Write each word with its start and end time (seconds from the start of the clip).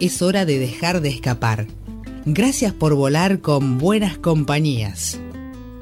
es 0.00 0.22
hora 0.22 0.44
de 0.44 0.58
dejar 0.58 1.00
de 1.00 1.08
escapar. 1.08 1.66
Gracias 2.24 2.72
por 2.72 2.94
volar 2.94 3.40
con 3.40 3.78
buenas 3.78 4.18
compañías. 4.18 5.18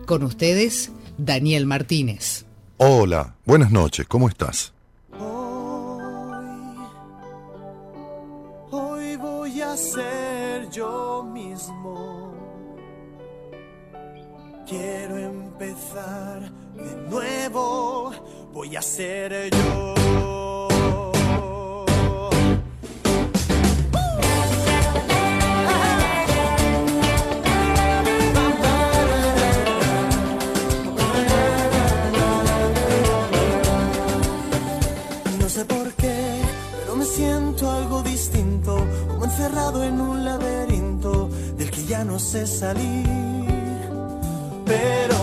Con 0.07 0.23
ustedes, 0.23 0.93
Daniel 1.19 1.67
Martínez. 1.67 2.45
Hola, 2.79 3.35
buenas 3.45 3.71
noches, 3.71 4.07
¿cómo 4.07 4.29
estás? 4.29 4.73
Hoy, 8.71 9.17
voy 9.17 9.61
a 9.61 9.77
ser 9.77 10.71
yo 10.71 11.25
mismo. 11.33 12.35
Quiero 14.69 15.17
empezar 15.17 16.53
de 16.75 17.09
nuevo, 17.09 18.13
voy 18.53 18.77
a 18.77 18.83
ser 18.83 19.51
yo. 19.51 19.95
En 39.49 40.01
un 40.01 40.25
laberinto 40.25 41.31
del 41.57 41.71
que 41.71 41.85
ya 41.85 42.05
no 42.05 42.19
sé 42.19 42.49
salir. 42.49 43.07
Pero 44.65 45.17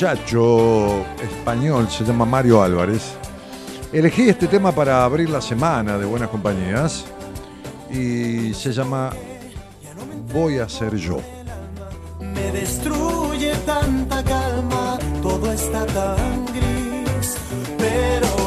muchacho 0.00 1.04
español 1.22 1.86
se 1.90 2.04
llama 2.04 2.24
Mario 2.24 2.62
Álvarez. 2.62 3.18
Elegí 3.92 4.30
este 4.30 4.46
tema 4.46 4.72
para 4.72 5.04
abrir 5.04 5.28
la 5.28 5.42
semana 5.42 5.98
de 5.98 6.06
Buenas 6.06 6.30
Compañías 6.30 7.04
y 7.90 8.54
se 8.54 8.72
llama 8.72 9.10
Voy 10.32 10.56
a 10.56 10.66
ser 10.70 10.96
yo. 10.96 11.18
Me 12.18 12.50
destruye 12.50 13.52
tanta 13.66 14.24
calma, 14.24 14.98
todo 15.20 15.52
está 15.52 15.84
tan 15.84 16.46
gris, 16.46 17.36
pero 17.76 18.39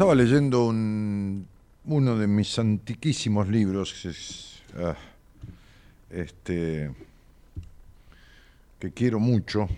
estaba 0.00 0.14
leyendo 0.14 0.64
un- 0.64 1.46
uno 1.84 2.16
de 2.16 2.26
mis 2.26 2.58
antiquísimos 2.58 3.48
libros, 3.48 3.94
ah, 4.78 4.96
este, 6.08 6.90
que 8.78 8.92
quiero 8.92 9.20
mucho 9.20 9.68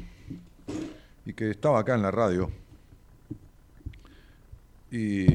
y 1.26 1.32
que 1.32 1.50
estaba 1.50 1.80
acá 1.80 1.96
en 1.96 2.02
la 2.02 2.12
radio. 2.12 2.52
Y 4.92 5.26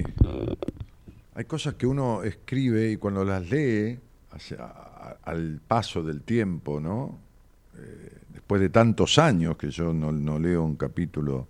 hay 1.35 1.43
cosas 1.45 1.73
que 1.73 1.85
uno 1.85 2.23
escribe 2.23 2.89
y 2.89 2.95
cuando 2.95 3.25
las 3.25 3.45
lee, 3.49 3.99
al 5.25 5.59
paso 5.67 6.01
del 6.01 6.21
tiempo, 6.21 6.79
¿no? 6.79 7.19
Eh, 7.77 8.19
después 8.35 8.61
de 8.61 8.69
tantos 8.69 9.17
años 9.17 9.57
que 9.57 9.69
yo 9.69 9.91
no, 9.91 10.13
no 10.13 10.39
leo 10.39 10.63
un 10.63 10.77
capítulo 10.77 11.45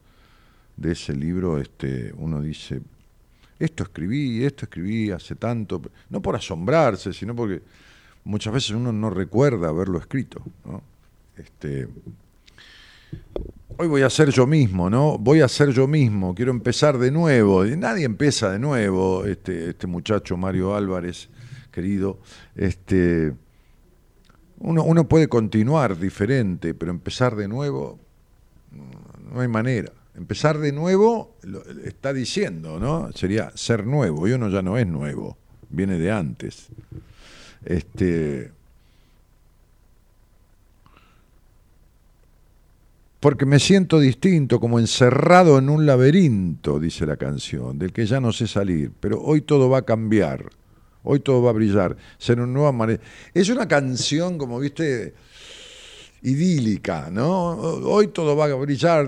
de 0.76 0.94
ese 0.94 1.14
libro, 1.14 1.60
este, 1.60 2.12
uno 2.18 2.42
dice, 2.42 2.82
esto 3.60 3.84
escribí, 3.84 4.44
esto 4.44 4.66
escribí 4.66 5.12
hace 5.12 5.36
tanto, 5.36 5.82
no 6.10 6.22
por 6.22 6.36
asombrarse, 6.36 7.14
sino 7.14 7.36
porque 7.36 7.62
muchas 8.24 8.54
veces 8.54 8.72
uno 8.72 8.92
no 8.92 9.10
recuerda 9.10 9.70
haberlo 9.70 9.98
escrito, 9.98 10.42
¿no? 10.66 10.82
Este, 11.36 11.88
hoy 13.78 13.88
voy 13.88 14.02
a 14.02 14.10
ser 14.10 14.30
yo 14.30 14.46
mismo, 14.48 14.90
¿no? 14.90 15.18
Voy 15.18 15.42
a 15.42 15.48
ser 15.48 15.70
yo 15.70 15.88
mismo, 15.88 16.36
quiero 16.36 16.52
empezar 16.52 16.98
de 16.98 17.12
nuevo. 17.12 17.64
Nadie 17.66 18.06
empieza 18.06 18.52
de 18.52 18.60
nuevo, 18.60 19.26
este, 19.26 19.70
este 19.70 19.88
muchacho 19.88 20.38
Mario 20.38 20.76
Álvarez, 20.76 21.30
querido, 21.72 22.20
este, 22.56 23.34
uno, 24.60 24.84
uno 24.84 25.08
puede 25.08 25.28
continuar 25.28 25.98
diferente, 25.98 26.74
pero 26.74 26.92
empezar 26.92 27.36
de 27.36 27.48
nuevo, 27.48 28.00
no 29.32 29.42
hay 29.42 29.48
manera. 29.48 29.92
Empezar 30.18 30.58
de 30.58 30.72
nuevo, 30.72 31.36
está 31.86 32.12
diciendo, 32.12 32.80
¿no? 32.80 33.12
Sería 33.14 33.52
ser 33.56 33.86
nuevo, 33.86 34.28
y 34.28 34.32
uno 34.32 34.50
ya 34.50 34.64
no 34.64 34.76
es 34.80 34.88
nuevo, 34.88 35.38
viene 35.70 36.00
de 36.00 36.12
antes. 36.12 36.70
Este, 37.64 38.52
porque 43.20 43.46
me 43.46 43.60
siento 43.60 44.00
distinto, 44.00 44.60
como 44.60 44.80
encerrado 44.80 45.60
en 45.60 45.70
un 45.70 45.86
laberinto, 45.86 46.80
dice 46.80 47.06
la 47.06 47.18
canción, 47.18 47.78
del 47.78 47.94
que 47.94 48.08
ya 48.08 48.20
no 48.20 48.32
sé 48.32 48.48
salir, 48.48 48.92
pero 49.00 49.22
hoy 49.22 49.42
todo 49.42 49.70
va 49.70 49.80
a 49.80 49.86
cambiar, 49.86 50.50
hoy 51.04 51.20
todo 51.20 51.44
va 51.44 51.52
a 51.52 51.54
brillar, 51.54 51.96
ser 52.18 52.40
un 52.40 52.54
nuevo 52.54 52.70
amanecer. 52.70 53.06
Es 53.36 53.50
una 53.50 53.68
canción, 53.68 54.40
como 54.40 54.60
viste, 54.60 55.14
idílica, 56.22 57.10
¿no? 57.12 57.52
Hoy 57.52 58.08
todo 58.08 58.36
va 58.36 58.46
a 58.46 58.54
brillar, 58.56 59.08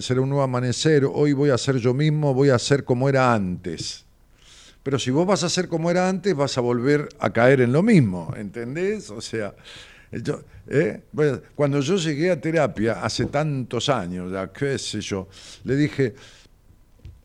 será 0.00 0.20
un 0.20 0.28
nuevo 0.28 0.42
amanecer, 0.42 1.04
hoy 1.04 1.32
voy 1.32 1.50
a 1.50 1.58
ser 1.58 1.76
yo 1.76 1.94
mismo, 1.94 2.34
voy 2.34 2.50
a 2.50 2.58
ser 2.58 2.84
como 2.84 3.08
era 3.08 3.32
antes. 3.32 4.04
Pero 4.82 4.98
si 4.98 5.10
vos 5.10 5.26
vas 5.26 5.42
a 5.42 5.48
ser 5.48 5.68
como 5.68 5.90
era 5.90 6.08
antes, 6.08 6.34
vas 6.34 6.56
a 6.56 6.60
volver 6.60 7.08
a 7.18 7.30
caer 7.30 7.60
en 7.60 7.72
lo 7.72 7.82
mismo, 7.82 8.32
¿entendés? 8.36 9.10
O 9.10 9.20
sea, 9.20 9.54
¿eh? 10.10 11.02
Cuando 11.54 11.80
yo 11.80 11.96
llegué 11.96 12.30
a 12.30 12.40
terapia 12.40 13.02
hace 13.02 13.26
tantos 13.26 13.88
años, 13.88 14.32
ya, 14.32 14.50
qué 14.50 14.78
sé 14.78 15.00
yo, 15.00 15.28
le 15.64 15.76
dije, 15.76 16.14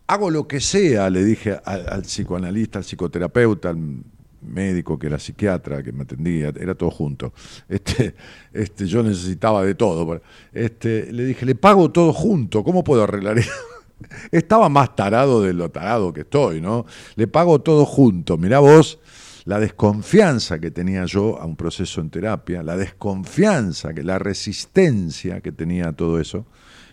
hago 0.07 0.29
lo 0.29 0.47
que 0.47 0.59
sea, 0.59 1.09
le 1.09 1.23
dije 1.23 1.57
al, 1.63 1.87
al 1.87 2.01
psicoanalista, 2.01 2.79
al 2.79 2.85
psicoterapeuta, 2.85 3.69
al 3.69 4.03
médico 4.45 4.97
que 4.97 5.07
era 5.07 5.19
psiquiatra, 5.19 5.83
que 5.83 5.91
me 5.91 6.03
atendía, 6.03 6.53
era 6.59 6.75
todo 6.75 6.91
junto. 6.91 7.33
Este, 7.67 8.15
este, 8.53 8.85
yo 8.85 9.03
necesitaba 9.03 9.63
de 9.63 9.75
todo. 9.75 10.21
Este, 10.51 11.11
le 11.11 11.25
dije, 11.25 11.45
le 11.45 11.55
pago 11.55 11.91
todo 11.91 12.13
junto, 12.13 12.63
¿cómo 12.63 12.83
puedo 12.83 13.03
arreglar? 13.03 13.37
Estaba 14.31 14.69
más 14.69 14.95
tarado 14.95 15.41
de 15.41 15.53
lo 15.53 15.69
tarado 15.69 16.13
que 16.13 16.21
estoy, 16.21 16.61
¿no? 16.61 16.85
Le 17.15 17.27
pago 17.27 17.61
todo 17.61 17.85
junto. 17.85 18.37
Mirá 18.37 18.59
vos 18.59 18.99
la 19.45 19.59
desconfianza 19.59 20.59
que 20.59 20.71
tenía 20.71 21.05
yo 21.05 21.39
a 21.39 21.45
un 21.45 21.55
proceso 21.55 22.01
en 22.01 22.09
terapia, 22.09 22.63
la 22.63 22.77
desconfianza, 22.77 23.93
que 23.93 24.03
la 24.03 24.19
resistencia 24.19 25.41
que 25.41 25.51
tenía 25.51 25.89
a 25.89 25.93
todo 25.93 26.19
eso, 26.19 26.45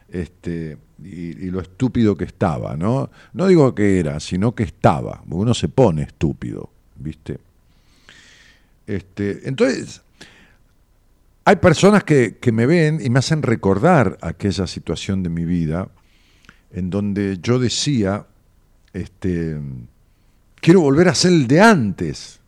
este, 0.08 0.78
y, 1.02 1.46
y 1.46 1.50
lo 1.50 1.60
estúpido 1.60 2.16
que 2.16 2.24
estaba, 2.24 2.76
¿no? 2.76 3.10
No 3.32 3.46
digo 3.46 3.74
que 3.74 4.00
era, 4.00 4.18
sino 4.20 4.54
que 4.54 4.64
estaba. 4.64 5.22
Uno 5.28 5.54
se 5.54 5.68
pone 5.68 6.02
estúpido, 6.02 6.70
¿viste? 7.00 7.38
Este, 8.86 9.48
entonces, 9.48 10.02
hay 11.44 11.56
personas 11.56 12.04
que, 12.04 12.36
que 12.36 12.52
me 12.52 12.66
ven 12.66 13.00
y 13.02 13.10
me 13.10 13.18
hacen 13.18 13.42
recordar 13.42 14.18
aquella 14.22 14.66
situación 14.66 15.22
de 15.22 15.30
mi 15.30 15.44
vida 15.44 15.88
en 16.72 16.90
donde 16.90 17.38
yo 17.40 17.58
decía, 17.58 18.26
este, 18.92 19.60
quiero 20.60 20.80
volver 20.80 21.08
a 21.08 21.14
ser 21.14 21.32
el 21.32 21.46
de 21.46 21.60
antes. 21.60 22.40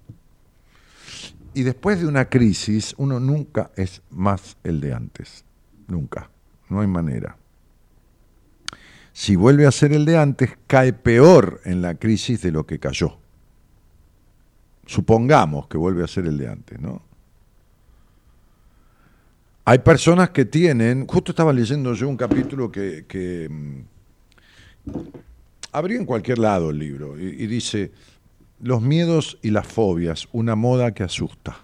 Y 1.54 1.64
después 1.64 2.00
de 2.00 2.06
una 2.06 2.26
crisis, 2.26 2.94
uno 2.96 3.20
nunca 3.20 3.70
es 3.76 4.00
más 4.10 4.56
el 4.64 4.80
de 4.80 4.94
antes. 4.94 5.44
Nunca. 5.88 6.30
No 6.68 6.80
hay 6.80 6.86
manera. 6.86 7.36
Si 9.12 9.36
vuelve 9.36 9.66
a 9.66 9.72
ser 9.72 9.92
el 9.92 10.06
de 10.06 10.16
antes, 10.16 10.50
cae 10.66 10.94
peor 10.94 11.60
en 11.64 11.82
la 11.82 11.96
crisis 11.96 12.40
de 12.40 12.52
lo 12.52 12.66
que 12.66 12.78
cayó. 12.78 13.18
Supongamos 14.92 15.68
que 15.68 15.78
vuelve 15.78 16.04
a 16.04 16.06
ser 16.06 16.26
el 16.26 16.36
de 16.36 16.48
antes, 16.48 16.78
¿no? 16.78 17.00
Hay 19.64 19.78
personas 19.78 20.28
que 20.30 20.44
tienen, 20.44 21.06
justo 21.06 21.32
estaba 21.32 21.50
leyendo 21.50 21.94
yo 21.94 22.10
un 22.10 22.18
capítulo 22.18 22.70
que, 22.70 23.06
que 23.08 23.48
mm, 23.48 24.90
abrí 25.72 25.96
en 25.96 26.04
cualquier 26.04 26.38
lado 26.38 26.68
el 26.68 26.78
libro 26.78 27.18
y, 27.18 27.22
y 27.22 27.46
dice, 27.46 27.92
los 28.60 28.82
miedos 28.82 29.38
y 29.40 29.50
las 29.50 29.66
fobias, 29.66 30.28
una 30.30 30.56
moda 30.56 30.92
que 30.92 31.04
asusta. 31.04 31.56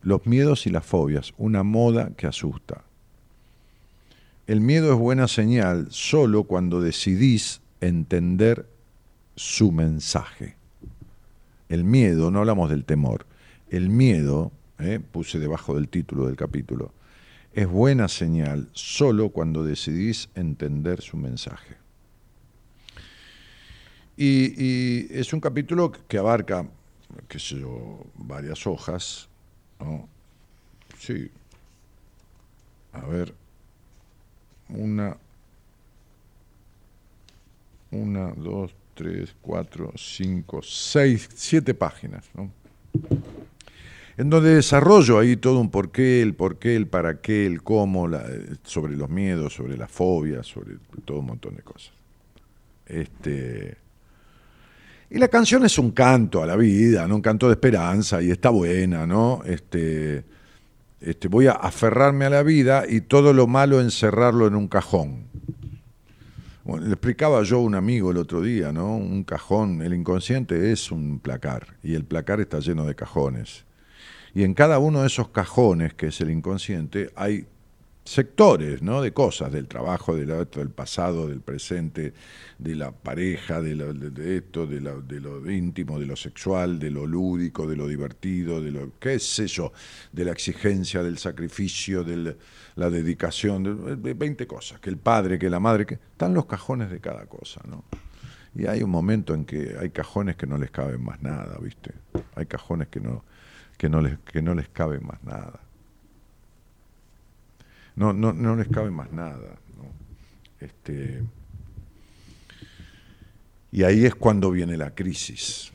Los 0.00 0.24
miedos 0.24 0.66
y 0.66 0.70
las 0.70 0.86
fobias, 0.86 1.34
una 1.36 1.62
moda 1.62 2.12
que 2.16 2.26
asusta. 2.26 2.84
El 4.46 4.62
miedo 4.62 4.94
es 4.94 4.98
buena 4.98 5.28
señal 5.28 5.88
solo 5.90 6.44
cuando 6.44 6.80
decidís 6.80 7.60
entender 7.82 8.66
su 9.34 9.72
mensaje. 9.72 10.55
El 11.68 11.84
miedo, 11.84 12.30
no 12.30 12.40
hablamos 12.40 12.70
del 12.70 12.84
temor, 12.84 13.26
el 13.70 13.88
miedo, 13.88 14.52
eh, 14.78 15.00
puse 15.00 15.38
debajo 15.38 15.74
del 15.74 15.88
título 15.88 16.26
del 16.26 16.36
capítulo, 16.36 16.92
es 17.52 17.66
buena 17.66 18.08
señal 18.08 18.68
solo 18.72 19.30
cuando 19.30 19.64
decidís 19.64 20.28
entender 20.34 21.00
su 21.00 21.16
mensaje. 21.16 21.76
Y, 24.16 25.12
es 25.14 25.32
un 25.32 25.40
capítulo 25.40 25.92
que 25.92 26.18
abarca, 26.18 26.66
qué 27.28 27.38
sé 27.38 27.60
yo, 27.60 28.04
varias 28.14 28.66
hojas, 28.66 29.28
¿no? 29.78 30.08
Sí. 30.98 31.30
A 32.92 33.06
ver, 33.06 33.34
una, 34.70 35.16
una, 37.90 38.32
dos, 38.32 38.74
tres, 38.96 39.36
cuatro, 39.40 39.92
cinco, 39.94 40.60
seis, 40.62 41.28
siete 41.34 41.74
páginas, 41.74 42.24
¿no? 42.34 42.50
En 44.16 44.30
donde 44.30 44.54
desarrollo 44.54 45.18
ahí 45.18 45.36
todo 45.36 45.60
un 45.60 45.70
porqué, 45.70 46.22
el 46.22 46.34
porqué, 46.34 46.74
el 46.74 46.86
para 46.88 47.20
qué, 47.20 47.46
el 47.46 47.62
cómo, 47.62 48.08
sobre 48.64 48.96
los 48.96 49.10
miedos, 49.10 49.52
sobre 49.52 49.76
las 49.76 49.90
fobias, 49.90 50.46
sobre 50.46 50.78
todo 51.04 51.18
un 51.18 51.26
montón 51.26 51.54
de 51.54 51.62
cosas. 51.62 51.92
Este, 52.86 53.76
y 55.10 55.18
la 55.18 55.28
canción 55.28 55.66
es 55.66 55.78
un 55.78 55.90
canto 55.90 56.42
a 56.42 56.46
la 56.46 56.56
vida, 56.56 57.06
¿no? 57.06 57.16
un 57.16 57.22
canto 57.22 57.46
de 57.48 57.52
esperanza, 57.52 58.22
y 58.22 58.30
está 58.30 58.48
buena, 58.48 59.06
¿no? 59.06 59.42
Este, 59.44 60.24
este, 61.02 61.28
voy 61.28 61.48
a 61.48 61.52
aferrarme 61.52 62.24
a 62.24 62.30
la 62.30 62.42
vida 62.42 62.84
y 62.88 63.02
todo 63.02 63.34
lo 63.34 63.46
malo 63.46 63.82
encerrarlo 63.82 64.46
en 64.46 64.54
un 64.54 64.66
cajón. 64.66 65.24
Bueno, 66.66 66.86
le 66.86 66.92
explicaba 66.94 67.44
yo 67.44 67.58
a 67.58 67.60
un 67.60 67.76
amigo 67.76 68.10
el 68.10 68.16
otro 68.16 68.42
día, 68.42 68.72
¿no? 68.72 68.96
Un 68.96 69.22
cajón, 69.22 69.82
el 69.82 69.94
inconsciente 69.94 70.72
es 70.72 70.90
un 70.90 71.20
placar, 71.20 71.76
y 71.84 71.94
el 71.94 72.04
placar 72.04 72.40
está 72.40 72.58
lleno 72.58 72.84
de 72.84 72.96
cajones. 72.96 73.64
Y 74.34 74.42
en 74.42 74.52
cada 74.54 74.78
uno 74.80 75.02
de 75.02 75.06
esos 75.06 75.28
cajones, 75.28 75.94
que 75.94 76.08
es 76.08 76.20
el 76.20 76.30
inconsciente, 76.30 77.10
hay 77.14 77.46
sectores, 78.04 78.82
¿no? 78.82 79.00
De 79.00 79.12
cosas, 79.12 79.52
del 79.52 79.68
trabajo, 79.68 80.16
del, 80.16 80.28
del 80.50 80.70
pasado, 80.70 81.28
del 81.28 81.40
presente, 81.40 82.14
de 82.58 82.74
la 82.74 82.90
pareja, 82.92 83.60
de, 83.60 83.74
de- 83.76 84.36
esto, 84.38 84.66
de, 84.66 84.80
lo 84.80 85.50
íntimo, 85.50 86.00
de 86.00 86.06
lo 86.06 86.16
sexual, 86.16 86.78
de 86.80 86.90
lo 86.90 87.06
lúdico, 87.06 87.66
de 87.68 87.76
lo 87.76 87.86
divertido, 87.86 88.60
de 88.60 88.72
lo, 88.72 88.92
qué 88.98 89.18
sé 89.20 89.46
yo, 89.46 89.72
de 90.12 90.24
la 90.24 90.32
exigencia, 90.32 91.02
del 91.02 91.18
sacrificio, 91.18 92.04
de 92.04 92.36
la 92.76 92.90
dedicación, 92.90 93.62
de, 93.62 93.96
de 93.96 94.14
20 94.14 94.46
cosas, 94.46 94.80
que 94.80 94.90
el 94.90 94.98
padre, 94.98 95.38
que 95.38 95.50
la 95.50 95.60
madre, 95.60 95.86
que 95.86 95.94
están 95.94 96.34
los 96.34 96.46
cajones 96.46 96.90
de 96.90 97.00
cada 97.00 97.26
cosa, 97.26 97.60
¿no? 97.66 97.84
Y 98.54 98.66
hay 98.66 98.82
un 98.82 98.90
momento 98.90 99.34
en 99.34 99.44
que 99.44 99.76
hay 99.78 99.90
cajones 99.90 100.36
que 100.36 100.46
no 100.46 100.56
les 100.56 100.70
cabe 100.70 100.96
más 100.96 101.20
nada, 101.22 101.58
¿viste? 101.60 101.92
Hay 102.34 102.46
cajones 102.46 102.88
que 102.88 103.00
no, 103.00 103.22
que 103.76 103.88
no, 103.90 104.00
les, 104.00 104.18
que 104.20 104.40
no 104.40 104.54
les 104.54 104.68
cabe 104.68 104.98
más 105.00 105.22
nada. 105.24 105.60
No, 107.96 108.12
no, 108.12 108.32
no 108.32 108.56
les 108.56 108.68
cabe 108.68 108.90
más 108.90 109.12
nada. 109.12 109.58
¿no? 109.76 110.64
Este, 110.66 111.22
y 113.72 113.82
ahí 113.82 114.06
es 114.06 114.14
cuando 114.14 114.50
viene 114.50 114.78
la 114.78 114.94
crisis. 114.94 115.72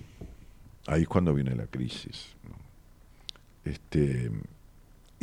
Ahí 0.88 1.04
es 1.04 1.08
cuando 1.08 1.36
viene 1.36 1.56
la 1.56 1.68
crisis. 1.68 2.36
¿no? 2.44 3.72
Este, 3.72 4.32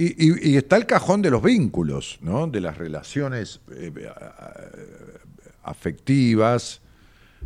y, 0.06 0.50
y- 0.52 0.56
está 0.56 0.76
el 0.76 0.86
cajón 0.86 1.22
de 1.22 1.30
los 1.30 1.42
vínculos, 1.42 2.18
¿no? 2.22 2.46
de 2.46 2.60
las 2.60 2.78
relaciones 2.78 3.60
eh, 3.72 3.92
afectivas, 5.64 6.80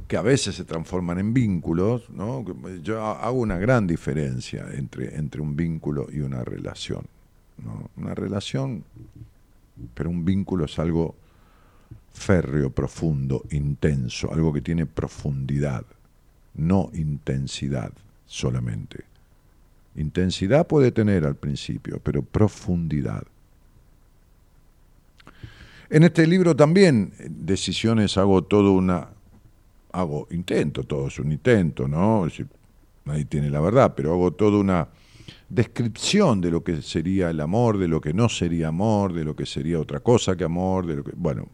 que 0.09 0.17
a 0.17 0.23
veces 0.23 0.55
se 0.57 0.65
transforman 0.65 1.19
en 1.19 1.33
vínculos, 1.35 2.09
¿no? 2.11 2.45
Yo 2.83 3.05
hago 3.05 3.39
una 3.41 3.59
gran 3.59 3.87
diferencia 3.87 4.67
entre, 4.73 5.17
entre 5.17 5.41
un 5.41 5.55
vínculo 5.57 6.09
y 6.13 6.21
una 6.21 6.45
relación. 6.45 7.07
¿no? 7.63 7.91
Una 7.97 8.15
relación, 8.15 8.85
pero 9.95 10.11
un 10.11 10.25
vínculo 10.25 10.65
es 10.65 10.79
algo 10.79 11.15
férreo, 12.13 12.71
profundo, 12.71 13.45
intenso, 13.51 14.33
algo 14.33 14.53
que 14.53 14.61
tiene 14.61 14.87
profundidad, 14.87 15.85
no 16.55 16.91
intensidad 16.95 17.93
solamente. 18.27 19.05
Intensidad 19.97 20.67
puede 20.67 20.91
tener 20.91 21.25
al 21.25 21.37
principio, 21.37 22.01
pero 22.03 22.23
profundidad. 22.23 23.25
En 25.91 26.05
este 26.05 26.27
libro 26.27 26.57
también, 26.57 27.13
eh, 27.19 27.29
Decisiones, 27.29 28.17
hago 28.17 28.43
todo 28.43 28.73
una. 28.73 29.09
Hago, 29.93 30.27
intento, 30.31 30.85
todo 30.85 31.09
es 31.09 31.19
un 31.19 31.33
intento, 31.33 31.87
¿no? 31.87 32.27
Es 32.27 32.43
nadie 33.05 33.27
tiene 33.27 33.51
la 33.51 33.61
verdad, 33.61 33.93
pero 33.95 34.13
hago 34.13 34.33
toda 34.33 34.57
una 34.57 34.89
descripción 35.51 36.41
de 36.41 36.51
lo 36.51 36.65
que 36.65 36.81
sería 36.81 37.29
el 37.29 37.41
amor, 37.41 37.77
de 37.77 37.89
lo 37.89 38.01
que 38.01 38.15
no 38.15 38.31
sería 38.31 38.69
amor, 38.69 39.13
de 39.13 39.25
lo 39.25 39.37
que 39.37 39.45
sería 39.45 39.79
otra 39.79 40.01
cosa 40.01 40.35
que 40.35 40.45
amor, 40.45 40.87
de 40.87 40.97
lo 40.97 41.05
que, 41.05 41.13
bueno, 41.15 41.47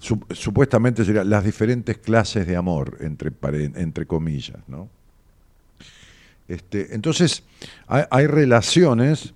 supuestamente 0.00 1.04
serían 1.04 1.30
las 1.30 1.44
diferentes 1.44 1.98
clases 1.98 2.44
de 2.44 2.56
amor, 2.56 2.98
entre, 3.00 3.30
entre 3.76 4.04
comillas, 4.06 4.58
¿no? 4.66 4.88
Este, 6.48 6.94
entonces, 6.94 7.42
hay, 7.88 8.26
relaciones 8.26 9.34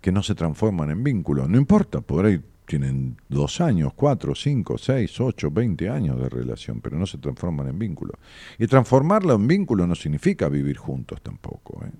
que 0.00 0.12
no 0.12 0.22
se 0.22 0.34
transforman 0.34 0.90
en 0.90 1.02
vínculos, 1.02 1.48
no 1.48 1.58
importa, 1.58 2.00
por 2.00 2.26
ahí 2.26 2.40
tienen 2.64 3.16
dos 3.28 3.60
años, 3.60 3.92
cuatro, 3.94 4.34
cinco, 4.34 4.78
seis, 4.78 5.20
ocho, 5.20 5.50
veinte 5.50 5.88
años 5.88 6.20
de 6.20 6.28
relación, 6.28 6.80
pero 6.80 6.98
no 6.98 7.06
se 7.06 7.18
transforman 7.18 7.68
en 7.68 7.78
vínculos. 7.78 8.16
Y 8.58 8.66
transformarlo 8.66 9.34
en 9.34 9.46
vínculo 9.46 9.86
no 9.86 9.94
significa 9.94 10.48
vivir 10.48 10.76
juntos 10.76 11.20
tampoco. 11.22 11.82
¿eh? 11.84 11.90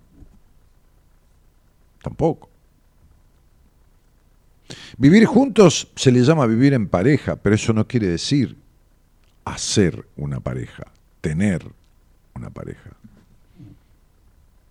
Tampoco. 2.02 2.50
Vivir 4.98 5.24
juntos 5.24 5.90
se 5.96 6.12
le 6.12 6.22
llama 6.22 6.46
vivir 6.46 6.74
en 6.74 6.88
pareja, 6.88 7.36
pero 7.36 7.54
eso 7.54 7.72
no 7.72 7.88
quiere 7.88 8.06
decir 8.06 8.56
hacer 9.44 10.06
una 10.16 10.40
pareja, 10.40 10.92
tener 11.22 11.64
una 12.38 12.50
pareja. 12.50 12.90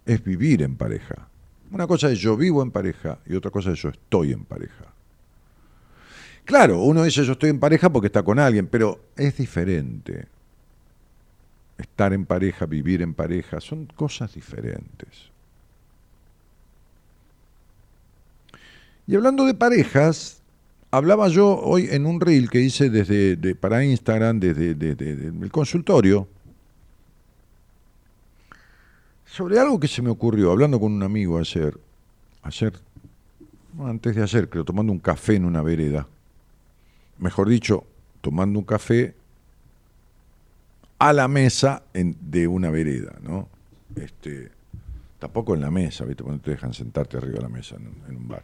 Es 0.05 0.23
vivir 0.23 0.63
en 0.63 0.75
pareja. 0.75 1.27
Una 1.71 1.85
cosa 1.85 2.09
es 2.09 2.19
yo 2.19 2.37
vivo 2.37 2.63
en 2.63 2.71
pareja 2.71 3.19
y 3.25 3.35
otra 3.35 3.51
cosa 3.51 3.71
es 3.71 3.81
yo 3.81 3.89
estoy 3.89 4.31
en 4.31 4.45
pareja. 4.45 4.85
Claro, 6.45 6.79
uno 6.79 7.03
dice 7.03 7.25
yo 7.25 7.33
estoy 7.33 7.49
en 7.49 7.59
pareja 7.59 7.89
porque 7.89 8.07
está 8.07 8.23
con 8.23 8.39
alguien, 8.39 8.67
pero 8.67 9.01
es 9.17 9.37
diferente. 9.37 10.27
Estar 11.77 12.13
en 12.13 12.25
pareja, 12.25 12.65
vivir 12.65 13.01
en 13.01 13.13
pareja, 13.13 13.59
son 13.59 13.85
cosas 13.85 14.33
diferentes. 14.33 15.29
Y 19.05 19.15
hablando 19.15 19.45
de 19.45 19.53
parejas, 19.53 20.41
hablaba 20.91 21.27
yo 21.27 21.59
hoy 21.59 21.87
en 21.91 22.05
un 22.05 22.19
reel 22.21 22.49
que 22.49 22.61
hice 22.61 22.89
desde 22.89 23.55
para 23.55 23.83
Instagram, 23.83 24.39
desde, 24.39 24.71
el 24.71 25.51
consultorio, 25.51 26.27
sobre 29.27 29.59
algo 29.59 29.79
que 29.79 29.87
se 29.87 30.01
me 30.01 30.09
ocurrió, 30.09 30.51
hablando 30.51 30.79
con 30.79 30.91
un 30.91 31.03
amigo 31.03 31.37
ayer, 31.37 31.77
ayer, 32.41 32.73
antes 33.79 34.15
de 34.15 34.23
ayer, 34.23 34.49
creo, 34.49 34.65
tomando 34.65 34.91
un 34.91 34.99
café 34.99 35.35
en 35.35 35.45
una 35.45 35.61
vereda. 35.61 36.07
Mejor 37.19 37.47
dicho, 37.47 37.85
tomando 38.21 38.57
un 38.57 38.65
café 38.65 39.13
a 40.97 41.13
la 41.13 41.27
mesa 41.27 41.83
de 41.93 42.47
una 42.47 42.71
vereda, 42.71 43.13
¿no? 43.21 43.47
Este, 43.95 44.51
Tampoco 45.19 45.55
en 45.55 45.61
la 45.61 45.71
mesa, 45.71 46.05
¿viste? 46.05 46.23
Cuando 46.23 46.43
te 46.43 46.51
dejan 46.51 46.73
sentarte 46.73 47.17
arriba 47.17 47.37
de 47.37 47.41
la 47.41 47.49
mesa 47.49 47.75
en, 47.75 48.15
un 48.15 48.27
bar. 48.27 48.43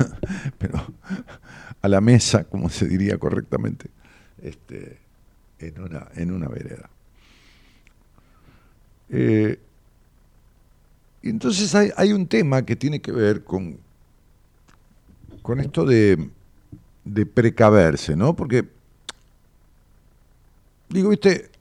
Pero 0.58 0.84
a 1.80 1.88
la 1.88 2.00
mesa, 2.02 2.44
como 2.44 2.68
se 2.68 2.86
diría 2.86 3.16
correctamente, 3.16 3.88
este, 4.42 4.98
en, 5.58 5.80
una, 5.80 6.08
en 6.14 6.30
una 6.30 6.48
vereda. 6.48 6.90
Eh, 9.08 9.58
entonces 11.30 11.74
hay, 11.74 11.90
hay, 11.96 12.12
un 12.12 12.26
tema 12.26 12.62
que 12.62 12.76
tiene 12.76 13.00
que 13.00 13.12
ver 13.12 13.44
con, 13.44 13.78
con 15.42 15.60
esto 15.60 15.84
de, 15.84 16.30
de 17.04 17.26
precaverse, 17.26 18.16
¿no? 18.16 18.34
Porque, 18.34 18.68
digo, 20.88 21.10
viste, 21.10 21.52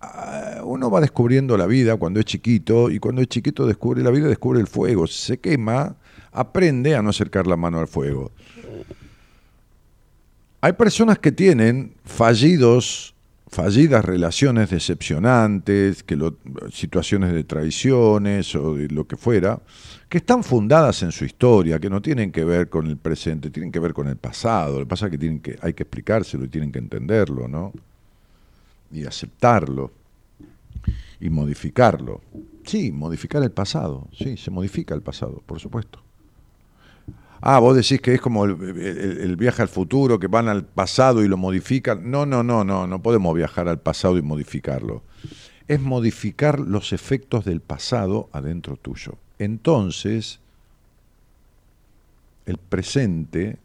Ah, 0.00 0.60
uno 0.62 0.90
va 0.90 1.00
descubriendo 1.00 1.56
la 1.56 1.66
vida 1.66 1.96
cuando 1.96 2.20
es 2.20 2.26
chiquito 2.26 2.90
y 2.90 2.98
cuando 2.98 3.22
es 3.22 3.28
chiquito 3.28 3.66
descubre 3.66 4.02
la 4.02 4.10
vida, 4.10 4.28
descubre 4.28 4.60
el 4.60 4.66
fuego. 4.66 5.06
Si 5.06 5.18
se 5.18 5.38
quema, 5.38 5.96
aprende 6.32 6.94
a 6.94 7.02
no 7.02 7.10
acercar 7.10 7.46
la 7.46 7.56
mano 7.56 7.80
al 7.80 7.88
fuego. 7.88 8.30
Hay 10.60 10.72
personas 10.74 11.18
que 11.18 11.32
tienen 11.32 11.94
fallidos, 12.04 13.14
fallidas 13.56 14.04
relaciones 14.04 14.68
decepcionantes, 14.68 16.02
que 16.02 16.18
situaciones 16.70 17.32
de 17.32 17.42
traiciones 17.42 18.54
o 18.54 18.74
de 18.74 18.88
lo 18.88 19.06
que 19.06 19.16
fuera, 19.16 19.62
que 20.10 20.18
están 20.18 20.44
fundadas 20.44 21.02
en 21.02 21.10
su 21.10 21.24
historia, 21.24 21.78
que 21.78 21.88
no 21.88 22.02
tienen 22.02 22.30
que 22.32 22.44
ver 22.44 22.68
con 22.68 22.86
el 22.86 22.98
presente, 22.98 23.48
tienen 23.48 23.72
que 23.72 23.80
ver 23.80 23.94
con 23.94 24.08
el 24.08 24.16
pasado. 24.16 24.74
Lo 24.74 24.84
que 24.84 24.90
pasa 24.90 25.06
es 25.06 25.12
que, 25.12 25.18
tienen 25.18 25.40
que 25.40 25.56
hay 25.62 25.72
que 25.72 25.84
explicárselo 25.84 26.44
y 26.44 26.48
tienen 26.48 26.70
que 26.70 26.80
entenderlo, 26.80 27.48
¿no? 27.48 27.72
y 28.92 29.06
aceptarlo 29.06 29.90
y 31.18 31.30
modificarlo. 31.30 32.20
Sí, 32.62 32.92
modificar 32.92 33.42
el 33.42 33.52
pasado, 33.52 34.06
sí, 34.12 34.36
se 34.36 34.50
modifica 34.50 34.94
el 34.94 35.00
pasado, 35.00 35.42
por 35.46 35.60
supuesto. 35.60 36.05
Ah, 37.40 37.58
vos 37.58 37.76
decís 37.76 38.00
que 38.00 38.14
es 38.14 38.20
como 38.20 38.44
el, 38.44 39.36
viaje 39.36 39.62
al 39.62 39.68
futuro, 39.68 40.18
que 40.18 40.26
van 40.26 40.48
al 40.48 40.64
pasado 40.64 41.22
y 41.22 41.28
lo 41.28 41.36
modifican. 41.36 42.10
No, 42.10 42.26
no, 42.26 42.42
no, 42.42 42.64
no, 42.64 42.86
no 42.86 43.02
podemos 43.02 43.34
viajar 43.34 43.68
al 43.68 43.80
pasado 43.80 44.16
y 44.16 44.22
modificarlo. 44.22 45.02
Es 45.68 45.80
modificar 45.80 46.60
los 46.60 46.92
efectos 46.92 47.44
del 47.44 47.60
pasado 47.60 48.28
adentro 48.32 48.76
tuyo. 48.76 49.18
Entonces, 49.38 50.40
el 52.46 52.58
presente 52.58 53.58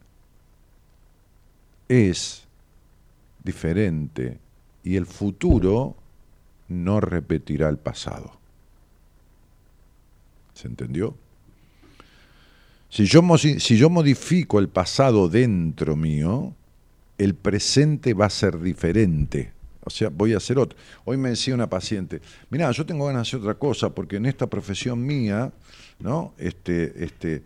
es 1.88 2.48
diferente 3.44 4.40
y 4.84 4.96
el 4.96 5.06
futuro 5.06 5.96
no 6.68 7.00
repetirá 7.00 7.70
el 7.70 7.78
pasado. 7.78 8.32
¿Se 10.54 10.68
entendió? 10.68 11.16
Si 12.92 13.06
yo, 13.06 13.22
modifico 13.22 14.60
el 14.60 14.68
pasado 14.68 15.30
dentro 15.30 15.96
mío, 15.96 16.54
el 17.18 17.36
presente 17.36 18.14
va 18.14 18.26
a 18.26 18.30
ser 18.30 18.60
diferente. 18.60 19.54
O 19.86 19.90
sea, 19.90 20.10
voy 20.10 20.34
a 20.34 20.38
hacer 20.38 20.60
otro. 20.60 20.78
Hoy 21.06 21.16
me 21.16 21.30
decía 21.30 21.56
una 21.56 21.70
paciente, 21.70 22.22
mira, 22.50 22.70
yo 22.72 22.86
tengo 22.86 23.06
ganas 23.06 23.24
de 23.24 23.30
hacer 23.30 23.40
otra 23.40 23.58
cosa 23.58 23.96
porque 23.96 24.18
en 24.18 24.26
esta 24.26 24.48
profesión 24.48 25.06
mía 25.06 25.54
¿no? 26.02 26.34
Este, 26.38 27.04
este, 27.04 27.44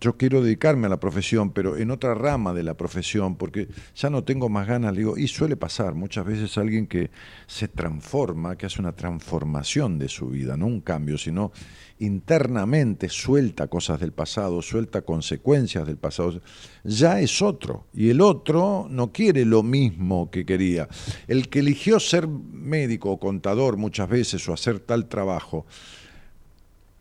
yo 0.00 0.16
quiero 0.16 0.42
dedicarme 0.42 0.86
a 0.86 0.90
la 0.90 1.00
profesión, 1.00 1.50
pero 1.50 1.76
en 1.76 1.90
otra 1.90 2.14
rama 2.14 2.52
de 2.52 2.62
la 2.62 2.74
profesión, 2.74 3.36
porque 3.36 3.68
ya 3.94 4.10
no 4.10 4.24
tengo 4.24 4.48
más 4.48 4.66
ganas, 4.66 4.96
digo, 4.96 5.16
y 5.16 5.28
suele 5.28 5.56
pasar 5.56 5.94
muchas 5.94 6.26
veces 6.26 6.58
alguien 6.58 6.86
que 6.86 7.10
se 7.46 7.68
transforma, 7.68 8.56
que 8.56 8.66
hace 8.66 8.80
una 8.80 8.92
transformación 8.92 9.98
de 9.98 10.08
su 10.08 10.28
vida, 10.28 10.56
no 10.56 10.66
un 10.66 10.80
cambio, 10.80 11.16
sino 11.16 11.52
internamente 12.00 13.08
suelta 13.08 13.68
cosas 13.68 14.00
del 14.00 14.12
pasado, 14.12 14.62
suelta 14.62 15.02
consecuencias 15.02 15.86
del 15.86 15.98
pasado, 15.98 16.40
ya 16.82 17.20
es 17.20 17.42
otro. 17.42 17.86
Y 17.94 18.10
el 18.10 18.20
otro 18.20 18.86
no 18.90 19.12
quiere 19.12 19.44
lo 19.44 19.62
mismo 19.62 20.30
que 20.30 20.44
quería. 20.44 20.88
El 21.28 21.48
que 21.48 21.60
eligió 21.60 22.00
ser 22.00 22.26
médico 22.26 23.10
o 23.10 23.20
contador 23.20 23.76
muchas 23.76 24.08
veces 24.08 24.48
o 24.48 24.54
hacer 24.54 24.80
tal 24.80 25.08
trabajo, 25.08 25.66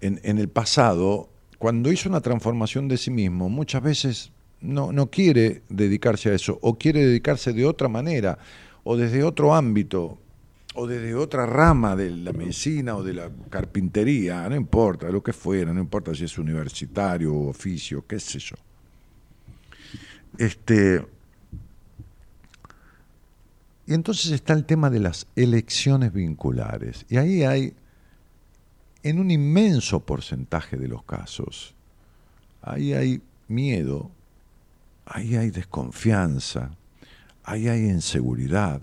en, 0.02 0.38
el 0.38 0.48
pasado, 0.48 1.30
cuando 1.58 1.92
hizo 1.92 2.08
una 2.08 2.22
transformación 2.22 2.88
de 2.88 2.98
sí 2.98 3.12
mismo, 3.12 3.50
muchas 3.50 3.82
veces 3.82 4.32
no, 4.62 4.92
no 4.92 5.10
quiere 5.10 5.64
dedicarse 5.70 6.30
a 6.30 6.36
eso, 6.36 6.58
o 6.62 6.78
quiere 6.78 7.06
dedicarse 7.06 7.52
de 7.52 7.66
otra 7.66 7.90
manera, 7.90 8.38
o 8.84 8.96
desde 8.96 9.24
otro 9.24 9.54
ámbito, 9.54 10.18
o 10.76 10.88
desde 10.88 11.16
otra 11.16 11.46
rama 11.46 11.96
de 11.96 12.12
la 12.12 12.32
medicina 12.32 12.96
o 12.96 13.04
de 13.04 13.14
la 13.14 13.32
carpintería, 13.50 14.48
no 14.48 14.56
importa, 14.56 15.10
lo 15.10 15.24
que 15.24 15.34
fuera, 15.34 15.74
no 15.74 15.80
importa 15.80 16.14
si 16.14 16.26
es 16.26 16.38
universitario 16.38 17.36
oficio, 17.36 18.06
qué 18.06 18.20
sé 18.20 18.40
yo. 18.40 18.56
Este, 20.38 21.06
y 23.88 23.94
entonces 23.94 24.32
está 24.32 24.54
el 24.54 24.66
tema 24.66 24.90
de 24.92 25.00
las 25.00 25.26
elecciones 25.36 26.14
vinculares. 26.14 27.06
Y 27.10 27.18
ahí 27.18 27.44
hay 27.44 27.74
en 29.02 29.20
un 29.20 29.32
inmenso 29.32 30.02
porcentaje 30.02 30.78
de 30.78 30.88
los 30.88 31.04
casos, 31.04 31.74
ahí 32.62 32.94
hay 32.94 33.22
miedo, 33.48 34.12
ahí 35.06 35.36
hay 35.36 35.50
desconfianza, 35.50 36.72
ahí 37.44 37.68
hay 37.68 37.86
inseguridad, 37.86 38.82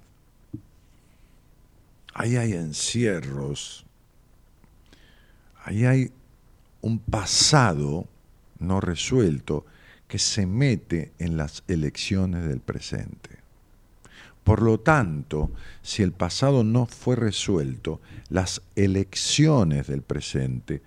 ahí 2.18 2.36
hay 2.36 2.54
encierros, 2.54 3.84
ahí 5.64 5.84
hay 5.84 6.10
un 6.80 6.98
pasado 6.98 8.08
no 8.58 8.80
resuelto 8.80 9.66
que 10.08 10.18
se 10.18 10.46
mete 10.46 11.12
en 11.18 11.36
las 11.36 11.62
elecciones 11.68 12.44
del 12.48 12.60
presente. 12.60 13.36
Por 14.44 14.62
lo 14.62 14.80
tanto, 14.80 15.50
si 15.82 16.02
el 16.02 16.12
pasado 16.12 16.64
no 16.64 16.86
fue 16.86 17.16
resuelto, 17.16 18.00
las 18.30 18.62
elecciones 18.76 19.86
del 19.86 20.00
presente 20.00 20.80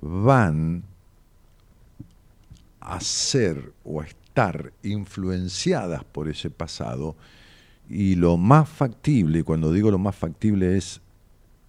van 0.00 0.82
a 2.80 3.00
ser 3.00 3.74
o 3.84 4.00
a 4.00 4.06
estar 4.06 4.72
influenciadas 4.82 6.04
por 6.04 6.28
ese 6.28 6.48
pasado 6.48 7.16
y 7.90 8.14
lo 8.14 8.36
más 8.36 8.68
factible, 8.68 9.42
cuando 9.42 9.72
digo 9.72 9.90
lo 9.90 9.98
más 9.98 10.14
factible 10.14 10.76
es 10.76 11.00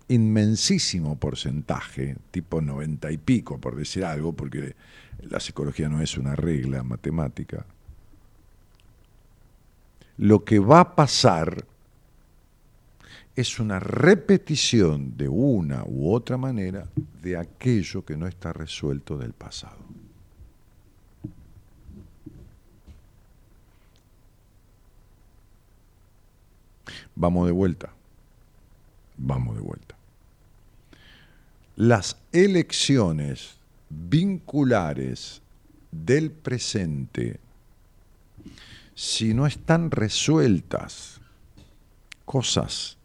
inmensísimo 0.08 1.16
porcentaje, 1.18 2.16
tipo 2.30 2.62
90 2.62 3.12
y 3.12 3.18
pico, 3.18 3.58
por 3.58 3.76
decir 3.76 4.06
algo, 4.06 4.32
porque 4.34 4.76
la 5.30 5.40
psicología 5.40 5.90
no 5.90 6.00
es 6.02 6.18
una 6.18 6.36
regla 6.36 6.84
matemática, 6.84 7.66
lo 10.18 10.44
que 10.44 10.60
va 10.60 10.82
a 10.82 10.96
pasar 10.96 11.66
es 13.36 13.60
una 13.60 13.80
repetición 13.80 15.18
de 15.18 15.28
una 15.28 15.84
u 15.86 16.14
otra 16.14 16.38
manera 16.38 16.88
de 17.24 17.38
aquello 17.38 18.06
que 18.06 18.16
no 18.16 18.28
está 18.28 18.54
resuelto 18.54 19.18
del 19.18 19.34
pasado. 19.34 19.91
Vamos 27.22 27.46
de 27.46 27.52
vuelta. 27.52 27.94
Vamos 29.16 29.54
de 29.56 29.62
vuelta. 29.62 29.96
Las 31.76 32.18
elecciones 32.32 33.58
vinculares 33.92 35.40
del 35.92 36.32
presente, 36.32 37.40
si 38.96 39.36
no 39.36 39.46
están 39.46 39.92
resueltas, 39.92 41.22
cosas 42.26 42.98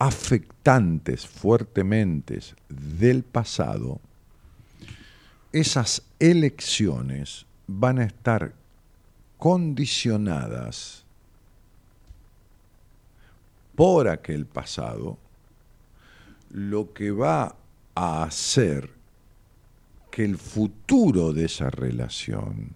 afectantes 0.00 1.28
fuertemente 1.28 2.40
del 2.68 3.22
pasado, 3.22 4.00
esas 5.52 6.02
elecciones 6.18 7.46
van 7.68 8.00
a 8.00 8.04
estar 8.04 8.52
condicionadas 9.38 11.03
por 13.74 14.08
aquel 14.08 14.46
pasado, 14.46 15.18
lo 16.50 16.92
que 16.92 17.10
va 17.10 17.56
a 17.94 18.22
hacer 18.22 18.90
que 20.10 20.24
el 20.24 20.38
futuro 20.38 21.32
de 21.32 21.46
esa 21.46 21.70
relación 21.70 22.70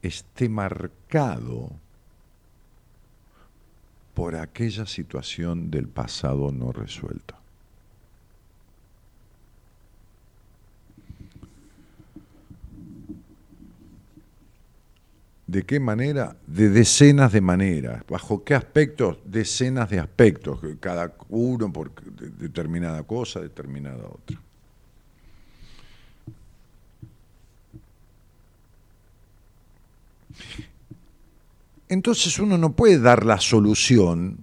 esté 0.00 0.48
marcado 0.48 1.70
por 4.14 4.36
aquella 4.36 4.86
situación 4.86 5.70
del 5.70 5.88
pasado 5.88 6.52
no 6.52 6.72
resuelta. 6.72 7.43
¿De 15.46 15.62
qué 15.64 15.78
manera? 15.78 16.36
De 16.46 16.70
decenas 16.70 17.32
de 17.32 17.40
maneras. 17.40 18.02
¿Bajo 18.08 18.44
qué 18.44 18.54
aspectos? 18.54 19.18
Decenas 19.24 19.90
de 19.90 20.00
aspectos, 20.00 20.60
cada 20.80 21.14
uno 21.28 21.72
por 21.72 21.92
determinada 21.92 23.02
cosa, 23.02 23.40
determinada 23.40 24.06
otra. 24.06 24.40
Entonces 31.88 32.38
uno 32.38 32.56
no 32.56 32.72
puede 32.72 32.98
dar 32.98 33.24
la 33.26 33.38
solución 33.38 34.38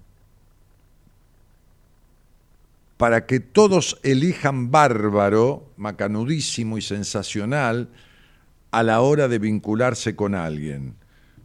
para 2.97 3.25
que 3.25 3.39
todos 3.39 3.99
elijan 4.03 4.69
bárbaro, 4.69 5.65
macanudísimo 5.75 6.77
y 6.77 6.83
sensacional 6.83 7.89
a 8.71 8.83
la 8.83 9.01
hora 9.01 9.27
de 9.27 9.39
vincularse 9.39 10.15
con 10.15 10.35
alguien. 10.35 10.95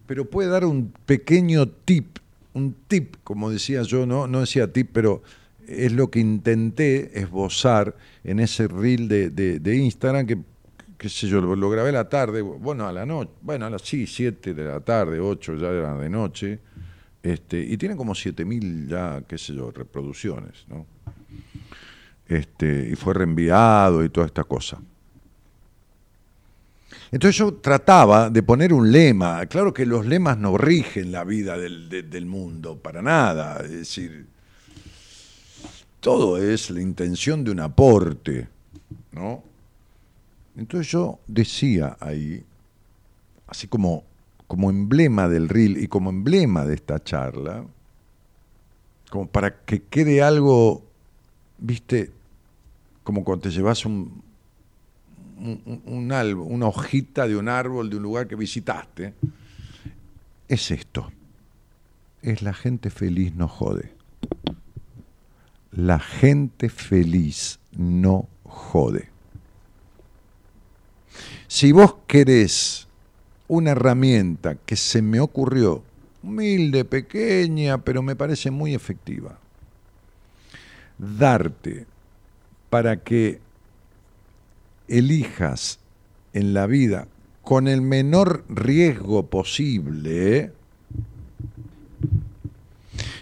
Pero 0.06 0.30
puede 0.30 0.49
dar 0.49 0.64
un 0.64 0.92
pequeño 1.04 1.68
tip, 1.68 2.18
un 2.54 2.75
tip, 2.87 3.16
como 3.25 3.50
decía 3.50 3.83
yo, 3.83 4.06
no, 4.06 4.26
no 4.26 4.40
decía 4.40 4.73
tip, 4.73 4.90
pero 4.92 5.23
es 5.66 5.92
lo 5.92 6.11
que 6.11 6.21
intenté 6.21 7.18
esbozar 7.18 7.97
en 8.23 8.38
ese 8.38 8.68
reel 8.68 9.09
de, 9.09 9.30
de 9.30 9.76
Instagram 9.76 10.26
que 10.26 10.38
qué 10.97 11.09
sé 11.09 11.28
yo, 11.28 11.40
lo, 11.40 11.71
grabé 11.71 11.90
a 11.90 11.92
la 11.92 12.09
tarde, 12.09 12.40
bueno, 12.40 12.87
a 12.87 12.92
la 12.92 13.04
noche, 13.04 13.30
bueno, 13.42 13.66
a 13.66 13.71
las 13.71 13.83
sí, 13.83 14.06
7 14.06 14.54
de 14.54 14.64
la 14.64 14.80
tarde, 14.80 15.21
8 15.21 15.57
ya 15.57 15.68
era 15.68 15.96
de 15.96 16.09
noche, 16.09 16.59
este, 17.22 17.61
y 17.61 17.77
tiene 17.77 17.96
como 17.96 18.14
7000 18.14 18.88
ya, 18.88 19.22
qué 19.27 19.37
sé 19.37 19.55
yo, 19.55 19.70
reproducciones, 19.70 20.64
¿no? 20.68 20.87
Este, 22.29 22.88
y 22.90 22.96
fue 22.96 23.14
reenviado 23.14 24.05
y 24.05 24.09
toda 24.09 24.27
esta 24.27 24.44
cosa. 24.44 24.81
Entonces 27.12 27.37
yo 27.37 27.55
trataba 27.55 28.31
de 28.31 28.42
poner 28.42 28.73
un 28.73 28.90
lema, 28.90 29.47
claro 29.47 29.73
que 29.73 29.87
los 29.87 30.07
lemas 30.07 30.38
no 30.38 30.59
rigen 30.59 31.12
la 31.12 31.25
vida 31.25 31.57
del, 31.57 31.88
del 31.88 32.27
mundo, 32.27 32.79
para 32.79 33.01
nada, 33.01 33.61
es 33.62 33.71
decir, 33.71 34.27
todo 36.01 36.38
es 36.38 36.71
la 36.71 36.81
intención 36.81 37.45
de 37.45 37.53
un 37.53 37.61
aporte, 37.61 38.49
¿no? 39.12 39.42
Entonces 40.57 40.90
yo 40.90 41.21
decía 41.27 41.97
ahí, 42.01 42.42
así 43.47 43.69
como, 43.69 44.05
como 44.47 44.71
emblema 44.71 45.29
del 45.29 45.49
reel 45.49 45.77
y 45.77 45.88
como 45.88 46.11
emblema 46.11 46.64
de 46.64 46.75
esta 46.75 47.03
charla, 47.03 47.64
como 49.11 49.27
para 49.29 49.64
que 49.64 49.83
quede 49.83 50.23
algo, 50.23 50.83
viste, 51.59 52.11
como 53.05 53.23
cuando 53.23 53.42
te 53.42 53.51
llevas 53.51 53.85
un, 53.85 54.23
un, 55.37 55.81
una 55.85 56.66
hojita 56.66 57.27
de 57.29 57.37
un 57.37 57.49
árbol 57.49 57.90
de 57.90 57.96
un 57.96 58.03
lugar 58.03 58.27
que 58.27 58.37
visitaste, 58.37 59.14
es 60.49 60.70
esto. 60.70 61.12
Es 62.22 62.42
la 62.42 62.55
gente 62.55 62.90
feliz 62.90 63.35
no 63.35 63.49
jode. 63.49 63.92
La 65.72 65.99
gente 65.99 66.68
feliz 66.68 67.61
no 67.77 68.29
jode. 68.44 69.11
Si 71.49 71.72
vos 71.72 71.96
querés 72.07 72.88
una 73.49 73.72
herramienta 73.72 74.57
que 74.57 74.77
se 74.77 75.03
me 75.03 75.20
ocurrió, 75.20 75.83
humilde, 76.22 76.85
pequeña, 76.85 77.79
pero 77.79 78.03
me 78.03 78.16
parece 78.16 78.51
muy 78.51 78.75
efectiva, 78.75 79.38
darte 80.99 81.87
para 82.70 82.96
que 83.03 83.40
elijas 84.88 85.79
en 86.33 86.55
la 86.55 86.66
vida 86.66 87.09
con 87.42 87.68
el 87.68 87.81
menor 87.81 88.44
riesgo 88.49 89.27
posible, 89.27 90.51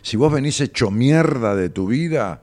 si 0.00 0.16
vos 0.16 0.32
venís 0.32 0.60
hecho 0.62 0.90
mierda 0.90 1.54
de 1.54 1.68
tu 1.68 1.86
vida, 1.86 2.40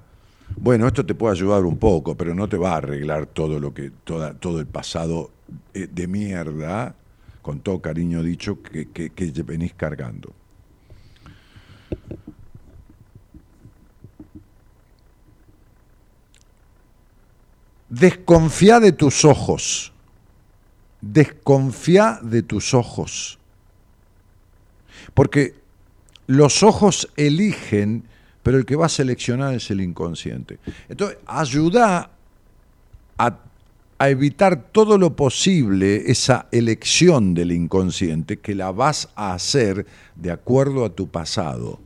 bueno, 0.58 0.88
esto 0.88 1.06
te 1.06 1.16
puede 1.16 1.34
ayudar 1.34 1.64
un 1.66 1.78
poco, 1.78 2.16
pero 2.16 2.36
no 2.36 2.48
te 2.48 2.58
va 2.58 2.74
a 2.74 2.78
arreglar 2.78 3.26
todo 3.26 3.60
lo 3.60 3.74
que 3.74 3.92
toda, 4.04 4.34
todo 4.36 4.60
el 4.60 4.68
pasado 4.68 5.32
eh, 5.74 5.88
de 5.92 6.08
mierda, 6.08 6.94
con 7.42 7.62
todo 7.62 7.82
cariño 7.82 8.22
dicho, 8.22 8.62
que, 8.62 8.90
que, 8.90 9.32
venís 9.44 9.74
cargando. 9.74 10.34
Desconfía 17.92 18.80
de 18.80 18.92
tus 18.92 19.24
ojos. 19.24 19.94
Desconfía 21.02 22.20
de 22.24 22.42
tus 22.42 22.74
ojos. 22.74 23.38
Porque 25.14 25.54
los 26.26 26.64
ojos 26.64 27.08
eligen, 27.16 28.06
pero 28.42 28.58
el 28.58 28.66
que 28.66 28.76
va 28.76 28.88
a 28.88 28.90
seleccionar 28.90 29.54
es 29.54 29.70
el 29.70 29.82
inconsciente. 29.82 30.58
Entonces, 30.90 31.20
ayuda 31.28 32.10
a 33.20 33.38
a 34.02 34.10
evitar 34.10 34.72
todo 34.72 34.98
lo 34.98 35.16
posible 35.16 36.10
esa 36.10 36.48
elección 36.52 37.36
del 37.36 37.52
inconsciente 37.52 38.40
que 38.40 38.56
la 38.56 38.72
vas 38.72 39.10
a 39.16 39.36
hacer 39.36 39.86
de 40.16 40.32
acuerdo 40.32 40.86
a 40.86 40.90
tu 40.90 41.08
pasado. 41.08 41.80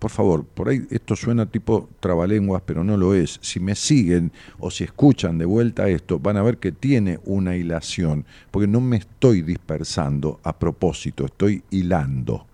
Por 0.00 0.10
favor, 0.10 0.46
por 0.46 0.70
ahí 0.70 0.86
esto 0.90 1.14
suena 1.14 1.44
tipo 1.44 1.90
trabalenguas, 2.00 2.62
pero 2.64 2.82
no 2.82 2.96
lo 2.96 3.14
es. 3.14 3.38
Si 3.42 3.60
me 3.60 3.74
siguen 3.74 4.32
o 4.58 4.70
si 4.70 4.84
escuchan 4.84 5.36
de 5.36 5.44
vuelta 5.44 5.90
esto, 5.90 6.18
van 6.18 6.38
a 6.38 6.42
ver 6.42 6.56
que 6.56 6.72
tiene 6.72 7.20
una 7.26 7.54
hilación, 7.54 8.24
porque 8.50 8.66
no 8.66 8.80
me 8.80 8.96
estoy 8.96 9.42
dispersando 9.42 10.40
a 10.42 10.58
propósito, 10.58 11.26
estoy 11.26 11.62
hilando. 11.70 12.46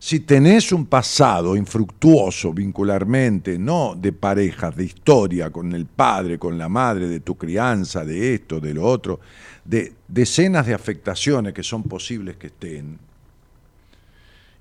Si 0.00 0.20
tenés 0.20 0.72
un 0.72 0.86
pasado 0.86 1.54
infructuoso 1.54 2.52
vincularmente, 2.52 3.58
no 3.60 3.94
de 3.96 4.12
parejas, 4.12 4.74
de 4.74 4.86
historia, 4.86 5.50
con 5.50 5.72
el 5.72 5.86
padre, 5.86 6.36
con 6.36 6.58
la 6.58 6.68
madre, 6.68 7.06
de 7.06 7.20
tu 7.20 7.36
crianza, 7.36 8.04
de 8.04 8.34
esto, 8.34 8.58
de 8.58 8.74
lo 8.74 8.84
otro, 8.84 9.20
de 9.64 9.92
decenas 10.08 10.66
de 10.66 10.74
afectaciones 10.74 11.54
que 11.54 11.62
son 11.62 11.84
posibles 11.84 12.36
que 12.36 12.48
estén, 12.48 12.98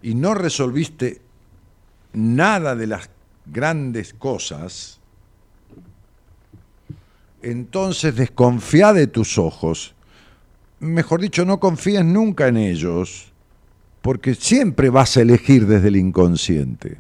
y 0.04 0.16
no 0.16 0.36
resolviste 0.36 1.22
nada 2.12 2.76
de 2.76 2.88
las 2.88 3.10
grandes 3.46 4.13
cosas, 4.13 5.00
entonces 7.42 8.16
desconfía 8.16 8.94
de 8.94 9.08
tus 9.08 9.38
ojos. 9.38 9.96
Mejor 10.80 11.22
dicho, 11.22 11.46
no 11.46 11.60
confíes 11.60 12.04
nunca 12.06 12.48
en 12.48 12.58
ellos 12.58 13.32
porque 14.02 14.36
siempre 14.36 14.89
vas 14.89 15.16
a 15.16 15.22
elegir 15.22 15.66
desde 15.66 15.88
el 15.88 15.96
inconsciente. 15.96 16.98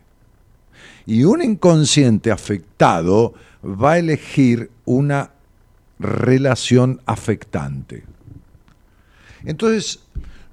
Y 1.05 1.25
un 1.25 1.43
inconsciente 1.43 2.31
afectado 2.31 3.33
va 3.63 3.93
a 3.93 3.99
elegir 3.99 4.71
una 4.85 5.31
relación 5.99 7.01
afectante. 7.05 8.03
Entonces, 9.43 9.99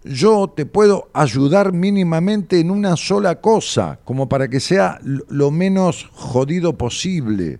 yo 0.04 0.52
te 0.54 0.66
puedo 0.66 1.10
ayudar 1.12 1.72
mínimamente 1.72 2.60
en 2.60 2.70
una 2.70 2.96
sola 2.96 3.40
cosa, 3.40 3.98
como 4.04 4.28
para 4.28 4.48
que 4.48 4.60
sea 4.60 4.98
lo 5.02 5.50
menos 5.50 6.08
jodido 6.12 6.76
posible, 6.78 7.58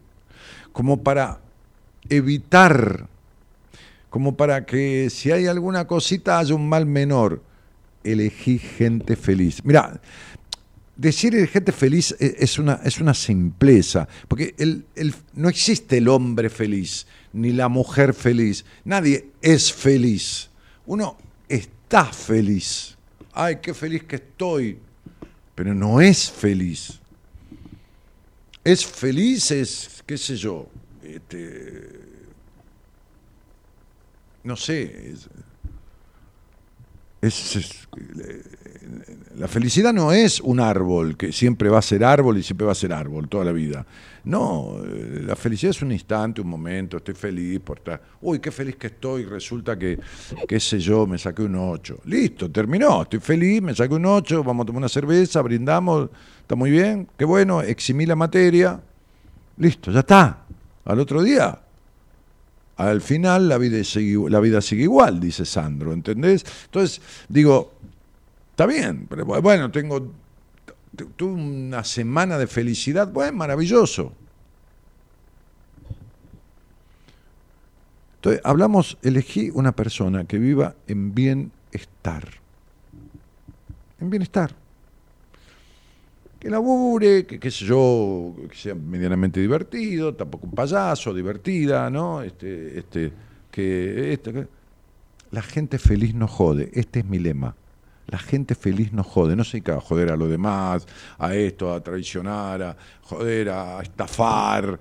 como 0.72 1.03
para 1.03 1.40
evitar, 2.09 3.09
como 4.09 4.37
para 4.37 4.64
que 4.64 5.09
si 5.11 5.31
hay 5.31 5.46
alguna 5.46 5.87
cosita 5.87 6.38
haya 6.38 6.55
un 6.55 6.68
mal 6.68 6.87
menor. 6.87 7.42
Elegí 8.03 8.59
gente 8.59 9.14
feliz. 9.14 9.62
Mira, 9.62 10.00
decir 10.96 11.46
gente 11.48 11.70
feliz 11.70 12.16
e, 12.18 12.37
es 12.38 12.59
una, 12.59 12.81
es 12.83 12.98
una 12.98 13.12
simpleza, 13.12 14.09
porque 14.26 14.55
el, 14.57 14.87
no 15.35 15.50
existe 15.50 15.98
el 15.98 16.09
hombre 16.09 16.48
feliz, 16.48 17.07
ni 17.35 17.53
la 17.53 17.68
mujer 17.68 18.14
feliz. 18.14 18.64
Nadie 18.85 19.29
es 19.42 19.70
feliz. 19.70 20.48
Uno 20.87 21.18
está 21.46 21.79
feliz. 22.12 22.96
Ay, 23.33 23.59
qué 23.61 23.74
feliz 23.74 24.05
que 24.05 24.16
estoy. 24.16 24.79
Pero 25.55 25.74
no 25.74 26.00
es 26.00 26.31
feliz. 26.31 27.00
Es 28.62 28.85
feliz, 28.87 29.50
es, 29.50 30.03
qué 30.07 30.18
sé 30.18 30.37
yo, 30.37 30.68
este, 31.03 32.00
no 34.44 34.55
sé, 34.55 35.14
es, 37.22 37.88
la 39.37 39.48
felicidad 39.48 39.92
no 39.92 40.12
es 40.12 40.40
un 40.40 40.61
árbol 40.61 41.16
que 41.16 41.33
siempre 41.33 41.68
va 41.68 41.79
a 41.79 41.83
ser 41.83 42.05
árbol 42.05 42.38
y 42.38 42.42
siempre 42.42 42.66
va 42.66 42.72
a 42.72 42.76
ser 42.76 42.92
árbol 42.92 43.29
toda 43.29 43.44
la 43.44 43.53
vida. 43.53 43.87
No, 44.24 44.76
eh, 44.85 45.22
la 45.24 45.37
felicidad 45.37 45.70
es 45.70 45.83
un 45.83 45.92
instante, 45.92 46.40
un 46.40 46.48
momento, 46.48 46.98
estoy 46.98 47.14
feliz 47.14 47.61
por 47.61 47.78
estar. 47.78 48.00
Uy, 48.20 48.38
qué 48.38 48.50
feliz 48.50 48.76
que 48.76 48.88
estoy, 48.88 49.24
resulta 49.24 49.78
que, 49.78 49.98
qué 50.46 50.61
sé 50.61 50.78
yo, 50.78 51.06
me 51.06 51.18
saqué 51.18 51.42
un 51.42 51.56
8. 51.56 52.00
Listo, 52.04 52.50
terminó, 52.50 53.02
estoy 53.02 53.20
feliz, 53.20 53.62
me 53.62 53.74
saqué 53.74 53.94
un 53.94 54.06
8, 54.06 54.44
vamos 54.44 54.64
a 54.64 54.66
tomar 54.66 54.80
una 54.80 54.88
cerveza, 54.88 55.40
brindamos, 55.42 56.11
está 56.42 56.54
muy 56.54 56.70
bien, 56.70 57.09
qué 57.16 57.24
bueno, 57.24 57.62
eximí 57.62 58.06
la 58.06 58.16
materia, 58.16 58.80
listo, 59.56 59.90
ya 59.90 60.00
está. 60.00 60.44
Al 60.85 60.98
otro 60.98 61.22
día, 61.22 61.59
al 62.76 63.00
final 63.00 63.48
la 63.48 63.59
vida, 63.59 63.83
sigue, 63.85 64.30
la 64.30 64.40
vida 64.40 64.61
sigue 64.61 64.85
igual, 64.85 65.20
dice 65.20 65.44
Sandro, 65.44 65.92
¿entendés? 65.92 66.44
Entonces, 66.66 67.00
digo, 67.28 67.72
está 68.50 68.66
bien, 68.66 69.06
pero 69.09 69.24
bueno, 69.24 69.70
tengo 69.70 70.12
tuve 71.16 71.33
una 71.33 71.85
semana 71.85 72.38
de 72.38 72.46
felicidad, 72.46 73.12
bueno, 73.12 73.37
maravilloso. 73.37 74.12
Entonces, 78.16 78.42
hablamos, 78.44 78.98
elegí 79.03 79.50
una 79.50 79.72
persona 79.72 80.24
que 80.24 80.38
viva 80.38 80.74
en 80.87 81.14
bienestar. 81.14 82.29
En 83.98 84.11
bienestar. 84.11 84.55
Que 86.38 86.50
labure, 86.50 87.26
que 87.26 87.38
qué 87.38 87.50
sé 87.50 87.64
yo, 87.64 88.35
que 88.50 88.57
sea 88.57 88.74
medianamente 88.74 89.40
divertido, 89.40 90.14
tampoco 90.14 90.46
un 90.46 90.53
payaso, 90.53 91.14
divertida, 91.14 91.88
¿no? 91.90 92.22
Este, 92.22 92.79
este, 92.79 93.12
que, 93.50 94.12
este, 94.12 94.33
que 94.33 94.48
la 95.31 95.42
gente 95.42 95.79
feliz 95.79 96.14
no 96.14 96.29
jode, 96.29 96.70
este 96.74 97.00
es 97.00 97.07
mi 97.07 97.18
lema. 97.18 97.55
La 98.06 98.18
gente 98.18 98.54
feliz 98.54 98.92
no 98.92 99.04
jode, 99.04 99.36
no 99.36 99.44
se 99.44 99.58
dedica 99.58 99.76
a 99.76 99.80
joder 99.80 100.10
a 100.10 100.16
lo 100.16 100.26
demás, 100.26 100.86
a 101.18 101.34
esto, 101.34 101.72
a 101.72 101.80
traicionar, 101.80 102.62
a 102.62 102.76
joder, 103.02 103.50
a 103.50 103.80
estafar. 103.82 104.78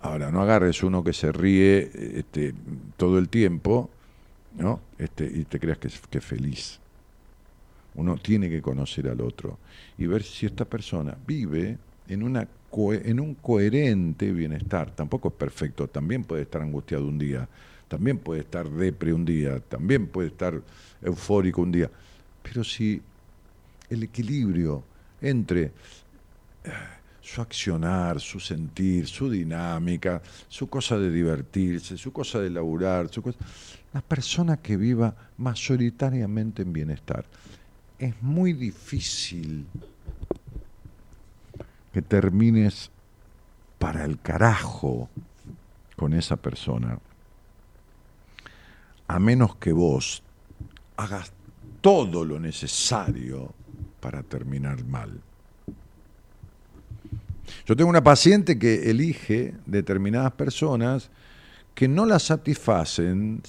Ahora, 0.00 0.30
no 0.30 0.42
agarres 0.42 0.82
uno 0.82 1.02
que 1.02 1.12
se 1.12 1.30
ríe 1.32 1.90
este, 2.18 2.54
todo 2.96 3.18
el 3.18 3.28
tiempo 3.28 3.90
¿no? 4.58 4.80
este, 4.98 5.24
y 5.24 5.44
te 5.44 5.58
creas 5.58 5.78
que 5.78 5.88
es, 5.88 6.24
feliz. 6.24 6.78
Uno 7.94 8.16
tiene 8.16 8.48
que 8.48 8.62
conocer 8.62 9.08
al 9.08 9.20
otro 9.20 9.58
y 9.98 10.06
ver 10.06 10.22
si 10.22 10.46
esta 10.46 10.64
persona 10.64 11.16
vive 11.26 11.78
en, 12.08 12.22
una 12.22 12.48
en 12.72 13.20
un 13.20 13.34
coherente 13.34 14.32
bienestar. 14.32 14.90
Tampoco 14.90 15.28
es 15.28 15.34
perfecto, 15.34 15.88
también 15.88 16.24
puede 16.24 16.42
estar 16.42 16.62
angustiado 16.62 17.06
un 17.06 17.18
día, 17.18 17.48
también 17.92 18.16
puede 18.16 18.40
estar 18.40 18.70
depre 18.70 19.12
un 19.12 19.22
día, 19.22 19.60
también 19.60 20.06
puede 20.06 20.28
estar 20.28 20.58
eufórico 21.02 21.60
un 21.60 21.72
día. 21.72 21.90
Pero 22.42 22.64
si 22.64 23.02
el 23.90 24.02
equilibrio 24.02 24.82
entre 25.20 25.64
eh, 25.64 25.70
su 27.20 27.42
accionar, 27.42 28.18
su 28.18 28.40
sentir, 28.40 29.06
su 29.06 29.28
dinámica, 29.28 30.22
su 30.48 30.70
cosa 30.70 30.98
de 30.98 31.10
divertirse, 31.10 31.98
su 31.98 32.14
cosa 32.14 32.40
de 32.40 32.48
laburar, 32.48 33.10
su 33.10 33.20
cosa, 33.20 33.36
la 33.92 34.00
persona 34.00 34.56
que 34.56 34.78
viva 34.78 35.14
mayoritariamente 35.36 36.62
en 36.62 36.72
bienestar. 36.72 37.26
Es 37.98 38.14
muy 38.22 38.54
difícil 38.54 39.66
que 41.92 42.00
termines 42.00 42.90
para 43.78 44.06
el 44.06 44.18
carajo 44.18 45.10
con 45.94 46.14
esa 46.14 46.36
persona 46.38 46.98
a 49.12 49.18
menos 49.18 49.56
que 49.56 49.72
vos 49.72 50.22
hagas 50.96 51.32
todo 51.82 52.24
lo 52.24 52.40
necesario 52.40 53.52
para 54.00 54.22
terminar 54.22 54.82
mal. 54.84 55.20
Yo 57.66 57.76
tengo 57.76 57.90
una 57.90 58.02
paciente 58.02 58.58
que 58.58 58.88
elige 58.90 59.54
determinadas 59.66 60.32
personas 60.32 61.10
que 61.74 61.88
no 61.88 62.06
la 62.06 62.18
satisfacen 62.18 63.42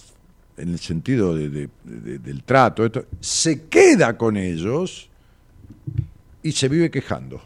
en 0.57 0.69
el 0.69 0.79
sentido 0.79 1.33
del 1.33 2.43
trato, 2.43 2.91
se 3.21 3.63
queda 3.67 4.17
con 4.17 4.35
ellos 4.35 5.09
y 6.43 6.51
se 6.51 6.67
vive 6.67 6.91
quejando. 6.91 7.41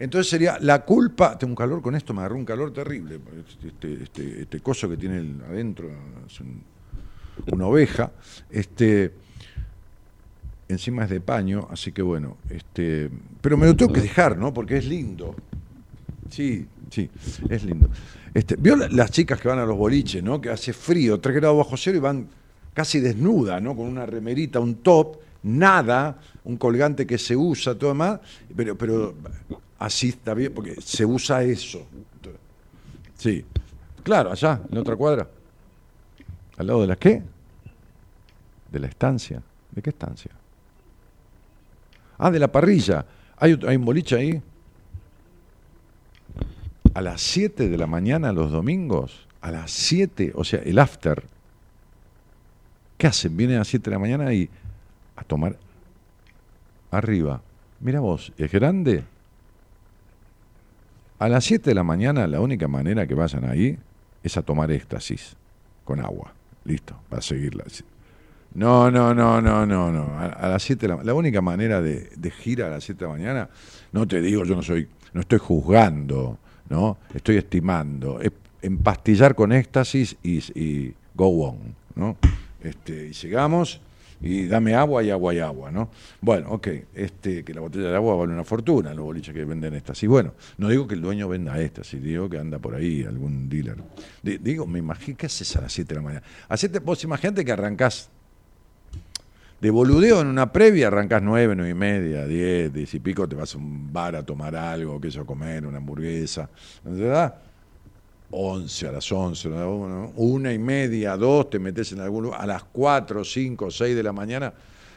Entonces 0.00 0.30
sería 0.30 0.58
la 0.60 0.82
culpa. 0.82 1.38
Tengo 1.38 1.52
un 1.52 1.56
calor 1.56 1.82
con 1.82 1.94
esto, 1.94 2.14
me 2.14 2.20
agarró 2.20 2.36
un 2.36 2.46
calor 2.46 2.72
terrible. 2.72 3.20
Este, 3.62 4.02
este, 4.02 4.42
este, 4.42 4.60
coso 4.60 4.88
que 4.88 4.96
tiene 4.96 5.44
adentro, 5.46 5.90
es 6.26 6.40
una 7.52 7.66
oveja. 7.66 8.10
Este, 8.48 9.12
encima 10.68 11.04
es 11.04 11.10
de 11.10 11.20
paño, 11.20 11.68
así 11.70 11.92
que 11.92 12.00
bueno. 12.00 12.38
Este, 12.48 13.10
pero 13.42 13.58
me 13.58 13.66
lo 13.66 13.76
tengo 13.76 13.92
que 13.92 14.00
dejar, 14.00 14.38
¿no? 14.38 14.54
Porque 14.54 14.78
es 14.78 14.86
lindo. 14.86 15.36
Sí, 16.30 16.66
sí, 16.88 17.10
es 17.50 17.62
lindo. 17.64 17.90
Este, 18.32 18.56
¿Vio 18.56 18.76
las 18.76 19.10
chicas 19.10 19.38
que 19.38 19.48
van 19.48 19.58
a 19.58 19.66
los 19.66 19.76
boliches, 19.76 20.22
¿no? 20.22 20.40
Que 20.40 20.48
hace 20.48 20.72
frío, 20.72 21.20
3 21.20 21.36
grados 21.36 21.58
bajo 21.58 21.76
cero 21.76 21.98
y 21.98 22.00
van 22.00 22.26
casi 22.72 23.00
desnudas, 23.00 23.60
¿no? 23.60 23.76
Con 23.76 23.86
una 23.86 24.06
remerita, 24.06 24.60
un 24.60 24.76
top, 24.76 25.18
nada, 25.42 26.18
un 26.44 26.56
colgante 26.56 27.06
que 27.06 27.18
se 27.18 27.36
usa, 27.36 27.74
todo 27.74 27.94
más, 27.94 28.20
pero 28.56 29.14
así 29.80 30.10
está 30.10 30.34
bien, 30.34 30.52
porque 30.54 30.80
se 30.80 31.04
usa 31.04 31.42
eso. 31.42 31.84
Sí, 33.16 33.44
claro, 34.04 34.30
allá, 34.30 34.60
en 34.70 34.78
otra 34.78 34.94
cuadra. 34.94 35.26
¿Al 36.58 36.66
lado 36.66 36.82
de 36.82 36.86
la 36.86 36.96
qué? 36.96 37.22
De 38.70 38.78
la 38.78 38.86
estancia. 38.86 39.42
¿De 39.70 39.82
qué 39.82 39.90
estancia? 39.90 40.30
Ah, 42.18 42.30
de 42.30 42.38
la 42.38 42.52
parrilla. 42.52 43.04
¿Hay, 43.38 43.58
hay 43.66 43.76
un 43.76 43.84
boliche 43.84 44.16
ahí? 44.16 44.42
A 46.92 47.00
las 47.00 47.22
7 47.22 47.68
de 47.68 47.78
la 47.78 47.86
mañana 47.86 48.32
los 48.32 48.50
domingos, 48.50 49.26
a 49.40 49.50
las 49.50 49.70
7, 49.70 50.32
o 50.34 50.44
sea, 50.44 50.60
el 50.60 50.78
after. 50.78 51.22
¿Qué 52.98 53.06
hacen? 53.06 53.34
Vienen 53.34 53.56
a 53.56 53.60
las 53.60 53.68
7 53.68 53.88
de 53.88 53.96
la 53.96 53.98
mañana 53.98 54.34
y 54.34 54.50
a 55.16 55.24
tomar 55.24 55.56
arriba. 56.90 57.40
Mira 57.80 58.00
vos, 58.00 58.32
¿es 58.36 58.52
grande? 58.52 59.04
A 61.20 61.28
las 61.28 61.44
7 61.44 61.70
de 61.70 61.74
la 61.74 61.84
mañana 61.84 62.26
la 62.26 62.40
única 62.40 62.66
manera 62.66 63.06
que 63.06 63.14
vayan 63.14 63.44
ahí 63.44 63.78
es 64.22 64.38
a 64.38 64.42
tomar 64.42 64.70
éxtasis 64.72 65.36
con 65.84 66.00
agua. 66.00 66.32
Listo, 66.64 66.96
va 67.12 67.18
a 67.18 67.20
seguirla. 67.20 67.64
No, 68.54 68.90
no, 68.90 69.12
no, 69.14 69.38
no, 69.42 69.66
no, 69.66 69.92
no. 69.92 70.18
A, 70.18 70.48
las 70.48 70.62
7 70.62 70.88
la, 70.88 71.04
la 71.04 71.12
única 71.12 71.42
manera 71.42 71.82
de, 71.82 72.08
de 72.16 72.30
gira 72.30 72.68
a 72.68 72.70
las 72.70 72.84
7 72.84 73.04
de 73.04 73.06
la 73.06 73.18
mañana, 73.18 73.48
no 73.92 74.08
te 74.08 74.22
digo, 74.22 74.44
yo 74.46 74.56
no 74.56 74.62
soy, 74.62 74.88
no 75.12 75.20
estoy 75.20 75.38
juzgando, 75.38 76.38
¿no? 76.70 76.96
Estoy 77.12 77.36
estimando. 77.36 78.18
Es 78.18 78.32
empastillar 78.62 79.34
con 79.34 79.52
éxtasis 79.52 80.16
y, 80.22 80.38
y 80.58 80.94
go 81.14 81.48
on, 81.48 81.58
¿no? 81.96 82.16
Este, 82.62 83.08
y 83.08 83.12
llegamos 83.12 83.82
y 84.20 84.46
dame 84.46 84.74
agua 84.74 85.02
y 85.02 85.10
agua 85.10 85.34
y 85.34 85.38
agua, 85.38 85.70
¿no? 85.70 85.90
Bueno, 86.20 86.50
ok, 86.50 86.68
este, 86.94 87.44
que 87.44 87.54
la 87.54 87.60
botella 87.60 87.90
de 87.90 87.96
agua 87.96 88.16
vale 88.16 88.32
una 88.32 88.44
fortuna, 88.44 88.92
los 88.92 89.04
boliches 89.04 89.34
que 89.34 89.44
venden 89.44 89.74
estas. 89.74 90.02
Y 90.02 90.06
bueno, 90.06 90.34
no 90.58 90.68
digo 90.68 90.86
que 90.86 90.94
el 90.94 91.00
dueño 91.00 91.28
venda 91.28 91.60
estas, 91.60 91.92
y 91.94 91.98
digo 91.98 92.28
que 92.28 92.38
anda 92.38 92.58
por 92.58 92.74
ahí 92.74 93.04
algún 93.04 93.48
dealer. 93.48 93.76
digo, 94.22 94.66
me 94.66 94.78
imagino, 94.78 95.16
¿qué 95.16 95.26
haces 95.26 95.56
a 95.56 95.62
las 95.62 95.72
7 95.72 95.88
de 95.88 95.94
la 95.94 96.02
mañana? 96.02 96.26
vos 96.84 97.04
imagínate 97.04 97.44
que 97.44 97.52
arrancás 97.52 98.10
de 99.60 99.70
boludeo 99.70 100.22
en 100.22 100.26
una 100.26 100.50
previa 100.52 100.86
arrancás 100.86 101.22
nueve, 101.22 101.54
nueve 101.54 101.70
y 101.70 101.74
media, 101.74 102.26
diez, 102.26 102.72
diez 102.72 102.94
y 102.94 102.98
pico, 102.98 103.28
te 103.28 103.36
vas 103.36 103.54
a 103.54 103.58
un 103.58 103.92
bar 103.92 104.16
a 104.16 104.22
tomar 104.22 104.56
algo, 104.56 104.98
sé 105.02 105.10
yo, 105.10 105.26
comer, 105.26 105.66
una 105.66 105.76
hamburguesa, 105.78 106.48
¿verdad? 106.82 107.34
11 108.30 108.88
a 108.88 108.92
las 108.92 109.10
11, 109.10 109.48
una, 109.48 110.08
una 110.16 110.52
y 110.52 110.58
media, 110.58 111.16
dos, 111.16 111.50
te 111.50 111.58
metes 111.58 111.92
en 111.92 112.00
algún 112.00 112.24
lugar, 112.24 112.40
a 112.40 112.46
las 112.46 112.64
4, 112.64 113.24
5, 113.24 113.70
6 113.70 113.96
de 113.96 114.02
la 114.02 114.12
mañana, 114.12 114.52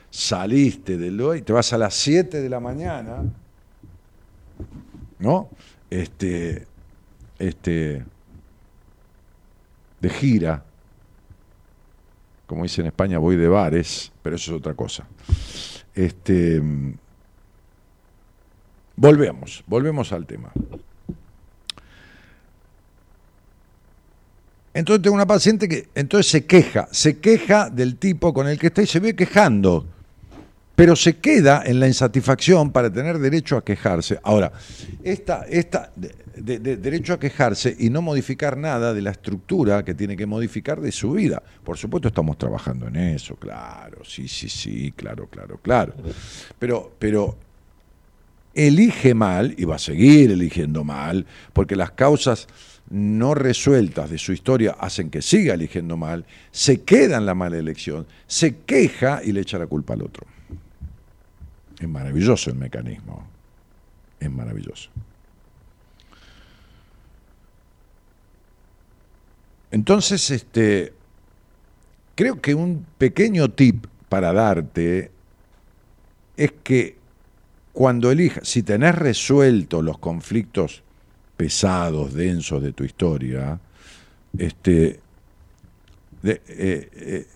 saliste 0.09 0.97
del 0.97 1.19
y 1.37 1.41
te 1.41 1.53
vas 1.53 1.73
a 1.73 1.77
las 1.77 1.95
7 1.95 2.41
de 2.41 2.49
la 2.49 2.59
mañana, 2.59 3.23
¿no? 5.19 5.49
Este, 5.89 6.67
este, 7.39 8.03
de 9.99 10.09
gira, 10.09 10.63
como 12.45 12.63
dice 12.63 12.81
en 12.81 12.87
España, 12.87 13.17
voy 13.17 13.35
de 13.35 13.47
bares, 13.47 14.11
pero 14.21 14.35
eso 14.35 14.51
es 14.51 14.57
otra 14.59 14.75
cosa. 14.75 15.07
Este, 15.95 16.61
volvemos, 18.95 19.63
volvemos 19.65 20.11
al 20.11 20.27
tema. 20.27 20.51
Entonces 24.73 25.03
tengo 25.03 25.15
una 25.15 25.27
paciente 25.27 25.69
que 25.69 25.87
entonces 25.93 26.31
se 26.31 26.45
queja, 26.45 26.87
se 26.91 27.19
queja 27.19 27.69
del 27.69 27.97
tipo 27.97 28.33
con 28.33 28.47
el 28.47 28.57
que 28.57 28.67
está 28.67 28.81
y 28.81 28.87
se 28.87 28.99
ve 28.99 29.15
quejando, 29.15 29.85
pero 30.75 30.95
se 30.95 31.17
queda 31.17 31.61
en 31.65 31.79
la 31.79 31.87
insatisfacción 31.87 32.71
para 32.71 32.91
tener 32.91 33.19
derecho 33.19 33.57
a 33.57 33.63
quejarse. 33.63 34.19
Ahora, 34.23 34.51
esta, 35.03 35.45
esta 35.47 35.91
de, 36.35 36.57
derecho 36.59 37.13
a 37.13 37.19
quejarse 37.19 37.75
y 37.77 37.91
no 37.91 38.01
modificar 38.01 38.57
nada 38.57 38.93
de 38.93 39.01
la 39.01 39.11
estructura 39.11 39.85
que 39.85 39.93
tiene 39.93 40.17
que 40.17 40.25
modificar 40.25 40.81
de 40.81 40.91
su 40.91 41.11
vida. 41.11 41.43
Por 41.63 41.77
supuesto 41.77 42.07
estamos 42.07 42.37
trabajando 42.39 42.87
en 42.87 42.95
eso, 42.95 43.35
claro, 43.35 44.03
sí, 44.03 44.27
sí, 44.27 44.49
sí, 44.49 44.91
claro, 44.95 45.27
claro, 45.27 45.59
claro. 45.61 45.93
Pero, 46.57 46.91
pero 46.97 47.37
elige 48.55 49.13
mal 49.13 49.53
y 49.57 49.65
va 49.65 49.75
a 49.75 49.79
seguir 49.79 50.31
eligiendo 50.31 50.83
mal, 50.83 51.25
porque 51.53 51.75
las 51.75 51.91
causas 51.91 52.47
no 52.93 53.33
resueltas 53.33 54.11
de 54.11 54.19
su 54.19 54.33
historia 54.33 54.75
hacen 54.79 55.09
que 55.09 55.23
siga 55.23 55.55
eligiendo 55.55 55.97
mal, 55.97 56.25
se 56.51 56.83
queda 56.83 57.17
en 57.17 57.25
la 57.25 57.33
mala 57.33 57.57
elección, 57.57 58.05
se 58.27 58.57
queja 58.57 59.21
y 59.23 59.31
le 59.31 59.41
echa 59.41 59.57
la 59.57 59.65
culpa 59.65 59.95
al 59.95 60.03
otro. 60.03 60.27
Es 61.79 61.89
maravilloso 61.89 62.51
el 62.51 62.57
mecanismo, 62.57 63.27
es 64.19 64.29
maravilloso. 64.29 64.91
Entonces, 69.71 70.29
este, 70.29 70.93
creo 72.13 72.39
que 72.39 72.53
un 72.53 72.85
pequeño 72.99 73.49
tip 73.49 73.87
para 74.07 74.33
darte 74.33 75.09
es 76.37 76.51
que 76.63 76.95
cuando 77.71 78.11
elijas, 78.11 78.47
si 78.47 78.61
tenés 78.61 78.93
resuelto 78.93 79.81
los 79.81 79.97
conflictos 79.97 80.83
pesados, 81.37 82.13
densos 82.13 82.61
de 82.61 82.73
tu 82.73 82.83
historia, 82.83 83.59
este, 84.37 84.99
eh, 86.23 86.41
eh, 86.47 87.27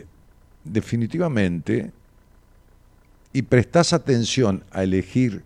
definitivamente, 0.64 1.92
y 3.34 3.42
prestás 3.42 3.94
atención 3.94 4.64
a 4.72 4.84
elegir 4.84 5.44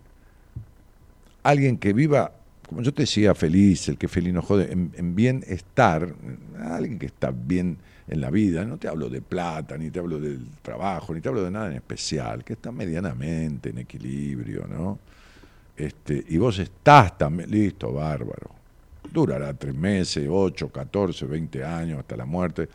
alguien 1.42 1.76
que 1.76 1.92
viva, 1.92 2.32
como 2.68 2.82
yo 2.82 2.94
te 2.94 3.02
decía, 3.02 3.34
feliz, 3.34 3.88
el 3.88 3.98
que 3.98 4.08
feliz 4.08 4.32
no 4.32 4.42
jode, 4.42 4.72
en, 4.72 5.14
bienestar, 5.14 6.14
alguien 6.58 6.98
que 6.98 7.06
está 7.06 7.30
bien 7.32 7.76
en 8.08 8.20
la 8.20 8.30
vida, 8.30 8.64
no 8.64 8.78
te 8.78 8.88
hablo 8.88 9.08
de 9.08 9.20
plata, 9.20 9.76
ni 9.76 9.90
te 9.90 9.98
hablo 9.98 10.18
del 10.18 10.46
trabajo, 10.62 11.14
ni 11.14 11.20
te 11.20 11.28
hablo 11.28 11.42
de 11.44 11.50
nada 11.50 11.66
en 11.68 11.74
especial, 11.74 12.44
que 12.44 12.54
está 12.54 12.70
medianamente 12.72 13.70
en 13.70 13.78
equilibrio, 13.78 14.66
¿no? 14.66 14.98
Este, 15.76 16.24
y 16.28 16.36
vos 16.38 16.58
estás 16.58 17.16
también, 17.16 17.50
listo, 17.50 17.92
bárbaro. 17.92 18.50
Durará 19.10 19.52
tres 19.54 19.74
meses, 19.74 20.26
ocho, 20.30 20.70
catorce, 20.70 21.26
veinte 21.26 21.64
años, 21.64 21.98
hasta 21.98 22.16
la 22.16 22.24
muerte. 22.24 22.68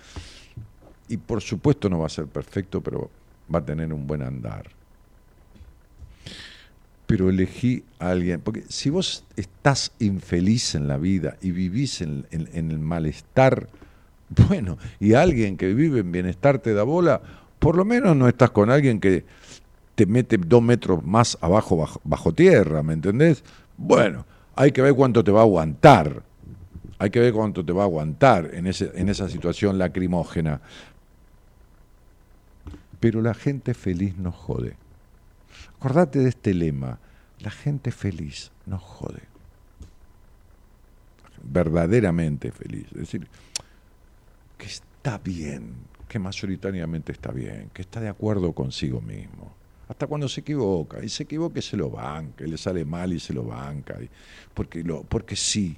Y 1.07 1.17
por 1.17 1.41
supuesto 1.41 1.89
no 1.89 1.99
va 1.99 2.07
a 2.07 2.09
ser 2.09 2.27
perfecto, 2.27 2.81
pero 2.81 3.09
va 3.53 3.59
a 3.59 3.65
tener 3.65 3.93
un 3.93 4.05
buen 4.05 4.21
andar. 4.21 4.69
Pero 7.05 7.29
elegí 7.29 7.83
a 7.99 8.09
alguien, 8.09 8.41
porque 8.41 8.63
si 8.67 8.89
vos 8.89 9.23
estás 9.37 9.93
infeliz 9.99 10.75
en 10.75 10.87
la 10.87 10.97
vida 10.97 11.37
y 11.41 11.51
vivís 11.51 12.01
en, 12.01 12.27
en 12.31 12.71
el 12.71 12.79
malestar, 12.79 13.69
bueno, 14.49 14.77
y 14.99 15.13
alguien 15.13 15.55
que 15.55 15.73
vive 15.73 16.01
en 16.01 16.11
bienestar 16.11 16.59
te 16.59 16.73
da 16.73 16.83
bola, 16.83 17.21
por 17.59 17.77
lo 17.77 17.85
menos 17.85 18.15
no 18.15 18.27
estás 18.27 18.51
con 18.51 18.69
alguien 18.69 18.99
que 18.99 19.23
te 19.97 20.05
mete 20.05 20.37
dos 20.37 20.61
metros 20.61 21.03
más 21.03 21.39
abajo 21.41 21.89
bajo, 22.03 22.31
tierra, 22.31 22.83
¿me 22.83 22.93
entendés? 22.93 23.43
Bueno, 23.77 24.27
hay 24.55 24.71
que 24.71 24.83
ver 24.83 24.93
cuánto 24.93 25.23
te 25.23 25.31
va 25.31 25.39
a 25.39 25.43
aguantar. 25.43 26.21
Hay 26.99 27.09
que 27.09 27.19
ver 27.19 27.33
cuánto 27.33 27.65
te 27.65 27.73
va 27.73 27.81
a 27.81 27.85
aguantar 27.85 28.53
en, 28.53 28.67
ese, 28.67 28.91
en 28.93 29.09
esa 29.09 29.27
situación 29.27 29.79
lacrimógena. 29.79 30.61
Pero 32.99 33.23
la 33.23 33.33
gente 33.33 33.73
feliz 33.73 34.15
no 34.17 34.31
jode. 34.31 34.75
Acordate 35.79 36.19
de 36.19 36.29
este 36.29 36.53
lema. 36.53 36.99
La 37.39 37.49
gente 37.49 37.89
feliz 37.89 38.51
no 38.67 38.77
jode. 38.77 39.23
Verdaderamente 41.41 42.51
feliz. 42.51 42.85
Es 42.91 42.99
decir, 42.99 43.27
que 44.59 44.67
está 44.67 45.17
bien, 45.17 45.73
que 46.07 46.19
mayoritariamente 46.19 47.11
está 47.13 47.31
bien, 47.31 47.71
que 47.73 47.81
está 47.81 47.99
de 47.99 48.09
acuerdo 48.09 48.53
consigo 48.53 49.01
mismo 49.01 49.56
hasta 49.87 50.07
cuando 50.07 50.27
se 50.27 50.41
equivoca. 50.41 51.03
Y 51.03 51.09
se 51.09 51.23
equivoca 51.23 51.59
y 51.59 51.61
se 51.61 51.77
lo 51.77 51.89
banca, 51.89 52.43
y 52.45 52.47
le 52.49 52.57
sale 52.57 52.85
mal 52.85 53.13
y 53.13 53.19
se 53.19 53.33
lo 53.33 53.43
banca. 53.43 53.97
porque, 54.53 54.83
porque 55.07 55.35
sí, 55.35 55.77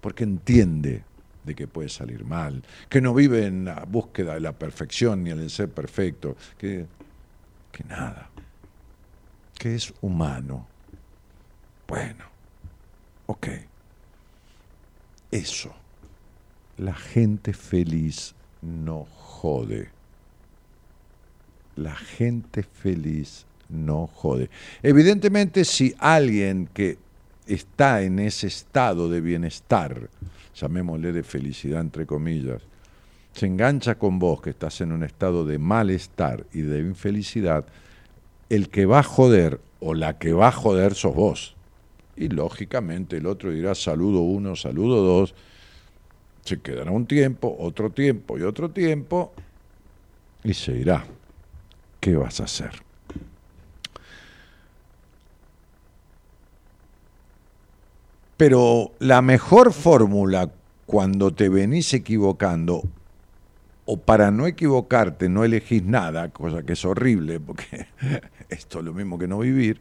porque 0.00 0.24
entiende 0.24 1.04
de 1.44 1.54
que 1.54 1.66
puede 1.66 1.88
salir 1.88 2.24
mal, 2.24 2.62
que 2.88 3.00
no 3.00 3.14
vive 3.14 3.46
en 3.46 3.64
la 3.64 3.84
búsqueda 3.84 4.34
de 4.34 4.40
la 4.40 4.52
perfección 4.52 5.24
ni 5.24 5.30
en 5.30 5.40
el 5.40 5.50
ser 5.50 5.70
perfecto, 5.70 6.36
que, 6.58 6.86
que 7.72 7.84
nada, 7.84 8.30
que 9.58 9.74
es 9.74 9.92
humano. 10.00 10.66
Bueno, 11.88 12.24
ok. 13.26 13.48
Eso. 15.30 15.74
La 16.76 16.94
gente 16.94 17.52
feliz 17.52 18.34
no 18.62 19.04
jode 19.04 19.90
la 21.80 21.94
gente 21.94 22.62
feliz 22.62 23.46
no 23.68 24.06
jode. 24.06 24.50
Evidentemente, 24.82 25.64
si 25.64 25.94
alguien 25.98 26.68
que 26.72 26.98
está 27.46 28.02
en 28.02 28.18
ese 28.18 28.46
estado 28.46 29.08
de 29.08 29.20
bienestar, 29.20 30.10
llamémosle 30.54 31.12
de 31.12 31.22
felicidad 31.22 31.80
entre 31.80 32.06
comillas, 32.06 32.62
se 33.32 33.46
engancha 33.46 33.96
con 33.96 34.18
vos 34.18 34.42
que 34.42 34.50
estás 34.50 34.80
en 34.80 34.92
un 34.92 35.04
estado 35.04 35.44
de 35.44 35.58
malestar 35.58 36.46
y 36.52 36.62
de 36.62 36.80
infelicidad, 36.80 37.64
el 38.48 38.68
que 38.68 38.86
va 38.86 39.00
a 39.00 39.04
joder 39.04 39.60
o 39.78 39.94
la 39.94 40.18
que 40.18 40.32
va 40.32 40.48
a 40.48 40.52
joder 40.52 40.94
sos 40.94 41.14
vos. 41.14 41.56
Y 42.16 42.28
lógicamente 42.28 43.16
el 43.16 43.26
otro 43.26 43.52
dirá 43.52 43.74
saludo 43.74 44.20
uno, 44.20 44.56
saludo 44.56 45.02
dos, 45.02 45.34
se 46.44 46.60
quedará 46.60 46.90
un 46.90 47.06
tiempo, 47.06 47.56
otro 47.58 47.90
tiempo 47.90 48.36
y 48.36 48.42
otro 48.42 48.70
tiempo 48.70 49.32
y 50.42 50.52
se 50.52 50.72
irá. 50.76 51.04
¿Qué 52.00 52.16
vas 52.16 52.40
a 52.40 52.44
hacer? 52.44 52.82
Pero 58.36 58.92
la 59.00 59.20
mejor 59.20 59.72
fórmula 59.74 60.50
cuando 60.86 61.32
te 61.32 61.50
venís 61.50 61.92
equivocando, 61.92 62.82
o 63.84 63.98
para 63.98 64.30
no 64.30 64.46
equivocarte 64.46 65.28
no 65.28 65.44
elegís 65.44 65.84
nada, 65.84 66.30
cosa 66.30 66.62
que 66.62 66.72
es 66.72 66.84
horrible, 66.84 67.38
porque 67.38 67.86
esto 68.48 68.78
es 68.80 68.84
lo 68.84 68.94
mismo 68.94 69.18
que 69.18 69.28
no 69.28 69.38
vivir, 69.38 69.80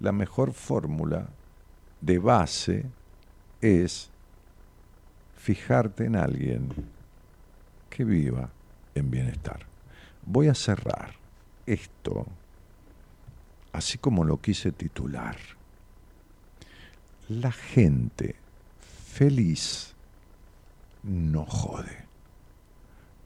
la 0.00 0.12
mejor 0.12 0.52
fórmula 0.52 1.28
de 2.02 2.18
base 2.18 2.84
es 3.62 4.10
fijarte 5.38 6.04
en 6.04 6.16
alguien 6.16 6.68
que 7.88 8.04
viva 8.04 8.50
en 8.94 9.10
bienestar. 9.10 9.60
Voy 10.26 10.48
a 10.48 10.54
cerrar 10.54 11.23
esto, 11.66 12.26
así 13.72 13.98
como 13.98 14.24
lo 14.24 14.40
quise 14.40 14.72
titular, 14.72 15.36
la 17.28 17.52
gente 17.52 18.36
feliz 19.14 19.94
no 21.02 21.44
jode. 21.44 22.04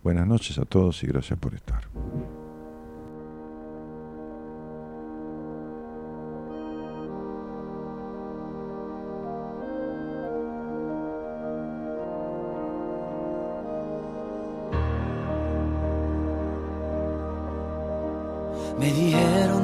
Buenas 0.03 0.27
noches 0.27 0.59
a 0.59 0.65
todos 0.65 1.03
y 1.03 1.07
gracias 1.07 1.39
por 1.39 1.55
estar. 1.55 1.85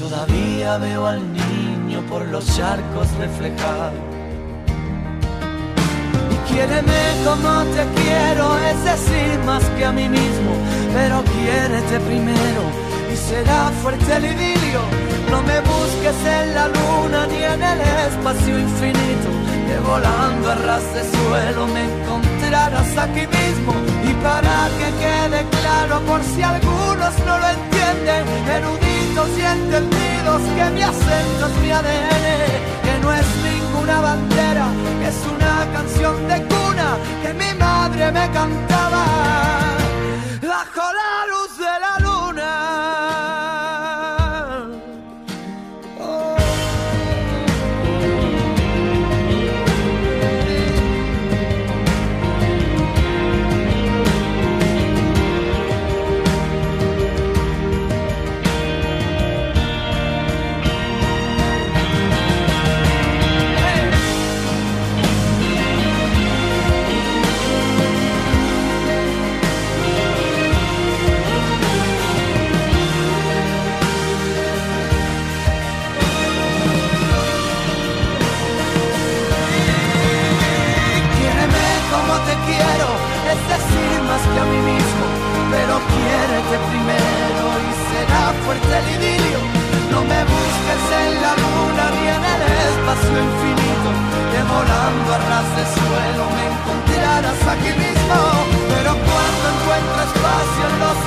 Todavía 0.00 0.78
veo 0.78 1.06
al 1.06 1.20
niño 1.30 2.00
por 2.08 2.26
los 2.28 2.56
charcos 2.56 3.06
reflejados. 3.18 4.00
Y 6.32 6.50
quiéreme 6.50 7.02
como 7.22 7.62
te 7.64 7.84
quiero, 8.00 8.56
es 8.70 8.82
decir, 8.82 9.38
más 9.44 9.62
que 9.76 9.84
a 9.84 9.92
mí 9.92 10.08
mismo, 10.08 10.52
pero 10.94 11.22
quiérete 11.22 12.00
primero 12.00 12.62
y 13.12 13.14
será 13.14 13.70
fuerte 13.82 14.16
el 14.16 14.24
idilio. 14.24 14.80
No 15.30 15.42
me 15.42 15.60
busques 15.60 16.16
en 16.24 16.54
la 16.54 16.68
luna 16.68 17.26
ni 17.26 17.44
en 17.44 17.62
el 17.62 17.80
espacio 18.08 18.58
infinito, 18.58 19.28
que 19.66 19.78
volando 19.86 20.50
a 20.50 20.54
ras 20.54 20.94
de 20.94 21.02
suelo 21.10 21.66
me 21.66 21.84
encontrarás 21.84 22.96
aquí 22.96 23.26
mismo. 23.26 23.74
Y 24.08 24.14
para 24.14 24.70
que 24.78 24.88
quede 25.02 25.44
claro, 25.60 26.00
por 26.06 26.22
si 26.22 26.42
algunos 26.42 27.18
no 27.26 27.38
lo 27.38 27.48
entienden, 27.48 27.69
eruditos 29.50 29.50
y 29.50 29.58
entendidos, 29.58 30.42
que 30.56 30.70
mi 30.70 30.82
acento 30.82 31.46
es 31.46 31.62
mi 31.62 31.70
ADN, 31.70 32.26
que 32.82 32.98
no 33.02 33.12
es 33.12 33.26
ninguna 33.42 34.00
bandera, 34.00 34.66
que 35.00 35.08
es 35.08 35.16
una 35.26 35.72
canción 35.72 36.28
de 36.28 36.42
cuna 36.44 36.96
que 37.22 37.34
mi 37.34 37.58
madre 37.58 38.12
me 38.12 38.30
cantaba 38.30 39.59
el 88.68 88.86
idilio. 88.96 89.40
No 89.90 90.00
me 90.04 90.20
busques 90.24 90.82
en 91.02 91.10
la 91.24 91.32
luna 91.42 91.84
ni 91.96 92.04
en 92.16 92.24
el 92.34 92.42
espacio 92.68 93.16
infinito, 93.28 93.90
que 94.30 94.40
volando 94.44 95.08
a 95.14 95.18
ras 95.30 95.48
de 95.56 95.64
suelo 95.76 96.22
me 96.36 96.44
encontrarás 96.52 97.40
aquí 97.54 97.72
mismo. 97.84 98.18
Pero 98.72 98.90
cuando 99.06 99.44
encuentro 99.54 99.98
espacio 100.08 100.62
en 100.70 100.76
los 100.84 100.98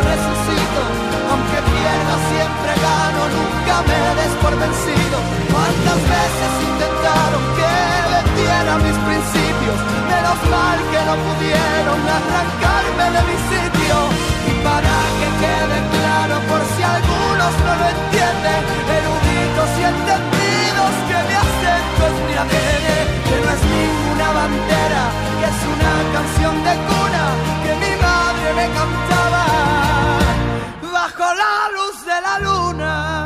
resucito, 0.00 0.80
aunque 1.28 1.58
pierda 1.68 2.14
siempre 2.32 2.72
gano, 2.80 3.20
nunca 3.36 3.74
me 3.88 4.00
des 4.16 4.34
por 4.40 4.54
vencido. 4.56 5.16
¿Cuántas 5.52 6.00
veces 6.00 6.52
intentaron 6.70 7.44
que 7.58 7.72
vendiera 8.16 8.72
mis 8.80 8.98
principios? 9.04 9.76
Menos 10.08 10.38
mal 10.48 10.78
que 10.92 11.00
no 11.08 11.14
pudieron 11.26 12.00
arrancarme 12.08 13.06
de 13.16 13.20
mi 13.28 13.36
sitio. 13.52 13.96
Y 14.48 14.52
para 14.64 14.96
que 15.18 15.28
quede 15.42 15.78
claro, 15.92 16.34
por 16.48 16.62
si 16.72 16.82
algunos 16.82 17.52
no 17.64 17.72
lo 17.80 17.86
entienden, 17.92 18.60
eruditos 18.96 19.68
y 19.76 19.82
entendidos, 19.92 20.92
que 21.08 21.18
mi 21.28 21.34
acento 21.36 22.02
es 22.08 22.16
mi 22.26 22.34
ADN, 22.42 22.88
que 23.28 23.36
no 23.44 23.48
es 23.56 23.62
ninguna 23.76 24.26
bandera, 24.40 25.02
que 25.38 25.46
es 25.52 25.60
una 25.74 25.92
canción 26.16 26.54
de 26.64 26.74
cuna 26.88 27.24
que 27.64 27.81
me 28.54 28.66
cantaba 28.76 29.44
bajo 30.92 31.26
la 31.42 31.54
luz 31.76 31.96
de 32.04 32.20
la 32.26 32.38
luna. 32.40 33.22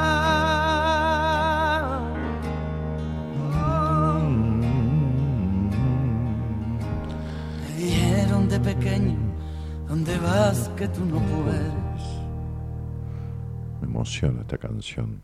pequeño, 8.61 9.17
¿dónde 9.89 10.19
vas 10.19 10.69
que 10.77 10.89
tú 10.89 11.05
no 11.05 11.19
puedes? 11.21 11.73
Me 13.81 13.87
emociona 13.87 14.41
esta 14.41 14.59
canción. 14.59 15.23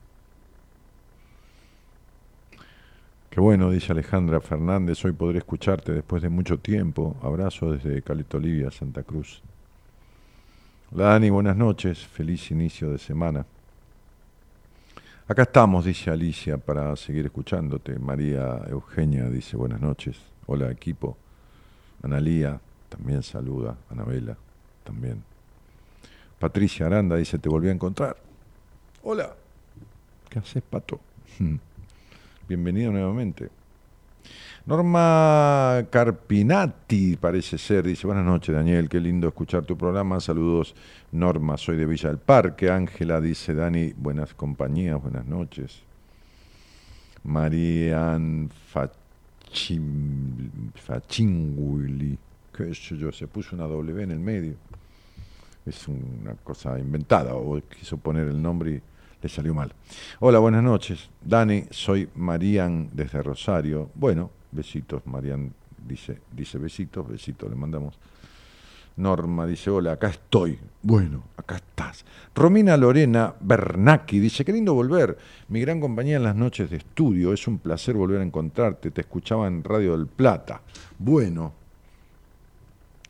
Qué 3.30 3.40
bueno, 3.40 3.70
dice 3.70 3.92
Alejandra 3.92 4.40
Fernández, 4.40 5.04
hoy 5.04 5.12
podré 5.12 5.38
escucharte 5.38 5.92
después 5.92 6.22
de 6.22 6.28
mucho 6.28 6.58
tiempo. 6.58 7.16
Abrazo 7.22 7.72
desde 7.72 8.02
Caleta 8.02 8.36
Olivia, 8.36 8.70
Santa 8.70 9.02
Cruz. 9.02 9.42
Hola 10.94 11.04
Dani, 11.04 11.30
buenas 11.30 11.56
noches, 11.56 12.06
feliz 12.06 12.50
inicio 12.50 12.90
de 12.90 12.98
semana. 12.98 13.46
Acá 15.26 15.44
estamos, 15.44 15.86
dice 15.86 16.10
Alicia, 16.10 16.58
para 16.58 16.94
seguir 16.96 17.24
escuchándote. 17.24 17.98
María 17.98 18.60
Eugenia 18.68 19.24
dice 19.30 19.56
buenas 19.56 19.80
noches. 19.80 20.18
Hola 20.44 20.70
equipo. 20.70 21.16
Analía 22.02 22.60
también 22.90 23.22
saluda. 23.22 23.74
Anabela 23.88 24.36
también. 24.84 25.22
Patricia 26.38 26.84
Aranda 26.84 27.16
dice 27.16 27.38
te 27.38 27.48
volví 27.48 27.70
a 27.70 27.72
encontrar. 27.72 28.18
Hola. 29.02 29.34
¿Qué 30.28 30.40
haces, 30.40 30.62
Pato? 30.62 31.00
Bienvenido 32.48 32.92
nuevamente. 32.92 33.48
Norma 34.64 35.84
Carpinati, 35.90 37.16
parece 37.16 37.58
ser, 37.58 37.84
dice, 37.84 38.06
buenas 38.06 38.24
noches 38.24 38.54
Daniel, 38.54 38.88
qué 38.88 39.00
lindo 39.00 39.26
escuchar 39.26 39.64
tu 39.64 39.76
programa, 39.76 40.20
saludos 40.20 40.76
Norma, 41.10 41.56
soy 41.56 41.76
de 41.76 41.84
Villa 41.84 42.10
del 42.10 42.18
Parque, 42.18 42.70
Ángela 42.70 43.20
dice, 43.20 43.54
Dani, 43.54 43.92
buenas 43.96 44.34
compañías, 44.34 45.02
buenas 45.02 45.26
noches. 45.26 45.82
Marian 47.24 48.50
Fachinguli, 50.76 52.16
qué 52.56 52.72
sé 52.72 52.96
yo, 52.96 53.10
se 53.10 53.26
puso 53.26 53.56
una 53.56 53.66
W 53.66 54.00
en 54.00 54.12
el 54.12 54.20
medio. 54.20 54.54
Es 55.66 55.88
una 55.88 56.34
cosa 56.44 56.78
inventada, 56.78 57.34
o 57.34 57.60
quiso 57.68 57.96
poner 57.96 58.28
el 58.28 58.40
nombre 58.40 58.70
y 58.70 58.80
le 59.22 59.28
salió 59.28 59.54
mal. 59.54 59.72
Hola, 60.20 60.38
buenas 60.38 60.62
noches. 60.62 61.10
Dani, 61.20 61.64
soy 61.70 62.08
Marian 62.14 62.90
desde 62.92 63.22
Rosario. 63.22 63.90
Bueno, 63.94 64.30
Besitos, 64.52 65.06
Marian 65.06 65.52
dice, 65.86 66.20
dice 66.30 66.58
besitos, 66.58 67.08
besitos 67.08 67.50
le 67.50 67.56
mandamos. 67.56 67.98
Norma 68.96 69.46
dice, 69.46 69.70
hola, 69.70 69.92
acá 69.92 70.08
estoy. 70.08 70.58
Bueno, 70.82 71.24
acá 71.36 71.56
estás. 71.56 72.04
Romina 72.34 72.76
Lorena 72.76 73.34
Bernacchi 73.40 74.18
dice, 74.18 74.44
qué 74.44 74.52
lindo 74.52 74.74
volver. 74.74 75.16
Mi 75.48 75.60
gran 75.62 75.80
compañía 75.80 76.16
en 76.16 76.24
las 76.24 76.36
noches 76.36 76.68
de 76.68 76.76
estudio. 76.76 77.32
Es 77.32 77.48
un 77.48 77.58
placer 77.58 77.94
volver 77.94 78.20
a 78.20 78.24
encontrarte. 78.24 78.90
Te 78.90 79.00
escuchaba 79.00 79.46
en 79.46 79.64
Radio 79.64 79.96
del 79.96 80.06
Plata. 80.06 80.60
Bueno, 80.98 81.54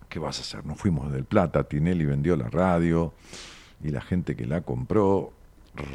¿qué 0.09 0.21
vas 0.21 0.39
a 0.39 0.43
hacer? 0.43 0.65
Nos 0.65 0.79
fuimos 0.79 1.13
del 1.13 1.25
Plata. 1.25 1.65
Tinelli 1.65 2.05
vendió 2.05 2.37
la 2.37 2.49
radio 2.49 3.13
y 3.83 3.91
la 3.91 4.03
gente 4.03 4.37
que 4.37 4.47
la 4.47 4.61
compró 4.61 5.33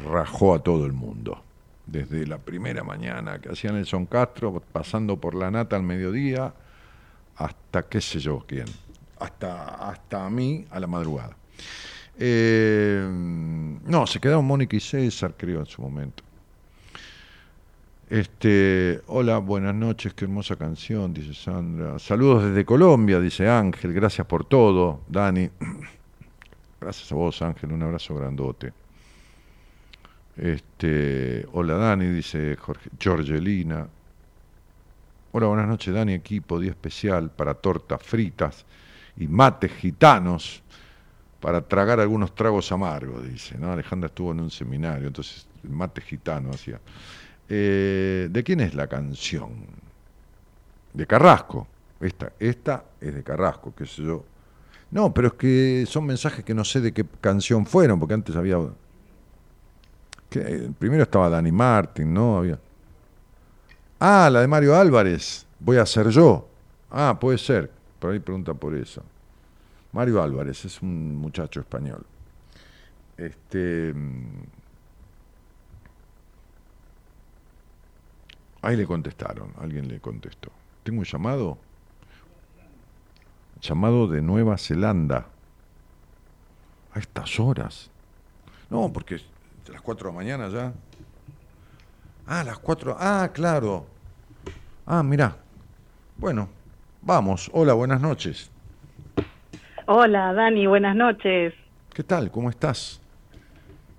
rajó 0.04 0.54
a 0.54 0.58
todo 0.58 0.84
el 0.84 0.92
mundo 0.92 1.44
desde 1.90 2.26
la 2.26 2.38
primera 2.38 2.84
mañana 2.84 3.40
que 3.40 3.50
hacía 3.50 3.72
Nelson 3.72 4.06
Castro, 4.06 4.62
pasando 4.72 5.16
por 5.16 5.34
la 5.34 5.50
nata 5.50 5.76
al 5.76 5.82
mediodía, 5.82 6.52
hasta 7.36 7.82
qué 7.82 8.00
sé 8.00 8.18
yo 8.18 8.44
quién, 8.46 8.66
hasta, 9.18 9.88
hasta 9.88 10.26
a 10.26 10.30
mí 10.30 10.66
a 10.70 10.78
la 10.78 10.86
madrugada. 10.86 11.36
Eh, 12.18 13.06
no, 13.08 14.06
se 14.06 14.20
quedaron 14.20 14.44
Mónica 14.44 14.76
y 14.76 14.80
César, 14.80 15.34
creo, 15.36 15.60
en 15.60 15.66
su 15.66 15.80
momento. 15.80 16.24
Este, 18.10 19.02
hola, 19.06 19.38
buenas 19.38 19.74
noches, 19.74 20.14
qué 20.14 20.24
hermosa 20.24 20.56
canción, 20.56 21.12
dice 21.12 21.34
Sandra. 21.34 21.98
Saludos 21.98 22.44
desde 22.44 22.64
Colombia, 22.64 23.20
dice 23.20 23.48
Ángel, 23.48 23.92
gracias 23.92 24.26
por 24.26 24.44
todo, 24.44 25.00
Dani. 25.08 25.50
Gracias 26.80 27.10
a 27.10 27.16
vos, 27.16 27.42
Ángel, 27.42 27.72
un 27.72 27.82
abrazo 27.82 28.14
grandote. 28.14 28.72
Este, 30.38 31.48
hola 31.52 31.74
Dani, 31.74 32.06
dice 32.06 32.54
Jorge, 32.56 32.90
Georgelina. 32.96 33.88
Hola, 35.32 35.48
buenas 35.48 35.66
noches 35.66 35.92
Dani, 35.92 36.14
equipo, 36.14 36.60
día 36.60 36.70
especial 36.70 37.30
para 37.30 37.54
tortas 37.54 38.00
fritas 38.00 38.64
y 39.16 39.26
mates 39.26 39.72
gitanos 39.72 40.62
para 41.40 41.60
tragar 41.60 41.98
algunos 41.98 42.36
tragos 42.36 42.70
amargos, 42.70 43.28
dice. 43.28 43.58
¿no? 43.58 43.72
Alejandra 43.72 44.06
estuvo 44.06 44.30
en 44.30 44.38
un 44.38 44.50
seminario, 44.50 45.08
entonces 45.08 45.48
mate 45.64 46.00
gitano 46.02 46.50
hacía. 46.50 46.80
Eh, 47.48 48.28
¿De 48.30 48.44
quién 48.44 48.60
es 48.60 48.74
la 48.74 48.86
canción? 48.86 49.66
De 50.92 51.04
Carrasco. 51.04 51.66
Esta, 52.00 52.32
esta 52.38 52.84
es 53.00 53.12
de 53.12 53.24
Carrasco, 53.24 53.74
qué 53.74 53.86
sé 53.86 54.04
yo. 54.04 54.24
No, 54.92 55.12
pero 55.12 55.28
es 55.28 55.34
que 55.34 55.84
son 55.88 56.06
mensajes 56.06 56.44
que 56.44 56.54
no 56.54 56.64
sé 56.64 56.80
de 56.80 56.92
qué 56.92 57.04
canción 57.20 57.66
fueron, 57.66 57.98
porque 57.98 58.14
antes 58.14 58.36
había 58.36 58.58
que, 60.28 60.70
primero 60.78 61.02
estaba 61.02 61.28
Dani 61.28 61.52
Martin, 61.52 62.12
¿no? 62.12 62.38
Había... 62.38 62.58
Ah, 64.00 64.28
la 64.30 64.40
de 64.40 64.46
Mario 64.46 64.76
Álvarez. 64.76 65.46
Voy 65.58 65.76
a 65.76 65.86
ser 65.86 66.08
yo. 66.08 66.48
Ah, 66.90 67.16
puede 67.20 67.38
ser. 67.38 67.70
Por 67.98 68.12
ahí 68.12 68.20
pregunta 68.20 68.54
por 68.54 68.74
eso. 68.74 69.02
Mario 69.92 70.22
Álvarez 70.22 70.64
es 70.64 70.80
un 70.82 71.16
muchacho 71.16 71.60
español. 71.60 72.04
Este. 73.16 73.92
Mm, 73.92 74.42
ahí 78.62 78.76
le 78.76 78.86
contestaron, 78.86 79.52
alguien 79.58 79.88
le 79.88 79.98
contestó. 80.00 80.52
Tengo 80.84 81.00
un 81.00 81.04
llamado. 81.04 81.58
Llamado 83.60 84.06
de 84.06 84.22
Nueva 84.22 84.56
Zelanda. 84.56 85.26
A 86.94 86.98
estas 86.98 87.40
horas. 87.40 87.90
No, 88.70 88.92
porque 88.92 89.20
¿A 89.68 89.72
las 89.72 89.82
4 89.82 90.08
de 90.08 90.12
la 90.12 90.16
mañana 90.16 90.48
ya? 90.48 90.72
Ah, 92.26 92.42
las 92.42 92.58
4. 92.58 92.96
Ah, 92.98 93.28
claro. 93.32 93.86
Ah, 94.86 95.02
mira. 95.02 95.36
Bueno, 96.16 96.48
vamos. 97.02 97.50
Hola, 97.52 97.74
buenas 97.74 98.00
noches. 98.00 98.50
Hola, 99.86 100.32
Dani, 100.32 100.66
buenas 100.66 100.96
noches. 100.96 101.54
¿Qué 101.92 102.02
tal? 102.02 102.30
¿Cómo 102.30 102.48
estás? 102.48 103.00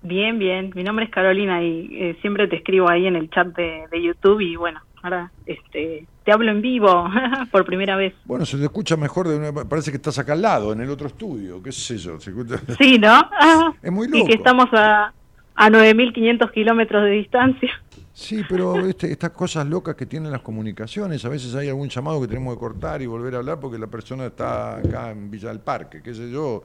Bien, 0.02 0.38
bien. 0.38 0.72
Mi 0.74 0.82
nombre 0.82 1.04
es 1.04 1.10
Carolina 1.10 1.62
y 1.62 1.88
eh, 1.92 2.18
siempre 2.20 2.48
te 2.48 2.56
escribo 2.56 2.88
ahí 2.88 3.06
en 3.06 3.16
el 3.16 3.30
chat 3.30 3.48
de, 3.48 3.84
de, 3.90 4.02
YouTube 4.02 4.40
y 4.40 4.56
bueno, 4.56 4.80
ahora 5.02 5.30
este, 5.46 6.06
te 6.24 6.32
hablo 6.32 6.50
en 6.50 6.62
vivo 6.62 7.08
por 7.52 7.64
primera 7.64 7.96
vez. 7.96 8.14
Bueno, 8.24 8.44
se 8.44 8.56
te 8.56 8.64
escucha 8.64 8.96
mejor, 8.96 9.28
de 9.28 9.36
una, 9.36 9.52
parece 9.64 9.90
que 9.90 9.98
estás 9.98 10.18
acá 10.18 10.32
al 10.32 10.42
lado, 10.42 10.72
en 10.72 10.80
el 10.80 10.90
otro 10.90 11.06
estudio, 11.06 11.62
qué 11.62 11.70
sé 11.70 11.98
yo. 11.98 12.18
Se 12.18 12.30
escucha... 12.30 12.56
Sí, 12.78 12.98
¿no? 12.98 13.30
es 13.82 13.92
muy 13.92 14.08
loco. 14.08 14.24
Y 14.24 14.26
que 14.26 14.34
estamos 14.34 14.68
a, 14.72 15.12
a 15.54 15.68
9.500 15.68 16.52
kilómetros 16.52 17.04
de 17.04 17.10
distancia. 17.10 17.70
Sí, 18.12 18.42
pero 18.48 18.86
este, 18.86 19.10
estas 19.10 19.30
cosas 19.30 19.66
locas 19.66 19.94
que 19.94 20.04
tienen 20.04 20.30
las 20.30 20.42
comunicaciones, 20.42 21.24
a 21.24 21.28
veces 21.30 21.54
hay 21.54 21.68
algún 21.68 21.88
llamado 21.88 22.20
que 22.20 22.28
tenemos 22.28 22.54
que 22.54 22.60
cortar 22.60 23.00
y 23.00 23.06
volver 23.06 23.34
a 23.34 23.38
hablar 23.38 23.58
porque 23.60 23.78
la 23.78 23.86
persona 23.86 24.26
está 24.26 24.76
acá 24.76 25.10
en 25.10 25.30
Villa 25.30 25.48
del 25.48 25.60
Parque, 25.60 26.02
qué 26.02 26.12
sé 26.12 26.30
yo. 26.30 26.64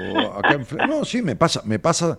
O 0.00 0.18
acá 0.36 0.54
en, 0.54 0.66
no, 0.88 1.04
sí, 1.04 1.22
me 1.22 1.36
pasa, 1.36 1.62
me 1.64 1.78
pasa, 1.78 2.18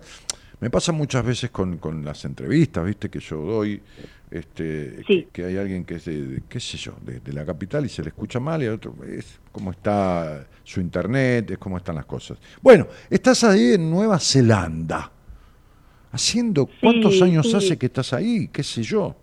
me 0.58 0.70
pasa 0.70 0.90
muchas 0.90 1.24
veces 1.24 1.50
con, 1.50 1.76
con 1.76 2.04
las 2.04 2.24
entrevistas, 2.24 2.84
viste, 2.84 3.10
que 3.10 3.20
yo 3.20 3.36
doy, 3.42 3.82
este, 4.30 5.04
sí. 5.06 5.24
que, 5.24 5.28
que, 5.32 5.44
hay 5.44 5.56
alguien 5.58 5.84
que 5.84 5.96
es 5.96 6.04
de, 6.06 6.42
qué 6.48 6.60
sé 6.60 6.78
yo, 6.78 6.94
de, 7.02 7.20
de, 7.20 7.32
la 7.32 7.44
capital 7.44 7.84
y 7.84 7.88
se 7.88 8.02
le 8.02 8.08
escucha 8.08 8.40
mal 8.40 8.62
y 8.62 8.66
al 8.66 8.74
otro 8.74 8.94
es 9.06 9.38
cómo 9.52 9.72
está 9.72 10.46
su 10.64 10.80
internet, 10.80 11.50
es 11.50 11.58
cómo 11.58 11.76
están 11.76 11.96
las 11.96 12.06
cosas. 12.06 12.38
Bueno, 12.62 12.86
estás 13.10 13.44
ahí 13.44 13.74
en 13.74 13.90
Nueva 13.90 14.18
Zelanda 14.18 15.12
haciendo 16.12 16.68
cuántos 16.80 17.14
sí, 17.18 17.22
años 17.22 17.50
sí. 17.50 17.56
hace 17.56 17.78
que 17.78 17.86
estás 17.86 18.12
ahí, 18.12 18.48
qué 18.52 18.62
sé 18.62 18.82
yo. 18.82 19.14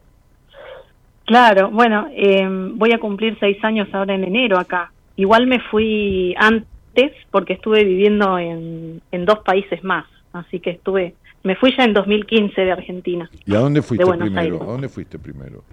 Claro, 1.25 1.69
bueno, 1.69 2.07
eh, 2.11 2.47
voy 2.73 2.93
a 2.93 2.99
cumplir 2.99 3.38
seis 3.39 3.57
años 3.63 3.89
ahora 3.93 4.15
en 4.15 4.23
enero 4.23 4.57
acá. 4.57 4.91
Igual 5.17 5.47
me 5.47 5.59
fui 5.59 6.33
antes 6.38 7.11
porque 7.31 7.53
estuve 7.53 7.83
viviendo 7.83 8.39
en, 8.39 9.01
en 9.11 9.25
dos 9.25 9.39
países 9.39 9.83
más, 9.83 10.05
así 10.31 10.59
que 10.59 10.71
estuve, 10.71 11.15
me 11.43 11.55
fui 11.55 11.75
ya 11.75 11.83
en 11.83 11.93
2015 11.93 12.61
de 12.61 12.71
Argentina. 12.71 13.29
¿Y 13.45 13.55
a 13.55 13.59
dónde 13.59 13.81
fuiste 13.81 14.05
primero? 14.05 14.39
Aires. 14.39 14.61
¿A 14.61 14.65
dónde 14.65 14.89
fuiste 14.89 15.19
primero? 15.19 15.63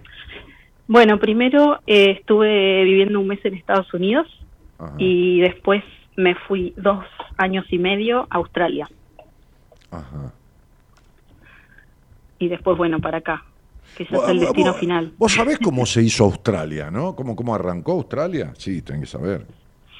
Bueno, 0.87 1.17
primero 1.19 1.79
eh, 1.87 2.11
estuve 2.19 2.83
viviendo 2.83 3.19
un 3.19 3.27
mes 3.27 3.43
en 3.43 3.55
Estados 3.55 3.91
Unidos 3.93 4.27
Ajá. 4.77 4.93
y 4.97 5.39
después 5.39 5.83
me 6.15 6.35
fui 6.35 6.73
dos 6.77 7.05
años 7.37 7.65
y 7.71 7.77
medio 7.77 8.27
a 8.29 8.37
Australia 8.37 8.87
Ajá. 9.91 10.33
Y 12.39 12.47
después, 12.47 12.77
bueno, 12.77 12.99
para 12.99 13.19
acá, 13.19 13.43
que 13.97 14.05
ya 14.05 14.17
es 14.17 14.29
el 14.29 14.39
destino 14.41 14.71
vos- 14.71 14.79
final. 14.79 15.13
Vos 15.17 15.33
sabés 15.33 15.59
cómo 15.59 15.85
se 15.85 16.01
hizo 16.01 16.25
Australia, 16.25 16.89
¿no? 16.91 17.15
¿Cómo, 17.15 17.35
cómo 17.35 17.55
arrancó 17.55 17.93
Australia? 17.93 18.53
Sí, 18.57 18.81
tenés 18.81 19.01
que 19.01 19.07
saber. 19.07 19.45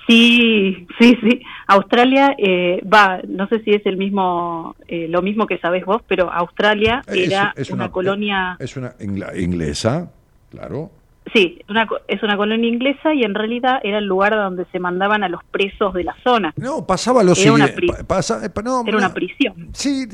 Sí, 0.08 0.86
sí, 1.00 1.18
sí. 1.24 1.42
Australia 1.68 2.36
eh, 2.38 2.80
va, 2.86 3.20
no 3.28 3.48
sé 3.48 3.62
si 3.64 3.72
es 3.72 3.84
el 3.88 3.98
mismo, 3.98 4.76
eh, 4.88 5.08
lo 5.10 5.24
mismo 5.24 5.48
que 5.48 5.58
sabés 5.58 5.84
vos, 5.84 6.02
pero 6.08 6.32
Australia 6.32 7.02
Es- 7.08 7.32
era 7.32 7.54
es 7.56 7.72
una, 7.72 7.90
colonia, 7.92 8.56
Es 8.60 8.78
una 8.78 8.94
inglesa, 9.36 10.12
claro. 10.52 10.92
sí, 11.34 11.60
una, 11.70 11.88
es 12.08 12.22
una 12.22 12.38
colonia 12.38 12.70
inglesa 12.70 13.16
y 13.16 13.24
en 13.24 13.34
realidad 13.34 13.80
era 13.84 13.98
el 13.98 14.06
lugar 14.06 14.36
donde 14.36 14.66
se 14.72 14.78
mandaban 14.78 15.24
a 15.24 15.30
los 15.30 15.44
presos 15.46 15.92
de 15.96 16.04
la 16.04 16.16
zona. 16.24 16.54
No, 16.58 16.86
pasaba 16.86 17.24
lo 17.24 17.32
Era 17.32 17.42
siguiente. 17.42 18.04
pasa- 18.06 18.46
eh, 18.46 18.52
no, 18.64 18.84
Era 18.86 18.98
una 18.98 19.14
prisión. 19.14 19.70
Sí, 19.74 20.06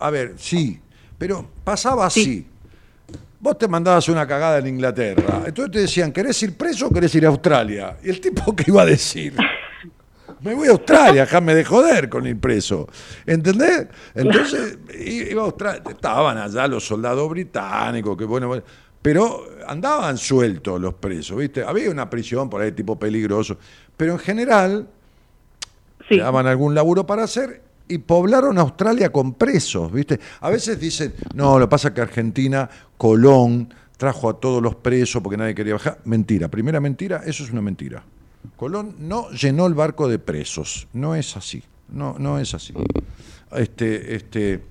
a 0.00 0.10
ver, 0.10 0.34
sí, 0.36 0.80
pero 1.18 1.46
pasaba 1.64 2.08
Sí. 2.10 2.20
así. 2.20 2.46
vos 3.40 3.58
te 3.58 3.68
mandabas 3.68 4.08
una 4.08 4.26
cagada 4.26 4.58
en 4.58 4.68
Inglaterra. 4.68 5.42
Entonces 5.46 5.70
te 5.72 5.78
decían, 5.80 6.12
¿querés 6.12 6.42
ir 6.42 6.56
preso 6.56 6.86
o 6.86 6.90
querés 6.90 7.14
ir 7.14 7.26
a 7.26 7.28
Australia? 7.28 7.98
Y 8.02 8.08
el 8.08 8.18
tipo 8.20 8.56
que 8.56 8.64
iba 8.68 8.80
a 8.80 8.86
decir, 8.86 9.34
me 10.40 10.54
voy 10.54 10.68
a 10.68 10.70
Australia, 10.70 11.22
déjame 11.22 11.54
de 11.54 11.62
joder 11.64 12.08
con 12.08 12.26
ir 12.26 12.40
preso. 12.40 12.88
¿Entendés? 13.26 13.86
Entonces 14.14 14.78
iba 15.30 15.42
a 15.42 15.44
Australia. 15.44 15.82
Estaban 15.90 16.38
allá 16.38 16.66
los 16.68 16.86
soldados 16.86 17.28
británicos, 17.28 18.16
que 18.16 18.24
bueno, 18.24 18.48
bueno, 18.48 18.62
pero 19.02 19.44
andaban 19.66 20.16
sueltos 20.16 20.80
los 20.80 20.94
presos, 20.94 21.36
¿viste? 21.36 21.62
Había 21.62 21.90
una 21.90 22.08
prisión 22.08 22.48
por 22.48 22.62
ahí 22.62 22.72
tipo 22.72 22.98
peligroso, 22.98 23.58
pero 23.96 24.12
en 24.12 24.18
general 24.18 24.86
Sí. 26.08 26.18
daban 26.18 26.46
algún 26.46 26.74
laburo 26.74 27.06
para 27.06 27.24
hacer 27.24 27.60
y 27.88 27.98
poblaron 27.98 28.58
Australia 28.58 29.10
con 29.12 29.34
presos, 29.34 29.92
¿viste? 29.92 30.18
A 30.40 30.50
veces 30.50 30.78
dicen, 30.80 31.14
no, 31.34 31.58
lo 31.58 31.66
que 31.66 31.70
pasa 31.70 31.88
es 31.88 31.94
que 31.94 32.00
Argentina, 32.00 32.68
Colón, 32.96 33.72
trajo 33.96 34.28
a 34.30 34.40
todos 34.40 34.62
los 34.62 34.74
presos 34.74 35.22
porque 35.22 35.36
nadie 35.36 35.54
quería 35.54 35.74
bajar. 35.74 35.98
Mentira, 36.04 36.48
primera 36.48 36.80
mentira, 36.80 37.22
eso 37.26 37.44
es 37.44 37.50
una 37.50 37.60
mentira. 37.62 38.02
Colón 38.56 38.96
no 39.00 39.30
llenó 39.30 39.66
el 39.66 39.74
barco 39.74 40.08
de 40.08 40.18
presos, 40.18 40.86
no 40.92 41.14
es 41.14 41.36
así, 41.36 41.62
no, 41.88 42.16
no 42.18 42.38
es 42.38 42.54
así. 42.54 42.74
Este, 43.52 44.14
este, 44.16 44.62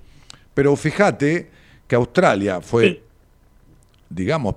pero 0.53 0.76
fíjate 0.76 1.49
que 1.88 1.95
Australia 1.95 2.61
fue, 2.61 2.88
Sí. 2.88 3.01
digamos, 4.09 4.55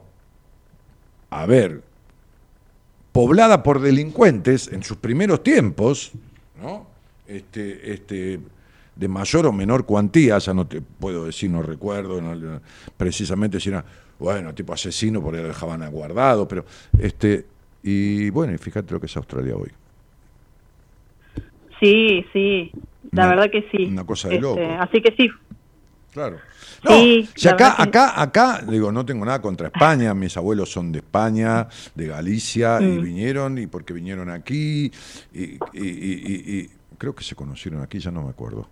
a 1.30 1.46
ver, 1.46 1.82
poblada 3.12 3.62
por 3.62 3.80
delincuentes 3.80 4.68
en 4.68 4.82
sus 4.82 4.96
primeros 4.98 5.42
tiempos, 5.42 6.12
¿no? 6.60 6.85
Este, 7.28 7.92
este, 7.92 8.40
de 8.94 9.08
mayor 9.08 9.46
o 9.46 9.52
menor 9.52 9.84
cuantía, 9.84 10.38
ya 10.38 10.54
no 10.54 10.66
te 10.66 10.80
puedo 10.80 11.26
decir, 11.26 11.50
no 11.50 11.62
recuerdo 11.62 12.20
no- 12.20 12.60
precisamente 12.96 13.60
si 13.60 13.68
era, 13.68 13.84
bueno, 14.18 14.54
tipo 14.54 14.72
asesino, 14.72 15.20
por 15.20 15.34
ahí 15.34 15.42
lo 15.42 15.48
dejaban 15.48 15.82
aguardado, 15.82 16.48
pero, 16.48 16.64
este, 16.98 17.44
y 17.82 18.30
bueno, 18.30 18.54
y 18.54 18.58
fíjate 18.58 18.94
lo 18.94 19.00
que 19.00 19.06
es 19.06 19.16
Australia 19.16 19.54
hoy. 19.56 19.70
Sí, 21.80 22.24
sí, 22.32 22.70
la 23.12 23.24
Una- 23.26 23.34
verdad 23.36 23.50
que 23.50 23.68
sí. 23.70 23.84
una 23.84 24.04
cosa 24.04 24.28
de 24.28 24.36
Este, 24.36 24.42
loco. 24.46 24.60
Así 24.80 25.00
que 25.02 25.14
sí, 25.16 25.28
Claro. 26.12 26.38
No, 26.82 26.92
Sí, 26.92 27.28
si 27.34 27.46
acá, 27.46 27.74
que- 27.76 27.82
acá, 27.82 28.22
acá, 28.22 28.64
digo, 28.66 28.90
no 28.90 29.04
tengo 29.04 29.26
nada 29.26 29.42
contra 29.42 29.66
España, 29.66 30.14
mis 30.14 30.34
abuelos 30.38 30.72
son 30.72 30.90
de 30.90 31.00
España, 31.00 31.68
de 31.94 32.06
Galicia, 32.06 32.78
y 32.80 32.84
Mm. 32.86 33.02
vinieron, 33.02 33.58
y 33.58 33.66
porque 33.66 33.92
vinieron 33.92 34.30
aquí, 34.30 34.90
y, 35.34 35.42
y- 35.42 35.58
y- 35.74 36.22
y- 36.26 36.58
y 36.60 36.70
creo 36.96 37.14
que 37.14 37.24
se 37.24 37.34
conocieron 37.34 37.82
aquí, 37.82 37.98
ya 37.98 38.10
no 38.10 38.22
me 38.22 38.30
acuerdo. 38.30 38.68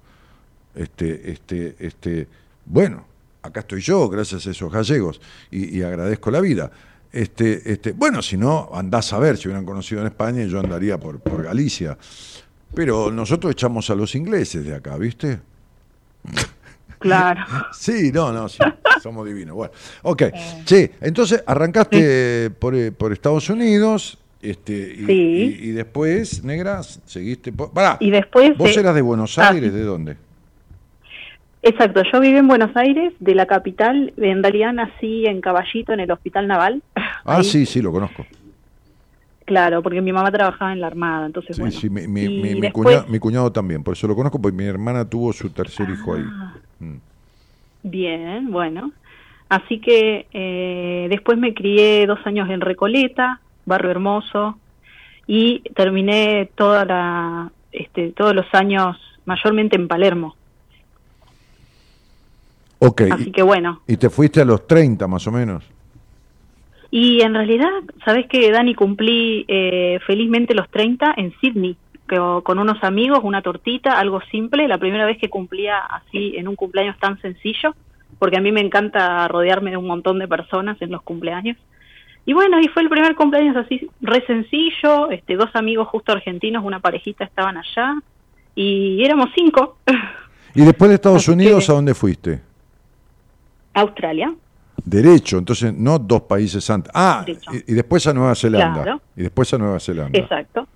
Este, 0.75 1.31
este, 1.31 1.77
este, 1.79 2.29
bueno, 2.65 3.05
acá 3.43 3.61
estoy 3.61 3.81
yo, 3.81 4.09
gracias 4.09 4.47
a 4.47 4.51
esos 4.51 4.73
gallegos, 4.73 5.21
y, 5.51 5.79
y 5.79 5.83
agradezco 5.83 6.31
la 6.31 6.41
vida. 6.41 6.71
Este, 7.15 7.71
este, 7.71 7.93
bueno, 7.93 8.23
si 8.23 8.37
no, 8.37 8.71
andás 8.75 9.13
a 9.13 9.21
ver, 9.21 9.37
si 9.37 9.47
hubieran 9.47 9.65
conocido 9.65 10.01
en 10.01 10.09
España, 10.09 10.45
yo 10.47 10.59
andaría 10.59 10.99
por, 10.99 11.21
por 11.21 11.45
Galicia. 11.45 11.97
Pero 12.75 13.13
nosotros 13.13 13.53
echamos 13.53 13.89
a 13.89 13.95
los 13.95 14.17
ingleses 14.17 14.65
de 14.65 14.75
acá, 14.75 14.97
¿viste? 14.97 15.41
claro. 16.99 17.41
Sí, 17.73 18.11
no, 18.13 18.33
no, 18.33 18.49
sí, 18.49 18.59
somos 19.01 19.27
divinos. 19.27 19.55
Bueno, 19.55 19.73
ok. 20.03 20.23
Sí, 20.65 20.91
entonces 21.01 21.45
arrancaste 21.47 22.51
por, 22.51 22.75
eh, 22.75 22.91
por 22.91 23.13
Estados 23.13 23.49
Unidos, 23.49 24.19
este, 24.51 24.73
y, 24.99 25.05
Sí. 25.07 25.13
y- 25.63 25.69
y 25.69 25.71
después, 25.73 26.45
negra, 26.45 26.83
seguiste. 26.83 27.53
Pará, 27.53 27.97
Y 28.01 28.11
después... 28.11 28.57
¿vos 28.57 28.75
de- 28.75 28.81
eras 28.81 28.95
de 28.95 29.03
Buenos 29.03 29.39
Ah, 29.39 29.51
Aires? 29.51 29.73
¿De 29.73 29.83
dónde? 29.83 30.17
Exacto, 31.63 32.03
yo 32.13 32.21
viví 32.21 32.37
en 32.37 32.47
Buenos 32.47 32.77
Aires, 32.77 33.15
de 33.21 33.35
la 33.35 33.47
capital, 33.47 34.13
en 34.19 34.43
realidad 34.43 34.75
nací 34.75 35.25
en 35.27 35.41
Caballito, 35.41 35.93
en 35.95 36.01
el 36.01 36.11
Hospital 36.11 36.47
Naval. 36.47 36.83
Ah, 36.95 37.37
Ahí, 37.39 37.45
sí, 37.45 37.65
sí, 37.65 37.81
lo 37.81 37.91
conozco. 37.91 38.27
Claro, 39.47 39.83
porque 39.83 40.01
mi 40.03 40.13
mamá 40.13 40.31
trabajaba 40.31 40.73
en 40.73 40.81
la 40.81 40.87
Armada, 40.89 41.25
entonces 41.27 41.57
Sí, 41.57 41.63
bueno. 41.63 41.77
sí, 41.79 41.89
mi, 41.91 42.07
mi, 42.07 42.23
Y 42.25 42.29
mi- 42.29 42.55
mi 42.55 42.61
después- 42.61 42.85
cuñado, 42.87 43.07
mi 43.09 43.19
cuñado 43.19 43.53
también, 43.53 43.83
por 43.83 43.95
eso 43.95 44.07
lo 44.07 44.15
conozco, 44.15 44.41
porque 44.41 44.57
mi 44.57 44.65
hermana 44.65 45.09
tuvo 45.09 45.33
su 45.33 45.49
tercer 45.51 45.89
hijo 45.91 46.15
ahí. 46.15 46.25
Ah, 46.27 46.55
Mm. 46.81 46.97
Bien, 47.85 48.51
bueno. 48.51 48.93
Así 49.49 49.79
que 49.81 50.27
eh, 50.33 51.07
después 51.11 51.39
me 51.39 51.55
crié 51.55 52.07
dos 52.07 52.19
años 52.27 52.49
en 52.51 52.61
Recoleta, 52.61 53.41
barrio 53.67 53.91
hermoso, 53.91 54.59
y 55.27 55.61
terminé 55.75 56.51
toda 56.55 56.85
la, 56.85 57.51
este, 57.73 58.13
todos 58.13 58.35
los 58.35 58.47
años 58.53 58.97
mayormente 59.25 59.77
en 59.77 59.89
Palermo. 59.89 60.37
Ok, 62.79 63.03
Así 63.11 63.33
que 63.33 63.43
bueno. 63.43 63.81
y 63.87 63.97
te 63.97 64.11
fuiste 64.11 64.41
a 64.41 64.45
los 64.45 64.67
30 64.67 65.07
más 65.09 65.27
o 65.27 65.33
menos. 65.33 65.65
Y 66.91 67.23
en 67.23 67.35
realidad, 67.35 67.71
¿sabes 68.05 68.27
qué, 68.29 68.51
Dani? 68.53 68.75
Cumplí 68.75 69.45
eh, 69.49 69.99
felizmente 70.07 70.55
los 70.55 70.69
30 70.71 71.15
en 71.17 71.33
Sydney, 71.41 71.77
que- 72.07 72.21
con 72.43 72.59
unos 72.59 72.85
amigos, 72.85 73.21
una 73.23 73.43
tortita, 73.43 73.99
algo 73.99 74.21
simple, 74.31 74.69
la 74.69 74.79
primera 74.79 75.07
vez 75.07 75.19
que 75.19 75.29
cumplía 75.31 75.79
así 75.79 76.35
en 76.37 76.47
un 76.47 76.55
cumpleaños 76.57 76.99
tan 76.99 77.19
sencillo, 77.21 77.75
porque 78.19 78.37
a 78.37 78.41
mí 78.41 78.53
me 78.53 78.61
encanta 78.61 79.27
rodearme 79.29 79.71
de 79.71 79.77
un 79.79 79.87
montón 79.87 80.19
de 80.19 80.29
personas 80.29 80.81
en 80.83 80.91
los 80.93 81.03
cumpleaños. 81.03 81.57
Y 82.27 82.33
bueno, 82.33 82.59
y 82.61 82.69
fue 82.69 82.83
el 82.83 82.89
primer 82.89 83.15
cumpleaños 83.15 83.57
así, 83.57 83.89
re 84.01 84.25
sencillo, 84.27 85.11
este, 85.11 85.37
dos 85.37 85.51
amigos 85.55 85.89
justo 85.89 86.13
argentinos, 86.13 86.65
una 86.65 86.81
parejita 86.81 87.25
estaban 87.25 87.57
allá, 87.59 87.95
y 88.55 89.05
éramos 89.05 89.29
cinco. 89.35 89.77
Y 90.55 90.63
después 90.65 90.89
de 90.89 90.95
Estados 90.95 91.23
Así 91.23 91.33
Unidos, 91.33 91.67
que- 91.67 91.73
¿a 91.73 91.75
dónde 91.75 91.95
fuiste? 91.95 92.41
Australia, 93.75 94.33
Derecho, 94.85 95.39
entonces 95.39 95.73
no 95.73 95.99
dos 95.99 96.23
países 96.23 96.69
antes. 96.69 96.91
Ah, 96.95 97.25
y, 97.27 97.73
y 97.73 97.75
después 97.75 98.07
a 98.07 98.13
Nueva 98.13 98.35
Zelanda. 98.35 98.83
Claro. 98.83 99.01
Y 99.17 99.23
después 99.23 99.53
a 99.55 99.59
Nueva 99.59 99.81
Zelanda. 99.81 100.19
exacto. 100.19 100.67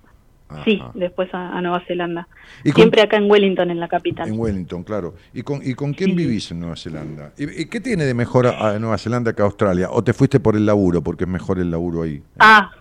Ajá. 0.49 0.63
Sí, 0.65 0.81
después 0.95 1.31
a, 1.33 1.55
a 1.57 1.61
Nueva 1.61 1.81
Zelanda. 1.87 2.27
¿Y 2.63 2.71
con- 2.71 2.81
Siempre 2.81 3.01
acá 3.03 3.17
en 3.17 3.29
Wellington, 3.29 3.69
en 3.69 3.79
la 3.79 3.87
capital. 3.87 4.27
En 4.27 4.39
Wellington, 4.39 4.83
claro. 4.83 5.13
¿Y 5.33 5.43
con, 5.43 5.59
y 5.63 5.75
con 5.75 5.93
quién 5.93 6.09
Sí. 6.11 6.15
vivís 6.15 6.49
en 6.51 6.59
Nueva 6.59 6.75
Zelanda? 6.75 7.31
¿Y, 7.37 7.61
y 7.61 7.65
qué 7.67 7.79
tiene 7.79 8.03
de 8.05 8.13
mejor 8.15 8.47
a, 8.47 8.69
a 8.71 8.79
Nueva 8.79 8.97
Zelanda 8.97 9.33
que 9.33 9.41
a 9.43 9.45
Australia? 9.45 9.89
¿O 9.91 10.03
te 10.03 10.11
fuiste 10.13 10.39
por 10.39 10.55
el 10.55 10.65
laburo, 10.65 11.01
porque 11.03 11.25
es 11.25 11.29
mejor 11.29 11.59
el 11.59 11.69
laburo 11.69 12.01
ahí? 12.01 12.21
Ah, 12.39 12.71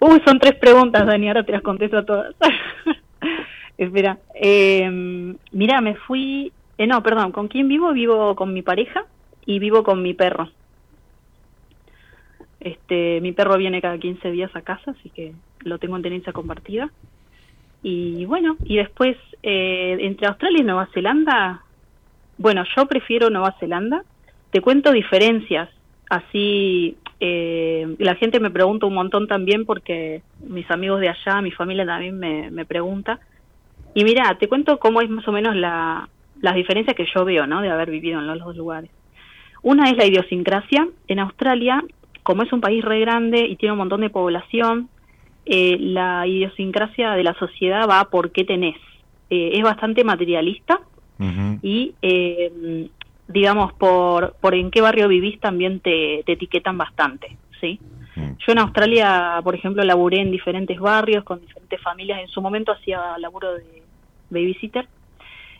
uy, 0.00 0.20
son 0.26 0.38
tres 0.38 0.54
preguntas, 0.56 1.06
Dani, 1.06 1.28
ahora 1.28 1.44
te 1.44 1.52
las 1.52 1.62
contesto 1.62 2.04
todas. 2.04 2.34
Espera, 3.76 4.18
eh, 4.34 5.34
mira, 5.52 5.80
me 5.80 5.94
fui, 5.94 6.52
eh, 6.78 6.86
no, 6.86 7.02
perdón, 7.02 7.30
¿con 7.32 7.48
quién 7.48 7.68
vivo? 7.68 7.92
Vivo 7.92 8.34
con 8.34 8.52
mi 8.52 8.62
pareja 8.62 9.04
y 9.46 9.58
vivo 9.60 9.84
con 9.84 10.02
mi 10.02 10.14
perro. 10.14 10.50
Este, 12.60 13.20
mi 13.20 13.32
perro 13.32 13.56
viene 13.56 13.80
cada 13.80 13.98
15 13.98 14.30
días 14.30 14.54
a 14.54 14.62
casa, 14.62 14.92
así 14.92 15.10
que 15.10 15.32
lo 15.60 15.78
tengo 15.78 15.96
en 15.96 16.02
tenencia 16.02 16.32
compartida. 16.32 16.90
Y 17.82 18.24
bueno, 18.24 18.56
y 18.64 18.76
después, 18.76 19.16
eh, 19.42 19.96
entre 20.00 20.26
Australia 20.26 20.60
y 20.60 20.64
Nueva 20.64 20.88
Zelanda, 20.92 21.62
bueno, 22.36 22.64
yo 22.76 22.86
prefiero 22.86 23.30
Nueva 23.30 23.54
Zelanda. 23.60 24.02
Te 24.50 24.60
cuento 24.60 24.92
diferencias, 24.92 25.68
así 26.08 26.96
eh, 27.20 27.96
la 27.98 28.14
gente 28.14 28.40
me 28.40 28.50
pregunta 28.50 28.86
un 28.86 28.94
montón 28.94 29.26
también 29.26 29.64
porque 29.64 30.22
mis 30.40 30.70
amigos 30.70 31.00
de 31.00 31.08
allá, 31.08 31.42
mi 31.42 31.50
familia 31.50 31.84
también 31.84 32.18
me, 32.18 32.50
me 32.50 32.64
pregunta. 32.64 33.20
Y 33.94 34.04
mira, 34.04 34.36
te 34.38 34.48
cuento 34.48 34.78
cómo 34.78 35.00
es 35.00 35.10
más 35.10 35.26
o 35.28 35.32
menos 35.32 35.56
la, 35.56 36.08
las 36.40 36.54
diferencias 36.54 36.96
que 36.96 37.06
yo 37.12 37.24
veo, 37.24 37.46
¿no? 37.46 37.60
De 37.60 37.70
haber 37.70 37.90
vivido 37.90 38.18
en 38.20 38.26
los 38.26 38.38
dos 38.38 38.56
lugares. 38.56 38.90
Una 39.62 39.90
es 39.90 39.96
la 39.96 40.06
idiosincrasia. 40.06 40.88
En 41.08 41.18
Australia, 41.18 41.82
como 42.28 42.42
es 42.42 42.52
un 42.52 42.60
país 42.60 42.84
re 42.84 43.00
grande 43.00 43.40
y 43.40 43.56
tiene 43.56 43.72
un 43.72 43.78
montón 43.78 44.02
de 44.02 44.10
población, 44.10 44.90
eh, 45.46 45.78
la 45.80 46.26
idiosincrasia 46.26 47.12
de 47.12 47.22
la 47.24 47.32
sociedad 47.38 47.88
va 47.88 48.04
por 48.10 48.32
qué 48.32 48.44
tenés. 48.44 48.76
Eh, 49.30 49.52
es 49.54 49.62
bastante 49.62 50.04
materialista 50.04 50.78
y, 51.62 51.94
eh, 52.02 52.90
digamos, 53.28 53.72
por, 53.72 54.36
por 54.42 54.54
en 54.54 54.70
qué 54.70 54.82
barrio 54.82 55.08
vivís 55.08 55.40
también 55.40 55.80
te, 55.80 56.22
te 56.26 56.32
etiquetan 56.32 56.76
bastante, 56.76 57.38
¿sí? 57.62 57.80
Mm. 58.14 58.32
Yo 58.46 58.52
en 58.52 58.58
Australia, 58.58 59.40
por 59.42 59.54
ejemplo, 59.54 59.82
laburé 59.82 60.20
en 60.20 60.30
diferentes 60.30 60.78
barrios 60.78 61.24
con 61.24 61.40
diferentes 61.40 61.80
familias. 61.80 62.20
En 62.20 62.28
su 62.28 62.42
momento 62.42 62.72
hacía 62.72 63.16
laburo 63.16 63.54
de 63.54 63.84
babysitter. 64.28 64.86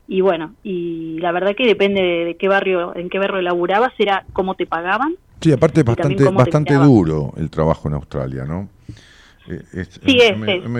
Y 0.06 0.20
bueno, 0.20 0.54
y 0.62 1.16
la 1.20 1.32
verdad 1.32 1.56
que 1.56 1.66
depende 1.66 2.02
de, 2.02 2.24
de 2.26 2.36
qué 2.36 2.46
barrio, 2.46 2.94
en 2.94 3.08
qué 3.08 3.18
barrio 3.18 3.40
laburabas, 3.40 3.94
era 3.98 4.26
cómo 4.34 4.54
te 4.54 4.66
pagaban. 4.66 5.16
Sí, 5.40 5.52
aparte 5.52 5.80
es 5.80 5.86
bastante, 5.86 6.24
bastante 6.30 6.74
duro 6.74 7.32
el 7.36 7.50
trabajo 7.50 7.88
en 7.88 7.94
Australia, 7.94 8.44
¿no? 8.44 8.68
Eh, 9.48 9.62
es- 9.72 10.00
Sí, 10.04 10.18
es 10.20 10.36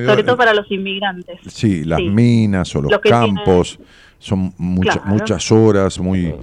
sobre 0.07 0.23
todo 0.25 0.37
para 0.37 0.53
los 0.53 0.71
inmigrantes. 0.71 1.39
Sí, 1.47 1.85
las 1.85 2.01
sí. 2.01 2.09
minas 2.09 2.75
o 2.77 2.83
los 2.83 2.99
campos 2.99 3.79
son 4.19 4.53
mucha- 4.59 4.93
Claro. 4.95 5.07
muchas 5.09 5.51
horas, 5.53 5.99
muy... 5.99 6.27
eh, 6.27 6.37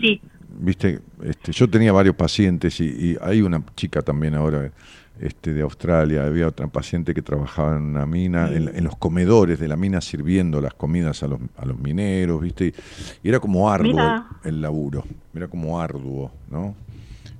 Sí. 0.00 0.20
Viste, 0.62 1.00
este, 1.24 1.52
yo 1.52 1.68
tenía 1.70 1.90
varios 1.90 2.14
pacientes 2.16 2.80
y, 2.80 2.84
y 2.84 3.16
hay 3.22 3.40
una 3.40 3.62
chica 3.76 4.02
también 4.02 4.34
ahora 4.34 4.70
este, 5.18 5.54
de 5.54 5.62
Australia, 5.62 6.24
había 6.24 6.48
otra 6.48 6.66
paciente 6.66 7.14
que 7.14 7.22
trabajaba 7.22 7.76
en 7.76 7.82
una 7.82 8.04
mina, 8.04 8.48
en, 8.48 8.68
en 8.74 8.84
los 8.84 8.94
comedores 8.96 9.58
de 9.58 9.68
la 9.68 9.76
mina 9.76 10.00
sirviendo 10.02 10.60
las 10.60 10.74
comidas 10.74 11.22
a 11.22 11.28
los, 11.28 11.40
a 11.56 11.64
los 11.64 11.78
mineros, 11.78 12.40
viste, 12.42 12.74
y 13.22 13.28
era 13.28 13.38
como 13.40 13.70
arduo 13.70 13.90
Mira. 13.92 14.26
el 14.44 14.60
laburo, 14.60 15.04
era 15.34 15.48
como 15.48 15.80
arduo, 15.80 16.30
¿no? 16.50 16.74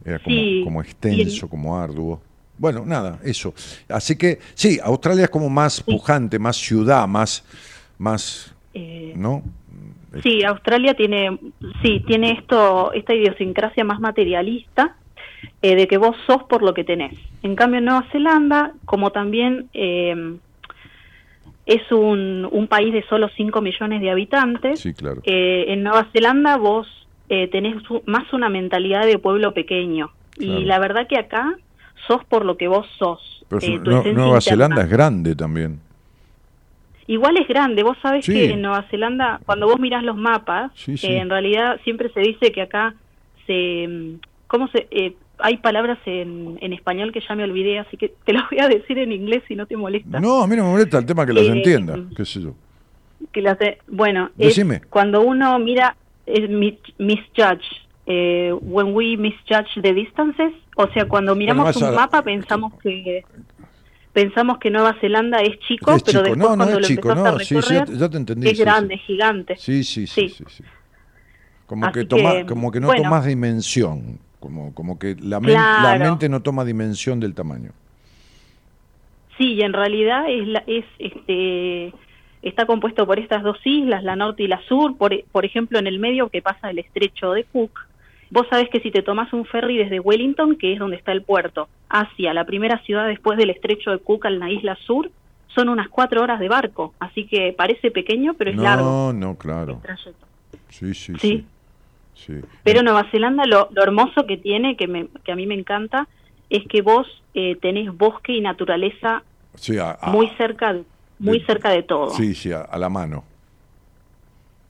Era 0.05 0.18
como, 0.18 0.36
Sí, 0.36 0.61
como 0.64 0.80
y 0.82 0.84
extenso, 0.86 1.48
como 1.48 1.78
arduo. 1.78 2.20
Bueno, 2.59 2.84
nada, 2.84 3.18
eso. 3.24 3.55
Así 3.88 4.16
que 4.16 4.38
sí, 4.55 4.78
Australia 4.82 5.24
es 5.24 5.30
como 5.30 5.48
más 5.48 5.82
pujante, 5.82 6.38
más 6.38 6.57
ciudad, 6.57 7.07
más, 7.09 7.44
más, 7.98 8.55
Eh, 8.74 9.12
¿no? 9.16 9.42
Sí, 10.22 10.42
Australia 10.44 10.94
tiene, 10.94 11.38
sí, 11.82 12.03
tiene 12.07 12.32
esto, 12.32 12.92
esta 12.92 13.14
idiosincrasia 13.14 13.84
más 13.84 14.01
materialista, 14.01 14.96
eh, 15.62 15.76
de 15.76 15.86
que 15.86 15.96
vos 15.98 16.16
sos 16.26 16.42
por 16.44 16.62
lo 16.62 16.74
que 16.74 16.84
tenés. 16.84 17.14
En 17.42 17.55
cambio, 17.55 17.78
en 17.78 17.84
Nueva 17.86 18.07
Zelanda, 18.12 18.72
como 18.84 19.11
también 19.12 19.68
eh, 19.72 20.36
es 21.66 21.92
un, 21.92 22.48
un 22.51 22.66
país 22.66 22.92
de 22.92 23.05
solo 23.09 23.28
5 23.36 23.61
millones 23.61 24.01
de 24.01 24.11
habitantes, 24.11 24.80
Sí, 24.80 24.92
claro. 24.94 25.22
eh, 25.24 25.66
en 25.68 25.82
Nueva 25.84 26.09
Zelanda 26.12 26.57
vos 26.57 26.86
eh, 27.31 27.49
tenés 27.49 27.76
más 28.07 28.31
una 28.35 28.49
mentalidad 28.51 29.07
de 29.07 29.18
pueblo 29.18 29.55
pequeño. 29.55 30.11
Claro. 30.37 30.61
Y 30.61 30.64
la 30.64 30.78
verdad 30.78 31.07
que 31.09 31.16
acá 31.16 31.55
sos 32.07 32.22
por 32.26 32.45
lo 32.45 32.57
que 32.59 32.68
vos 32.68 32.87
sos. 32.99 33.45
Pero 33.49 33.61
eh, 33.62 33.81
tu 33.83 33.91
Nueva 33.91 34.05
interna. 34.12 34.41
Zelanda 34.43 34.83
es 34.83 34.91
grande 34.91 35.35
también. 35.35 35.81
Igual 37.07 37.37
es 37.39 37.49
grande, 37.49 37.83
vos 37.83 37.97
sabés 38.03 38.24
Sí. 38.24 38.33
que 38.33 38.51
en 38.51 38.62
Nueva 38.62 38.85
Zelanda, 38.91 39.41
cuando 39.45 39.66
vos 39.66 39.81
mirás 39.81 40.05
los 40.05 40.16
mapas, 40.16 40.70
Sí, 40.74 40.97
sí. 40.97 41.09
eh, 41.09 41.18
en 41.18 41.28
realidad 41.31 41.81
siempre 41.83 42.09
se 42.12 42.20
dice 42.20 42.53
que 42.53 42.62
acá 42.62 42.95
se... 43.47 43.87
mm, 43.89 44.14
¿Cómo 44.47 44.68
se...? 44.68 44.87
eh, 44.91 45.14
hay 45.43 45.57
palabras 45.57 45.99
en, 46.05 46.59
en 46.61 46.72
español 46.74 47.12
que 47.12 47.20
ya 47.26 47.35
me 47.35 47.45
olvidé, 47.45 47.78
así 47.78 47.97
que 47.97 48.12
te 48.24 48.33
las 48.35 48.49
voy 48.51 48.61
a 48.61 48.68
decir 48.68 48.99
en 48.99 49.11
inglés 49.11 49.43
si 49.49 49.57
no 49.57 49.66
te 49.66 49.76
molesta. 49.76 50.20
No, 50.20 50.43
a 50.43 50.47
mí 50.47 50.55
no 50.55 50.64
me 50.64 50.70
molesta 50.70 50.99
el 50.99 51.07
tema 51.07 51.24
que 51.26 51.33
las 51.33 51.45
Eh, 51.47 51.53
entienda, 51.53 51.99
qué 52.16 52.24
sé 52.24 52.43
yo. 52.43 52.55
Que 53.33 53.41
las 53.43 53.59
de- 53.59 53.78
bueno, 53.89 54.31
es 54.39 54.61
cuando 54.89 55.22
uno 55.22 55.59
mira, 55.59 55.97
misjudge, 56.98 57.64
eh, 58.06 58.52
when 58.60 58.94
we 58.94 59.16
misjudge 59.16 59.68
the 59.82 59.92
distances, 59.92 60.52
o 60.76 60.86
sea, 60.92 61.06
cuando 61.06 61.34
miramos 61.34 61.74
un 61.76 61.84
a- 61.84 61.90
mapa 61.92 62.22
pensamos 62.22 62.72
que 62.82 63.24
pensamos 64.12 64.58
que 64.58 64.70
Nueva 64.70 64.94
Zelanda 65.00 65.38
es 65.40 65.58
chico, 65.60 65.92
Es 65.92 66.02
pero 66.02 66.18
chico. 66.20 66.22
después 66.24 66.38
No, 66.38 66.50
no 66.50 66.56
cuando 66.56 66.74
es 66.76 66.80
lo 66.82 66.86
chico, 66.88 67.08
empezás 67.10 67.28
a 67.28 67.32
no, 67.32 67.38
sí, 67.38 67.44
sí, 67.62 67.74
recorrer 67.74 68.10
te- 68.10 68.16
entendí, 68.16 68.48
es 68.48 68.56
sí, 68.58 68.64
grande, 68.64 68.94
sí. 68.96 69.02
gigante. 69.06 69.56
Sí, 69.56 69.84
sí, 69.84 70.06
sí, 70.06 70.28
Sí. 70.28 70.34
sí, 70.38 70.44
sí. 70.48 70.64
Como 71.66 71.92
que 71.92 72.04
toma, 72.04 72.32
que, 72.38 72.46
como 72.46 72.72
que 72.72 72.80
no 72.80 72.88
bueno. 72.88 73.02
tomas 73.04 73.24
dimensión, 73.26 74.18
como, 74.40 74.74
como 74.74 74.98
que 74.98 75.14
la, 75.20 75.38
men- 75.38 75.50
Claro. 75.54 75.98
la 75.98 76.04
mente 76.10 76.28
no 76.28 76.40
toma 76.42 76.64
dimensión 76.64 77.20
del 77.20 77.34
tamaño. 77.34 77.70
Sí, 79.38 79.52
y 79.54 79.62
en 79.62 79.72
realidad 79.72 80.24
es, 80.28 80.48
la, 80.48 80.64
es 80.66 80.84
este 80.98 81.92
está 82.43 82.66
compuesto 82.66 83.07
por 83.07 83.18
estas 83.18 83.43
dos 83.43 83.59
islas, 83.64 84.03
la 84.03 84.16
norte 84.16 84.43
y 84.43 84.49
la 84.49 84.61
sur, 84.62 84.97
por, 84.97 85.12
por 85.32 85.45
ejemplo, 85.45 85.78
en 85.78 85.86
el 85.86 85.99
medio 85.99 86.28
que 86.28 86.43
pasa 86.43 86.70
el 86.70 86.78
estrecho 86.78 87.32
de 87.32 87.45
Cook. 87.45 87.72
Vos 88.30 88.47
sabés 88.49 88.68
que 88.70 88.80
si 88.80 88.91
te 88.91 89.03
tomás 89.03 89.32
un 89.32 89.45
ferry 89.45 89.76
desde 89.76 90.01
Wellington, 90.01 90.57
que 90.57 90.72
es 90.72 90.78
donde 90.78 90.97
está 90.97 91.12
el 91.12 91.22
puerto, 91.22 91.68
hacia 91.88 92.32
la 92.32 92.45
primera 92.45 92.78
ciudad 92.84 93.07
después 93.09 93.36
del 93.36 93.51
estrecho 93.51 93.91
de 93.91 93.99
Cook 93.99 94.26
en 94.26 94.38
la 94.38 94.51
isla 94.51 94.76
sur, 94.86 95.11
son 95.55 95.68
unas 95.68 95.88
cuatro 95.88 96.22
horas 96.22 96.38
de 96.38 96.49
barco, 96.49 96.95
así 97.01 97.26
que 97.26 97.53
parece 97.53 97.91
pequeño, 97.91 98.34
pero 98.34 98.51
es 98.51 98.57
no, 98.57 98.62
largo 98.62 99.12
no, 99.12 99.30
el 99.32 99.36
claro. 99.36 99.80
trayecto. 99.82 100.26
Sí, 100.68 100.95
sí, 100.95 101.14
sí. 101.18 101.18
Sí. 101.18 101.45
sí. 102.14 102.34
Pero 102.62 102.82
Nueva 102.84 103.11
Zelanda 103.11 103.45
lo, 103.47 103.68
lo 103.72 103.82
hermoso 103.82 104.26
que 104.26 104.36
tiene, 104.36 104.76
que, 104.76 104.86
me, 104.86 105.09
que 105.24 105.32
a 105.32 105.36
mí 105.36 105.47
me 105.47 105.55
encanta, 105.55 106.07
es 106.49 106.64
que 106.68 106.82
vos 106.82 107.07
eh, 107.34 107.57
tenés 107.61 107.93
bosque 107.97 108.32
y 108.32 108.41
naturaleza 108.41 109.24
Sí, 109.57 109.76
a- 109.78 109.99
a- 110.01 110.11
muy 110.12 110.28
cerca 110.38 110.72
de, 110.72 110.84
muy 111.20 111.38
de- 111.38 111.46
cerca 111.46 111.70
de 111.70 111.82
todo. 111.82 112.10
Sí, 112.10 112.34
sí, 112.34 112.52
a, 112.52 112.62
a 112.62 112.78
la 112.78 112.88
mano. 112.88 113.24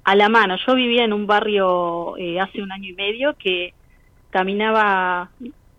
A 0.05 0.15
la 0.15 0.29
mano. 0.29 0.57
Yo 0.67 0.75
vivía 0.75 1.05
en 1.05 1.13
un 1.13 1.27
barrio 1.27 2.17
eh, 2.17 2.41
hace 2.41 2.63
un 2.63 2.73
año 2.73 2.89
y 2.91 2.93
medio 2.95 3.35
que 3.39 3.73
caminaba, 4.31 5.31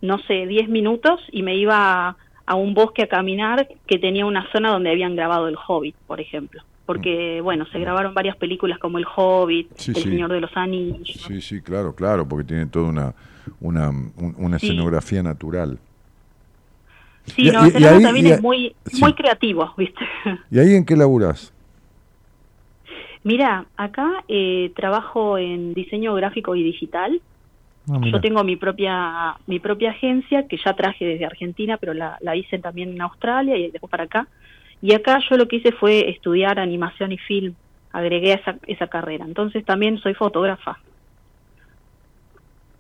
no 0.01 0.19
sé, 0.19 0.45
10 0.47 0.69
minutos 0.69 1.19
y 1.32 1.41
me 1.43 1.55
iba 1.55 2.15
a, 2.45 2.55
un 2.55 2.74
bosque 2.74 3.03
a 3.03 3.07
caminar 3.07 3.67
que 3.88 3.97
tenía 3.97 4.26
una 4.26 4.49
zona 4.51 4.69
donde 4.72 4.91
habían 4.91 5.15
grabado 5.15 5.47
El 5.47 5.55
Hobbit, 5.67 5.95
por 6.07 6.19
ejemplo. 6.22 6.61
Porque, 6.86 7.39
bueno, 7.41 7.65
se 7.72 7.80
grabaron 7.80 8.13
varias 8.13 8.36
películas 8.36 8.78
como 8.80 8.97
El 8.97 9.05
Hobbit, 9.15 9.69
Mm. 9.72 9.74
Sí, 9.78 9.91
El 9.91 9.97
sí. 9.97 10.09
Señor 10.09 10.32
de 10.32 10.41
los 10.41 10.55
Anillos. 10.57 11.07
Sí, 11.28 11.41
sí, 11.41 11.61
claro, 11.61 11.95
claro, 11.95 12.28
porque 12.28 12.43
tiene 12.45 12.65
toda 12.65 12.89
una, 12.89 13.13
una, 13.61 13.89
un- 13.89 14.36
una 14.38 14.59
Sí. 14.59 14.67
escenografía 14.67 15.24
natural. 15.24 15.80
Sí, 17.36 17.48
Y- 17.48 17.52
Nueva 17.52 17.68
y- 17.68 17.82
y 17.82 17.86
ahí- 17.86 18.04
también 18.04 18.26
es 18.28 18.42
muy, 18.42 18.76
sí. 18.86 19.02
muy 19.02 19.14
creativo, 19.14 19.74
¿viste? 19.78 20.06
¿Y 20.52 20.60
ahí 20.60 20.76
en 20.76 20.86
qué 20.86 20.96
laburas? 20.96 21.54
Mira, 23.24 23.66
acá 23.78 24.24
eh, 24.28 24.72
trabajo 24.76 25.38
en 25.38 25.74
diseño 25.74 26.14
gráfico 26.16 26.56
y 26.56 26.64
digital. 26.64 27.22
Ah. 27.92 28.00
Yo 28.12 28.20
tengo 28.22 28.44
mi 28.44 28.56
propia 28.56 29.36
mi 29.48 29.60
propia 29.60 29.92
agencia 29.92 30.48
que 30.48 30.58
ya 30.64 30.74
traje 30.76 31.06
desde 31.06 31.26
Argentina, 31.26 31.78
pero 31.78 31.94
la, 31.94 32.18
la 32.22 32.36
hice 32.36 32.58
también 32.60 32.90
en 32.90 33.02
Australia 33.02 33.58
y 33.58 33.70
después 33.72 33.90
para 33.92 34.04
acá. 34.06 34.28
Y 34.82 34.94
acá 34.94 35.20
yo 35.30 35.38
lo 35.38 35.48
que 35.48 35.58
hice 35.58 35.72
fue 35.72 36.10
estudiar 36.10 36.60
animación 36.60 37.12
y 37.12 37.18
film. 37.18 37.54
Agregué 37.92 38.34
esa, 38.34 38.56
esa 38.68 38.88
carrera. 38.88 39.26
Entonces 39.26 39.64
también 39.66 40.00
soy 40.00 40.14
fotógrafa. 40.16 40.80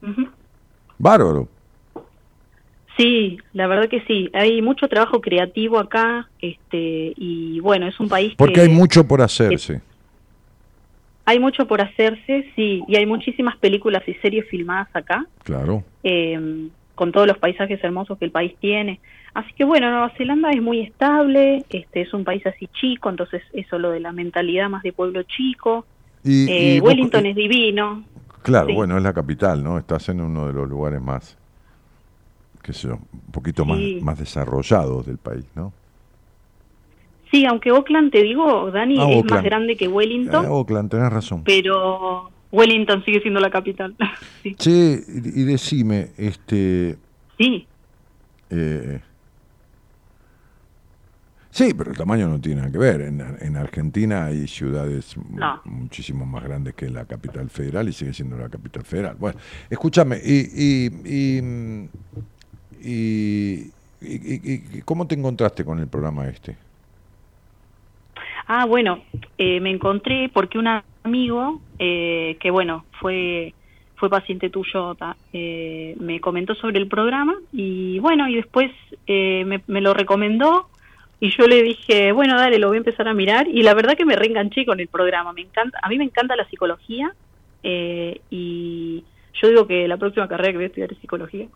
Ujú. 0.01 0.27
Bárbaro. 0.97 1.47
Sí, 3.01 3.37
la 3.53 3.67
verdad 3.67 3.89
que 3.89 4.01
sí. 4.01 4.29
Hay 4.33 4.61
mucho 4.61 4.87
trabajo 4.87 5.21
creativo 5.21 5.79
acá, 5.79 6.29
este 6.39 7.13
y 7.15 7.59
bueno, 7.59 7.87
es 7.87 7.99
un 7.99 8.07
país 8.09 8.33
Porque 8.37 8.53
que 8.53 8.61
hay 8.61 8.69
mucho 8.69 9.07
por 9.07 9.21
hacerse. 9.21 9.81
hay 11.25 11.39
mucho 11.39 11.67
por 11.67 11.81
hacerse, 11.81 12.45
sí, 12.55 12.83
y 12.87 12.95
hay 12.95 13.05
muchísimas 13.05 13.57
películas 13.57 14.03
y 14.07 14.13
series 14.15 14.47
filmadas 14.49 14.87
acá. 14.93 15.25
Claro. 15.43 15.83
eh, 16.03 16.67
con 16.95 17.11
todos 17.11 17.25
los 17.25 17.39
paisajes 17.39 17.83
hermosos 17.83 18.19
que 18.19 18.25
el 18.25 18.31
país 18.31 18.53
tiene. 18.59 18.99
Así 19.33 19.51
que 19.53 19.63
bueno, 19.63 19.89
Nueva 19.89 20.11
Zelanda 20.17 20.51
es 20.51 20.61
muy 20.61 20.81
estable, 20.81 21.63
este 21.69 22.01
es 22.01 22.13
un 22.13 22.23
país 22.23 22.45
así 22.45 22.67
chico, 22.79 23.09
entonces 23.09 23.41
eso 23.53 23.79
lo 23.79 23.89
de 23.89 24.01
la 24.01 24.11
mentalidad 24.11 24.69
más 24.69 24.83
de 24.83 24.93
pueblo 24.93 25.23
chico. 25.23 25.85
Y, 26.23 26.47
Eh, 26.51 26.75
y 26.75 26.79
Wellington 26.79 27.25
y- 27.25 27.29
es 27.29 27.35
divino. 27.35 28.03
Claro, 28.43 28.67
sí. 28.67 28.73
bueno, 28.73 28.97
es 28.97 29.03
la 29.03 29.13
capital, 29.13 29.63
¿no? 29.63 29.79
Estás 29.79 30.09
en 30.09 30.21
uno 30.21 30.45
de 30.45 30.53
los 30.53 30.69
lugares 30.69 31.01
más, 31.01 31.37
qué 32.61 32.73
sé 32.73 32.89
un 32.91 32.99
poquito 33.31 33.65
más, 33.65 33.77
Sí. 33.79 33.99
más 34.01 34.19
desarrollados 34.19 35.05
del 35.05 35.17
país, 35.17 35.45
¿no? 35.55 35.73
Sí, 37.31 37.45
aunque 37.45 37.69
Auckland, 37.69 38.11
te 38.11 38.23
digo, 38.23 38.69
Dani, 38.71 38.97
Ah, 38.99 39.09
es 39.09 39.23
más 39.25 39.43
grande 39.43 39.77
que 39.77 39.87
Wellington, 39.87 40.45
Eh, 40.45 40.47
Oakland, 40.49 40.89
tenés 40.91 41.11
razón. 41.13 41.43
pero 41.45 42.29
Wellington 42.51 43.03
sigue 43.05 43.21
siendo 43.21 43.39
la 43.39 43.49
capital. 43.49 43.95
sí. 44.43 44.55
Che, 44.55 45.01
y, 45.07 45.43
decime, 45.43 46.11
este... 46.17 46.97
sí, 47.37 47.65
eh, 48.49 48.99
sí, 51.51 51.73
pero 51.73 51.91
el 51.91 51.97
tamaño 51.97 52.27
no 52.27 52.41
tiene 52.41 52.59
nada 52.59 52.71
que 52.73 52.77
ver. 52.77 52.99
En, 52.99 53.21
en 53.39 53.55
Argentina 53.55 54.25
hay 54.25 54.45
ciudades 54.49 55.15
No. 55.29 55.61
muchísimo 55.63 56.25
más 56.25 56.43
grandes 56.43 56.73
que 56.75 56.89
la 56.89 57.05
capital 57.05 57.49
federal 57.49 57.87
y 57.87 57.93
sigue 57.93 58.13
siendo 58.13 58.35
la 58.37 58.49
capital 58.49 58.83
federal. 58.83 59.15
Bueno, 59.17 59.39
escúchame, 59.69 60.17
y, 60.21 60.49
y, 60.53 61.37
y, 61.37 61.41
mm, 61.41 61.87
y- 62.81 63.73
y- 64.79 64.81
¿cómo 64.83 65.07
te 65.07 65.15
encontraste 65.15 65.65
con 65.65 65.79
el 65.79 65.87
programa 65.89 66.27
este? 66.27 66.57
Ah, 68.47 68.65
bueno, 68.65 69.03
eh, 69.37 69.59
me 69.59 69.71
encontré 69.71 70.29
porque 70.33 70.57
un 70.59 70.67
amigo, 71.03 71.61
eh, 71.79 72.37
que 72.41 72.51
bueno, 72.51 72.87
fue 72.99 73.55
fue 73.95 74.09
paciente 74.09 74.49
tuyo, 74.49 74.97
eh, 75.31 75.95
me 75.99 76.19
comentó 76.19 76.55
sobre 76.55 76.79
el 76.79 76.87
programa 76.87 77.35
y 77.51 77.99
bueno, 77.99 78.27
y 78.27 78.35
después 78.35 78.71
eh, 79.05 79.45
me, 79.45 79.63
me 79.67 79.79
lo 79.81 79.93
recomendó 79.93 80.69
y 81.19 81.29
yo 81.37 81.47
le 81.47 81.61
dije, 81.61 82.11
bueno, 82.11 82.35
dale, 82.35 82.57
lo 82.57 82.69
voy 82.69 82.77
a 82.77 82.79
empezar 82.79 83.07
a 83.07 83.13
mirar 83.13 83.47
y 83.47 83.61
la 83.61 83.75
verdad 83.75 83.95
que 83.95 84.05
me 84.05 84.15
reenganché 84.15 84.65
con 84.65 84.79
el 84.79 84.87
programa, 84.89 85.33
me 85.33 85.41
encanta, 85.41 85.77
a 85.83 85.87
mí 85.89 85.99
me 85.99 86.05
encanta 86.05 86.35
la 86.35 86.47
psicología 86.49 87.13
eh, 87.61 88.23
y 88.31 89.05
yo 89.41 89.49
digo 89.49 89.67
que 89.67 89.87
la 89.87 89.97
próxima 89.97 90.27
carrera 90.27 90.51
que 90.51 90.57
voy 90.57 90.63
a 90.65 90.67
estudiar 90.67 90.91
es 90.91 90.99
psicología 90.99 91.47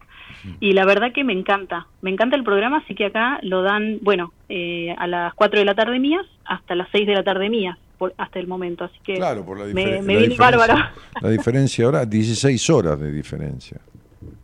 y 0.59 0.73
la 0.73 0.85
verdad 0.85 1.11
que 1.13 1.23
me 1.23 1.33
encanta, 1.33 1.87
me 2.01 2.09
encanta 2.11 2.35
el 2.35 2.43
programa, 2.43 2.77
así 2.77 2.95
que 2.95 3.05
acá 3.05 3.39
lo 3.43 3.61
dan, 3.61 3.99
bueno, 4.01 4.33
eh, 4.49 4.93
a 4.97 5.07
las 5.07 5.33
4 5.35 5.59
de 5.59 5.65
la 5.65 5.75
tarde 5.75 5.99
mías 5.99 6.25
hasta 6.45 6.75
las 6.75 6.87
6 6.91 7.07
de 7.07 7.13
la 7.13 7.23
tarde 7.23 7.49
mías, 7.49 7.77
por, 7.97 8.13
hasta 8.17 8.39
el 8.39 8.47
momento, 8.47 8.83
así 8.83 8.97
que 9.03 9.15
Claro, 9.15 9.45
por 9.45 9.59
la, 9.59 9.65
me, 9.73 10.01
me 10.01 10.17
viene 10.17 10.35
bárbaro. 10.35 10.75
La 11.21 11.29
diferencia 11.29 11.85
ahora, 11.85 12.05
16 12.05 12.69
horas 12.69 12.99
de 12.99 13.11
diferencia. 13.11 13.79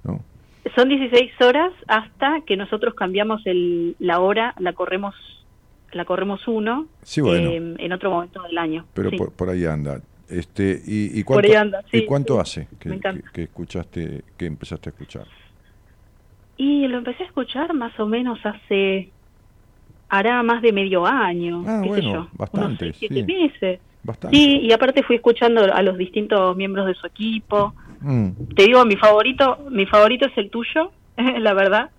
¿no? 0.04 0.20
Son 0.76 0.88
16 0.88 1.32
horas 1.42 1.72
hasta 1.88 2.42
que 2.46 2.56
nosotros 2.56 2.94
cambiamos 2.94 3.42
el, 3.46 3.96
la 4.00 4.20
hora, 4.20 4.54
la 4.60 4.74
corremos 4.74 5.16
la 5.94 6.06
corremos 6.06 6.48
uno 6.48 6.86
Sí, 7.04 7.20
bueno. 7.20 7.50
eh, 7.50 7.76
en 7.80 7.92
otro 7.92 8.12
momento 8.12 8.42
del 8.44 8.58
año. 8.58 8.86
Pero 8.94 9.10
sí. 9.10 9.18
por, 9.18 9.34
por 9.34 9.50
ahí 9.50 9.66
anda. 9.66 10.00
Este, 10.32 10.82
y, 10.86 11.20
y 11.20 11.24
Por 11.24 11.36
cuánto, 11.36 11.50
ahí 11.52 11.56
anda, 11.56 11.84
¿y 11.92 12.06
cuánto 12.06 12.34
sí. 12.46 12.62
hace 12.62 12.68
que, 13.34 13.44
escuchaste, 13.44 14.24
que 14.38 14.46
empezaste 14.46 14.90
a 14.90 14.92
escuchar? 14.92 15.26
Y 16.58 16.88
lo 16.88 16.98
empecé 17.00 17.24
a 17.24 17.26
escuchar 17.28 17.74
más 17.74 18.00
o 18.00 18.06
menos 18.06 18.40
hace, 18.46 19.10
hará 20.10 20.42
más 20.44 20.62
de 20.62 20.72
medio 20.72 21.06
año, 21.06 21.64
Ah, 21.68 21.82
qué 21.84 21.90
bueno, 21.90 22.04
sé 22.12 22.14
yo, 22.14 22.28
bastante, 22.34 22.66
unos 22.66 22.78
seis, 22.80 22.96
siete 23.00 23.16
sí. 23.16 23.24
meses. 23.24 23.80
Bastante. 24.04 24.36
Sí, 24.38 24.60
y 24.64 24.72
aparte 24.72 25.04
fui 25.04 25.18
escuchando 25.18 25.62
a 25.74 25.82
los 25.84 25.98
distintos 25.98 26.56
miembros 26.56 26.88
de 26.88 26.94
su 26.96 27.08
equipo, 27.08 27.74
Mm, 28.04 28.56
Te 28.56 28.64
digo, 28.64 28.84
mi 28.84 28.96
favorito, 28.96 29.60
mi 29.70 29.86
favorito 29.86 30.26
es 30.26 30.36
el 30.36 30.50
tuyo, 30.50 30.92
la 31.38 31.54
verdad. 31.54 31.92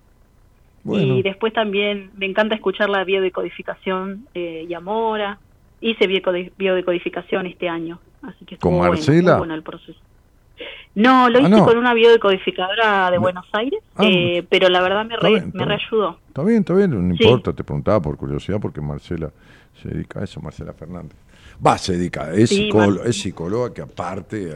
bueno. 0.83 1.17
Y 1.17 1.21
después 1.23 1.53
también 1.53 2.11
me 2.17 2.25
encanta 2.25 2.55
escuchar 2.55 2.89
la 2.89 3.05
biodecodificación 3.05 4.27
eh, 4.33 4.65
y 4.67 4.73
Amora. 4.73 5.39
Hice 5.85 6.07
biodecodificación 6.07 7.45
este 7.45 7.67
año, 7.67 7.99
así 8.21 8.45
que 8.45 8.57
¿Con 8.57 8.77
bueno, 8.77 8.93
Marcela? 8.93 9.37
bueno 9.37 9.53
el 9.53 9.63
proceso. 9.63 9.99
No, 10.95 11.27
lo 11.29 11.39
Ah, 11.39 11.41
hice 11.41 11.49
no. 11.49 11.65
con 11.65 11.77
una 11.77 11.93
biodecodificadora 11.93 13.11
de 13.11 13.17
Buenos 13.17 13.45
Aires, 13.51 13.81
Ah, 13.97 14.03
eh, 14.07 14.45
pero 14.49 14.69
la 14.69 14.81
verdad 14.81 15.03
me, 15.05 15.17
re- 15.17 15.29
bien, 15.29 15.51
me 15.53 15.65
reayudó. 15.65 16.19
Está 16.29 16.41
bien, 16.43 16.59
está 16.59 16.73
bien, 16.73 17.09
no 17.09 17.15
Sí. 17.17 17.23
importa, 17.23 17.51
te 17.51 17.65
preguntaba 17.65 18.01
por 18.01 18.15
curiosidad 18.15 18.61
porque 18.61 18.79
Marcela 18.79 19.29
se 19.81 19.89
dedica 19.89 20.21
a 20.21 20.23
eso, 20.23 20.39
Marcela 20.39 20.71
Fernández. 20.71 21.17
Va, 21.65 21.77
se 21.77 21.97
dedica, 21.97 22.31
es, 22.33 22.49
Sí, 22.49 22.55
psicóloga, 22.65 23.03
es 23.09 23.17
psicóloga 23.19 23.73
que 23.73 23.81
aparte 23.81 24.51
eh, 24.51 24.55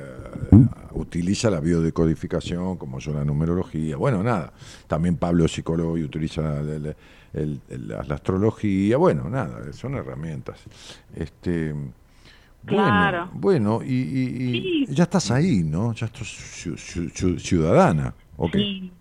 utiliza 0.93 1.49
la 1.49 1.59
biodecodificación, 1.59 2.78
como 2.78 2.99
yo 2.99 3.13
la 3.13 3.25
numerología, 3.25 3.97
bueno, 3.97 4.23
nada, 4.23 4.53
también 4.88 5.17
Pablo 5.17 5.43
es 5.43 5.51
psicólogo 5.51 5.97
y 5.97 6.03
utiliza 6.03 6.61
el- 6.61 6.95
el- 7.34 7.59
el- 7.69 7.88
la, 7.88 8.03
la 8.03 8.15
astrología, 8.15 8.97
bueno, 8.97 9.30
nada, 9.30 9.71
son 9.73 9.95
herramientas. 9.95 10.63
Este, 11.15 11.73
bueno, 11.73 11.93
Claro. 12.84 13.30
bueno, 13.34 13.80
y, 13.84 13.93
y- 13.93 14.57
y 14.82 14.86
Sí. 14.88 14.93
ya 14.95 15.03
estás 15.03 15.32
ahí, 15.32 15.63
¿no? 15.63 15.93
Ya 15.93 16.07
estás 16.07 16.23
ciu- 16.28 16.75
ciu- 16.75 17.11
ciu- 17.11 17.39
ciudadana, 17.39 18.13
¿ok? 18.38 18.53
Sí. 18.55 18.91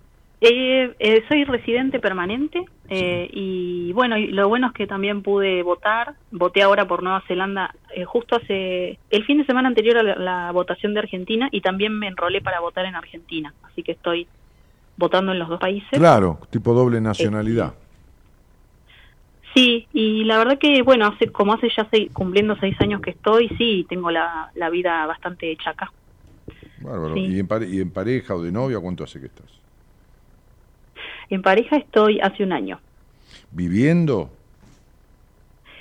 Eh, 0.42 0.94
eh, 0.98 1.24
soy 1.28 1.44
residente 1.44 1.98
permanente 1.98 2.62
eh, 2.90 3.26
y 3.32 3.90
bueno, 3.94 4.18
y 4.18 4.26
lo 4.28 4.48
bueno 4.50 4.66
es 4.68 4.74
que 4.74 4.86
también 4.86 5.22
pude 5.22 5.62
votar. 5.62 6.14
Voté 6.30 6.62
ahora 6.62 6.86
por 6.86 7.02
Nueva 7.02 7.22
Zelanda 7.26 7.74
eh, 7.94 8.04
justo 8.04 8.36
hace 8.36 8.98
el 9.10 9.24
fin 9.24 9.38
de 9.38 9.46
semana 9.46 9.68
anterior 9.68 9.96
a 9.96 10.02
la, 10.02 10.14
la 10.16 10.52
votación 10.52 10.92
de 10.92 11.00
Argentina 11.00 11.48
y 11.50 11.62
también 11.62 11.98
me 11.98 12.06
enrolé 12.06 12.42
para 12.42 12.60
votar 12.60 12.84
en 12.84 12.94
Argentina. 12.94 13.54
Así 13.62 13.82
que 13.82 13.92
estoy 13.92 14.28
votando 14.98 15.32
en 15.32 15.38
los 15.38 15.48
dos 15.48 15.58
países. 15.58 15.88
Claro, 15.98 16.38
tipo 16.50 16.74
doble 16.74 17.00
nacionalidad. 17.00 17.72
Sí, 19.56 19.88
y 19.94 20.22
la 20.24 20.36
verdad 20.36 20.58
que 20.58 20.82
bueno, 20.82 21.06
hace 21.06 21.32
como 21.32 21.54
hace 21.54 21.70
ya 21.74 21.88
seis, 21.90 22.10
cumpliendo 22.12 22.54
seis 22.60 22.76
años 22.78 23.00
que 23.00 23.12
estoy, 23.12 23.48
sí, 23.56 23.86
tengo 23.88 24.10
la, 24.10 24.50
la 24.54 24.68
vida 24.68 25.06
bastante 25.06 25.50
hecha 25.50 25.70
acá. 25.70 25.90
Bárbaro. 26.82 27.14
Sí. 27.14 27.24
¿Y, 27.24 27.40
en 27.40 27.48
pare- 27.48 27.66
¿Y 27.66 27.80
en 27.80 27.90
pareja 27.90 28.34
o 28.34 28.42
de 28.42 28.52
novia 28.52 28.78
cuánto 28.80 29.04
hace 29.04 29.18
que 29.18 29.26
estás? 29.26 29.50
En 31.30 31.40
pareja 31.40 31.76
estoy 31.76 32.20
hace 32.20 32.44
un 32.44 32.52
año. 32.52 32.78
¿Viviendo? 33.50 34.30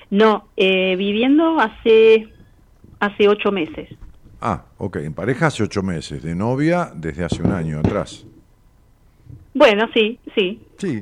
No, 0.09 0.47
eh, 0.55 0.95
viviendo 0.95 1.59
hace 1.59 2.27
hace 3.01 3.27
ocho 3.27 3.51
meses. 3.51 3.89
Ah, 4.39 4.63
ok, 4.77 4.97
en 4.97 5.13
pareja 5.13 5.47
hace 5.47 5.63
ocho 5.63 5.83
meses, 5.83 6.23
de 6.23 6.33
novia 6.33 6.91
desde 6.95 7.25
hace 7.25 7.43
un 7.43 7.51
año 7.51 7.79
atrás. 7.79 8.25
Bueno, 9.53 9.89
sí, 9.93 10.19
sí, 10.35 10.61
Sí. 10.77 11.01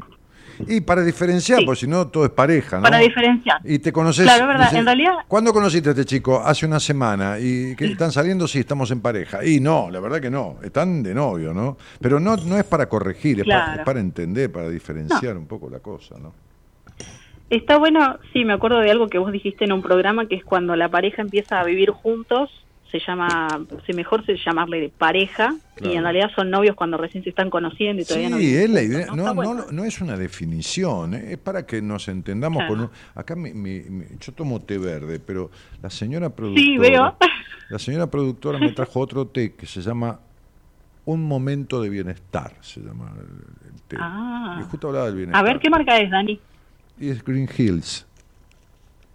Y 0.68 0.82
para 0.82 1.02
diferenciar, 1.04 1.60
Sí. 1.60 1.66
porque 1.66 1.80
si 1.82 1.88
no 1.88 2.08
todo 2.08 2.26
es 2.26 2.32
pareja, 2.32 2.78
¿no? 2.78 2.84
para 2.84 2.98
diferenciar. 3.00 3.60
Y 3.64 3.80
te 3.80 3.92
conoces. 3.92 4.26
Claro, 4.26 4.48
verdad, 4.48 4.66
dices, 4.66 4.80
en 4.80 4.86
realidad- 4.86 5.14
¿Cuándo 5.28 5.52
conociste 5.54 5.90
a 5.90 5.92
este 5.94 6.06
chico? 6.06 6.42
Hace 6.44 6.66
una 6.66 6.80
semana. 6.80 7.38
¿Y 7.40 7.76
que 7.76 7.86
están 7.86 8.12
saliendo? 8.12 8.48
Sí, 8.48 8.60
estamos 8.60 8.92
en 8.92 9.02
pareja. 9.02 9.44
Y 9.46 9.60
no, 9.60 9.90
la 9.92 10.00
verdad 10.00 10.22
que 10.22 10.30
no. 10.30 10.58
Están 10.64 11.04
de 11.04 11.14
novio, 11.14 11.54
¿no? 11.54 11.78
Pero 12.00 12.20
no, 12.20 12.36
no 12.38 12.58
es 12.58 12.64
para 12.64 12.88
corregir, 12.88 13.40
es, 13.42 13.46
para, 13.48 13.76
es 13.76 13.82
para 13.82 14.00
entender, 14.00 14.52
para 14.52 14.70
diferenciar 14.70 15.38
un 15.38 15.46
poco 15.48 15.70
la 15.70 15.80
cosa, 15.80 16.16
¿no? 16.22 16.34
Está 17.50 17.78
bueno, 17.78 18.18
sí, 18.32 18.46
me 18.46 18.54
acuerdo 18.54 18.80
de 18.80 18.90
algo 18.90 19.08
que 19.10 19.20
vos 19.20 19.32
dijiste 19.32 19.66
en 19.66 19.74
un 19.74 19.82
programa, 19.84 20.28
que 20.28 20.36
es 20.36 20.44
cuando 20.44 20.76
la 20.76 20.90
pareja 20.90 21.22
empieza 21.22 21.60
a 21.60 21.64
vivir 21.64 21.92
juntos, 21.92 22.50
se 23.00 23.00
llama, 23.08 23.66
se 23.88 23.94
mejor 23.94 24.24
se 24.26 24.36
llamarle 24.38 24.80
de 24.80 24.90
pareja, 24.90 25.56
Claro. 25.76 25.94
y 25.94 25.98
en 25.98 26.04
realidad 26.04 26.30
son 26.36 26.52
novios 26.52 26.76
cuando 26.76 26.96
recién 26.98 27.24
se 27.24 27.32
están 27.32 27.50
conociendo 27.50 28.04
y 28.04 28.06
todavía 28.06 28.30
no 28.30 28.38
Sí, 28.38 28.46
viven 28.46 28.64
es 28.64 28.70
la 28.70 28.82
idea. 28.84 29.06
¿no? 29.08 29.34
No, 29.34 29.44
no, 29.56 29.66
no 29.72 29.84
es 29.84 30.00
una 30.00 30.16
definición, 30.16 31.16
¿eh? 31.16 31.32
es 31.32 31.38
para 31.40 31.66
que 31.66 31.82
nos 31.82 32.08
entendamos. 32.08 32.60
Claro. 32.60 32.74
Con 32.76 32.82
un- 32.86 32.90
acá 33.16 33.36
mi- 33.36 33.54
mi- 33.54 33.82
mi- 33.82 34.06
yo 34.20 34.32
tomo 34.34 34.60
té 34.62 34.78
verde, 34.78 35.20
pero 35.20 35.50
la 35.82 35.90
señora 35.90 36.30
productora, 36.30 36.64
Sí, 36.68 36.78
veo. 36.78 37.18
la 37.70 37.80
señora 37.80 38.06
productora 38.12 38.60
me 38.60 38.72
trajo 38.74 39.00
otro 39.00 39.26
té 39.26 39.54
que 39.54 39.66
se 39.66 39.82
llama 39.82 40.20
Un 41.06 41.22
momento 41.28 41.82
de 41.82 41.90
bienestar, 41.90 42.54
se 42.62 42.80
llama 42.80 43.12
el, 43.18 43.74
el 43.74 43.82
té. 43.90 43.98
Ah. 44.00 44.60
Y 44.62 44.70
justo 44.70 44.88
hablaba 44.88 45.08
del 45.08 45.16
bienestar. 45.16 45.42
A 45.42 45.44
ver, 45.46 45.60
¿qué 45.60 45.70
marca 45.70 45.98
es, 46.00 46.10
Dani? 46.10 46.40
Y 46.98 47.10
es 47.10 47.22
Green 47.26 47.50
Hills. 47.58 48.06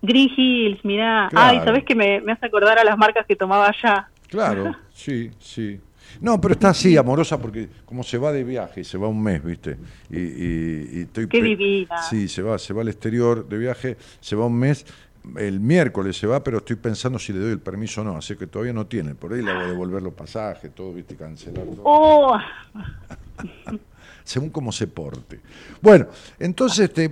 Green 0.03 0.31
Hills, 0.37 0.85
mirá. 0.85 1.29
Claro. 1.31 1.59
Ay, 1.59 1.65
¿sabés 1.65 1.85
que 1.85 1.95
me, 1.95 2.21
me 2.21 2.33
hace 2.33 2.47
acordar 2.47 2.79
a 2.79 2.85
las 2.85 2.97
marcas 2.97 3.27
que 3.27 3.37
tomaba 3.37 3.69
allá? 3.69 4.09
Claro, 4.29 4.75
sí, 4.93 5.31
sí. 5.41 5.81
No, 6.21 6.41
pero 6.41 6.55
está 6.55 6.71
así, 6.71 6.97
amorosa, 6.97 7.39
porque 7.39 7.69
como 7.85 8.03
se 8.03 8.17
va 8.17 8.33
de 8.33 8.43
viaje, 8.43 8.83
se 8.83 8.97
va 8.97 9.09
un 9.09 9.23
mes, 9.23 9.45
¿viste? 9.45 9.77
Y, 10.11 10.19
y- 10.19 10.89
y 10.95 11.01
estoy 11.03 11.29
Qué 11.29 11.43
divina. 11.43 11.99
Sí, 11.99 12.29
se 12.29 12.41
va, 12.43 12.59
se 12.59 12.73
va 12.73 12.81
al 12.83 12.89
exterior 12.89 13.47
de 13.47 13.59
viaje, 13.59 13.97
se 14.21 14.35
va 14.35 14.47
un 14.47 14.59
mes. 14.59 14.87
El 15.37 15.61
miércoles 15.61 16.17
se 16.17 16.27
va, 16.27 16.43
pero 16.43 16.59
estoy 16.59 16.77
pensando 16.77 17.19
si 17.19 17.35
le 17.35 17.41
doy 17.41 17.51
el 17.53 17.59
permiso 17.61 18.01
o 18.01 18.05
no, 18.05 18.17
así 18.17 18.35
que 18.37 18.47
todavía 18.47 18.73
no 18.73 18.87
tiene. 18.87 19.15
Por 19.15 19.35
ahí 19.35 19.43
le 19.43 19.51
hago 19.51 19.67
devolver 19.67 20.01
los 20.01 20.15
pasajes, 20.15 20.75
todo, 20.75 20.95
¿viste? 20.95 21.17
Cancelar 21.17 21.67
todo. 21.67 21.83
Oh, 21.85 22.39
según 24.25 24.51
cómo 24.51 24.73
se 24.73 24.87
porte. 24.87 25.41
Bueno, 25.83 26.07
entonces, 26.39 26.81
este, 26.89 27.11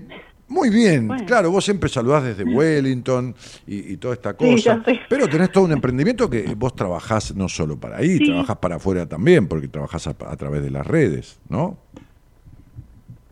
muy 0.48 0.70
bien, 0.70 1.08
Bueno. 1.08 1.24
claro, 1.26 1.50
vos 1.50 1.64
siempre 1.64 1.88
saludás 1.88 2.24
desde 2.24 2.44
Wellington 2.56 3.34
y, 3.66 3.92
y 3.92 3.96
toda 3.96 4.14
esta 4.14 4.36
cosa, 4.36 4.82
Sí, 4.86 5.00
pero 5.08 5.28
tenés 5.28 5.50
todo 5.50 5.64
un 5.64 5.72
emprendimiento 5.72 6.28
que 6.30 6.54
vos 6.56 6.74
trabajás 6.74 7.34
no 7.34 7.48
solo 7.48 7.78
para 7.78 7.96
ahí, 7.98 8.18
Sí. 8.18 8.24
trabajás 8.26 8.56
para 8.58 8.76
afuera 8.76 9.06
también, 9.08 9.48
porque 9.48 9.68
trabajás 9.68 10.06
a, 10.06 10.10
a 10.10 10.36
través 10.36 10.62
de 10.62 10.70
las 10.70 10.86
redes, 10.86 11.40
¿no? 11.48 11.78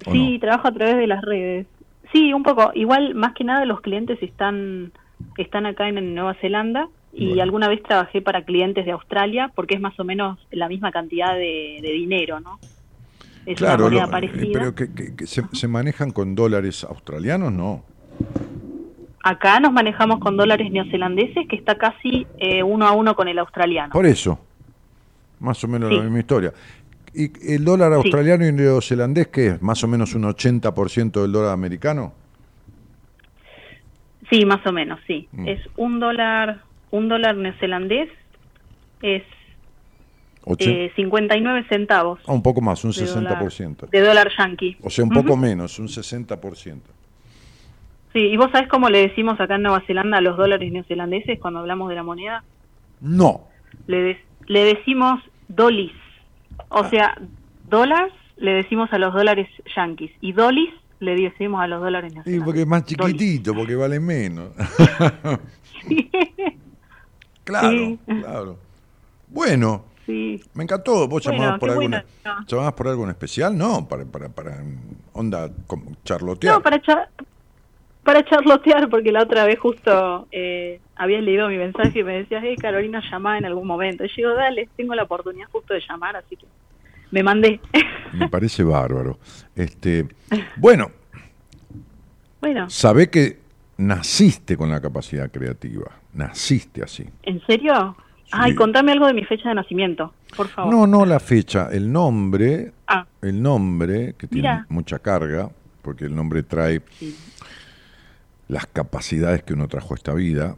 ¿O 0.07 0.13
sí, 0.13 0.35
no? 0.35 0.41
trabajo 0.41 0.69
a 0.69 0.73
través 0.73 0.97
de 0.97 1.07
las 1.07 1.23
redes. 1.23 1.67
Sí, 2.13 2.33
un 2.33 2.43
poco. 2.43 2.71
Igual, 2.75 3.15
más 3.15 3.33
que 3.35 3.45
nada, 3.45 3.65
los 3.65 3.81
clientes 3.81 4.23
están, 4.23 4.93
están 5.39 5.67
acá 5.67 5.89
en 5.89 6.15
Nueva 6.15 6.35
Zelanda 6.41 6.89
y 7.13 7.29
Bueno. 7.29 7.43
alguna 7.45 7.69
vez 7.69 7.83
trabajé 7.83 8.21
para 8.21 8.45
clientes 8.45 8.85
de 8.85 8.93
Australia 8.93 9.53
porque 9.55 9.75
es 9.77 9.81
más 9.81 9.99
o 9.99 10.05
menos 10.05 10.39
la 10.51 10.69
misma 10.69 10.91
cantidad 10.93 11.35
de, 11.35 11.79
de 11.81 11.93
dinero, 11.93 12.41
¿no? 12.41 12.59
Es 13.47 13.57
Claro, 13.59 13.87
una 13.87 13.91
moneda 13.91 14.05
lo- 14.07 14.11
parecida. 14.11 14.43
eh, 14.43 14.51
pero 14.53 14.75
que, 14.75 14.93
que- 14.95 15.15
que 15.17 15.27
se, 15.27 15.43
se 15.53 15.69
manejan 15.69 16.11
con 16.11 16.35
dólares 16.35 16.85
australianos, 16.85 17.53
no. 17.53 17.85
Acá 19.23 19.59
nos 19.61 19.73
manejamos 19.73 20.19
con 20.21 20.37
dólares 20.37 20.71
neozelandeses, 20.71 21.47
que 21.49 21.57
está 21.57 21.77
casi 21.77 22.27
eh, 22.39 22.63
uno 22.63 22.87
a 22.87 22.93
uno 22.93 23.15
con 23.15 23.29
el 23.29 23.39
australiano. 23.39 23.93
Por 23.93 24.07
eso, 24.07 24.39
más 25.41 25.63
o 25.65 25.69
menos 25.69 25.89
Sí. 25.91 25.97
la 25.97 26.03
misma 26.03 26.19
historia. 26.19 26.53
¿Y 27.15 27.55
el 27.55 27.65
dólar 27.65 27.93
australiano 27.93 28.47
y 28.47 28.53
neozelandés 28.53 29.29
qué 29.29 29.47
es? 29.49 29.63
¿Más 29.63 29.83
o 29.85 29.89
menos 29.89 30.15
un 30.15 30.25
80% 30.25 31.23
del 31.23 31.33
dólar 31.33 31.53
americano? 31.53 32.13
Sí, 34.31 34.45
más 34.47 34.67
o 34.67 34.73
menos, 34.73 34.99
sí. 35.07 35.29
Mm. 35.33 35.49
Es 35.49 35.61
un 35.77 36.01
dólar, 36.01 36.63
un 36.91 37.09
dólar 37.09 37.37
neozelandés 37.37 38.09
es 39.03 39.23
eh, 40.59 40.93
59 40.97 41.67
centavos 41.69 42.21
Ah, 42.27 42.33
un 42.33 42.43
poco 42.43 42.61
más, 42.61 42.85
un 42.85 42.91
de 42.93 43.05
dólar, 43.07 43.39
60%. 43.43 43.89
de 43.91 44.01
dólar 44.01 44.31
yankee. 44.39 44.77
O 44.83 44.91
sea, 44.91 45.05
un 45.05 45.11
poco 45.11 45.37
menos, 45.37 45.79
un 45.79 45.89
60%. 45.89 46.81
Sí, 48.13 48.21
¿y 48.21 48.37
vos 48.37 48.51
sabés 48.53 48.69
cómo 48.69 48.89
le 48.91 48.99
decimos 49.09 49.41
acá 49.41 49.57
en 49.57 49.63
Nueva 49.63 49.83
Zelanda 49.87 50.19
a 50.19 50.21
los 50.21 50.37
dólares 50.37 50.71
neozelandeses 50.71 51.41
cuando 51.41 51.61
hablamos 51.61 51.89
de 51.89 51.95
la 51.97 52.03
moneda? 52.05 52.45
No. 53.01 53.49
Le, 53.87 54.03
de- 54.03 54.21
le 54.47 54.65
decimos 54.65 55.21
dolis. 55.49 55.93
O 56.69 56.79
Ah. 56.85 56.91
sea, 56.91 57.19
dólares 57.69 58.13
le 58.37 58.53
decimos 58.53 58.93
a 58.93 58.99
los 58.99 59.13
dólares 59.15 59.49
yanquis 59.75 60.13
y 60.21 60.33
dolis 60.33 60.71
le 61.01 61.17
decimos 61.17 61.61
a 61.61 61.67
los 61.67 61.81
dólares 61.83 62.13
neozelandeses. 62.15 62.45
porque 62.45 62.61
es 62.61 62.67
más 62.67 62.85
Dolis. 62.87 63.17
chiquitito, 63.17 63.53
porque 63.55 63.75
vale 63.75 63.99
menos. 63.99 64.51
claro, 67.45 67.71
Sí. 67.71 67.99
claro. 68.07 68.59
Bueno, 69.29 69.85
sí. 70.07 70.43
me 70.55 70.65
encantó. 70.65 71.09
¿Vos 71.09 71.23
Bueno, 71.25 71.39
llamabas 71.39 71.61
por 71.61 71.71
algo 71.71 71.81
bueno. 71.83 71.97
en- 71.99 72.47
llamabas 72.47 72.73
por 72.75 72.89
algo 72.89 73.05
en 73.05 73.11
especial? 73.11 73.57
No, 73.57 73.89
para, 73.89 74.05
para, 74.05 74.29
para 74.29 74.63
onda 75.13 75.51
como 75.67 75.97
charlotear. 76.05 76.55
No, 76.55 76.63
para, 76.63 76.81
cha- 76.83 77.09
para 78.03 78.25
charlotear, 78.25 78.89
porque 78.91 79.11
la 79.13 79.23
otra 79.23 79.45
vez 79.47 79.59
justo 79.59 80.29
eh, 80.31 80.81
habías 80.97 81.23
leído 81.23 81.49
mi 81.49 81.57
mensaje 81.57 82.01
y 82.01 82.05
me 82.05 82.19
decías, 82.19 82.43
hey, 82.45 82.57
Carolina, 82.61 83.03
llamá 83.11 83.39
en 83.39 83.47
algún 83.47 83.67
momento. 83.67 84.05
Y 84.05 84.09
yo 84.09 84.15
digo, 84.17 84.35
dale, 84.35 84.69
tengo 84.77 84.95
la 84.95 85.05
oportunidad 85.05 85.49
justo 85.51 85.73
de 85.75 85.81
llamar, 85.89 86.17
así 86.17 86.37
que 86.37 86.47
me 87.11 87.23
mandé. 87.23 87.61
Me 88.13 88.29
parece 88.29 88.63
bárbaro. 88.63 89.19
Este, 89.57 90.07
bueno, 90.57 90.91
bueno, 92.41 92.69
sabé 92.71 93.09
que 93.11 93.39
naciste 93.79 94.57
con 94.57 94.71
la 94.71 94.81
capacidad 94.81 95.31
creativa. 95.31 95.91
Naciste 96.13 96.83
así. 96.83 97.05
¿en 97.23 97.41
serio? 97.47 97.97
Ay, 98.33 98.55
contame 98.55 98.93
algo 98.93 99.07
de 99.07 99.15
mi 99.15 99.25
fecha 99.25 99.49
de 99.49 99.55
nacimiento, 99.55 100.13
por 100.37 100.49
favor. 100.49 100.73
No, 100.75 100.87
no 100.87 101.05
la 101.07 101.21
fecha, 101.21 101.69
el 101.73 101.93
nombre, 101.93 102.73
Ah, 102.87 103.07
el 103.23 103.41
nombre, 103.43 104.15
que 104.19 104.27
tiene 104.27 104.49
Mira. 104.49 104.67
mucha 104.69 104.99
carga, 104.99 105.51
porque 105.83 106.05
el 106.07 106.15
nombre 106.15 106.43
trae 106.43 106.83
sí. 106.99 107.17
las 108.49 108.67
capacidades 108.67 109.43
que 109.43 109.55
uno 109.55 109.69
trajo 109.69 109.95
a 109.95 109.97
esta 109.97 110.15
vida. 110.15 110.57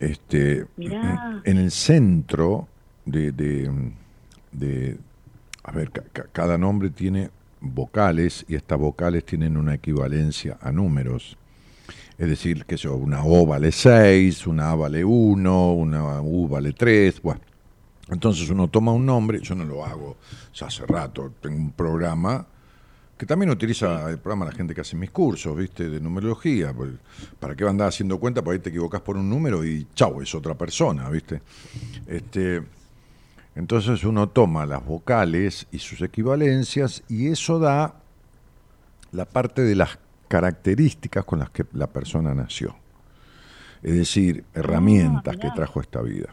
Este, 0.00 0.66
Mirá. 0.76 1.40
en 1.44 1.56
el 1.58 1.70
centro 1.72 2.68
de, 3.04 3.32
de, 3.32 3.70
de 4.52 4.96
a 5.64 5.72
ver, 5.72 5.90
ca- 5.90 6.04
ca- 6.12 6.26
cada 6.32 6.56
nombre 6.58 6.90
tiene 6.90 7.30
vocales 7.60 8.44
y 8.48 8.54
estas 8.54 8.78
vocales 8.78 9.24
tienen 9.24 9.56
una 9.56 9.74
equivalencia 9.74 10.56
a 10.60 10.70
números. 10.70 11.36
Es 12.18 12.28
decir, 12.28 12.64
que 12.64 12.76
yo, 12.76 12.96
una 12.96 13.24
O 13.24 13.46
vale 13.46 13.70
6, 13.70 14.48
una 14.48 14.72
A 14.72 14.74
vale 14.74 15.04
1, 15.04 15.72
una 15.72 16.20
U 16.20 16.48
vale 16.48 16.72
3. 16.72 17.22
Bueno, 17.22 17.40
entonces 18.10 18.50
uno 18.50 18.68
toma 18.68 18.92
un 18.92 19.06
nombre, 19.06 19.40
yo 19.40 19.54
no 19.54 19.64
lo 19.64 19.84
hago 19.84 20.16
ya 20.52 20.66
hace 20.66 20.84
rato, 20.84 21.32
tengo 21.40 21.56
un 21.56 21.72
programa 21.72 22.44
que 23.16 23.26
también 23.26 23.50
utiliza 23.50 24.08
el 24.10 24.18
programa 24.18 24.46
la 24.46 24.52
gente 24.52 24.74
que 24.74 24.80
hace 24.80 24.96
mis 24.96 25.10
cursos, 25.10 25.56
¿viste? 25.56 25.90
De 25.90 26.00
numerología. 26.00 26.72
pues, 26.72 26.90
¿Para 27.40 27.56
qué 27.56 27.64
andar 27.66 27.88
haciendo 27.88 28.18
cuenta? 28.18 28.42
Por 28.42 28.52
ahí 28.54 28.60
te 28.60 28.70
equivocas 28.70 29.00
por 29.00 29.16
un 29.16 29.28
número 29.28 29.64
y 29.64 29.88
chau, 29.94 30.22
es 30.22 30.34
otra 30.36 30.54
persona, 30.54 31.10
¿viste? 31.10 31.42
Este, 32.06 32.62
entonces 33.56 34.04
uno 34.04 34.28
toma 34.28 34.66
las 34.66 34.84
vocales 34.84 35.66
y 35.72 35.80
sus 35.80 36.00
equivalencias 36.00 37.02
y 37.08 37.26
eso 37.28 37.58
da 37.58 37.96
la 39.10 39.24
parte 39.24 39.62
de 39.62 39.74
las 39.74 39.98
características 40.28 41.24
con 41.24 41.40
las 41.40 41.50
que 41.50 41.64
la 41.72 41.86
persona 41.88 42.34
nació. 42.34 42.76
Es 43.82 43.94
decir, 43.94 44.44
herramientas 44.54 45.36
que 45.36 45.50
trajo 45.54 45.80
esta 45.80 46.02
vida. 46.02 46.28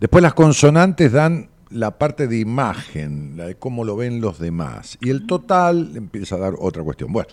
Después 0.00 0.22
las 0.22 0.34
consonantes 0.34 1.12
dan 1.12 1.48
la 1.70 1.98
parte 1.98 2.28
de 2.28 2.38
imagen, 2.38 3.34
la 3.36 3.46
de 3.46 3.54
cómo 3.54 3.84
lo 3.84 3.96
ven 3.96 4.20
los 4.20 4.38
demás. 4.38 4.98
Y 5.00 5.10
el 5.10 5.26
total 5.26 5.92
empieza 5.94 6.34
a 6.34 6.38
dar 6.38 6.54
otra 6.58 6.82
cuestión. 6.82 7.12
Bueno, 7.12 7.28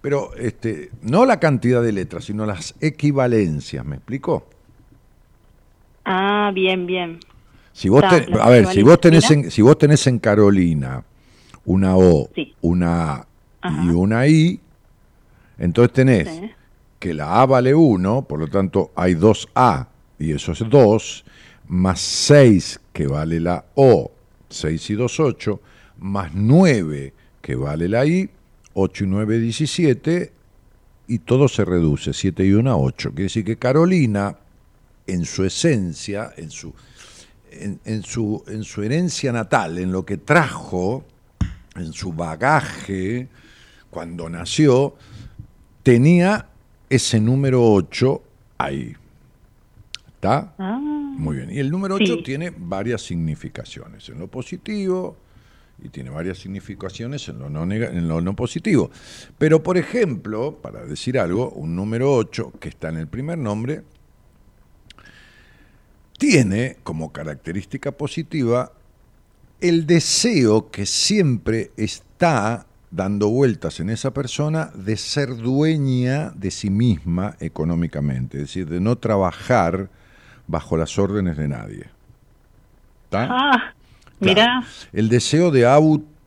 pero 0.00 0.34
este, 0.36 0.90
no 1.02 1.24
la 1.24 1.38
cantidad 1.38 1.82
de 1.82 1.92
letras, 1.92 2.24
sino 2.24 2.46
las 2.46 2.74
equivalencias, 2.80 3.84
¿me 3.84 3.96
explico? 3.96 4.48
Ah, 6.04 6.50
bien, 6.54 6.86
bien. 6.86 7.20
Si 7.72 7.88
vos 7.88 8.02
a 8.02 8.48
ver, 8.48 8.66
si 8.68 8.82
vos 8.82 9.00
tenés 9.00 9.30
en, 9.30 9.50
si 9.50 9.60
vos 9.60 9.76
tenés 9.76 10.06
en 10.06 10.18
Carolina 10.18 11.04
una 11.64 11.96
O, 11.96 12.28
Sí. 12.34 12.54
una 12.62 13.12
A 13.12 13.26
Ajá. 13.60 13.84
y 13.84 13.88
una 13.90 14.26
I, 14.26 14.60
entonces 15.58 15.92
tenés 15.92 16.28
Sí. 16.28 16.50
que 16.98 17.14
la 17.14 17.40
A 17.42 17.46
vale 17.46 17.74
1, 17.74 18.22
por 18.26 18.40
lo 18.40 18.48
tanto 18.48 18.92
hay 18.94 19.14
dos 19.14 19.48
A 19.54 19.88
y 20.18 20.32
eso 20.32 20.52
es 20.52 20.60
2, 20.68 21.24
más 21.68 22.00
6 22.00 22.80
que 22.92 23.06
vale 23.06 23.40
la 23.40 23.64
O, 23.74 24.10
6 24.48 24.90
y 24.90 24.94
2, 24.94 25.20
8, 25.20 25.60
más 25.98 26.30
9 26.34 27.12
que 27.42 27.54
vale 27.54 27.88
la 27.88 28.04
I, 28.06 28.28
8 28.74 29.04
y 29.04 29.06
9, 29.06 29.38
17, 29.38 30.32
y 31.08 31.18
todo 31.20 31.48
se 31.48 31.64
reduce, 31.64 32.12
7 32.12 32.44
y 32.44 32.52
1, 32.52 32.78
8. 32.80 33.10
Quiere 33.10 33.22
decir 33.24 33.44
que 33.44 33.56
Carolina, 33.56 34.36
en 35.06 35.24
su 35.24 35.44
esencia, 35.44 36.32
en 36.36 36.50
su, 36.50 36.74
en, 37.52 37.78
en 37.84 38.02
su, 38.02 38.42
en 38.48 38.64
su 38.64 38.82
herencia 38.82 39.32
natal, 39.32 39.78
en 39.78 39.92
lo 39.92 40.04
que 40.04 40.16
trajo, 40.16 41.04
en 41.76 41.92
su 41.92 42.12
bagaje, 42.12 43.28
cuando 43.90 44.28
nació, 44.28 44.96
tenía 45.86 46.48
ese 46.90 47.20
número 47.20 47.62
8 47.62 48.20
ahí. 48.58 48.92
¿Está? 50.08 50.52
Ah, 50.58 50.80
Muy 50.80 51.36
bien. 51.36 51.48
Y 51.52 51.60
el 51.60 51.70
número 51.70 51.94
8 51.94 52.04
Sí. 52.16 52.22
tiene 52.24 52.52
varias 52.56 53.02
significaciones. 53.02 54.08
En 54.08 54.18
lo 54.18 54.26
positivo 54.26 55.16
y 55.80 55.88
tiene 55.90 56.10
varias 56.10 56.38
significaciones 56.38 57.28
en 57.28 57.38
lo, 57.38 57.48
no 57.48 57.62
en 57.72 58.08
lo 58.08 58.20
no 58.20 58.34
positivo. 58.34 58.90
Pero, 59.38 59.62
por 59.62 59.78
ejemplo, 59.78 60.58
para 60.60 60.84
decir 60.84 61.20
algo, 61.20 61.50
un 61.50 61.76
número 61.76 62.12
8 62.16 62.54
que 62.58 62.68
está 62.70 62.88
en 62.88 62.96
el 62.96 63.06
primer 63.06 63.38
nombre 63.38 63.84
tiene 66.18 66.78
como 66.82 67.12
característica 67.12 67.92
positiva 67.92 68.72
el 69.60 69.86
deseo 69.86 70.68
que 70.72 70.84
siempre 70.84 71.70
está 71.76 72.66
dando 72.90 73.28
vueltas 73.28 73.80
en 73.80 73.90
esa 73.90 74.12
persona 74.12 74.70
de 74.74 74.96
ser 74.96 75.36
dueña 75.36 76.30
de 76.30 76.50
sí 76.50 76.70
misma 76.70 77.36
económicamente, 77.40 78.38
es 78.38 78.44
decir, 78.44 78.68
de 78.68 78.80
no 78.80 78.96
trabajar 78.96 79.90
bajo 80.46 80.76
las 80.76 80.98
órdenes 80.98 81.36
de 81.36 81.48
nadie. 81.48 81.86
¿Está? 83.04 83.28
ah 83.30 83.72
Claro. 84.18 84.66
El 84.94 85.10
deseo 85.10 85.50
de 85.50 85.66
autonomía, 85.66 86.26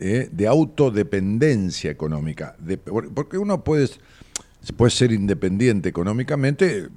¿eh? 0.00 0.28
de 0.32 0.46
autodependencia 0.46 1.90
económica. 1.90 2.54
de- 2.58 2.78
porque 2.78 3.36
uno 3.38 3.62
puede, 3.64 3.88
puede 4.76 4.90
ser 4.90 5.12
independiente 5.12 5.88
económicamente, 5.90 6.88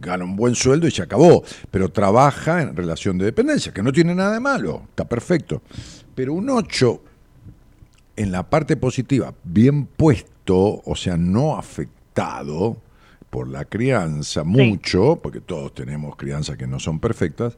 gana 0.00 0.24
un 0.24 0.36
buen 0.36 0.54
sueldo 0.54 0.86
y 0.86 0.90
se 0.90 1.02
acabó, 1.02 1.42
pero 1.70 1.90
trabaja 1.90 2.62
en 2.62 2.74
relación 2.76 3.18
de 3.18 3.26
dependencia, 3.26 3.72
que 3.72 3.82
no 3.82 3.92
tiene 3.92 4.14
nada 4.14 4.32
de 4.32 4.40
malo, 4.40 4.82
está 4.90 5.04
perfecto. 5.06 5.62
Pero 6.14 6.32
un 6.34 6.48
8 6.50 7.00
en 8.16 8.30
la 8.32 8.48
parte 8.48 8.76
positiva, 8.76 9.34
bien 9.42 9.86
puesto, 9.86 10.80
o 10.84 10.94
sea, 10.96 11.16
no 11.16 11.56
afectado 11.56 12.76
por 13.30 13.48
la 13.48 13.64
crianza 13.64 14.44
mucho, 14.44 15.18
porque 15.20 15.40
todos 15.40 15.74
tenemos 15.74 16.14
crianzas 16.16 16.56
que 16.56 16.66
no 16.68 16.78
son 16.78 17.00
perfectas, 17.00 17.56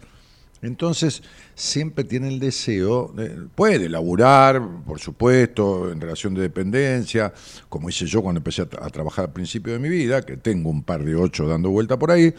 entonces 0.62 1.22
siempre 1.54 2.02
tiene 2.04 2.28
el 2.28 2.40
deseo, 2.40 3.12
de- 3.14 3.28
puede 3.54 3.90
laburar, 3.90 4.62
por 4.86 4.98
supuesto, 4.98 5.92
en 5.92 6.00
relación 6.00 6.32
de 6.32 6.40
dependencia, 6.40 7.34
como 7.68 7.90
hice 7.90 8.06
yo 8.06 8.22
cuando 8.22 8.38
empecé 8.38 8.62
a, 8.62 8.70
tra- 8.70 8.82
a 8.86 8.88
trabajar 8.88 9.26
al 9.26 9.32
principio 9.34 9.74
de 9.74 9.78
mi 9.78 9.90
vida, 9.90 10.22
que 10.22 10.38
tengo 10.38 10.70
un 10.70 10.82
par 10.82 11.04
de 11.04 11.14
ocho 11.14 11.46
dando 11.46 11.68
vuelta 11.70 11.98
por 11.98 12.10
ahí, 12.10 12.34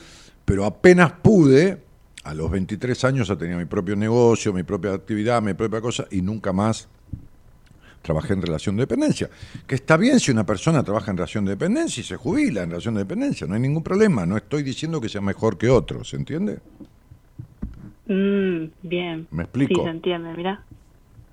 pero 0.45 0.65
apenas 0.65 1.11
pude, 1.21 1.77
a 2.27 2.33
los 2.33 2.51
23 2.51 3.05
años 3.05 3.29
ya 3.29 3.37
tenía 3.37 3.55
mi 3.55 3.65
propio 3.65 3.95
negocio, 3.95 4.51
mi 4.51 4.63
propia 4.63 4.93
actividad, 4.93 5.41
mi 5.41 5.53
propia 5.53 5.79
cosa, 5.79 6.05
y 6.11 6.21
nunca 6.21 6.51
más 6.51 6.89
trabajé 8.01 8.33
en 8.33 8.41
relación 8.41 8.75
de 8.75 8.81
dependencia. 8.81 9.29
Que 9.65 9.75
está 9.75 9.95
bien 9.95 10.19
si 10.19 10.31
una 10.31 10.45
persona 10.45 10.83
trabaja 10.83 11.09
en 11.11 11.17
relación 11.17 11.45
de 11.45 11.51
dependencia 11.51 12.01
y 12.01 12.03
se 12.03 12.17
jubila 12.17 12.63
en 12.63 12.69
relación 12.69 12.95
de 12.95 13.01
dependencia, 13.01 13.47
no 13.47 13.53
hay 13.53 13.61
ningún 13.61 13.81
problema, 13.81 14.25
no 14.25 14.35
estoy 14.35 14.63
diciendo 14.63 14.99
que 14.99 15.07
sea 15.07 15.21
mejor 15.21 15.57
que 15.57 15.69
otros, 15.69 16.09
¿se 16.09 16.17
entiende? 16.17 16.59
Mm, 18.07 18.71
bien. 18.83 19.27
¿Me 19.31 19.43
explico? 19.43 19.75
Sí, 19.75 19.83
se 19.83 19.89
entiende, 19.89 20.33
mirá. 20.33 20.65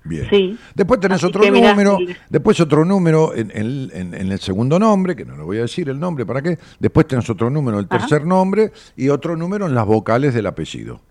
Bien. 0.05 0.27
Sí. 0.29 0.57
Después 0.75 0.99
tenés 0.99 1.17
Así 1.17 1.25
otro 1.25 1.41
mirá, 1.51 1.71
número, 1.71 1.97
después 2.29 2.59
otro 2.59 2.85
número 2.85 3.33
en, 3.35 3.51
en- 3.53 3.89
en- 3.93 4.13
en 4.13 4.31
el 4.31 4.39
segundo 4.39 4.77
nombre, 4.79 5.15
que 5.15 5.25
no 5.25 5.35
lo 5.35 5.45
voy 5.45 5.57
a 5.57 5.61
decir 5.63 5.89
el 5.89 5.99
nombre, 5.99 6.25
¿para 6.25 6.41
qué? 6.41 6.57
Después 6.79 7.07
tenés 7.07 7.27
otro 7.29 7.49
número 7.49 7.79
en 7.79 7.85
el 7.85 7.87
Ajá. 7.89 7.99
tercer 8.07 8.25
nombre 8.25 8.71
y 8.95 9.09
otro 9.09 9.35
número 9.35 9.65
en 9.65 9.73
las 9.75 9.85
vocales 9.85 10.33
del 10.33 10.45
apellido. 10.45 11.01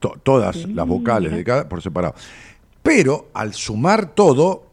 To- 0.00 0.16
todas 0.22 0.66
las 0.68 0.86
vocales 0.86 1.30
de 1.32 1.44
cada 1.44 1.68
por 1.68 1.80
separado. 1.80 2.14
Pero 2.82 3.28
al 3.34 3.54
sumar 3.54 4.14
todo, 4.14 4.64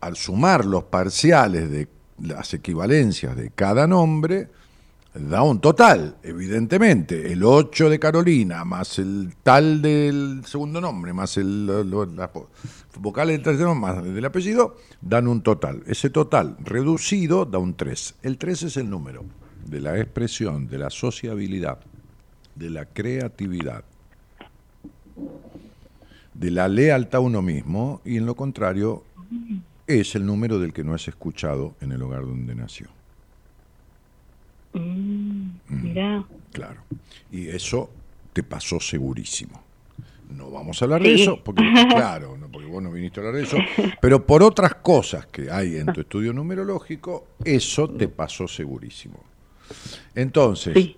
al 0.00 0.16
sumar 0.16 0.64
los 0.64 0.82
parciales 0.82 1.70
de 1.70 1.86
las 2.20 2.52
equivalencias 2.52 3.36
de 3.36 3.50
cada 3.54 3.86
nombre, 3.86 4.48
da 5.14 5.42
un 5.42 5.60
total, 5.60 6.16
evidentemente. 6.22 7.32
El 7.32 7.44
8 7.44 7.90
de 7.90 7.98
Carolina, 7.98 8.64
más 8.64 8.98
el 8.98 9.34
tal 9.42 9.82
del 9.82 10.42
segundo 10.46 10.80
nombre, 10.80 11.12
más 11.12 11.36
el, 11.36 11.66
lo- 11.66 11.84
lo- 11.84 12.06
las 12.06 12.32
vo- 12.32 12.48
vocales 12.98 13.36
del 13.36 13.42
tercer 13.42 13.66
nombre, 13.66 13.92
más 13.94 14.04
el 14.06 14.14
del 14.14 14.24
apellido, 14.24 14.76
dan 15.00 15.28
un 15.28 15.42
total. 15.42 15.82
Ese 15.86 16.08
total 16.10 16.56
reducido 16.64 17.44
da 17.44 17.58
un 17.58 17.74
3. 17.74 18.14
El 18.22 18.38
3 18.38 18.62
es 18.64 18.76
el 18.78 18.88
número 18.88 19.24
de 19.66 19.80
la 19.80 19.98
expresión, 19.98 20.66
de 20.66 20.78
la 20.78 20.90
sociabilidad, 20.90 21.78
de 22.54 22.70
la 22.70 22.86
creatividad, 22.86 23.84
de 26.34 26.50
la 26.50 26.68
lealtad 26.68 27.18
a 27.18 27.20
uno 27.20 27.42
mismo, 27.42 28.00
y 28.04 28.16
en 28.16 28.24
lo 28.26 28.34
contrario, 28.34 29.04
es 29.86 30.14
el 30.14 30.24
número 30.24 30.58
del 30.58 30.72
que 30.72 30.84
no 30.84 30.94
es 30.94 31.06
escuchado 31.06 31.74
en 31.80 31.92
el 31.92 32.02
hogar 32.02 32.22
donde 32.22 32.54
nació. 32.54 32.88
Mm, 34.74 35.50
mirá. 35.68 36.24
Claro. 36.52 36.82
Y 37.30 37.48
eso 37.48 37.90
te 38.32 38.42
pasó 38.42 38.80
segurísimo. 38.80 39.62
No 40.30 40.50
vamos 40.50 40.80
a 40.80 40.86
hablar 40.86 41.02
de 41.02 41.14
eso, 41.14 41.40
porque, 41.44 41.62
claro, 41.90 42.36
no, 42.38 42.48
porque 42.48 42.66
vos 42.66 42.82
no 42.82 42.90
viniste 42.90 43.20
a 43.20 43.22
hablar 43.22 43.36
de 43.36 43.42
eso, 43.46 43.58
pero 44.00 44.26
por 44.26 44.42
otras 44.42 44.76
cosas 44.76 45.26
que 45.26 45.50
hay 45.50 45.76
en 45.76 45.86
tu 45.92 46.00
estudio 46.00 46.32
numerológico, 46.32 47.26
eso 47.44 47.88
te 47.90 48.08
pasó 48.08 48.48
segurísimo. 48.48 49.22
Entonces, 50.14 50.74
Sí. 50.74 50.96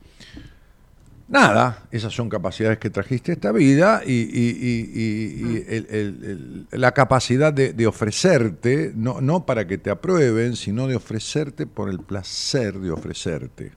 Nada, 1.34 1.82
esas 1.90 2.12
son 2.14 2.28
capacidades 2.30 2.78
que 2.78 2.88
trajiste 2.88 3.32
a 3.32 3.34
esta 3.34 3.52
vida 3.52 4.00
y, 4.06 4.12
y- 4.12 4.56
y- 4.62 4.90
y- 4.94 5.52
y 5.52 5.64
el- 5.68 5.86
el- 5.90 6.66
el- 6.70 6.80
la 6.80 6.92
capacidad 6.92 7.52
de, 7.52 7.72
de 7.74 7.86
ofrecerte, 7.86 8.92
no, 8.94 9.20
no 9.20 9.44
para 9.44 9.66
que 9.66 9.76
te 9.76 9.90
aprueben, 9.90 10.56
sino 10.56 10.86
de 10.86 10.96
ofrecerte 10.96 11.66
por 11.66 11.90
el 11.90 11.98
placer 12.00 12.78
de 12.78 12.90
ofrecerte. 12.90 13.72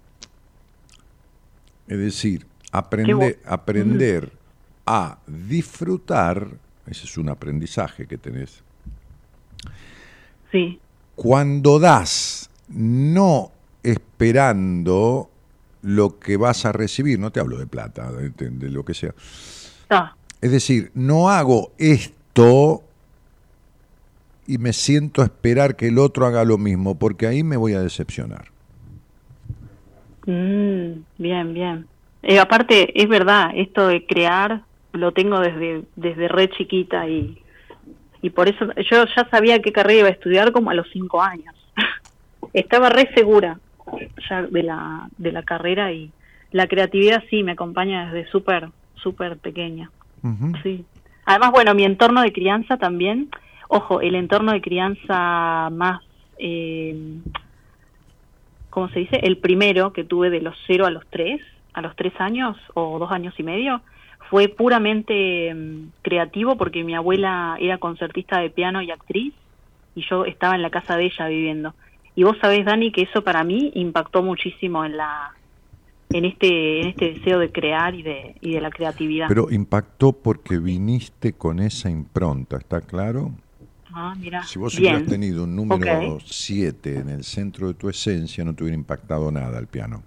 Es 1.87 1.97
decir, 1.97 2.45
aprende- 2.71 3.39
aprender 3.45 4.31
a 4.85 5.17
disfrutar, 5.27 6.47
ese 6.85 7.05
es 7.05 7.17
un 7.17 7.27
aprendizaje 7.29 8.07
que 8.07 8.17
tenés, 8.17 8.63
Sí. 10.51 10.79
cuando 11.15 11.79
das, 11.79 12.49
no 12.69 13.51
esperando 13.83 15.29
lo 15.81 16.19
que 16.19 16.37
vas 16.37 16.65
a 16.65 16.71
recibir, 16.71 17.19
no 17.19 17.31
te 17.31 17.39
hablo 17.39 17.57
de 17.57 17.67
plata, 17.67 18.11
de, 18.11 18.29
de- 18.29 18.49
de 18.49 18.69
lo 18.69 18.83
que 18.83 18.93
sea. 18.93 19.13
Es 19.17 20.11
Es 20.41 20.51
decir, 20.51 20.91
no 20.93 21.29
hago 21.29 21.71
esto 21.77 22.83
y 24.47 24.57
me 24.59 24.73
siento 24.73 25.21
a 25.21 25.25
esperar 25.25 25.75
que 25.75 25.87
el 25.87 25.97
otro 25.99 26.25
haga 26.25 26.43
lo 26.45 26.57
mismo, 26.57 26.97
porque 26.97 27.27
ahí 27.27 27.43
me 27.43 27.57
voy 27.57 27.73
a 27.73 27.81
decepcionar. 27.81 28.45
Mm, 30.25 31.01
bien, 31.17 31.53
bien. 31.53 31.87
Eh, 32.23 32.39
aparte, 32.39 32.99
es 33.01 33.07
verdad, 33.07 33.51
esto 33.55 33.87
de 33.87 34.05
crear 34.05 34.63
lo 34.93 35.11
tengo 35.11 35.39
desde, 35.39 35.83
desde 35.95 36.27
re 36.27 36.49
chiquita 36.49 37.07
y, 37.07 37.37
y 38.21 38.29
por 38.31 38.49
eso 38.49 38.65
yo 38.89 39.05
ya 39.15 39.29
sabía 39.29 39.61
qué 39.61 39.71
carrera 39.71 39.99
iba 39.99 40.07
a 40.09 40.11
estudiar 40.11 40.51
como 40.51 40.69
a 40.69 40.73
los 40.73 40.87
cinco 40.91 41.21
años. 41.21 41.53
Estaba 42.53 42.89
re 42.89 43.09
segura 43.15 43.59
ya 44.29 44.43
de 44.43 44.63
la, 44.63 45.09
de 45.17 45.31
la 45.31 45.43
carrera 45.43 45.91
y 45.91 46.11
la 46.51 46.67
creatividad 46.67 47.23
sí 47.29 47.43
me 47.43 47.53
acompaña 47.53 48.11
desde 48.11 48.29
súper, 48.31 48.69
súper 48.95 49.37
pequeña. 49.37 49.91
Sí. 50.63 50.85
Además, 51.25 51.51
bueno, 51.51 51.73
mi 51.73 51.83
entorno 51.83 52.21
de 52.21 52.31
crianza 52.31 52.77
también, 52.77 53.29
ojo, 53.69 54.01
el 54.01 54.15
entorno 54.15 54.51
de 54.51 54.61
crianza 54.61 55.69
más, 55.71 56.01
eh, 56.37 57.19
¿cómo 58.69 58.89
se 58.89 58.99
dice? 58.99 59.19
El 59.23 59.37
primero 59.37 59.93
que 59.93 60.03
tuve 60.03 60.29
de 60.29 60.41
los 60.41 60.55
cero 60.67 60.85
a 60.85 60.91
los 60.91 61.05
tres, 61.09 61.41
a 61.73 61.81
los 61.81 61.95
tres 61.95 62.13
años 62.19 62.57
o 62.73 62.97
dos 62.99 63.11
años 63.11 63.33
y 63.37 63.43
medio, 63.43 63.81
fue 64.29 64.47
puramente 64.47 65.53
mm, 65.53 65.91
creativo 66.01 66.57
porque 66.57 66.83
mi 66.83 66.95
abuela 66.95 67.57
era 67.59 67.77
concertista 67.77 68.39
de 68.39 68.49
piano 68.49 68.81
y 68.81 68.91
actriz 68.91 69.33
y 69.95 70.05
yo 70.09 70.25
estaba 70.25 70.55
en 70.55 70.61
la 70.61 70.69
casa 70.69 70.97
de 70.97 71.05
ella 71.05 71.27
viviendo. 71.27 71.73
Y 72.17 72.23
vos 72.23 72.35
sabés, 72.41 72.65
Dani, 72.65 72.91
que 72.91 73.03
eso 73.03 73.23
para 73.23 73.43
mí 73.43 73.71
impactó 73.75 74.23
muchísimo 74.23 74.83
en 74.83 74.97
la 74.97 75.31
en 76.11 76.25
este 76.25 76.81
en 76.81 76.87
este 76.87 77.13
deseo 77.13 77.37
de 77.37 77.51
crear 77.51 77.93
y 77.93 78.01
de 78.01 78.33
y 78.41 78.53
de 78.53 78.59
la 78.61 78.71
creatividad. 78.71 79.27
Pero 79.29 79.51
impactó 79.51 80.13
porque 80.13 80.57
viniste 80.57 81.33
con 81.33 81.59
esa 81.59 81.91
impronta, 81.91 82.57
¿está 82.57 82.81
claro? 82.81 83.31
ah, 83.93 84.15
mira. 84.17 84.41
Si 84.41 84.57
vos 84.57 84.75
Bien. 84.75 84.93
hubieras 84.93 85.07
tenido 85.07 85.43
un 85.43 85.55
número 85.55 86.15
Ok. 86.15 86.23
7 86.25 86.97
en 86.99 87.09
el 87.09 87.23
centro 87.23 87.67
de 87.67 87.75
tu 87.75 87.87
esencia, 87.87 88.43
no 88.43 88.55
te 88.55 88.63
hubiera 88.63 88.75
impactado 88.77 89.31
nada 89.31 89.59
el 89.59 89.67
piano. 89.67 90.03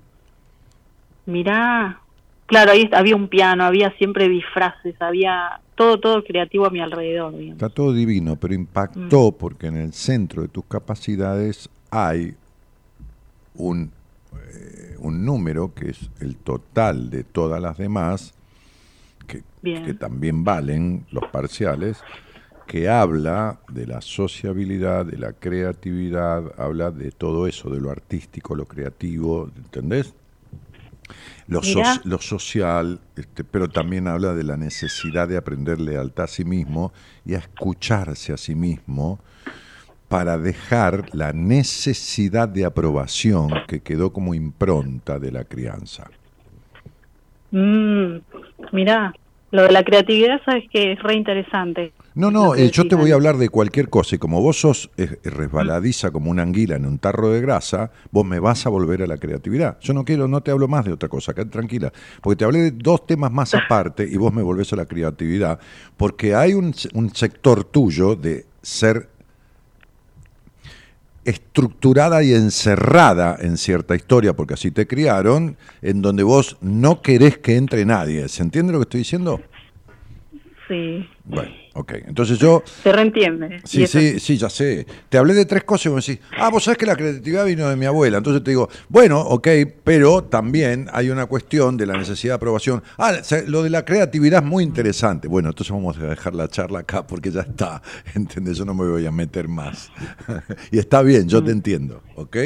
Mirá, 1.26 2.00
claro, 2.46 2.72
ahí 2.72 2.88
había 2.92 3.14
un 3.16 3.28
piano, 3.28 3.64
había 3.64 3.90
siempre 3.98 4.28
disfraces, 4.28 4.96
había 5.00 5.60
todo, 5.76 6.00
todo 6.00 6.24
creativo 6.24 6.66
a 6.66 6.70
mi 6.70 6.80
alrededor. 6.80 7.36
digamos. 7.36 7.62
Está 7.62 7.68
todo 7.68 7.92
divino, 7.92 8.36
pero 8.36 8.54
Mm. 8.54 8.60
impactó 8.60 9.36
porque 9.38 9.66
en 9.68 9.76
el 9.76 9.92
centro 9.92 10.42
de 10.42 10.48
tus 10.48 10.64
capacidades 10.64 11.68
hay 11.90 12.36
un, 13.54 13.92
eh, 14.32 14.96
un 14.98 15.24
número 15.24 15.74
que 15.74 15.90
es 15.90 16.10
el 16.20 16.36
total 16.36 17.10
de 17.10 17.24
todas 17.24 17.60
las 17.60 17.78
demás, 17.78 18.34
que, 19.26 19.42
también 19.94 20.44
valen 20.44 21.06
los 21.10 21.24
parciales, 21.24 21.98
que 22.66 22.88
habla 22.88 23.60
de 23.68 23.86
la 23.86 24.00
sociabilidad, 24.00 25.04
de 25.06 25.18
la 25.18 25.32
creatividad, 25.32 26.52
habla 26.58 26.90
de 26.90 27.10
todo 27.10 27.46
eso, 27.46 27.70
de 27.70 27.80
lo 27.80 27.90
artístico, 27.90 28.54
lo 28.54 28.66
creativo, 28.66 29.50
¿entendés? 29.56 30.14
Lo, 31.48 31.62
so- 31.62 31.82
lo 32.04 32.18
social, 32.18 33.00
este, 33.16 33.42
pero 33.42 33.68
también 33.68 34.06
habla 34.06 34.34
de 34.34 34.44
la 34.44 34.56
necesidad 34.56 35.26
de 35.26 35.36
aprender 35.36 35.80
lealtad 35.80 36.24
a 36.24 36.28
sí 36.28 36.44
mismo 36.44 36.92
y 37.24 37.34
a 37.34 37.38
escucharse 37.38 38.32
a 38.32 38.36
sí 38.36 38.54
mismo 38.54 39.18
para 40.10 40.38
dejar 40.38 41.04
la 41.12 41.32
necesidad 41.32 42.48
de 42.48 42.64
aprobación 42.64 43.48
que 43.68 43.78
quedó 43.78 44.12
como 44.12 44.34
impronta 44.34 45.20
de 45.20 45.30
la 45.30 45.44
crianza. 45.44 46.10
Mm, 47.52 48.16
mirá, 48.72 49.14
lo 49.52 49.62
de 49.62 49.70
la 49.70 49.84
creatividad, 49.84 50.40
sabes 50.44 50.64
que 50.68 50.92
es 50.92 51.02
re 51.04 51.14
interesante. 51.14 51.92
No, 52.16 52.32
no, 52.32 52.56
eh, 52.56 52.72
yo 52.72 52.88
te 52.88 52.96
voy 52.96 53.12
a 53.12 53.14
hablar 53.14 53.36
de 53.36 53.50
cualquier 53.50 53.88
cosa 53.88 54.16
y 54.16 54.18
como 54.18 54.42
vos 54.42 54.60
sos 54.60 54.90
resbaladiza 55.22 56.10
como 56.10 56.32
una 56.32 56.42
anguila 56.42 56.74
en 56.74 56.86
un 56.86 56.98
tarro 56.98 57.30
de 57.30 57.40
grasa, 57.40 57.92
vos 58.10 58.26
me 58.26 58.40
vas 58.40 58.66
a 58.66 58.68
volver 58.68 59.02
a 59.02 59.06
la 59.06 59.16
creatividad. 59.16 59.78
Yo 59.80 59.94
no 59.94 60.04
quiero, 60.04 60.26
no 60.26 60.40
te 60.40 60.50
hablo 60.50 60.66
más 60.66 60.86
de 60.86 60.92
otra 60.92 61.08
cosa, 61.08 61.34
quédate 61.34 61.52
tranquila, 61.52 61.92
porque 62.20 62.38
te 62.38 62.44
hablé 62.44 62.58
de 62.58 62.70
dos 62.72 63.06
temas 63.06 63.30
más 63.30 63.54
aparte 63.54 64.08
y 64.10 64.16
vos 64.16 64.32
me 64.32 64.42
volvés 64.42 64.72
a 64.72 64.76
la 64.76 64.86
creatividad, 64.86 65.60
porque 65.96 66.34
hay 66.34 66.54
un, 66.54 66.74
un 66.94 67.14
sector 67.14 67.62
tuyo 67.62 68.16
de 68.16 68.46
ser 68.60 69.19
estructurada 71.24 72.22
y 72.22 72.32
encerrada 72.32 73.36
en 73.40 73.56
cierta 73.56 73.94
historia, 73.94 74.34
porque 74.34 74.54
así 74.54 74.70
te 74.70 74.86
criaron, 74.86 75.56
en 75.82 76.02
donde 76.02 76.22
vos 76.22 76.56
no 76.60 77.02
querés 77.02 77.38
que 77.38 77.56
entre 77.56 77.84
nadie. 77.84 78.28
¿Se 78.28 78.42
entiende 78.42 78.72
lo 78.72 78.78
que 78.78 78.84
estoy 78.84 79.00
diciendo? 79.00 79.40
Sí, 80.68 81.08
Bueno, 81.24 81.50
ok. 81.74 81.92
Entonces 82.06 82.38
yo 82.38 82.62
se 82.82 82.92
reentiende. 82.92 83.60
Sí, 83.64 83.86
sí, 83.86 84.18
sí, 84.18 84.36
ya 84.36 84.50
sé. 84.50 84.86
Te 85.08 85.18
hablé 85.18 85.34
de 85.34 85.44
tres 85.44 85.64
cosas 85.64 85.86
y 85.86 85.88
vos 85.90 86.06
decís, 86.06 86.22
ah, 86.36 86.50
vos 86.50 86.64
sabés 86.64 86.78
que 86.78 86.86
la 86.86 86.96
creatividad 86.96 87.44
vino 87.44 87.68
de 87.68 87.76
mi 87.76 87.86
abuela. 87.86 88.18
Entonces 88.18 88.42
te 88.42 88.50
digo, 88.50 88.68
bueno, 88.88 89.20
ok, 89.20 89.48
pero 89.84 90.24
también 90.24 90.88
hay 90.92 91.10
una 91.10 91.26
cuestión 91.26 91.76
de 91.76 91.86
la 91.86 91.96
necesidad 91.96 92.32
de 92.32 92.36
aprobación. 92.36 92.82
Ah, 92.98 93.12
lo 93.46 93.62
de 93.62 93.70
la 93.70 93.84
creatividad 93.84 94.42
es 94.42 94.48
muy 94.48 94.64
interesante. 94.64 95.28
Bueno, 95.28 95.50
entonces 95.50 95.72
vamos 95.72 95.98
a 95.98 96.06
dejar 96.06 96.34
la 96.34 96.48
charla 96.48 96.80
acá 96.80 97.06
porque 97.06 97.30
ya 97.30 97.42
está. 97.42 97.82
¿Entendés? 98.14 98.58
Yo 98.58 98.64
no 98.64 98.74
me 98.74 98.88
voy 98.88 99.06
a 99.06 99.10
meter 99.10 99.48
más. 99.48 99.90
y 100.70 100.78
está 100.78 101.02
bien, 101.02 101.28
yo 101.28 101.42
te 101.42 101.50
entiendo, 101.50 102.02
¿ok? 102.16 102.36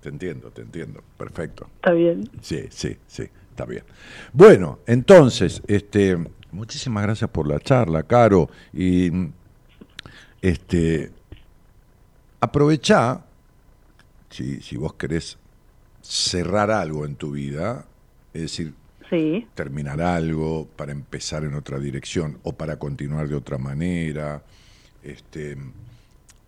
Te 0.00 0.08
entiendo, 0.10 0.50
te 0.50 0.62
entiendo. 0.62 1.02
Perfecto. 1.16 1.68
Está 1.76 1.92
bien. 1.92 2.28
Sí, 2.42 2.66
sí, 2.70 2.96
sí, 3.06 3.24
está 3.50 3.64
bien. 3.64 3.84
Bueno, 4.32 4.80
entonces, 4.86 5.62
este, 5.66 6.18
muchísimas 6.54 7.02
gracias 7.02 7.30
por 7.30 7.46
la 7.46 7.58
charla, 7.60 8.02
Caro. 8.04 8.48
Y 8.72 9.10
este, 10.40 11.10
aprovechá, 12.40 13.24
si, 14.30 14.60
si 14.60 14.76
vos 14.76 14.94
querés 14.94 15.38
cerrar 16.02 16.70
algo 16.70 17.04
en 17.04 17.16
tu 17.16 17.32
vida, 17.32 17.86
es 18.32 18.42
decir, 18.42 18.74
Sí, 19.10 19.46
terminar 19.54 20.00
algo 20.00 20.66
para 20.76 20.90
empezar 20.90 21.44
en 21.44 21.54
otra 21.54 21.78
dirección 21.78 22.38
o 22.42 22.54
para 22.54 22.78
continuar 22.78 23.28
de 23.28 23.34
otra 23.34 23.58
manera, 23.58 24.42
este, 25.02 25.58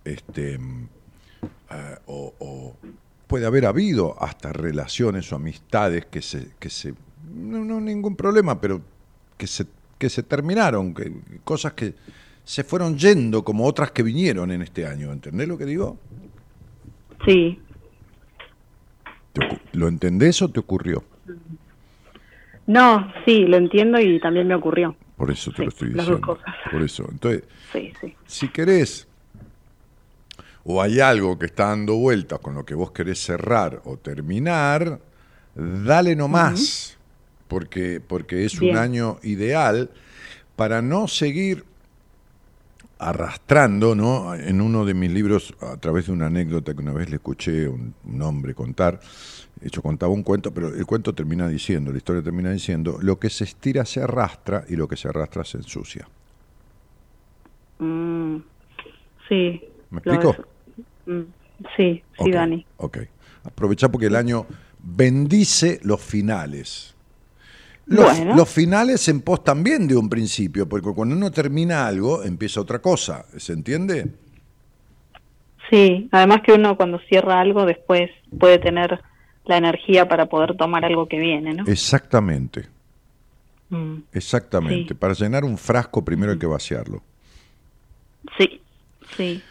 este, 0.03 0.55
eh, 0.55 1.97
o, 2.07 2.33
o 2.39 2.77
puede 3.27 3.45
haber 3.45 3.67
habido 3.67 4.21
hasta 4.23 4.53
relaciones 4.55 5.31
o 5.33 5.37
amistades 5.37 6.07
que 6.07 6.23
se, 6.23 6.53
que 6.59 6.71
se, 6.71 6.95
no, 7.31 7.63
no 7.63 7.79
ningún 7.79 8.17
problema, 8.17 8.59
pero 8.59 8.81
que 9.37 9.47
se, 9.47 9.67
que 9.99 10.09
se 10.11 10.23
terminaron, 10.23 10.95
que, 10.95 11.13
cosas 11.45 11.73
que 11.73 11.95
se 12.45 12.65
fueron 12.65 12.97
yendo 12.99 13.45
como 13.45 13.67
otras 13.67 13.91
que 13.91 14.03
vinieron 14.03 14.51
en 14.53 14.63
este 14.63 14.87
año, 14.87 15.13
¿entendés 15.13 15.49
lo 15.49 15.59
que 15.59 15.65
digo? 15.65 15.97
sí. 17.25 17.59
¿Te 19.33 19.41
ocu- 19.41 19.61
¿Lo 19.73 19.89
entendés 19.89 20.41
o 20.43 20.49
te 20.49 20.61
ocurrió? 20.61 21.03
No, 22.67 23.13
sí, 23.25 23.45
lo 23.47 23.57
entiendo 23.57 24.01
y 24.01 24.19
también 24.21 24.49
me 24.49 24.55
ocurrió. 24.55 24.97
Por 25.17 25.31
eso 25.31 25.51
te 25.51 25.59
Sí, 25.59 25.63
lo 25.65 25.69
estoy 25.69 25.89
las 25.93 26.07
dos 26.07 26.21
diciendo. 26.21 26.27
cosas. 26.27 26.55
Por 26.71 26.83
eso. 26.83 27.07
Entonces, 27.11 27.45
Sí, 27.73 27.93
sí. 28.01 28.15
si 28.27 28.49
querés, 28.49 29.07
o 30.65 30.83
hay 30.83 31.01
algo 31.01 31.39
que 31.39 31.47
está 31.47 31.69
dando 31.69 31.95
vueltas 31.97 32.39
con 32.41 32.55
lo 32.55 32.65
que 32.65 32.75
vos 32.75 32.91
querés 32.91 33.19
cerrar 33.23 33.83
o 33.85 33.97
terminar, 33.99 35.01
dale 35.55 36.17
nomás, 36.17 36.96
porque, 37.49 38.01
porque 38.07 38.45
es 38.45 38.59
Bien. 38.59 38.75
un 38.75 38.81
año 38.81 39.19
ideal 39.23 39.91
para 40.57 40.83
no 40.83 41.09
seguir 41.09 41.65
arrastrando, 42.99 43.95
¿no? 43.95 44.35
En 44.35 44.61
uno 44.61 44.85
de 44.85 44.95
mis 44.95 45.11
libros, 45.11 45.55
a 45.61 45.77
través 45.77 46.07
de 46.07 46.13
una 46.13 46.27
anécdota 46.27 46.75
que 46.75 46.81
una 46.81 46.93
vez 46.93 47.11
le 47.11 47.17
escuché 47.17 47.69
un, 47.69 47.95
un 48.05 48.23
hombre 48.23 48.55
contar, 48.55 49.01
hecho 49.61 49.83
contaba 49.83 50.13
un 50.13 50.23
cuento, 50.23 50.53
pero 50.53 50.75
el 50.75 50.87
cuento 50.87 51.15
termina 51.15 51.47
diciendo, 51.49 51.93
la 51.93 51.99
historia 51.99 52.23
termina 52.23 52.51
diciendo, 52.51 52.99
lo 53.01 53.19
que 53.19 53.29
se 53.29 53.45
estira 53.45 53.85
se 53.85 54.03
arrastra 54.03 54.65
y 54.69 54.77
lo 54.77 54.89
que 54.89 54.97
se 54.97 55.09
arrastra 55.09 55.45
se 55.45 55.59
ensucia. 55.59 56.09
Mm, 57.79 58.37
sí. 59.29 59.61
¿Me 59.91 59.99
explico? 59.99 60.35
Mm, 61.07 61.21
sí, 61.77 62.03
sí, 62.03 62.03
Ok, 62.17 62.29
Dani. 62.31 62.67
Ok. 62.79 62.99
Aprovechá 63.45 63.91
porque 63.91 64.07
el 64.07 64.17
año 64.17 64.47
bendice 64.83 65.81
los 65.83 66.01
finales. 66.01 66.96
Los, 67.87 68.17
Bueno. 68.17 68.35
los 68.35 68.49
finales 68.49 69.07
en 69.09 69.21
pos 69.21 69.45
también 69.45 69.87
de 69.87 69.97
un 69.97 70.09
principio, 70.09 70.69
porque 70.69 70.91
cuando 70.93 71.15
uno 71.15 71.31
termina 71.31 71.87
algo, 71.87 72.25
empieza 72.25 72.61
otra 72.61 72.81
cosa. 72.81 73.27
¿Se 73.37 73.53
entiende? 73.53 74.09
Sí, 75.71 76.09
además 76.13 76.43
que 76.45 76.53
uno 76.53 76.77
cuando 76.77 76.99
cierra 77.09 77.41
algo 77.41 77.65
después 77.65 78.11
puede 78.39 78.59
tener 78.59 79.01
la 79.45 79.57
energía 79.57 80.09
para 80.09 80.27
poder 80.27 80.57
tomar 80.57 80.85
algo 80.85 81.07
que 81.07 81.19
viene, 81.19 81.55
¿no? 81.55 81.65
Exactamente, 81.67 82.67
Mm, 83.69 83.97
exactamente. 84.13 84.89
Sí. 84.91 84.95
Para 84.95 85.13
llenar 85.15 85.45
un 85.45 85.59
frasco 85.59 86.05
primero 86.05 86.31
hay 86.33 86.39
que 86.39 86.47
vaciarlo. 86.47 87.03
sí, 88.39 88.61
sí. 89.17 89.43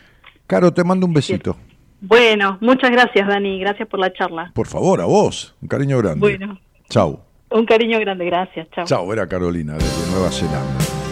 Caro, 0.47 0.73
te 0.73 0.85
mando 0.85 1.05
un 1.05 1.13
besito. 1.13 1.57
Bueno, 1.99 2.57
muchas 2.61 2.91
gracias, 2.91 3.27
Dani. 3.27 3.59
Gracias 3.59 3.89
por 3.89 3.99
la 3.99 4.13
charla. 4.13 4.51
Por 4.53 4.67
favor, 4.67 5.01
a 5.01 5.05
vos. 5.05 5.53
Un 5.61 5.67
cariño 5.67 5.97
grande. 5.97 6.19
Bueno. 6.21 6.57
Chau. 6.89 7.24
Un 7.55 7.65
cariño 7.65 7.97
grande, 8.01 8.25
gracias. 8.25 8.67
Chao. 8.71 8.85
Chau, 8.85 9.13
era 9.13 9.27
Carolina 9.29 9.75
desde 9.75 10.11
Nueva 10.11 10.29
Zelanda. 10.29 11.04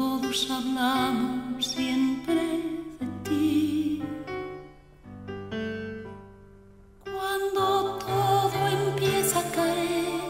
Besos 0.00 0.50
hablamos 0.50 1.66
siempre 1.66 2.42
de 3.00 3.06
ti. 3.24 4.02
Cuando 7.04 7.98
todo 7.98 8.58
empieza 8.68 9.40
a 9.40 9.50
caer, 9.50 10.20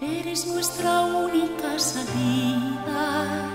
eres 0.00 0.46
nuestra 0.46 1.00
única 1.00 1.78
salida. 1.78 3.49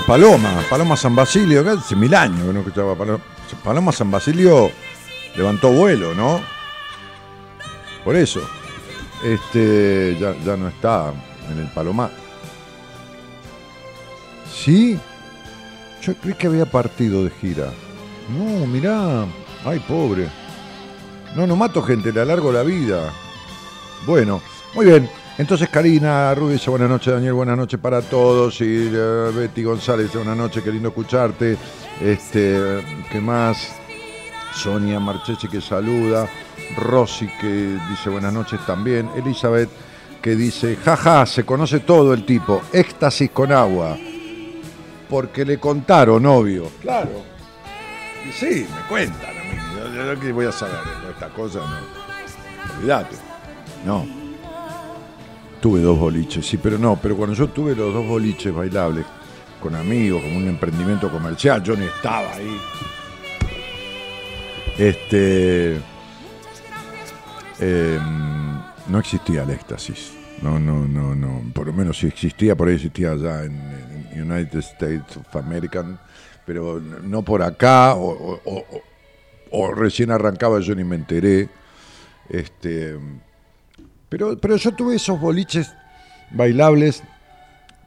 Paloma, 0.00 0.62
Paloma 0.68 0.96
San 0.96 1.14
Basilio, 1.14 1.64
que 1.64 1.70
hace 1.70 1.96
mil 1.96 2.14
años 2.14 2.46
que 2.46 2.52
no 2.52 2.60
escuchaba 2.60 2.94
Paloma. 2.94 3.22
Paloma 3.62 3.92
San 3.92 4.10
Basilio 4.10 4.70
levantó 5.36 5.70
vuelo, 5.70 6.14
¿no? 6.14 6.40
Por 8.04 8.16
eso. 8.16 8.40
Este 9.24 10.16
ya, 10.20 10.34
ya 10.44 10.56
no 10.56 10.68
está 10.68 11.12
en 11.50 11.58
el 11.58 11.68
Palomar. 11.68 12.10
¿Sí? 14.52 14.98
Yo 16.02 16.14
creí 16.14 16.34
que 16.34 16.46
había 16.46 16.66
partido 16.66 17.24
de 17.24 17.30
gira. 17.30 17.72
No, 18.28 18.66
mirá. 18.66 19.24
Ay, 19.64 19.80
pobre. 19.80 20.28
No, 21.34 21.46
no 21.46 21.56
mato 21.56 21.82
gente, 21.82 22.12
le 22.12 22.20
alargo 22.20 22.52
la 22.52 22.62
vida. 22.62 23.12
Bueno, 24.06 24.40
muy 24.74 24.86
bien. 24.86 25.10
Entonces 25.38 25.68
Karina 25.68 26.34
Rubio 26.34 26.54
dice 26.54 26.70
buenas 26.70 26.88
noches, 26.88 27.12
Daniel, 27.12 27.34
buenas 27.34 27.58
noches 27.58 27.78
para 27.78 28.00
todos. 28.00 28.58
Y 28.62 28.88
eh, 28.90 29.30
Betty 29.34 29.62
González 29.62 30.06
dice 30.06 30.18
buenas 30.18 30.36
noches, 30.36 30.62
qué 30.62 30.72
lindo 30.72 30.88
escucharte. 30.88 31.58
Este, 32.00 32.82
¿qué 33.10 33.20
más? 33.20 33.76
Sonia 34.54 34.98
Marchechi 34.98 35.48
que 35.48 35.60
saluda. 35.60 36.26
Rosy 36.76 37.28
que 37.38 37.78
dice 37.90 38.08
buenas 38.08 38.32
noches 38.32 38.58
también. 38.66 39.10
Elizabeth 39.14 39.68
que 40.22 40.34
dice, 40.34 40.76
jaja, 40.76 41.26
se 41.26 41.44
conoce 41.44 41.80
todo 41.80 42.14
el 42.14 42.24
tipo. 42.24 42.62
Éxtasis 42.72 43.30
con 43.30 43.52
agua. 43.52 43.96
Porque 45.10 45.44
le 45.44 45.58
contaron, 45.58 46.24
obvio. 46.24 46.70
Claro. 46.80 47.22
Y 48.26 48.32
sí, 48.32 48.66
me 48.74 48.88
cuentan 48.88 49.30
a 49.30 49.42
mí. 49.44 49.94
Yo, 49.94 50.14
yo 50.14 50.34
voy 50.34 50.46
a 50.46 50.52
saber 50.52 50.80
esta 51.10 51.28
cosa, 51.28 51.58
no. 51.58 52.78
Olvídate. 52.78 53.16
No. 53.84 54.25
Tuve 55.66 55.80
dos 55.80 55.98
boliches, 55.98 56.46
sí, 56.46 56.58
pero 56.58 56.78
no, 56.78 56.94
pero 56.94 57.16
cuando 57.16 57.34
yo 57.34 57.48
tuve 57.48 57.74
los 57.74 57.92
dos 57.92 58.06
boliches 58.06 58.54
bailables 58.54 59.04
con 59.60 59.74
amigos, 59.74 60.22
como 60.22 60.36
un 60.38 60.46
emprendimiento 60.46 61.10
comercial, 61.10 61.60
yo 61.60 61.74
ni 61.74 61.86
estaba 61.86 62.34
ahí. 62.34 62.56
Este. 64.78 65.80
eh, 67.58 67.98
no 68.86 68.98
existía 69.00 69.42
el 69.42 69.50
éxtasis. 69.50 70.12
No, 70.40 70.60
no, 70.60 70.86
no, 70.86 71.16
no. 71.16 71.42
Por 71.52 71.66
lo 71.66 71.72
menos 71.72 71.98
si 71.98 72.06
existía, 72.06 72.54
por 72.54 72.68
ahí 72.68 72.76
existía 72.76 73.10
allá 73.10 73.42
en, 73.42 74.06
United 74.14 74.60
States 74.60 75.16
of 75.16 75.34
American, 75.34 75.98
pero 76.46 76.80
no 76.80 77.22
por 77.22 77.42
acá, 77.42 77.96
o- 77.96 78.40
o 79.50 79.74
recién 79.74 80.12
arrancaba, 80.12 80.60
yo 80.60 80.76
ni 80.76 80.84
me 80.84 80.94
enteré. 80.94 81.48
Este. 82.28 82.96
Pero, 84.08 84.38
pero 84.38 84.56
yo 84.56 84.72
tuve 84.72 84.96
esos 84.96 85.20
boliches 85.20 85.72
bailables 86.30 87.02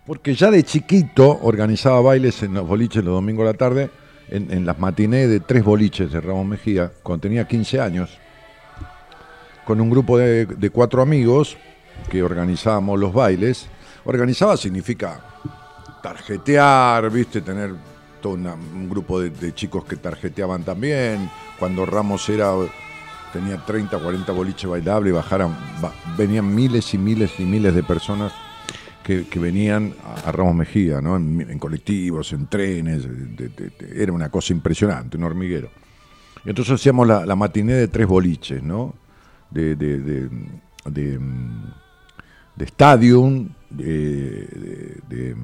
porque 0.10 0.34
ya 0.34 0.50
de 0.50 0.64
chiquito 0.64 1.40
organizaba 1.44 2.02
bailes 2.02 2.42
en 2.42 2.56
los 2.56 2.68
boliches 2.68 3.04
los 3.04 3.14
domingos 3.14 3.44
a 3.44 3.52
la 3.52 3.54
tarde, 3.54 3.92
en, 4.30 4.66
las 4.66 4.80
matinés 4.80 5.30
de 5.30 5.40
tres 5.40 5.64
boliches 5.64 6.12
de 6.12 6.20
Ramón 6.20 6.50
Mejía, 6.50 6.92
cuando 7.04 7.22
tenía 7.22 7.48
15 7.48 7.80
años, 7.80 8.18
con 9.66 9.80
un 9.80 9.88
grupo 9.88 10.18
de, 10.18 10.72
cuatro 10.74 11.04
amigos 11.04 11.58
que 12.10 12.24
organizábamos 12.24 13.00
los 13.00 13.14
bailes. 13.14 13.68
Organizaba 14.04 14.58
significa 14.58 15.22
tarjetear, 16.02 17.08
viste, 17.12 17.42
tener 17.42 17.76
todo 18.20 18.34
un 18.34 18.90
grupo 18.90 19.20
de, 19.20 19.30
de 19.30 19.54
chicos 19.54 19.86
que 19.86 19.98
tarjeteaban 19.98 20.64
también. 20.64 21.30
Cuando 21.60 21.86
Ramos 21.86 22.28
era 22.30 22.52
tenía 23.34 23.58
30, 23.58 23.98
40 23.98 24.32
boliches 24.32 24.70
bailables 24.70 25.12
y 25.12 25.16
bajaran, 25.16 25.56
ba- 25.82 25.94
venían 26.18 26.54
miles 26.54 26.94
y 26.94 26.98
miles 26.98 27.40
y 27.40 27.46
miles 27.46 27.74
de 27.76 27.84
personas 27.84 28.34
que, 29.04 29.40
venían 29.40 29.96
a, 30.24 30.32
Ramos 30.32 30.54
Mejía, 30.56 31.02
¿no? 31.02 31.16
En, 31.16 31.58
colectivos, 31.58 32.32
en 32.32 32.46
trenes, 32.46 33.08
era 33.96 34.14
una 34.14 34.30
cosa 34.30 34.54
impresionante, 34.54 35.18
un 35.18 35.24
hormiguero. 35.24 35.70
Entonces 36.46 36.76
hacíamos 36.76 37.08
la, 37.08 37.36
matiné 37.36 37.74
de 37.74 37.88
tres 37.88 38.06
boliches, 38.08 38.62
¿no? 38.62 38.94
De, 39.50 39.76
de, 39.76 40.30
Stadium, 42.60 43.50
de, 43.70 44.46
de, 44.46 45.02
de, 45.10 45.36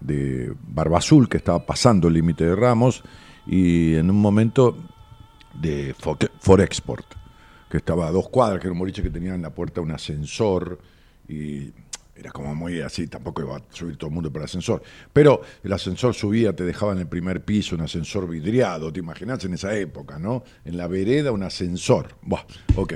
de 0.00 0.52
Barba 0.68 0.98
Azul, 0.98 1.28
que 1.30 1.38
estaba 1.38 1.64
pasando 1.64 2.08
el 2.08 2.14
límite 2.14 2.44
de 2.44 2.54
Ramos, 2.54 3.02
y 3.46 3.94
en 3.94 4.10
un 4.10 4.20
momento 4.20 4.76
de 5.54 5.94
Fo- 5.94 6.30
Forexport, 6.40 7.06
que 7.70 7.78
estaba 7.78 8.08
a 8.08 8.10
dos 8.10 8.28
cuadras, 8.28 8.60
que 8.60 8.66
era 8.66 8.72
un 8.72 8.78
boliche 8.78 9.02
que 9.02 9.10
tenía 9.10 9.34
en 9.34 9.42
la 9.42 9.50
puerta 9.50 9.80
un 9.80 9.90
ascensor 9.90 10.78
y 11.28 11.72
era 12.14 12.30
como 12.30 12.54
muy 12.54 12.80
así, 12.80 13.06
tampoco 13.08 13.42
iba 13.42 13.56
a 13.56 13.62
subir 13.70 13.96
todo 13.96 14.08
el 14.08 14.14
mundo 14.14 14.30
por 14.30 14.42
el 14.42 14.44
ascensor. 14.44 14.82
Pero 15.12 15.40
el 15.64 15.72
ascensor 15.72 16.14
subía, 16.14 16.54
te 16.54 16.62
dejaba 16.62 16.92
en 16.92 16.98
el 16.98 17.06
primer 17.08 17.42
piso, 17.42 17.74
un 17.74 17.80
ascensor 17.80 18.28
vidriado, 18.28 18.92
te 18.92 19.00
imaginas 19.00 19.42
en 19.44 19.54
esa 19.54 19.74
época, 19.76 20.18
¿no? 20.18 20.44
En 20.64 20.76
la 20.76 20.86
vereda 20.86 21.32
un 21.32 21.42
ascensor. 21.42 22.14
Buah, 22.22 22.44
ok. 22.76 22.94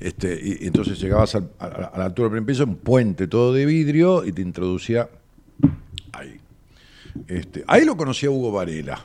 Este, 0.00 0.38
y, 0.42 0.66
entonces 0.66 1.00
llegabas 1.00 1.36
a, 1.36 1.40
la 1.60 2.04
altura 2.04 2.28
del 2.28 2.42
primer 2.42 2.46
piso, 2.46 2.64
un 2.64 2.76
puente 2.76 3.28
todo 3.28 3.52
de 3.52 3.64
vidrio 3.64 4.24
y 4.24 4.32
te 4.32 4.42
introducía 4.42 5.08
ahí. 6.12 6.36
Este, 7.26 7.64
ahí 7.66 7.84
lo 7.84 7.96
conocí 7.96 8.26
a 8.26 8.30
Hugo 8.30 8.52
Varela, 8.52 9.02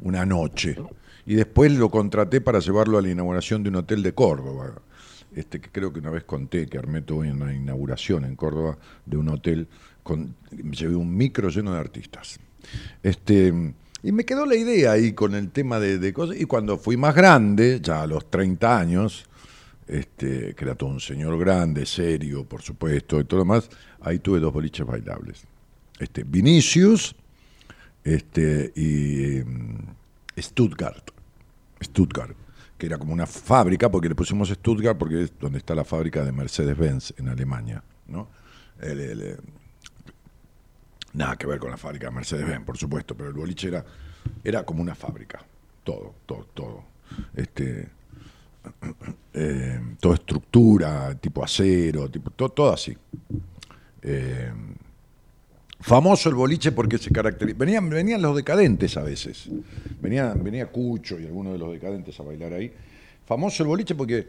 una 0.00 0.26
noche. 0.26 0.76
Y 1.26 1.34
después 1.34 1.72
lo 1.72 1.90
contraté 1.90 2.40
para 2.40 2.58
llevarlo 2.58 2.98
a 2.98 3.02
la 3.02 3.10
inauguración 3.10 3.62
de 3.62 3.70
un 3.70 3.76
hotel 3.76 4.02
de 4.02 4.12
Córdoba. 4.12 4.74
Este, 5.34 5.60
que 5.60 5.70
creo 5.70 5.92
que 5.92 6.00
una 6.00 6.10
vez 6.10 6.24
conté 6.24 6.66
que 6.66 6.76
armé 6.76 7.00
toda 7.00 7.20
una 7.20 7.54
inauguración 7.54 8.24
en 8.24 8.36
Córdoba 8.36 8.76
de 9.06 9.16
un 9.16 9.28
hotel. 9.28 9.68
Con, 10.02 10.34
llevé 10.50 10.96
un 10.96 11.16
micro 11.16 11.48
lleno 11.48 11.72
de 11.72 11.78
artistas. 11.78 12.38
Este, 13.02 13.52
y 14.02 14.12
me 14.12 14.24
quedó 14.24 14.46
la 14.46 14.56
idea 14.56 14.92
ahí 14.92 15.12
con 15.12 15.34
el 15.34 15.50
tema 15.50 15.78
de, 15.78 16.12
cosas. 16.12 16.36
Y 16.38 16.44
cuando 16.44 16.76
fui 16.76 16.96
más 16.96 17.14
grande, 17.14 17.80
ya 17.80 18.02
a 18.02 18.06
los 18.06 18.28
30 18.28 18.78
años, 18.78 19.24
este, 19.86 20.54
que 20.54 20.64
era 20.64 20.74
todo 20.74 20.90
un 20.90 21.00
señor 21.00 21.38
grande, 21.38 21.86
serio, 21.86 22.44
por 22.44 22.62
supuesto, 22.62 23.20
y 23.20 23.24
todo 23.24 23.38
lo 23.38 23.44
demás, 23.44 23.70
ahí 24.00 24.18
tuve 24.18 24.40
dos 24.40 24.52
boliches 24.52 24.86
bailables. 24.86 25.44
Este, 25.98 26.24
Vinicius 26.24 27.14
este, 28.02 28.72
y 28.74 29.40
Stuttgart. 30.38 31.10
Stuttgart, 31.82 32.36
que 32.78 32.86
era 32.86 32.98
como 32.98 33.12
una 33.12 33.26
fábrica, 33.26 33.90
porque 33.90 34.08
le 34.08 34.14
pusimos 34.14 34.48
Stuttgart 34.48 34.96
porque 34.98 35.22
es 35.24 35.32
donde 35.38 35.58
está 35.58 35.74
la 35.74 35.84
fábrica 35.84 36.24
de 36.24 36.32
Mercedes-Benz 36.32 37.14
en 37.18 37.28
Alemania. 37.28 37.82
¿no? 38.06 38.28
Eh, 38.80 39.36
nada 41.14 41.36
que 41.36 41.46
ver 41.46 41.58
con 41.58 41.70
la 41.70 41.76
fábrica 41.76 42.06
de 42.08 42.12
Mercedes-Benz, 42.12 42.64
por 42.64 42.76
supuesto, 42.78 43.16
pero 43.16 43.28
el 43.30 43.34
boliche 43.34 43.68
era, 43.68 43.84
era 44.44 44.64
como 44.64 44.80
una 44.82 44.94
fábrica. 44.94 45.44
Todo, 45.84 46.14
todo, 46.26 46.46
todo. 46.54 46.84
Este, 47.34 47.88
eh, 49.34 49.80
toda 50.00 50.14
estructura, 50.14 51.14
tipo 51.16 51.44
acero, 51.44 52.08
tipo, 52.08 52.30
to- 52.30 52.48
todo, 52.50 52.72
así. 52.72 52.96
Eh, 54.02 54.52
famoso 55.82 56.28
el 56.28 56.34
boliche 56.34 56.72
porque 56.72 56.98
se 56.98 57.10
caracteriza. 57.10 57.58
Venían, 57.58 58.22
los 58.22 58.36
decadentes 58.36 58.96
a 58.96 59.02
veces. 59.02 59.48
Venían, 60.00 60.42
venía 60.42 60.66
Cucho 60.66 61.18
y 61.20 61.26
algunos 61.26 61.52
de 61.52 61.58
los 61.58 61.72
decadentes 61.72 62.18
a 62.18 62.22
bailar 62.22 62.54
ahí. 62.54 62.72
Famoso 63.26 63.62
el 63.62 63.68
boliche 63.68 63.94
porque 63.94 64.26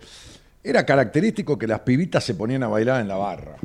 era 0.63 0.85
característico 0.85 1.57
que 1.57 1.67
las 1.67 1.79
pibitas 1.81 2.23
se 2.23 2.35
ponían 2.35 2.63
a 2.63 2.67
bailar 2.67 3.01
en 3.01 3.07
la 3.07 3.15
barra. 3.15 3.57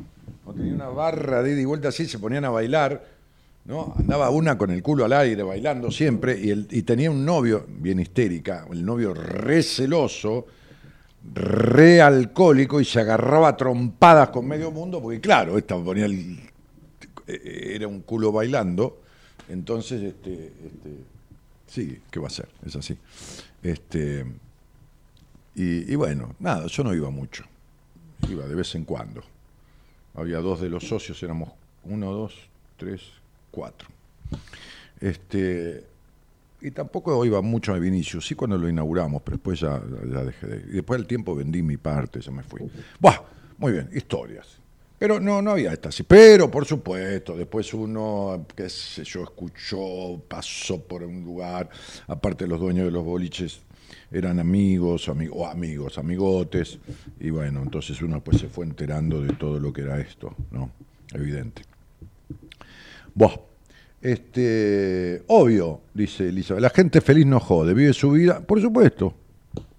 ¿no? 0.47 0.53
Tenía 0.53 0.75
una 0.75 0.89
barra 0.89 1.43
de 1.43 1.53
ida 1.53 1.61
y 1.61 1.65
vuelta 1.65 1.89
así, 1.89 2.07
se 2.07 2.19
ponían 2.19 2.45
a 2.45 2.51
bailar. 2.51 3.05
¿no? 3.65 3.95
Andaba 3.99 4.31
una 4.31 4.57
con 4.57 4.71
el 4.71 4.83
culo 4.83 5.05
al 5.05 5.13
aire 5.13 5.43
bailando 5.43 5.91
siempre 5.91 6.39
y, 6.41 6.83
tenía 6.83 7.11
un 7.11 7.25
novio, 7.25 7.67
bien 7.69 8.01
histérica, 8.01 8.67
el 8.71 8.85
novio 8.85 9.13
re 9.13 9.63
celoso, 9.63 10.47
re 11.35 12.01
alcohólico 12.01 12.81
y 12.81 12.85
se 12.85 13.01
agarraba 13.01 13.57
trompadas 13.57 14.31
con 14.31 14.47
medio 14.47 14.71
mundo 14.71 15.03
porque 15.03 15.21
claro, 15.21 15.59
esta 15.59 15.77
ponía 15.77 16.07
el- 16.07 16.39
era 17.29 17.87
un 17.87 18.01
culo 18.01 18.33
bailando, 18.33 19.01
entonces 19.49 20.03
este, 20.03 20.47
este, 20.47 20.91
sí, 21.67 22.01
¿qué 22.11 22.21
va 22.21 22.29
a 22.29 22.31
ser? 22.31 22.49
Es 22.65 22.77
así. 22.77 22.97
Este, 23.63 24.25
y, 25.55 25.93
y 25.93 25.95
bueno, 25.97 26.35
nada, 26.39 26.67
yo 26.67 26.85
no 26.85 26.95
iba 26.95 27.11
mucho, 27.11 27.45
iba 28.29 28.47
de 28.47 28.55
vez 28.55 28.75
en 28.75 28.85
cuando. 28.85 29.23
Había 30.15 30.39
dos 30.39 30.61
de 30.61 30.69
los 30.69 30.87
socios, 30.87 31.23
éramos 31.23 31.51
uno, 31.85 32.13
dos, 32.13 32.35
tres, 32.77 33.03
cuatro. 33.51 33.89
Este, 35.01 35.85
y 36.61 36.71
tampoco 36.73 37.25
iba 37.25 37.41
mucho 37.41 37.73
a 37.73 37.79
Vinicius, 37.79 38.27
sí 38.27 38.35
cuando 38.35 38.59
lo 38.59 38.69
inauguramos, 38.69 39.23
pero 39.23 39.37
después 39.37 39.61
ya, 39.61 39.81
ya 40.11 40.25
dejé 40.25 40.47
de 40.47 40.57
ir. 40.57 40.67
Y 40.71 40.73
después 40.73 40.99
del 40.99 41.07
tiempo 41.07 41.35
vendí 41.35 41.63
mi 41.63 41.77
parte, 41.77 42.21
ya 42.21 42.33
me 42.33 42.43
fui. 42.43 42.63
Buah, 42.99 43.21
muy 43.59 43.73
bien, 43.73 43.89
historias. 43.95 44.59
Pero 44.99 45.21
no, 45.21 45.41
no 45.43 45.53
había 45.53 45.73
estas. 45.73 46.03
Pero, 46.07 46.51
por 46.51 46.65
supuesto, 46.65 47.37
después 47.37 47.73
uno, 47.75 48.47
qué 48.57 48.69
sé 48.69 49.05
yo, 49.05 49.23
escuchó, 49.23 50.21
pasó 50.27 50.81
por 50.83 51.03
un 51.05 51.25
lugar, 51.25 51.69
aparte 52.09 52.47
los 52.47 52.59
dueños 52.61 52.87
de 52.87 52.91
los 52.91 53.05
boliches 53.05 53.61
eran 54.11 54.39
amigos, 54.41 55.09
ami- 55.09 55.31
o 55.33 55.47
amigos, 55.47 55.99
amigotes, 55.99 56.79
y 57.21 57.31
bueno, 57.31 57.63
entonces 57.63 58.01
uno 58.03 58.23
pues 58.25 58.39
se 58.39 58.49
fue 58.49 58.65
enterando 58.67 59.21
de 59.23 59.35
todo 59.35 59.61
lo 59.61 59.73
que 59.73 59.83
era 59.83 60.01
esto, 60.01 60.35
¿no? 60.51 60.71
Evidente. 61.13 61.63
Buah. 63.15 63.35
Este, 64.01 65.23
obvio, 65.27 65.81
dice 65.93 66.29
Elizabeth, 66.29 66.63
la 66.63 66.71
gente 66.71 67.01
feliz 67.01 67.27
no 67.27 67.41
jode, 67.41 67.75
vive 67.75 67.93
su 67.93 68.13
vida, 68.13 68.41
por 68.41 68.61
supuesto. 68.61 69.13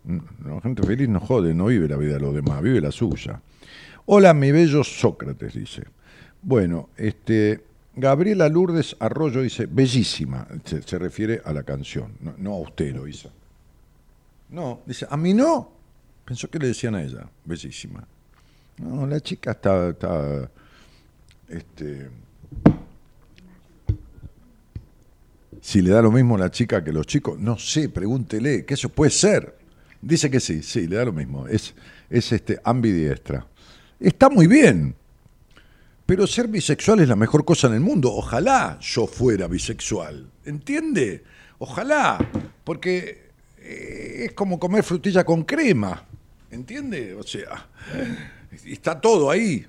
Mm, 0.04 0.18
La 0.46 0.62
gente 0.62 0.84
feliz 0.84 1.08
no 1.08 1.20
jode, 1.22 1.54
no 1.54 1.66
vive 1.68 1.88
la 1.88 1.96
vida 1.96 2.14
de 2.16 2.20
los 2.20 2.36
demás, 2.36 2.62
vive 2.62 2.82
la 2.82 2.92
suya. 2.92 3.42
Hola, 4.12 4.34
mi 4.34 4.52
bello 4.52 4.84
Sócrates, 4.84 5.54
dice. 5.54 5.84
Bueno, 6.42 6.90
este, 6.98 7.64
Gabriela 7.96 8.50
Lourdes 8.50 8.96
Arroyo 8.98 9.44
dice, 9.44 9.68
bellísima, 9.68 10.48
se, 10.64 10.98
refiere 10.98 11.44
a 11.46 11.54
la 11.54 11.62
canción, 11.62 12.14
no, 12.40 12.54
a 12.54 12.60
usted, 12.60 12.96
Loisa. 12.96 13.30
No, 14.50 14.82
dice, 14.88 15.06
a 15.08 15.16
mí 15.16 15.36
no. 15.36 15.72
Pensó 16.26 16.50
que 16.50 16.58
le 16.58 16.70
decían 16.70 16.96
a 16.96 17.04
ella, 17.04 17.30
bellísima. 17.46 18.04
No, 18.80 19.06
la 19.06 19.20
chica 19.20 19.52
está, 19.52 19.90
está 19.90 20.50
este, 21.48 22.10
si 25.62 25.84
le 25.84 25.92
da 25.92 26.02
lo 26.02 26.12
mismo 26.12 26.34
a 26.34 26.40
la 26.40 26.50
chica 26.50 26.84
que 26.84 26.92
los 26.92 27.06
chicos, 27.06 27.38
no 27.38 27.60
sé, 27.60 27.90
pregúntele, 27.90 28.66
que 28.66 28.74
eso 28.74 28.90
puede 28.90 29.12
ser. 29.12 29.56
Dice 30.02 30.32
que 30.32 30.40
sí, 30.40 30.64
sí, 30.64 30.88
le 30.88 30.96
da 30.96 31.06
lo 31.06 31.14
mismo. 31.14 31.48
Es, 31.48 31.76
es 32.10 32.32
este, 32.32 32.60
ambidiestra. 32.64 33.46
Está 34.00 34.30
muy 34.30 34.48
bien. 34.48 34.96
Pero 36.06 36.26
ser 36.26 36.48
bisexual 36.48 37.02
es 37.02 37.08
la 37.08 37.16
mejor 37.16 37.46
cosa 37.46 37.68
en 37.68 37.74
el 37.74 37.82
mundo. 37.82 38.12
Ojalá 38.12 38.80
yo 38.82 39.06
fuera 39.06 39.48
bisexual. 39.48 40.30
¿Entiende? 40.46 41.24
Ojalá. 41.60 42.18
Porque 42.64 43.30
eh, 43.60 44.26
es 44.26 44.34
como 44.34 44.60
comer 44.60 44.84
frutilla 44.84 45.24
con 45.24 45.44
crema. 45.44 46.04
¿Entiende? 46.50 47.14
O 47.14 47.24
sea, 47.24 47.68
está 48.66 49.00
todo 49.00 49.30
ahí. 49.30 49.66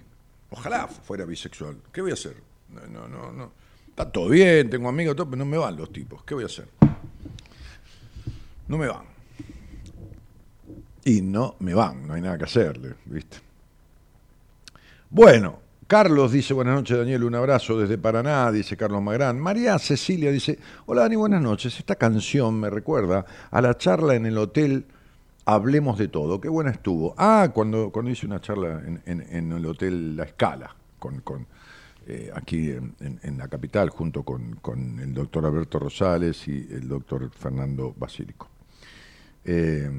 Ojalá 0.50 0.88
fuera 0.88 1.24
bisexual. 1.24 1.76
¿Qué 1.92 2.00
voy 2.00 2.12
a 2.12 2.14
hacer? 2.14 2.36
No, 2.70 2.86
no, 2.86 3.08
no, 3.08 3.32
no. 3.32 3.52
Está 3.88 4.10
todo 4.10 4.30
bien, 4.30 4.70
tengo 4.70 4.88
amigos, 4.88 5.14
todo, 5.16 5.26
pero 5.28 5.38
no 5.38 5.44
me 5.44 5.58
van 5.58 5.76
los 5.76 5.92
tipos. 5.92 6.24
¿Qué 6.24 6.34
voy 6.34 6.44
a 6.44 6.46
hacer? 6.46 6.68
No 8.66 8.78
me 8.78 8.86
van. 8.86 9.04
Y 11.04 11.20
no 11.20 11.56
me 11.58 11.74
van, 11.74 12.06
no 12.06 12.14
hay 12.14 12.22
nada 12.22 12.38
que 12.38 12.44
hacerle, 12.44 12.94
¿viste? 13.04 13.49
Bueno, 15.10 15.58
Carlos 15.86 16.30
dice, 16.32 16.54
buenas 16.54 16.74
noches 16.76 16.96
Daniel, 16.96 17.24
un 17.24 17.34
abrazo 17.34 17.78
desde 17.78 17.98
Paraná, 17.98 18.50
dice 18.52 18.76
Carlos 18.76 19.02
Magrán. 19.02 19.40
María 19.40 19.78
Cecilia 19.78 20.30
dice, 20.30 20.58
hola 20.86 21.02
Dani, 21.02 21.16
buenas 21.16 21.42
noches. 21.42 21.78
Esta 21.78 21.96
canción 21.96 22.60
me 22.60 22.70
recuerda 22.70 23.24
a 23.50 23.60
la 23.60 23.76
charla 23.76 24.14
en 24.14 24.26
el 24.26 24.38
hotel 24.38 24.84
Hablemos 25.46 25.98
de 25.98 26.08
Todo. 26.08 26.40
Qué 26.40 26.48
buena 26.48 26.70
estuvo. 26.70 27.14
Ah, 27.18 27.50
cuando, 27.52 27.90
cuando 27.90 28.10
hice 28.10 28.26
una 28.26 28.40
charla 28.40 28.82
en, 28.86 29.02
en- 29.06 29.52
el 29.52 29.66
hotel 29.66 30.16
La 30.16 30.24
Escala, 30.24 30.76
con, 30.98 31.20
con, 31.22 31.46
eh, 32.06 32.30
aquí 32.32 32.70
en, 32.70 32.94
en- 33.00 33.18
en 33.22 33.38
la 33.38 33.48
capital, 33.48 33.90
junto 33.90 34.22
con, 34.22 34.56
con 34.56 35.00
el 35.00 35.12
doctor 35.12 35.44
Alberto 35.44 35.80
Rosales 35.80 36.46
y 36.46 36.68
el 36.70 36.86
doctor 36.86 37.28
Fernando 37.32 37.92
Basílico. 37.98 38.48
Eh, 39.44 39.90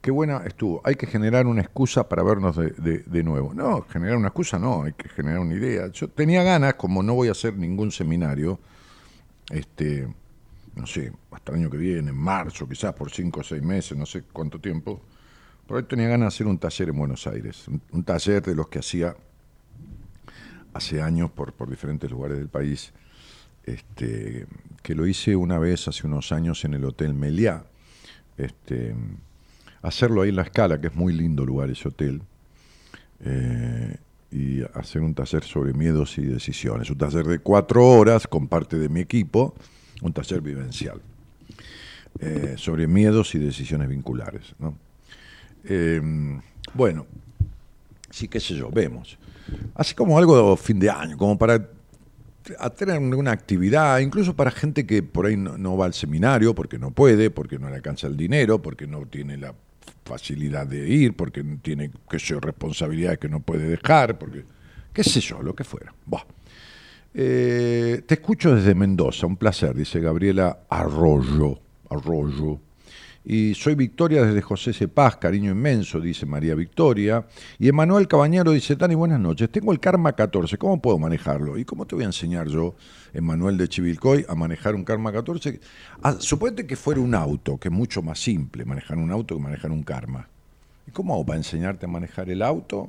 Qué 0.00 0.10
buena 0.10 0.38
estuvo. 0.46 0.80
Hay 0.84 0.94
que 0.94 1.06
generar 1.06 1.46
una 1.46 1.60
excusa 1.60 2.08
para 2.08 2.22
vernos 2.22 2.56
de, 2.56 3.22
nuevo. 3.22 3.52
No, 3.52 3.82
generar 3.82 4.16
una 4.16 4.28
excusa 4.28 4.58
no, 4.58 4.84
hay 4.84 4.94
que 4.94 5.10
generar 5.10 5.40
una 5.40 5.54
idea. 5.54 5.88
Yo 5.88 6.08
tenía 6.08 6.42
ganas, 6.42 6.74
como 6.74 7.02
no 7.02 7.14
voy 7.14 7.28
a 7.28 7.32
hacer 7.32 7.54
ningún 7.56 7.92
seminario, 7.92 8.58
este, 9.50 10.08
no 10.74 10.86
sé, 10.86 11.12
hasta 11.30 11.52
el 11.52 11.58
año 11.58 11.70
que 11.70 11.76
viene, 11.76 12.10
en 12.10 12.16
marzo, 12.16 12.66
quizás 12.66 12.94
por 12.94 13.10
cinco 13.10 13.40
o 13.40 13.42
seis 13.42 13.62
meses, 13.62 13.96
no 13.98 14.06
sé 14.06 14.22
cuánto 14.32 14.58
tiempo, 14.58 15.02
por 15.66 15.76
ahí 15.76 15.82
tenía 15.82 16.08
ganas 16.08 16.32
de 16.32 16.36
hacer 16.36 16.46
un 16.46 16.58
taller 16.58 16.88
en 16.88 16.96
Buenos 16.96 17.26
Aires. 17.26 17.68
Un, 17.68 18.02
taller 18.02 18.42
de 18.42 18.54
los 18.54 18.68
que 18.68 18.78
hacía 18.78 19.14
hace 20.72 21.02
años 21.02 21.30
por, 21.30 21.52
por 21.52 21.68
diferentes 21.68 22.10
lugares 22.10 22.38
del 22.38 22.48
país, 22.48 22.94
este, 23.64 24.46
que 24.82 24.94
lo 24.94 25.06
hice 25.06 25.36
una 25.36 25.58
vez 25.58 25.88
hace 25.88 26.06
unos 26.06 26.32
años 26.32 26.64
en 26.64 26.72
el 26.72 26.86
Hotel 26.86 27.12
Meliá. 27.12 27.66
Este, 28.38 28.94
hacerlo 29.82 30.22
ahí 30.22 30.30
en 30.30 30.36
la 30.36 30.42
escala, 30.42 30.80
que 30.80 30.88
es 30.88 30.94
muy 30.94 31.12
lindo 31.12 31.44
lugar 31.44 31.70
ese 31.70 31.88
hotel, 31.88 32.22
eh, 33.24 33.96
y 34.30 34.62
hacer 34.74 35.02
un 35.02 35.14
taller 35.14 35.42
sobre 35.42 35.72
miedos 35.72 36.16
y 36.18 36.22
decisiones. 36.22 36.90
Un 36.90 36.98
taller 36.98 37.26
de 37.26 37.38
cuatro 37.40 37.86
horas 37.86 38.26
con 38.26 38.46
parte 38.46 38.78
de 38.78 38.88
mi 38.88 39.00
equipo, 39.00 39.54
un 40.02 40.12
taller 40.12 40.40
vivencial, 40.40 41.00
eh, 42.20 42.54
sobre 42.56 42.86
miedos 42.86 43.34
y 43.34 43.38
decisiones 43.38 43.88
vinculares. 43.88 44.54
Eh, 45.64 46.00
bueno, 46.74 47.06
sí, 48.10 48.28
qué 48.28 48.38
sé 48.38 48.54
yo, 48.54 48.70
vemos. 48.70 49.18
Así 49.74 49.94
como 49.94 50.16
algo 50.16 50.50
de 50.50 50.56
fin 50.56 50.78
de 50.78 50.90
año, 50.90 51.16
como 51.16 51.36
para 51.36 51.68
tener 52.76 52.98
una 52.98 53.32
actividad, 53.32 53.98
incluso 53.98 54.34
para 54.34 54.50
gente 54.50 54.86
que 54.86 55.02
por 55.02 55.26
ahí 55.26 55.36
no, 55.36 55.58
no 55.58 55.76
va 55.76 55.86
al 55.86 55.94
seminario 55.94 56.54
porque 56.54 56.78
no 56.78 56.92
puede, 56.92 57.30
porque 57.30 57.58
no 57.58 57.68
le 57.68 57.76
alcanza 57.76 58.06
el 58.06 58.16
dinero, 58.16 58.62
porque 58.62 58.86
no 58.86 59.04
tiene 59.06 59.36
la 59.36 59.54
facilidad 60.04 60.66
de 60.66 60.88
ir, 60.88 61.14
porque 61.14 61.42
tiene, 61.62 61.90
sé 62.18 62.18
yo, 62.18 62.40
responsabilidades 62.40 63.18
que 63.18 63.28
no 63.28 63.40
puede 63.40 63.68
dejar, 63.68 64.18
porque, 64.18 64.44
qué 64.92 65.04
sé 65.04 65.20
yo, 65.20 65.42
lo 65.42 65.54
que 65.54 65.64
fuera. 65.64 65.94
Eh, 67.12 68.02
te 68.06 68.14
escucho 68.14 68.54
desde 68.54 68.74
Mendoza, 68.74 69.26
un 69.26 69.36
placer, 69.36 69.74
dice 69.74 70.00
Gabriela 70.00 70.60
Arroyo. 70.68 71.58
Arroyo. 71.88 72.60
Y 73.24 73.54
soy 73.54 73.74
Victoria 73.74 74.24
desde 74.24 74.40
José 74.40 74.72
Cepaz, 74.72 75.16
cariño 75.16 75.52
inmenso, 75.52 76.00
dice 76.00 76.24
María 76.24 76.54
Victoria. 76.54 77.26
Y 77.58 77.68
Emanuel 77.68 78.08
Cabañero 78.08 78.52
dice, 78.52 78.76
Dani, 78.76 78.94
buenas 78.94 79.20
noches, 79.20 79.50
tengo 79.50 79.72
el 79.72 79.80
Karma 79.80 80.14
14, 80.14 80.56
¿cómo 80.56 80.80
puedo 80.80 80.98
manejarlo? 80.98 81.58
¿Y 81.58 81.66
cómo 81.66 81.86
te 81.86 81.94
voy 81.94 82.04
a 82.04 82.06
enseñar 82.06 82.48
yo, 82.48 82.74
Emanuel 83.12 83.58
de 83.58 83.68
Chivilcoy, 83.68 84.24
a 84.26 84.34
manejar 84.34 84.74
un 84.74 84.84
Karma 84.84 85.12
14? 85.12 85.60
Ah, 86.02 86.16
suponete 86.18 86.66
que 86.66 86.76
fuera 86.76 87.00
un 87.00 87.14
auto, 87.14 87.58
que 87.58 87.68
es 87.68 87.74
mucho 87.74 88.00
más 88.00 88.18
simple 88.18 88.64
manejar 88.64 88.96
un 88.96 89.10
auto 89.10 89.36
que 89.36 89.42
manejar 89.42 89.70
un 89.70 89.82
Karma. 89.82 90.26
¿Y 90.86 90.90
cómo 90.90 91.12
hago 91.12 91.26
para 91.26 91.36
enseñarte 91.36 91.84
a 91.84 91.88
manejar 91.88 92.30
el 92.30 92.40
auto? 92.40 92.88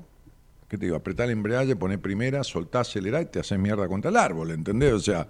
¿Qué 0.70 0.78
te 0.78 0.86
digo? 0.86 0.96
Apretar 0.96 1.26
el 1.26 1.34
embrague, 1.34 1.76
poner 1.76 2.00
primera, 2.00 2.46
soltar, 2.46 2.82
acelerar 2.84 3.24
y 3.24 3.26
te 3.26 3.42
haces 3.42 3.60
mierda 3.60 3.86
contra 3.90 4.10
el 4.10 4.16
árbol, 4.16 4.52
¿entendés? 4.52 4.94
O 4.94 5.00
sea, 5.00 5.28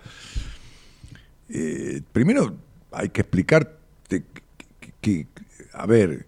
eh, 1.49 2.01
primero 2.13 2.55
hay 2.91 3.09
que 3.09 3.21
explicarte 3.21 4.25
que, 5.01 5.27
a 5.73 5.85
ver, 5.85 6.27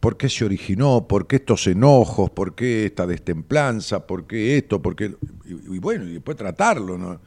por 0.00 0.16
qué 0.16 0.28
se 0.28 0.44
originó, 0.44 1.06
por 1.06 1.26
qué 1.26 1.36
estos 1.36 1.66
enojos, 1.66 2.30
por 2.30 2.54
qué 2.54 2.86
esta 2.86 3.06
destemplanza, 3.06 4.06
por 4.06 4.26
qué 4.26 4.56
esto, 4.56 4.82
por 4.82 4.96
qué... 4.96 5.14
Y, 5.44 5.78
bueno, 5.78 6.04
y 6.04 6.14
después 6.14 6.36
tratarlo, 6.36 6.98
¿no? 6.98 7.20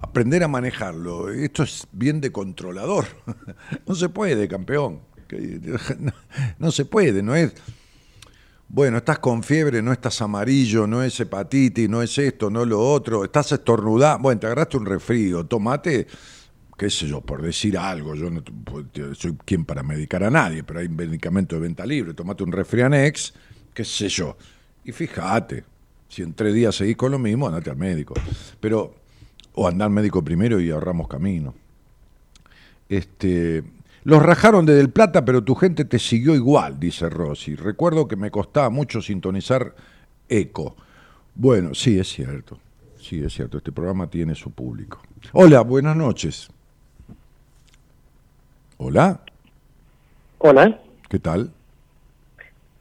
Aprender 0.00 0.44
a 0.44 0.48
manejarlo. 0.48 1.30
Esto 1.30 1.64
es 1.64 1.88
bien 1.90 2.20
de 2.20 2.30
controlador. 2.30 3.06
no 3.86 3.94
se 3.94 4.08
puede, 4.08 4.46
campeón. 4.46 5.00
No, 6.58 6.70
se 6.70 6.84
puede, 6.84 7.22
no 7.22 7.34
es. 7.34 7.52
Bueno, 8.68 8.98
estás 8.98 9.18
con 9.18 9.42
fiebre, 9.42 9.80
no 9.82 9.92
estás 9.92 10.20
amarillo, 10.20 10.86
no 10.86 11.02
es 11.02 11.18
hepatitis, 11.20 11.88
no 11.88 12.02
es 12.02 12.16
esto, 12.18 12.50
no 12.50 12.64
lo 12.64 12.80
otro, 12.80 13.24
estás 13.24 13.52
estornudado. 13.52 14.18
Bueno, 14.18 14.40
te 14.40 14.46
agarraste 14.46 14.76
un 14.76 14.86
resfrío, 14.86 15.44
tomate, 15.44 16.06
qué 16.78 16.88
sé 16.88 17.08
yo, 17.08 17.20
por 17.20 17.42
decir 17.42 17.76
algo, 17.76 18.14
yo 18.14 18.30
no 18.30 18.42
pues, 18.42 18.86
soy 19.18 19.36
quien 19.44 19.64
para 19.64 19.82
medicar 19.82 20.22
a 20.22 20.30
nadie, 20.30 20.62
pero 20.62 20.78
hay 20.78 20.88
medicamentos 20.88 21.58
de 21.58 21.62
venta 21.62 21.84
libre, 21.84 22.14
tomate 22.14 22.44
un 22.44 22.52
resfrianex, 22.52 23.34
qué 23.74 23.84
sé 23.84 24.08
yo. 24.08 24.36
Y 24.84 24.92
fíjate, 24.92 25.64
si 26.08 26.22
en 26.22 26.32
tres 26.34 26.54
días 26.54 26.76
seguís 26.76 26.96
con 26.96 27.10
lo 27.10 27.18
mismo, 27.18 27.48
andate 27.48 27.68
al 27.68 27.76
médico. 27.76 28.14
Pero, 28.60 28.94
o 29.54 29.66
anda 29.66 29.86
al 29.86 29.90
médico 29.90 30.22
primero 30.22 30.60
y 30.60 30.70
ahorramos 30.70 31.08
camino. 31.08 31.52
Este, 32.88 33.64
los 34.04 34.22
rajaron 34.22 34.64
de 34.64 34.76
Del 34.76 34.90
Plata, 34.90 35.24
pero 35.24 35.42
tu 35.42 35.56
gente 35.56 35.84
te 35.84 35.98
siguió 35.98 36.36
igual, 36.36 36.78
dice 36.78 37.10
Rossi. 37.10 37.56
Recuerdo 37.56 38.06
que 38.06 38.14
me 38.14 38.30
costaba 38.30 38.70
mucho 38.70 39.02
sintonizar 39.02 39.74
eco. 40.28 40.76
Bueno, 41.34 41.74
sí, 41.74 41.98
es 41.98 42.08
cierto. 42.08 42.60
Sí, 43.00 43.20
es 43.20 43.34
cierto. 43.34 43.58
Este 43.58 43.72
programa 43.72 44.08
tiene 44.08 44.36
su 44.36 44.52
público. 44.52 45.02
Hola, 45.32 45.62
buenas 45.62 45.96
noches. 45.96 46.48
Hola, 48.78 49.20
Hola, 50.38 50.80
¿qué 51.08 51.18
tal? 51.18 51.52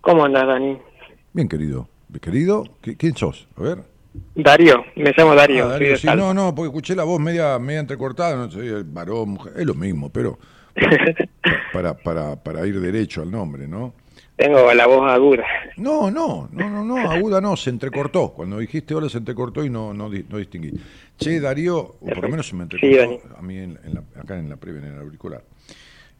¿cómo 0.01 0.25
andas, 0.25 0.45
Dani? 0.47 0.77
Bien, 1.33 1.49
querido. 1.49 1.89
Querido, 2.21 2.63
¿Qui- 2.83 2.95
¿quién 2.97 3.15
sos? 3.15 3.47
A 3.57 3.61
ver. 3.61 3.83
Darío, 4.35 4.83
me 4.95 5.11
llamo 5.15 5.35
Darío. 5.35 5.65
Ah, 5.65 5.69
Darío, 5.69 5.97
sí, 5.97 6.07
no, 6.07 6.33
no, 6.33 6.53
porque 6.55 6.67
escuché 6.67 6.95
la 6.95 7.03
voz 7.03 7.19
media, 7.19 7.59
media 7.59 7.81
entrecortada, 7.81 8.35
no 8.35 8.49
sé, 8.51 8.83
varón, 8.83 9.29
mujer, 9.29 9.53
es 9.57 9.65
lo 9.65 9.73
mismo, 9.73 10.09
pero 10.09 10.37
para, 11.73 11.93
para, 11.95 12.35
para 12.35 12.65
ir 12.65 12.79
derecho 12.79 13.21
al 13.23 13.31
nombre, 13.31 13.67
¿no? 13.67 13.93
Tengo 14.37 14.71
la 14.71 14.85
voz 14.85 15.11
aguda. 15.11 15.43
No, 15.77 16.11
no, 16.11 16.47
no, 16.51 16.69
no, 16.69 16.83
no, 16.85 16.97
aguda 17.11 17.41
no, 17.41 17.57
se 17.57 17.71
entrecortó. 17.71 18.29
Cuando 18.33 18.59
dijiste 18.59 18.93
hola 18.93 19.09
se 19.09 19.17
entrecortó 19.17 19.65
y 19.65 19.69
no, 19.71 19.93
no, 19.95 20.09
di- 20.11 20.25
no 20.29 20.37
distinguí. 20.37 20.71
Che, 21.17 21.39
Darío, 21.39 21.79
o 21.79 21.97
por 22.05 22.19
lo 22.21 22.29
menos 22.29 22.47
se 22.47 22.55
me 22.55 22.63
entrecortó 22.63 23.35
a 23.35 23.41
mí 23.41 23.57
en, 23.57 23.79
en 23.83 23.95
la- 23.95 24.03
acá 24.21 24.37
en 24.37 24.47
la 24.47 24.55
previa, 24.57 24.81
en 24.85 24.93
el 24.93 24.99
auricular. 24.99 25.43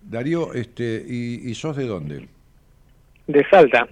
Darío, 0.02 0.53
este, 0.53 1.06
¿y, 1.07 1.48
y 1.48 1.53
sos 1.53 1.77
de 1.77 1.85
dónde? 1.85 2.27
De 3.27 3.45
Salta. 3.52 3.88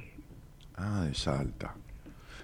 Ah, 0.76 1.04
de 1.08 1.14
Salta. 1.14 1.76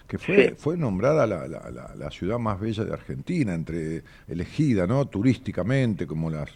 Que 0.07 0.19
fue, 0.19 0.49
Sí. 0.49 0.55
fue 0.57 0.77
nombrada 0.77 1.25
la, 1.25 1.47
la- 1.47 1.71
la- 1.71 1.95
la 1.95 2.11
ciudad 2.11 2.37
más 2.37 2.59
bella 2.59 2.83
de 2.83 2.93
Argentina, 2.93 3.55
entre 3.55 4.03
elegida, 4.27 4.85
¿no? 4.85 5.07
Turísticamente, 5.07 6.05
como 6.05 6.29
las 6.29 6.51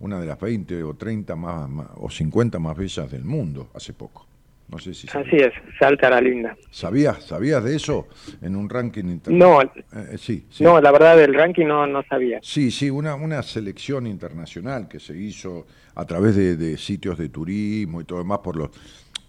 una 0.00 0.18
de 0.18 0.26
las 0.26 0.40
20 0.40 0.82
o 0.82 0.94
30 0.94 1.36
más, 1.36 1.68
más- 1.70 1.86
o 1.94 2.10
50 2.10 2.58
más 2.58 2.76
bellas 2.76 3.08
del 3.10 3.24
mundo, 3.24 3.68
hace 3.74 3.92
poco. 3.92 4.26
No 4.68 4.78
sé 4.78 4.94
si 4.94 5.06
Así 5.08 5.36
es, 5.36 5.52
Salta 5.78 6.10
la 6.10 6.20
linda. 6.20 6.56
¿Sabías, 6.70 7.24
¿Sabías 7.24 7.62
de 7.62 7.76
eso 7.76 8.08
en 8.40 8.56
un 8.56 8.68
ranking 8.68 9.04
internacional? 9.04 9.70
No, 9.92 10.00
Eh, 10.00 10.18
sí, 10.18 10.46
sí. 10.50 10.64
no, 10.64 10.80
la 10.80 10.90
verdad 10.90 11.16
del 11.16 11.34
ranking 11.34 11.66
no, 11.66 11.86
no 11.86 12.02
sabía. 12.08 12.40
Sí, 12.42 12.70
sí, 12.70 12.88
una, 12.90 13.14
una 13.14 13.42
selección 13.42 14.06
internacional 14.06 14.88
que 14.88 14.98
se 14.98 15.16
hizo 15.16 15.66
a 15.94 16.04
través 16.06 16.34
de, 16.34 16.56
de 16.56 16.76
sitios 16.78 17.18
de 17.18 17.28
turismo 17.28 18.00
y 18.00 18.04
todo 18.04 18.18
demás 18.18 18.38
por 18.38 18.56
los, 18.56 18.70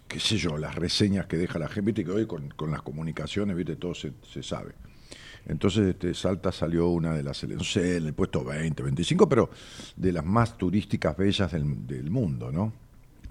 qué 0.08 0.18
sé 0.18 0.36
yo, 0.36 0.56
las 0.56 0.74
reseñas 0.74 1.26
que 1.26 1.36
deja 1.36 1.58
la 1.58 1.68
gente, 1.68 1.92
viste 1.92 2.04
que 2.04 2.10
hoy 2.10 2.26
con, 2.26 2.48
con 2.50 2.70
las 2.70 2.82
comunicaciones, 2.82 3.54
viste, 3.56 3.76
todo 3.76 3.94
se, 3.94 4.12
se 4.22 4.42
sabe. 4.42 4.72
Entonces 5.48 5.86
este, 5.86 6.12
Salta 6.14 6.50
salió 6.50 6.88
una 6.88 7.14
de 7.14 7.22
las, 7.22 7.44
no 7.44 7.62
sé, 7.62 7.98
en 7.98 8.06
el 8.06 8.14
puesto 8.14 8.42
20, 8.42 8.82
25, 8.82 9.28
pero 9.28 9.50
de 9.94 10.12
las 10.12 10.24
más 10.24 10.58
turísticas 10.58 11.16
bellas 11.16 11.52
del, 11.52 11.86
del 11.86 12.10
mundo, 12.10 12.50
¿no? 12.50 12.72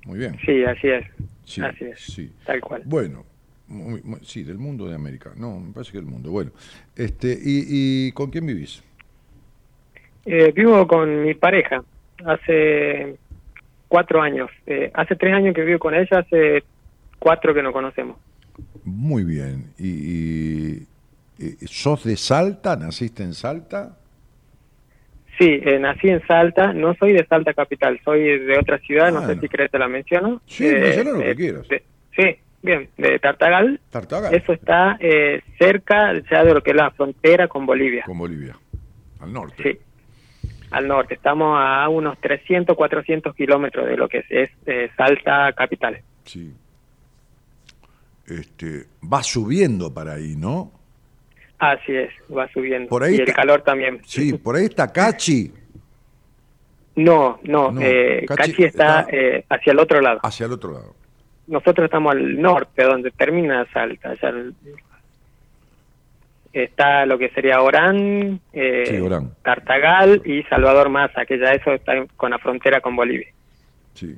Muy 0.06 0.20
bien. 0.20 0.38
Sí, 0.46 0.64
así 0.64 0.88
es. 0.88 1.06
Sí, 1.46 1.62
así 1.62 1.86
es. 1.86 2.00
sí. 2.00 2.32
Tal 2.46 2.62
cual. 2.62 2.82
Bueno, 2.86 3.26
muy- 3.68 4.02
muy- 4.04 4.20
sí, 4.24 4.44
del 4.44 4.58
mundo 4.58 4.88
de 4.88 4.96
América. 4.96 5.32
No, 5.36 5.60
me 5.60 5.74
parece 5.74 5.92
que 5.94 5.98
del 5.98 6.08
mundo. 6.08 6.32
Bueno, 6.32 6.52
este, 6.96 7.30
¿y, 7.34 8.08
y 8.08 8.12
con 8.12 8.30
quién 8.30 8.46
vivís? 8.46 8.84
Eh, 10.26 10.52
vivo 10.56 10.88
con 10.88 11.24
mi 11.24 11.34
pareja 11.36 11.84
hace 12.26 13.18
cuatro 13.88 14.22
años. 14.22 14.50
Eh, 14.66 14.92
hace 14.94 15.16
tres 15.16 15.34
años 15.34 15.54
que 15.54 15.62
vivo 15.64 15.80
con 15.80 15.94
ella, 15.94 16.20
hace 16.20 16.64
cuatro 17.20 17.54
que 17.54 17.62
no 17.64 17.72
conocemos. 17.72 18.18
Muy 18.84 19.24
bien. 19.24 19.72
¿Y, 19.78 19.88
y- 19.90 20.88
y- 21.40 21.68
sos 21.68 22.04
de 22.04 22.16
Salta? 22.18 22.76
¿Naciste 22.76 23.24
en 23.24 23.34
Salta? 23.34 23.98
Sí, 25.38 25.60
eh, 25.64 25.80
nací 25.80 26.08
en 26.10 26.26
Salta, 26.28 26.72
no 26.74 26.94
soy 26.96 27.12
de 27.14 27.26
Salta 27.26 27.54
capital, 27.54 28.00
soy 28.06 28.40
de 28.40 28.58
otra 28.58 28.78
ciudad, 28.80 29.12
no 29.12 29.26
sé 29.28 29.36
no. 29.36 29.42
si 29.42 29.50
querés 29.50 29.70
te 29.70 29.78
la 29.80 29.88
menciono. 29.88 30.42
Sí, 30.46 30.66
Eh, 30.66 30.80
mencioná 30.80 31.12
lo 31.12 31.20
que 31.20 31.36
quieras. 31.36 31.68
de- 31.68 31.84
sí, 32.16 32.36
bien, 32.62 32.90
de 32.98 33.20
Tartagal. 33.20 33.80
Tartagal. 33.90 34.34
Eso 34.34 34.54
está 34.54 34.98
eh, 35.00 35.42
cerca 35.60 36.14
ya 36.32 36.44
de 36.46 36.54
lo 36.54 36.62
que 36.62 36.72
es 36.72 36.78
la 36.78 36.92
frontera 36.92 37.48
con 37.50 37.66
Bolivia. 37.66 38.04
Con 38.06 38.18
Bolivia. 38.18 38.56
Al 39.20 39.34
norte. 39.34 39.62
Sí, 39.62 39.80
al 40.72 40.88
norte. 40.88 41.16
Estamos 41.16 41.58
a 41.60 41.88
unos 41.90 42.18
300, 42.22 42.76
400 42.78 43.36
kilómetros 43.36 43.88
de 43.88 43.98
lo 43.98 44.08
que 44.08 44.20
es, 44.20 44.26
es, 44.30 44.50
eh, 44.66 44.90
Salta 44.96 45.52
capital. 45.54 46.00
Sí. 46.24 46.54
Este, 48.28 48.86
va 49.04 49.22
subiendo 49.22 49.94
para 49.94 50.14
ahí, 50.14 50.36
¿no? 50.36 50.72
Así 51.60 51.96
es, 51.96 52.12
va 52.36 52.48
subiendo. 52.52 52.90
Por 52.90 53.04
ahí 53.04 53.16
y 53.16 53.22
el 53.22 53.34
calor 53.34 53.62
también. 53.62 54.02
Sí, 54.06 54.34
por 54.34 54.56
ahí 54.56 54.66
está 54.66 54.92
Cachi, 54.92 55.52
No, 56.98 57.40
no, 57.44 57.72
No, 57.72 57.82
eh, 57.82 58.26
Cachi 58.28 58.52
Cachi 58.54 58.64
está, 58.64 59.02
está- 59.02 59.16
eh, 59.16 59.46
hacia 59.50 59.72
el 59.74 59.80
otro 59.80 60.00
lado. 60.02 60.20
hacia 60.24 60.46
el 60.46 60.52
otro 60.54 60.72
lado. 60.72 60.96
Nosotros 61.48 61.86
estamos 61.86 62.12
al 62.14 62.42
norte, 62.42 62.84
donde 62.84 63.12
termina 63.12 63.66
Salta. 63.72 64.10
allá 64.12 64.30
el- 64.30 64.56
está 66.54 67.06
lo 67.06 67.18
que 67.18 67.30
sería 67.30 67.62
Orán, 67.62 68.40
eh, 68.54 68.84
Sí, 68.88 68.98
Orán. 69.00 69.32
Tartagal 69.44 70.22
y 70.26 70.44
Salvador 70.44 70.90
Maza, 70.90 71.26
que 71.26 71.38
ya 71.38 71.52
eso 71.54 71.74
está 71.74 71.94
con 72.16 72.32
la 72.32 72.40
frontera 72.40 72.80
con 72.82 72.96
Bolivia. 72.96 73.28
Sí. 73.94 74.16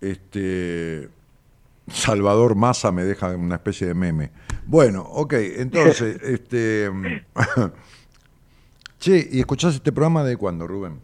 Este. 0.00 1.08
Salvador 1.88 2.56
Massa 2.56 2.90
me 2.92 3.04
deja 3.04 3.34
una 3.36 3.56
especie 3.56 3.86
de 3.86 3.94
meme. 3.94 4.30
Bueno, 4.66 5.02
ok, 5.02 5.34
entonces, 5.58 6.20
este. 6.22 6.90
che, 8.98 9.26
¿y 9.30 9.40
escuchás 9.40 9.74
este 9.74 9.92
programa 9.92 10.24
de 10.24 10.36
cuándo, 10.36 10.66
Rubén? 10.66 11.00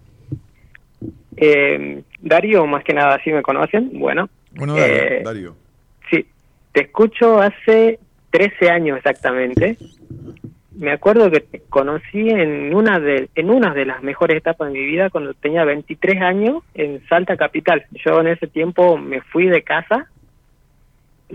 Eh, 1.36 2.02
Darío, 2.20 2.66
más 2.66 2.84
que 2.84 2.94
nada, 2.94 3.18
¿sí 3.24 3.30
me 3.32 3.42
conocen? 3.42 3.90
Bueno, 3.98 4.28
Bueno, 4.54 4.74
Darío. 4.76 4.94
Eh, 4.96 5.22
Darío. 5.24 5.56
sí, 6.10 6.26
te 6.72 6.82
escucho 6.82 7.40
hace 7.40 7.98
13 8.30 8.70
años 8.70 8.98
exactamente. 8.98 9.76
Me 10.74 10.90
acuerdo 10.90 11.30
que 11.30 11.40
te 11.40 11.60
conocí 11.68 12.30
en 12.30 12.74
una 12.74 12.98
de 12.98 13.28
en 13.34 13.50
una 13.50 13.72
de 13.74 13.84
las 13.84 14.02
mejores 14.02 14.38
etapas 14.38 14.68
de 14.72 14.78
mi 14.78 14.84
vida 14.84 15.10
cuando 15.10 15.34
tenía 15.34 15.64
23 15.64 16.20
años 16.22 16.62
en 16.74 17.06
Salta 17.08 17.36
Capital. 17.36 17.84
Yo 18.04 18.20
en 18.20 18.28
ese 18.28 18.46
tiempo 18.46 18.96
me 18.96 19.20
fui 19.20 19.46
de 19.46 19.62
casa 19.62 20.08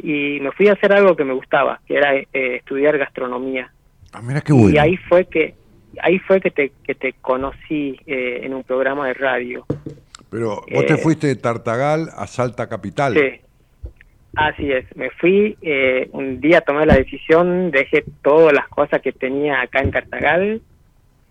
y 0.02 0.40
me 0.42 0.52
fui 0.52 0.68
a 0.68 0.74
hacer 0.74 0.94
algo 0.94 1.16
que 1.16 1.24
me 1.24 1.34
gustaba, 1.34 1.80
que 1.86 1.96
era 1.96 2.16
eh, 2.16 2.28
estudiar 2.34 2.98
gastronomía. 2.98 3.72
Ah, 4.14 4.22
mira 4.22 4.42
qué 4.42 4.54
bueno. 4.54 4.70
Y 4.70 4.78
ahí 4.78 4.98
fue 4.98 5.26
que 5.26 5.56
ahí 6.02 6.20
fue 6.20 6.40
que 6.40 6.52
te 6.52 6.72
que 6.84 6.96
te 6.96 7.14
conocí 7.14 8.00
eh, 8.06 8.42
en 8.44 8.54
un 8.54 8.64
programa 8.64 9.08
de 9.08 9.14
radio. 9.14 9.66
Pero 10.30 10.62
vos 10.72 10.86
te 10.86 10.94
eh, 10.94 10.98
fuiste 10.98 11.28
de 11.28 11.36
Tartagal 11.36 12.10
a 12.16 12.28
Salta 12.28 12.68
Capital. 12.68 13.14
Sí, 13.14 13.42
así 14.36 14.72
es. 14.72 14.86
Me 14.96 15.10
fui, 15.12 15.58
eh, 15.62 16.10
un 16.12 16.42
día 16.42 16.62
tomé 16.62 16.86
la 16.86 16.96
decisión, 16.96 17.72
dejé 17.72 18.04
todas 18.22 18.54
las 18.54 18.68
cosas 18.68 19.02
que 19.02 19.14
tenía 19.14 19.62
acá 19.62 19.80
en 19.80 19.92
Cartagal, 19.92 20.62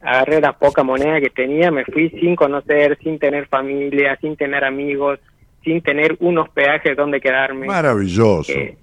agarré 0.00 0.40
la 0.40 0.52
poca 0.54 0.82
moneda 0.82 1.20
que 1.20 1.30
tenía, 1.30 1.70
me 1.70 1.84
fui 1.84 2.10
sin 2.10 2.36
conocer, 2.36 2.98
sin 3.02 3.18
tener 3.18 3.46
familia, 3.48 4.16
sin 4.20 4.36
tener 4.36 4.64
amigos, 4.64 5.18
sin 5.66 5.82
tener 5.82 6.16
unos 6.20 6.48
peajes 6.50 6.96
donde 6.96 7.20
quedarme. 7.20 7.66
Maravilloso. 7.66 8.52
Eh, 8.52 8.78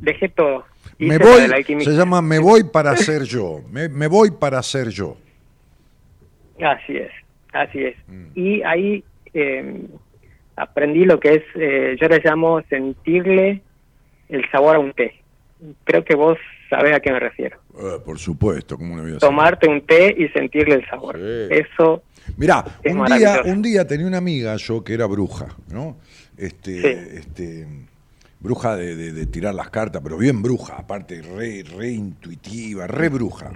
dejé 0.00 0.30
todo. 0.30 0.64
me 0.98 1.16
Hice 1.16 1.48
la 1.48 1.56
voy, 1.56 1.84
se 1.84 1.90
llama 1.90 2.22
Me 2.22 2.38
voy 2.38 2.64
para 2.64 2.96
ser 2.96 3.24
yo. 3.24 3.60
Me, 3.70 3.90
me 3.90 4.06
voy 4.06 4.30
para 4.30 4.62
ser 4.62 4.88
yo. 4.88 5.18
Así 6.58 6.96
es, 6.96 7.10
así 7.52 7.84
es. 7.84 7.96
Mm. 8.08 8.26
Y 8.34 8.62
ahí 8.62 9.04
eh, 9.34 9.82
aprendí 10.56 11.04
lo 11.04 11.20
que 11.20 11.34
es, 11.34 11.42
eh, 11.54 11.96
yo 12.00 12.08
le 12.08 12.22
llamo 12.24 12.62
sentirle 12.70 13.60
el 14.30 14.50
sabor 14.50 14.76
a 14.76 14.78
un 14.78 14.94
té. 14.94 15.20
Creo 15.84 16.02
que 16.02 16.14
vos 16.14 16.38
sabés 16.70 16.94
a 16.94 17.00
qué 17.00 17.12
me 17.12 17.20
refiero. 17.20 17.58
Eh, 17.78 17.98
por 18.02 18.18
supuesto, 18.18 18.78
como 18.78 18.96
no 18.96 19.02
voy 19.02 19.16
a? 19.16 19.18
Tomarte 19.18 19.68
un 19.68 19.82
té 19.82 20.14
y 20.16 20.28
sentirle 20.28 20.76
el 20.76 20.86
sabor. 20.86 21.16
Sí. 21.16 21.48
Eso, 21.50 22.02
Mirá, 22.36 22.64
Es 22.82 22.94
un 22.94 23.04
día, 23.06 23.42
un 23.44 23.62
día 23.62 23.86
tenía 23.86 24.06
una 24.06 24.18
amiga 24.18 24.56
yo 24.56 24.82
que 24.82 24.94
era 24.94 25.06
bruja, 25.06 25.48
¿no? 25.70 25.96
Este, 26.36 26.80
Sí. 26.80 27.18
este, 27.18 27.66
bruja 28.40 28.76
de, 28.76 28.96
de- 28.96 29.12
de 29.12 29.26
tirar 29.26 29.54
las 29.54 29.70
cartas, 29.70 30.00
pero 30.02 30.16
bien 30.18 30.42
bruja, 30.42 30.74
aparte 30.76 31.22
re, 31.22 31.62
re 31.76 31.90
intuitiva, 31.90 32.86
re 32.86 33.08
bruja. 33.08 33.52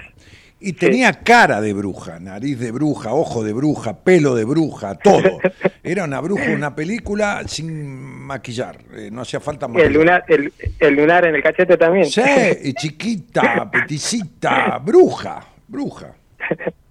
Y 0.60 0.72
tenía 0.72 1.12
cara 1.12 1.60
de 1.60 1.72
bruja, 1.72 2.18
nariz 2.18 2.58
de 2.58 2.72
bruja, 2.72 3.12
ojo 3.14 3.44
de 3.44 3.52
bruja, 3.52 3.96
pelo 3.98 4.34
de 4.34 4.44
bruja, 4.44 4.96
todo. 4.96 5.38
Era 5.84 6.02
una 6.04 6.20
bruja, 6.20 6.50
una 6.50 6.74
película 6.74 7.42
sin 7.46 7.94
maquillar, 8.24 8.78
eh, 8.96 9.08
no 9.12 9.22
hacía 9.22 9.38
falta 9.38 9.66
Y 9.66 9.68
el 9.68 9.74
maquillar. 9.74 9.92
lunar, 9.92 10.24
el, 10.28 10.52
el 10.80 10.94
lunar 10.94 11.26
en 11.26 11.36
el 11.36 11.42
cachete 11.44 11.76
también. 11.76 12.06
Sí, 12.06 12.22
y 12.64 12.72
chiquita, 12.74 13.70
peticita, 13.72 14.78
bruja, 14.78 15.46
bruja. 15.68 16.12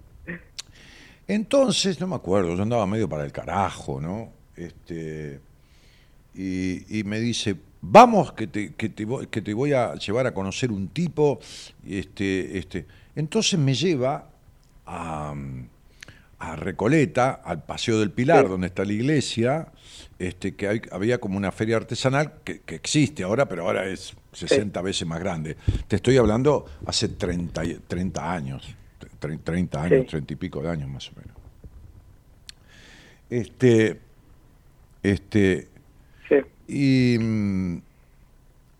Entonces, 1.28 2.00
no 2.00 2.06
me 2.06 2.16
acuerdo, 2.16 2.56
yo 2.56 2.62
andaba 2.62 2.86
medio 2.86 3.08
para 3.08 3.24
el 3.24 3.32
carajo, 3.32 4.00
¿no? 4.00 4.30
Este, 4.56 5.40
y, 6.34 6.98
y 6.98 7.04
me 7.04 7.20
dice, 7.20 7.54
vamos 7.82 8.32
que 8.32 8.46
te, 8.46 8.74
que, 8.74 8.88
te, 8.88 9.04
voy- 9.04 9.26
que 9.26 9.42
te 9.42 9.52
voy 9.54 9.72
a 9.74 9.94
llevar 9.94 10.26
a 10.26 10.32
conocer 10.34 10.72
un 10.72 10.88
tipo. 10.88 11.38
Este, 11.86 12.58
este. 12.58 12.86
Entonces 13.14 13.58
me 13.58 13.74
lleva 13.74 14.30
a, 14.86 15.34
a 16.38 16.56
Recoleta, 16.56 17.42
al 17.44 17.62
Paseo 17.64 18.00
del 18.00 18.10
Pilar, 18.10 18.44
Sí. 18.44 18.50
donde 18.50 18.66
está 18.68 18.84
la 18.84 18.92
iglesia, 18.92 19.68
este, 20.18 20.54
que 20.54 20.66
hay- 20.66 20.82
había 20.90 21.18
como 21.20 21.36
una 21.36 21.52
feria 21.52 21.76
artesanal 21.76 22.34
que, 22.42 22.60
que 22.60 22.74
existe 22.76 23.22
ahora, 23.22 23.46
pero 23.48 23.64
ahora 23.66 23.86
es 23.86 24.14
60 24.32 24.80
veces 24.80 25.06
más 25.06 25.20
grande. 25.20 25.56
Te 25.88 25.96
estoy 25.96 26.16
hablando 26.16 26.64
hace 26.86 27.08
30, 27.08 27.64
y- 27.66 27.74
30 27.86 28.32
años, 28.32 28.66
30 29.18 29.82
años, 29.82 30.00
Sí. 30.02 30.06
30 30.10 30.32
y 30.32 30.36
pico 30.36 30.62
de 30.62 30.70
años 30.70 30.88
más 30.88 31.08
o 31.08 31.12
menos. 31.16 31.36
Este, 33.30 33.98
este, 35.02 35.68
Sí. 36.28 36.36
y, 36.66 37.18
mm, 37.18 37.82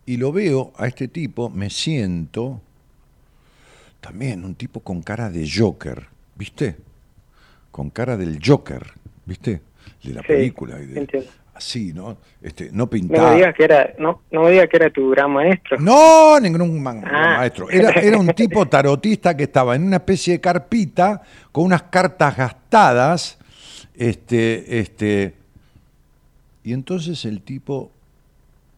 y 0.07 0.17
lo 0.17 0.33
veo 0.33 0.73
a 0.77 0.87
este 0.87 1.09
tipo, 1.09 1.51
me 1.51 1.69
siento, 1.71 2.61
también 4.01 4.45
un 4.45 4.55
tipo 4.55 4.81
con 4.81 5.03
cara 5.03 5.29
de 5.31 5.49
Joker, 5.49 6.07
¿viste? 6.37 6.77
Con 7.71 7.91
cara 7.91 8.17
del 8.17 8.39
Joker, 8.45 8.93
¿viste? 9.27 9.61
De 10.03 10.13
la 10.15 10.23
Sí, 10.23 10.29
película. 10.29 10.81
Y 10.81 10.87
de-. 10.87 11.29
Así, 11.59 11.93
¿no? 11.93 12.17
Este, 12.41 12.71
no 12.71 12.79
No 12.85 12.91
pintado. 12.91 13.29
me 13.29 13.37
digas 13.37 13.55
que 13.55 13.65
era, 13.65 13.93
no, 13.99 14.23
no 14.31 14.43
me 14.45 14.51
digas 14.53 14.69
que 14.71 14.77
era 14.79 14.91
tu 14.91 15.11
gran 15.11 15.31
maestro. 15.31 15.79
No, 15.79 16.41
ningún 16.41 16.83
man- 16.83 17.05
Ah. 17.07 17.37
maestro. 17.39 17.69
Era, 17.71 17.91
era 17.91 18.17
un 18.19 18.29
tipo 18.29 18.65
tarotista 18.71 19.37
que 19.37 19.43
estaba 19.45 19.77
en 19.77 19.83
una 19.85 19.97
especie 19.97 20.35
de 20.35 20.41
carpita 20.41 21.21
con 21.53 21.65
unas 21.65 21.83
cartas 21.85 22.37
gastadas. 22.37 23.39
Este, 23.95 24.79
este, 24.81 25.35
y 26.65 26.73
entonces 26.73 27.25
el 27.25 27.43
tipo 27.43 27.91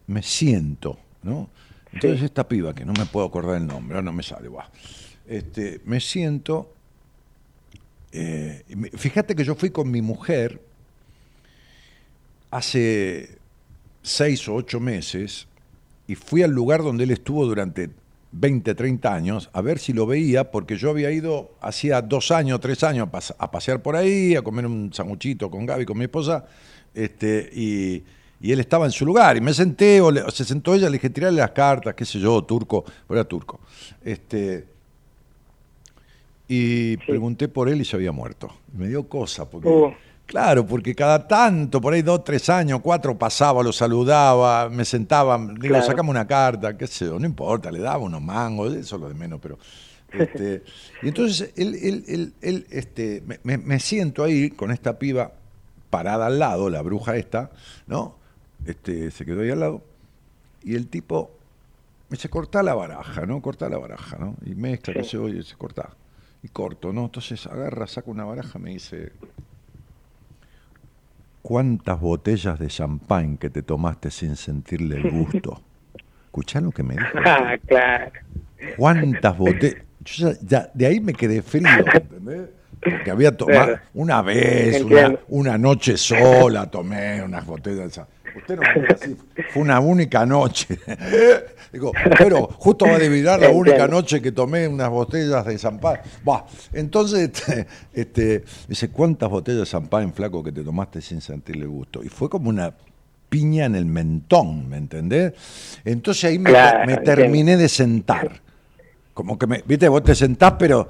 me 0.06 0.22
siento, 0.22 0.98
¿no? 1.22 1.48
Entonces 1.92 2.20
Sí. 2.20 2.24
esta 2.24 2.48
piba, 2.48 2.74
que 2.74 2.84
no 2.84 2.92
me 2.98 3.04
puedo 3.06 3.26
acordar 3.26 3.56
el 3.56 3.66
nombre, 3.66 3.96
ahora 3.96 4.04
no 4.04 4.12
me 4.12 4.22
sale, 4.22 4.48
va. 4.48 4.68
Este, 5.26 5.80
me 5.84 6.00
siento. 6.00 6.72
eh, 8.12 8.64
fíjate 8.96 9.34
que 9.36 9.44
yo 9.44 9.54
fui 9.54 9.70
con 9.70 9.88
mi 9.90 10.02
mujer 10.02 10.60
hace 12.50 13.38
seis 14.02 14.48
o 14.48 14.54
ocho 14.54 14.80
meses 14.80 15.46
y 16.06 16.14
fui 16.14 16.42
al 16.42 16.50
lugar 16.50 16.82
donde 16.82 17.04
él 17.04 17.10
estuvo 17.10 17.46
durante 17.46 17.90
20, 18.32 18.74
30 18.74 19.14
años 19.14 19.50
a 19.52 19.60
ver 19.60 19.78
si 19.78 19.92
lo 19.92 20.06
veía, 20.06 20.50
porque 20.50 20.76
yo 20.76 20.90
había 20.90 21.10
ido 21.10 21.52
hacía 21.60 22.00
dos 22.02 22.30
años, 22.30 22.60
tres 22.60 22.82
años 22.84 23.08
a, 23.08 23.12
pas- 23.12 23.34
a 23.38 23.50
pasear 23.50 23.82
por 23.82 23.96
ahí, 23.96 24.34
a 24.36 24.42
comer 24.42 24.66
un 24.66 24.92
sanguchito 24.92 25.50
con 25.50 25.66
Gaby, 25.66 25.84
con 25.84 25.98
mi 25.98 26.04
esposa, 26.04 26.46
este, 26.94 27.50
y, 27.52 28.02
y 28.40 28.52
él 28.52 28.60
estaba 28.60 28.86
en 28.86 28.92
su 28.92 29.04
lugar, 29.04 29.36
y 29.36 29.40
me 29.40 29.52
senté, 29.52 30.00
o, 30.00 30.10
le- 30.10 30.22
o 30.22 30.30
se 30.30 30.44
sentó 30.44 30.74
ella, 30.74 30.86
le 30.88 30.94
dije, 30.94 31.10
tirarle 31.10 31.40
las 31.40 31.50
cartas, 31.50 31.94
qué 31.94 32.04
sé 32.04 32.18
yo, 32.20 32.42
turco, 32.44 32.84
pero 33.06 33.20
era 33.20 33.28
turco. 33.28 33.60
Este, 34.04 34.64
y 36.48 36.96
pregunté 36.98 37.48
por 37.48 37.68
él 37.68 37.80
y 37.80 37.84
se 37.84 37.94
había 37.96 38.12
muerto. 38.12 38.48
Me 38.76 38.88
dio 38.88 39.08
cosa, 39.08 39.48
porque... 39.48 39.68
Uh. 39.68 39.92
Claro, 40.30 40.64
porque 40.64 40.94
cada 40.94 41.26
tanto, 41.26 41.80
por 41.80 41.92
ahí 41.92 42.02
dos, 42.02 42.22
tres 42.22 42.48
años, 42.48 42.78
cuatro 42.80 43.18
pasaba, 43.18 43.64
lo 43.64 43.72
saludaba, 43.72 44.68
me 44.70 44.84
sentaba, 44.84 45.36
digo, 45.38 45.58
Claro. 45.58 45.82
sacame 45.82 46.08
una 46.10 46.24
carta, 46.24 46.78
qué 46.78 46.86
sé 46.86 47.06
yo, 47.06 47.18
no 47.18 47.26
importa, 47.26 47.72
le 47.72 47.80
daba 47.80 47.98
unos 47.98 48.22
mangos, 48.22 48.72
eso 48.74 48.94
es 48.94 49.02
lo 49.02 49.08
de 49.08 49.14
menos, 49.14 49.40
pero. 49.42 49.58
Este, 50.12 50.62
y 51.02 51.08
entonces 51.08 51.52
él, 51.56 51.74
él, 51.74 52.04
él, 52.08 52.32
él, 52.42 52.66
este, 52.70 53.22
me, 53.44 53.78
siento 53.80 54.22
ahí 54.24 54.50
con 54.50 54.70
esta 54.72 54.98
piba 54.98 55.32
parada 55.88 56.26
al 56.26 56.38
lado, 56.38 56.68
la 56.70 56.82
bruja 56.82 57.16
esta, 57.16 57.50
¿no? 57.88 58.16
Este, 58.66 59.10
se 59.12 59.24
quedó 59.24 59.42
ahí 59.42 59.50
al 59.50 59.60
lado, 59.60 59.82
y 60.62 60.74
el 60.76 60.86
tipo 60.88 61.30
me 62.08 62.16
dice, 62.16 62.28
corta 62.28 62.62
la 62.62 62.74
baraja, 62.74 63.26
¿no? 63.26 63.40
Corta 63.42 63.68
la 63.68 63.78
baraja, 63.78 64.16
¿no? 64.18 64.36
Y 64.46 64.54
mezcla, 64.54 64.94
qué 64.94 65.02
Sí. 65.02 65.10
sé 65.10 65.16
yo, 65.16 65.28
y 65.28 65.32
dice, 65.34 65.54
corta. 65.56 65.90
Y 66.42 66.48
corto, 66.48 66.92
¿no? 66.92 67.04
Entonces 67.06 67.46
agarra, 67.46 67.86
saca 67.88 68.10
una 68.10 68.24
baraja, 68.24 68.58
me 68.60 68.70
dice, 68.70 69.12
¿cuántas 71.42 72.00
botellas 72.00 72.58
de 72.58 72.68
champán 72.68 73.36
que 73.36 73.50
te 73.50 73.62
tomaste 73.62 74.10
sin 74.10 74.36
sentirle 74.36 74.96
el 74.96 75.10
gusto? 75.10 75.60
Escuchá 76.26 76.60
lo 76.60 76.70
que 76.70 76.82
me 76.82 76.94
dijo. 76.94 77.06
Ah, 77.24 77.56
claro. 77.66 78.12
¿Cuántas 78.76 79.36
botellas? 79.36 79.82
Yo 80.04 80.30
ya, 80.32 80.38
ya 80.42 80.70
de 80.72 80.86
ahí 80.86 81.00
me 81.00 81.12
quedé 81.12 81.42
frío, 81.42 81.66
¿entendés? 81.92 82.48
Porque 82.82 83.10
había 83.10 83.36
tomado 83.36 83.66
Claro. 83.66 83.82
una 83.92 84.22
vez, 84.22 84.82
una, 85.28 85.58
noche 85.58 85.96
sola, 85.98 86.70
tomé 86.70 87.22
unas 87.22 87.44
botellas 87.44 87.84
de 87.84 87.90
champán. 87.90 88.14
Usted 88.36 88.56
no 88.56 88.62
me 88.62 88.80
diga 88.80 88.94
así, 88.94 89.16
fue 89.50 89.62
una 89.62 89.80
única 89.80 90.24
noche. 90.24 90.78
Digo, 91.72 91.92
pero 92.18 92.48
justo 92.58 92.84
va 92.84 92.92
a 92.92 92.96
adivinar 92.96 93.40
la 93.40 93.50
única 93.50 93.86
noche 93.86 94.20
que 94.20 94.32
tomé 94.32 94.66
unas 94.66 94.90
botellas 94.90 95.46
de 95.46 95.56
champán. 95.56 96.00
Bah, 96.24 96.44
entonces, 96.72 97.30
este, 97.32 97.66
este, 97.92 98.44
dice, 98.68 98.88
¿cuántas 98.90 99.30
botellas 99.30 99.60
de 99.60 99.66
champán, 99.66 100.12
flaco, 100.12 100.42
que 100.42 100.52
te 100.52 100.62
tomaste 100.64 101.00
sin 101.00 101.20
sentirle 101.20 101.66
gusto? 101.66 102.02
Y 102.02 102.08
fue 102.08 102.28
como 102.28 102.48
una 102.50 102.74
piña 103.28 103.66
en 103.66 103.76
el 103.76 103.86
mentón, 103.86 104.68
¿me 104.68 104.76
entendés? 104.76 105.32
Entonces 105.84 106.24
ahí 106.24 106.38
me, 106.38 106.50
Claro, 106.50 106.78
me 106.86 106.94
entiendo. 106.94 107.22
terminé 107.22 107.56
de 107.56 107.68
sentar. 107.68 108.40
Como 109.14 109.38
que 109.38 109.46
me, 109.46 109.62
viste, 109.64 109.88
vos 109.88 110.02
te 110.02 110.14
sentás, 110.14 110.54
pero 110.58 110.88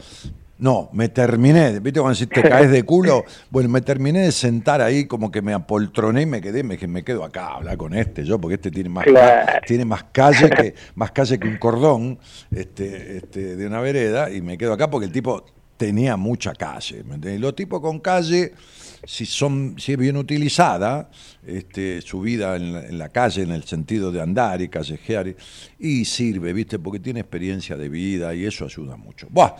no, 0.61 0.91
me 0.93 1.09
terminé, 1.09 1.81
viste, 1.81 2.01
cuando 2.01 2.19
decís 2.19 2.33
te 2.33 2.43
caes 2.49 2.71
de 2.71 2.83
culo, 2.85 3.25
bueno, 3.51 3.69
me 3.69 3.81
terminé 3.81 4.21
de 4.21 4.33
sentar 4.33 4.81
ahí, 4.81 5.07
como 5.07 5.31
que 5.31 5.43
me 5.43 5.53
apoltroné 5.55 6.23
y 6.23 6.27
me 6.27 6.41
quedé, 6.41 6.63
me 6.63 6.75
dije, 6.75 6.87
me 6.87 7.03
quedo 7.03 7.25
acá 7.25 7.47
a 7.47 7.55
hablar 7.57 7.77
con 7.77 7.95
este, 7.95 8.25
yo, 8.25 8.41
porque 8.41 8.55
este 8.55 8.71
tiene 8.71 8.89
más, 8.91 9.05
Claro. 9.05 9.61
tiene 9.67 9.85
más 9.85 10.05
calle 10.13 10.51
que, 10.51 10.75
más 10.95 11.11
calle 11.13 11.39
que 11.39 11.49
un 11.49 11.57
cordón 11.59 12.19
este, 12.51 13.17
este, 13.17 13.57
de 13.57 13.67
una 13.67 13.81
vereda, 13.81 14.31
y 14.31 14.41
me 14.43 14.57
quedo 14.59 14.73
acá 14.75 14.91
porque 14.91 15.07
el 15.07 15.13
tipo 15.13 15.45
tenía 15.77 16.17
mucha 16.19 16.55
calle. 16.55 17.03
¿me 17.05 17.15
entendés? 17.15 17.39
Y 17.39 17.43
los 17.43 17.57
tipos 17.57 17.81
con 17.81 17.99
calle, 18.01 18.53
si 19.05 19.27
son, 19.27 19.77
si 19.79 19.93
es 19.93 19.99
bien 19.99 20.17
utilizada, 20.17 21.11
este, 21.47 22.01
su 22.03 22.21
vida 22.21 22.57
en 22.57 22.73
la, 22.73 22.87
en 22.87 22.99
la 22.99 23.09
calle, 23.09 23.43
en 23.43 23.51
el 23.53 23.65
sentido 23.65 24.13
de 24.13 24.21
andar 24.21 24.61
y 24.61 24.69
callejear, 24.69 25.35
y, 25.79 26.05
sirve, 26.05 26.53
¿viste? 26.53 26.79
Porque 26.79 27.01
tiene 27.01 27.21
experiencia 27.21 27.77
de 27.77 27.89
vida 27.89 28.35
y 28.35 28.45
eso 28.45 28.65
ayuda 28.65 28.97
mucho. 28.97 29.27
Buah, 29.31 29.57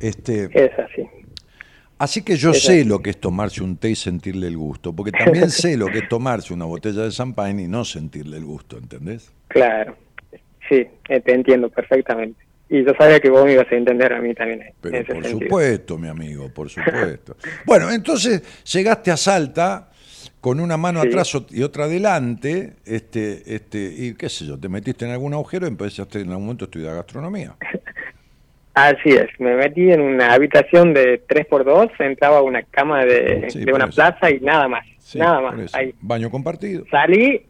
este, 0.00 0.48
Es 0.52 0.78
así. 0.78 1.02
Así 1.96 2.22
que 2.22 2.36
yo 2.36 2.50
Es 2.50 2.62
sé 2.62 2.80
así. 2.80 2.84
lo 2.84 3.00
que 3.00 3.10
es 3.10 3.20
tomarse 3.20 3.62
un 3.62 3.76
té 3.76 3.90
y 3.90 3.94
sentirle 3.94 4.48
el 4.48 4.56
gusto, 4.56 4.92
porque 4.92 5.12
también 5.12 5.50
sé 5.50 5.76
lo 5.76 5.86
que 5.86 5.98
es 5.98 6.08
tomarse 6.08 6.52
una 6.52 6.64
botella 6.64 7.02
de 7.02 7.10
champán 7.10 7.60
y 7.60 7.68
no 7.68 7.84
sentirle 7.84 8.36
el 8.36 8.44
gusto, 8.44 8.76
¿entendés? 8.78 9.32
Claro. 9.48 9.96
Sí, 10.68 10.86
eh, 11.08 11.20
te 11.20 11.34
entiendo 11.34 11.68
perfectamente. 11.68 12.43
Y 12.68 12.84
yo 12.84 12.92
sabía 12.98 13.20
que 13.20 13.28
vos 13.30 13.44
me 13.44 13.52
ibas 13.52 13.70
a 13.70 13.74
entender 13.76 14.12
a 14.12 14.20
mí 14.20 14.34
también. 14.34 14.62
Pero 14.80 14.96
en 14.96 15.02
ese 15.02 15.14
por 15.14 15.22
sentido. 15.22 15.40
supuesto, 15.48 15.98
mi 15.98 16.08
amigo, 16.08 16.48
por 16.52 16.68
supuesto. 16.70 17.36
Bueno, 17.66 17.90
entonces 17.92 18.42
llegaste 18.72 19.10
a 19.10 19.16
Salta 19.16 19.90
con 20.40 20.60
una 20.60 20.76
mano 20.76 21.02
Sí. 21.02 21.08
atrás 21.08 21.32
y 21.50 21.62
otra 21.62 21.84
adelante, 21.84 22.74
este, 22.84 23.54
este, 23.54 23.78
y 23.78 24.14
qué 24.14 24.28
sé 24.28 24.44
yo, 24.46 24.58
te 24.58 24.68
metiste 24.68 25.04
en 25.04 25.10
algún 25.12 25.32
agujero 25.34 25.66
y 25.66 25.68
empezaste 25.68 26.20
en 26.20 26.28
algún 26.30 26.44
momento 26.46 26.64
a 26.64 26.66
estudiar 26.66 26.94
gastronomía. 26.96 27.54
Así 28.74 29.10
es, 29.10 29.28
me 29.38 29.54
metí 29.54 29.92
en 29.92 30.00
una 30.00 30.32
habitación 30.34 30.92
de 30.94 31.22
3x2, 31.28 31.92
entraba 32.00 32.38
a 32.38 32.42
una 32.42 32.62
cama 32.64 33.04
de, 33.04 33.46
Sí, 33.50 33.60
de 33.60 33.66
por 33.66 33.74
una 33.76 33.84
eso. 33.84 33.94
plaza 33.94 34.30
y 34.32 34.40
nada 34.40 34.66
más. 34.66 34.84
Sí, 34.98 35.18
nada 35.18 35.40
más. 35.40 35.72
Ahí. 35.74 35.94
Baño 36.00 36.28
compartido. 36.28 36.84
Salí, 36.90 37.46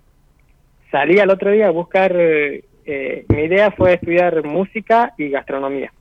salí 0.90 1.18
al 1.18 1.30
otro 1.30 1.50
día 1.50 1.68
a 1.68 1.70
buscar, 1.70 2.12
eh, 2.14 2.64
eh, 2.86 3.24
mi 3.28 3.42
idea 3.44 3.70
fue 3.70 3.94
estudiar 3.94 4.44
música 4.44 5.12
y 5.18 5.28
gastronomía. 5.30 5.92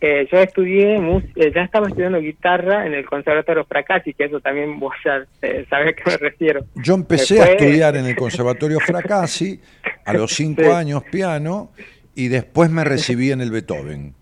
Eh, 0.00 0.28
yo 0.30 0.38
estudié, 0.38 0.96
eh, 0.96 1.52
ya 1.54 1.62
estaba 1.62 1.88
estudiando 1.88 2.18
guitarra 2.20 2.84
en 2.86 2.92
el 2.92 3.06
Conservatorio 3.06 3.64
Fracassi, 3.64 4.12
que 4.12 4.24
eso 4.24 4.38
también 4.38 4.78
vos 4.78 4.92
ya 5.02 5.24
eh, 5.40 5.64
sabés 5.70 5.88
a 5.88 5.92
qué 5.94 6.02
me 6.10 6.16
refiero. 6.18 6.60
Yo 6.74 6.92
empecé 6.94 7.40
a 7.40 7.44
Después- 7.46 7.62
estudiar 7.62 7.96
en 7.96 8.04
el 8.04 8.14
Conservatorio 8.16 8.80
Fracassi 8.80 9.60
a 10.04 10.12
los 10.12 10.30
cinco 10.34 10.62
Sí. 10.62 10.68
años 10.70 11.04
piano 11.10 11.70
y 12.14 12.28
después 12.28 12.68
me 12.68 12.84
recibí 12.84 13.30
en 13.30 13.40
el 13.40 13.50
Beethoven. 13.50 14.12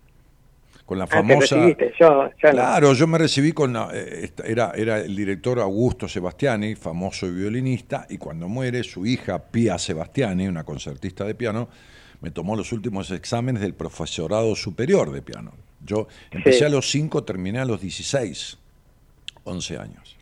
Con 0.85 0.97
la 0.97 1.05
Ah, 1.05 1.07
te 1.07 1.13
famosa... 1.15 1.55
recibiste, 1.55 1.93
yo, 1.99 2.07
yo 2.41 2.49
no. 2.49 2.51
Claro, 2.51 2.93
yo 2.93 3.07
me 3.07 3.17
recibí 3.17 3.53
con 3.53 3.71
la- 3.73 3.89
eh, 3.93 4.29
era, 4.45 4.71
era 4.75 4.99
el 4.99 5.15
director 5.15 5.59
Augusto 5.59 6.07
Sebastiani, 6.09 6.75
famoso 6.75 7.31
violinista, 7.31 8.05
y 8.09 8.17
cuando 8.17 8.49
muere 8.49 8.83
su 8.83 9.05
hija 9.05 9.39
Pia 9.39 9.77
Sebastiani, 9.77 10.47
una 10.47 10.63
concertista 10.65 11.23
de 11.23 11.35
piano, 11.35 11.69
me 12.19 12.31
tomó 12.31 12.55
los 12.55 12.71
últimos 12.73 13.11
exámenes 13.11 13.61
del 13.61 13.73
profesorado 13.73 14.55
superior 14.55 15.11
de 15.11 15.21
piano. 15.21 15.51
Yo 15.85 16.07
empecé 16.31 16.59
Sí. 16.59 16.63
a 16.65 16.69
los 16.69 16.89
5, 16.89 17.23
terminé 17.23 17.59
a 17.59 17.65
los 17.65 17.79
16, 17.81 18.57
11 19.45 19.77
años. 19.77 20.17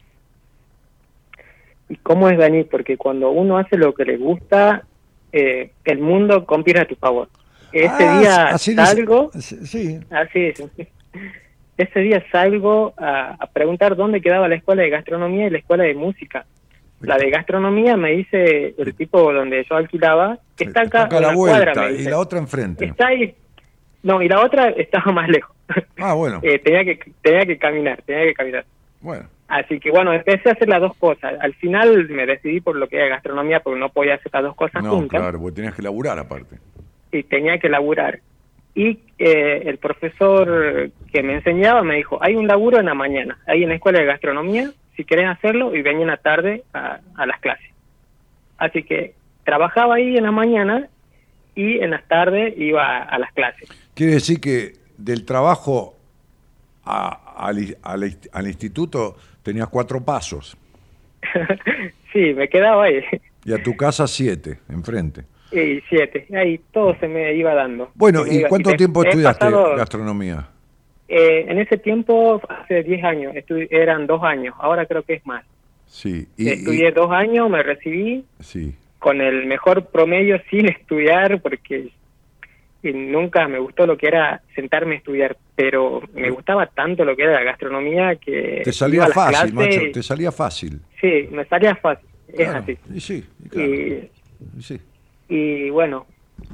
¿Y 1.89 1.97
cómo 1.97 2.29
es, 2.29 2.37
Dani? 2.37 2.63
Porque 2.63 2.97
cuando 2.97 3.31
uno 3.31 3.57
hace 3.57 3.77
lo 3.77 3.93
que 3.93 4.05
le 4.05 4.17
gusta, 4.17 4.85
eh, 5.33 5.71
el 5.85 5.99
mundo 5.99 6.45
conspira 6.45 6.83
a 6.83 6.85
tu 6.85 6.95
favor. 6.95 7.29
Ese 7.73 7.89
Ah, 8.07 8.19
día 8.19 8.43
así 8.49 8.71
dice- 8.71 8.85
salgo, 8.85 9.31
Sí, 9.39 9.99
así 10.09 10.45
es. 10.47 10.63
Ese 11.77 11.99
día 12.01 12.23
salgo 12.31 12.93
a, 12.97 13.35
a 13.39 13.47
preguntar 13.47 13.95
dónde 13.95 14.21
quedaba 14.21 14.47
la 14.47 14.55
escuela 14.55 14.83
de 14.83 14.89
gastronomía 14.89 15.47
y 15.47 15.49
la 15.49 15.57
escuela 15.57 15.83
de 15.83 15.95
música. 15.95 16.45
La 16.99 17.17
de 17.17 17.31
gastronomía 17.31 17.97
me 17.97 18.11
dice 18.11 18.75
el 18.77 18.93
tipo 18.93 19.33
donde 19.33 19.65
yo 19.67 19.75
alquilaba, 19.75 20.37
que 20.55 20.65
está 20.65 20.81
acá, 20.81 21.05
a 21.05 21.19
la 21.19 21.33
vuelta 21.33 21.73
cuadra, 21.73 21.89
y 21.91 21.97
dice. 21.97 22.09
la 22.11 22.19
otra 22.19 22.37
enfrente. 22.37 22.85
Está 22.85 23.07
ahí. 23.07 23.33
No, 24.03 24.21
y 24.21 24.27
la 24.29 24.41
otra 24.41 24.69
estaba 24.69 25.11
más 25.11 25.27
lejos. 25.27 25.55
Ah, 25.97 26.13
bueno, 26.13 26.39
Eh, 26.43 26.59
tenía 26.59 26.83
que 26.85 26.99
tenía 27.23 27.45
que 27.47 27.57
caminar, 27.57 28.01
tenía 28.05 28.25
que 28.25 28.33
caminar. 28.33 28.65
bueno. 28.99 29.27
Así 29.47 29.79
que 29.81 29.91
bueno, 29.91 30.13
empecé 30.13 30.47
a 30.49 30.53
hacer 30.53 30.69
las 30.69 30.79
dos 30.79 30.95
cosas. 30.95 31.33
Al 31.41 31.53
final 31.55 32.07
me 32.09 32.25
decidí 32.25 32.61
por 32.61 32.75
lo 32.77 32.87
que 32.87 32.95
era 32.97 33.07
gastronomía 33.07 33.59
porque 33.59 33.79
no 33.81 33.89
podía 33.89 34.15
hacer 34.15 34.31
las 34.33 34.43
dos 34.43 34.55
cosas 34.55 34.81
No, 34.81 34.91
juntas 34.91 35.19
claro, 35.19 35.39
porque 35.41 35.55
tenías 35.55 35.75
que 35.75 35.81
laburar 35.81 36.17
aparte. 36.19 36.55
Y 37.11 37.23
tenía 37.23 37.57
que 37.59 37.69
laburar. 37.69 38.19
Y 38.73 38.99
eh, 39.19 39.63
el 39.65 39.77
profesor 39.77 40.91
que 41.11 41.23
me 41.23 41.33
enseñaba 41.35 41.83
me 41.83 41.95
dijo, 41.95 42.17
hay 42.23 42.35
un 42.35 42.47
laburo 42.47 42.79
en 42.79 42.85
la 42.85 42.93
mañana, 42.93 43.37
ahí 43.47 43.63
en 43.63 43.69
la 43.69 43.75
escuela 43.75 43.99
de 43.99 44.05
gastronomía, 44.05 44.71
si 44.95 45.03
querés 45.03 45.27
hacerlo, 45.27 45.75
y 45.75 45.81
venía 45.81 46.01
en 46.03 46.07
la 46.07 46.17
tarde 46.17 46.63
a, 46.73 46.99
a 47.15 47.25
las 47.25 47.39
clases. 47.41 47.69
Así 48.57 48.83
que 48.83 49.15
trabajaba 49.43 49.95
ahí 49.95 50.15
en 50.17 50.23
la 50.23 50.31
mañana 50.31 50.87
y 51.55 51.79
en 51.79 51.91
las 51.91 52.07
tardes 52.07 52.53
iba 52.57 52.85
a, 52.85 53.03
a 53.03 53.19
las 53.19 53.31
clases. 53.33 53.67
Quiere 53.93 54.13
decir 54.13 54.39
que 54.39 54.73
del 54.97 55.25
trabajo 55.25 55.95
a- 56.85 57.33
al, 57.47 57.75
al- 57.83 58.17
al 58.31 58.47
instituto 58.47 59.17
tenías 59.43 59.67
cuatro 59.69 60.03
pasos 60.03 60.55
sí, 62.13 62.33
me 62.33 62.47
quedaba 62.49 62.85
ahí. 62.85 63.01
y 63.45 63.53
a 63.53 63.61
tu 63.61 63.75
casa 63.75 64.07
siete, 64.07 64.59
enfrente. 64.69 65.23
Y 65.51 65.81
siete, 65.89 66.25
ahí 66.35 66.59
todo 66.71 66.95
se 66.99 67.07
me 67.07 67.33
iba 67.35 67.53
dando. 67.53 67.91
Bueno, 67.95 68.25
¿y 68.25 68.37
iba- 68.39 68.49
cuánto 68.49 68.71
tiempo 68.73 69.03
estudiaste 69.03 69.45
pasado- 69.45 69.75
gastronomía? 69.75 70.47
Eh, 71.07 71.45
en 71.49 71.59
ese 71.59 71.77
tiempo, 71.77 72.41
hace 72.47 72.83
10 72.83 73.03
años, 73.03 73.33
eran 73.69 74.07
dos 74.07 74.23
años, 74.23 74.55
ahora 74.59 74.85
creo 74.85 75.03
que 75.03 75.15
es 75.15 75.25
más. 75.25 75.43
Sí, 75.85 76.25
y, 76.37 76.47
Estudié 76.47 76.87
y- 76.87 76.91
dos 76.91 77.11
años, 77.11 77.49
me 77.49 77.61
recibí 77.63 78.23
sí. 78.39 78.73
con 78.97 79.19
el 79.19 79.45
mejor 79.45 79.87
promedio 79.87 80.39
sin 80.49 80.69
estudiar, 80.69 81.41
porque 81.41 81.89
y 82.83 82.93
nunca 82.93 83.47
me 83.47 83.59
gustó 83.59 83.85
lo 83.85 83.95
que 83.97 84.07
era 84.07 84.41
sentarme 84.55 84.95
a 84.95 84.97
estudiar, 84.99 85.37
pero 85.55 86.01
me 86.15 86.31
gustaba 86.31 86.65
tanto 86.65 87.03
lo 87.05 87.15
que 87.15 87.23
era 87.23 87.33
la 87.33 87.43
gastronomía 87.43 88.15
que... 88.15 88.61
Te 88.63 88.71
salía 88.71 89.05
fácil, 89.07 89.53
macho, 89.53 89.81
te 89.93 90.01
salía 90.01 90.31
fácil. 90.31 90.79
Sí, 90.99 91.27
me 91.29 91.45
salía 91.45 91.75
fácil, 91.75 92.07
es 92.29 92.47
así. 92.47 92.77
Y 92.91 92.99
sí, 93.01 93.23
claro, 93.51 93.69
y 93.69 94.09
sí. 94.61 94.79
Y 95.33 95.69
bueno, 95.69 96.05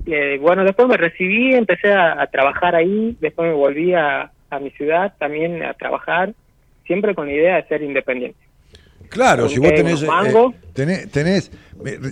eh, 0.06 0.38
bueno, 0.40 0.64
después 0.64 0.88
me 0.88 0.98
recibí, 0.98 1.54
empecé 1.56 1.91
a, 1.91 2.22
a 2.22 2.28
trabajar 2.28 2.76
ahí, 2.76 3.18
después 3.20 3.48
me 3.49 3.54
volví 3.56 3.94
a, 3.94 4.32
a 4.49 4.60
mi 4.60 4.70
ciudad 4.72 5.14
también 5.20 5.64
a 5.64 5.74
trabajar, 5.74 6.34
siempre 6.86 7.16
con 7.16 7.28
la 7.28 7.34
idea 7.34 7.56
de 7.56 7.68
ser 7.68 7.82
independiente. 7.82 8.38
Claro, 9.10 9.48
si 9.49 9.60
vos 9.60 9.74
tenés, 9.74 10.04
mangos. 10.04 10.54
eh, 10.54 10.60
tenés, 10.74 11.12
tenés- 11.12 11.52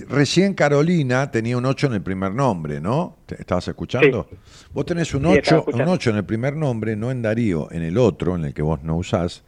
recién 0.09 0.53
Carolina 0.53 1.29
tenía 1.29 1.57
un 1.57 1.65
8 1.65 1.87
en 1.87 1.93
el 1.93 2.01
primer 2.01 2.31
nombre, 2.31 2.79
¿no? 2.79 3.17
¿Te- 3.25 3.35
¿Estabas 3.35 3.67
escuchando? 3.67 4.27
Vos 4.73 4.85
tenés 4.85 5.13
un 5.13 5.25
Sí, 5.25 5.33
estaba 5.33 5.57
8, 5.57 5.63
un 5.67 5.69
escuchando. 5.69 5.91
8 5.91 6.09
en 6.11 6.15
el 6.17 6.25
primer 6.25 6.55
nombre, 6.55 6.95
no 6.95 7.11
en 7.11 7.21
Darío, 7.21 7.69
en 7.71 7.83
el 7.83 7.97
otro, 7.97 8.35
en 8.35 8.45
el 8.45 8.53
que 8.53 8.61
vos 8.61 8.81
no 8.83 8.95
usás. 8.95 9.43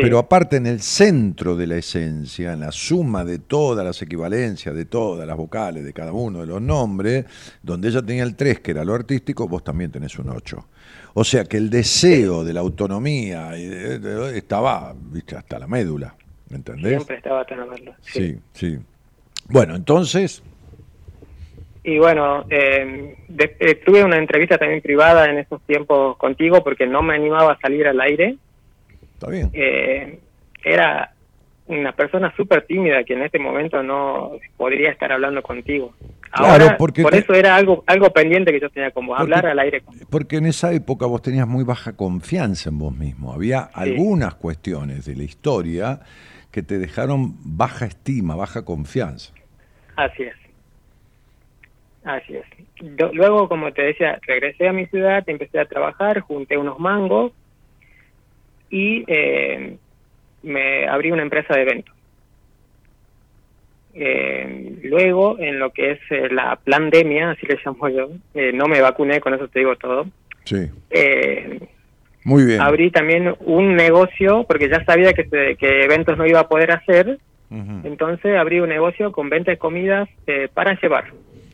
Sí. 0.00 0.02
Pero 0.04 0.18
aparte 0.18 0.56
en 0.56 0.66
el 0.66 0.80
centro 0.80 1.56
de 1.56 1.66
la 1.66 1.76
esencia, 1.76 2.52
en 2.52 2.60
la 2.60 2.72
suma 2.72 3.24
de 3.24 3.38
todas 3.38 3.84
las 3.84 4.00
equivalencias, 4.02 4.74
de 4.74 4.84
todas 4.84 5.26
las 5.26 5.36
vocales, 5.36 5.84
de 5.84 5.92
cada 5.92 6.12
uno 6.12 6.40
de 6.40 6.46
los 6.46 6.60
nombres, 6.62 7.24
donde 7.62 7.88
ella 7.88 8.02
tenía 8.02 8.22
el 8.22 8.36
3, 8.36 8.60
que 8.60 8.70
era 8.70 8.84
lo 8.84 8.94
artístico, 8.94 9.46
vos 9.48 9.62
también 9.64 9.90
tenés 9.90 10.18
un 10.18 10.30
8. 10.30 10.66
O 11.14 11.24
sea 11.24 11.44
que 11.44 11.56
el 11.56 11.70
deseo 11.70 12.44
de 12.44 12.52
la 12.52 12.60
autonomía 12.60 13.50
de- 13.50 13.98
de- 13.98 14.38
estaba 14.38 14.94
¿viste? 14.96 15.36
hasta 15.36 15.58
la 15.58 15.66
médula, 15.66 16.14
¿me 16.48 16.56
entendés? 16.56 16.94
Siempre 16.96 17.16
estaba 17.16 17.44
tan 17.44 17.68
verlo. 17.68 17.92
Sí, 18.00 18.36
sí. 18.52 18.78
Bueno, 19.48 19.74
entonces, 19.76 20.42
Y 21.82 21.96
bueno, 21.98 22.44
eh, 22.50 23.16
de- 23.28 23.56
eh, 23.58 23.74
tuve 23.84 24.04
una 24.04 24.18
entrevista 24.18 24.58
también 24.58 24.82
privada 24.82 25.30
en 25.30 25.38
esos 25.38 25.62
tiempos 25.62 26.16
contigo 26.18 26.62
porque 26.62 26.86
no 26.86 27.00
me 27.02 27.14
animaba 27.14 27.52
a 27.52 27.58
salir 27.58 27.86
al 27.86 27.98
aire. 28.02 28.36
Está 29.20 29.30
bien. 29.30 29.50
Eh, 29.52 30.18
era 30.64 31.12
una 31.66 31.92
persona 31.92 32.32
súper 32.36 32.66
tímida 32.66 33.04
que 33.04 33.12
en 33.14 33.22
este 33.22 33.38
momento 33.38 33.82
no 33.82 34.32
podría 34.56 34.90
estar 34.90 35.12
hablando 35.12 35.42
contigo. 35.42 35.92
Claro, 36.32 36.52
Ahora, 36.64 36.76
porque 36.78 37.02
por 37.02 37.12
te- 37.12 37.18
eso 37.18 37.34
era 37.34 37.54
algo 37.56 37.82
algo 37.86 38.10
pendiente 38.12 38.52
que 38.52 38.60
yo 38.60 38.70
tenía 38.70 38.90
como 38.92 39.08
Porque- 39.08 39.22
hablar 39.22 39.46
al 39.46 39.58
aire. 39.58 39.82
Porque 40.10 40.36
en 40.36 40.46
esa 40.46 40.72
época 40.72 41.06
vos 41.06 41.22
tenías 41.22 41.46
muy 41.46 41.64
baja 41.64 41.96
confianza 41.96 42.70
en 42.70 42.78
vos 42.78 42.96
mismo. 42.96 43.32
Había 43.32 43.60
algunas 43.60 44.34
cuestiones 44.36 45.04
de 45.06 45.16
la 45.16 45.22
historia 45.24 46.00
que 46.50 46.62
te 46.62 46.78
dejaron 46.78 47.34
baja 47.44 47.86
estima, 47.86 48.34
baja 48.36 48.64
confianza. 48.64 49.32
Así 49.96 50.22
es. 50.24 50.34
Así 52.04 52.34
es. 52.36 52.44
Yo- 52.96 53.10
luego, 53.12 53.48
como 53.48 53.72
te 53.72 53.82
decía, 53.82 54.18
regresé 54.26 54.68
a 54.68 54.72
mi 54.72 54.86
ciudad, 54.86 55.22
empecé 55.28 55.60
a 55.60 55.66
trabajar, 55.66 56.20
junté 56.20 56.56
unos 56.56 56.78
mangos 56.78 57.32
y 58.70 59.04
eh, 59.06 59.76
me 60.42 60.86
abrí 60.88 61.10
una 61.10 61.22
empresa 61.22 61.54
de 61.54 61.62
eventos. 61.62 61.94
Eh, 63.92 64.78
luego, 64.84 65.36
en 65.40 65.58
lo 65.58 65.70
que 65.70 65.92
es 65.92 65.98
eh, 66.10 66.28
la 66.30 66.56
pandemia, 66.64 67.30
así 67.32 67.46
le 67.46 67.58
llamo 67.64 67.88
yo, 67.88 68.08
eh, 68.34 68.52
no 68.52 68.66
me 68.66 68.80
vacuné, 68.80 69.20
con 69.20 69.34
eso 69.34 69.48
te 69.48 69.58
digo 69.60 69.74
todo. 69.76 70.06
Sí, 70.44 70.68
Eh, 70.90 71.58
muy 72.24 72.44
bien. 72.44 72.60
abrí 72.60 72.90
también 72.90 73.34
un 73.40 73.74
negocio, 73.74 74.44
porque 74.46 74.68
ya 74.68 74.84
sabía 74.84 75.12
que, 75.12 75.24
se- 75.24 75.56
que 75.56 75.82
eventos 75.84 76.16
no 76.16 76.26
iba 76.26 76.40
a 76.40 76.48
poder 76.48 76.70
hacer, 76.72 77.18
entonces 77.84 78.36
abrí 78.36 78.60
un 78.60 78.68
negocio 78.68 79.10
con 79.10 79.28
venta 79.28 79.50
de 79.50 79.58
comidas 79.58 80.08
eh, 80.28 80.48
para 80.54 80.78
llevar 80.80 81.06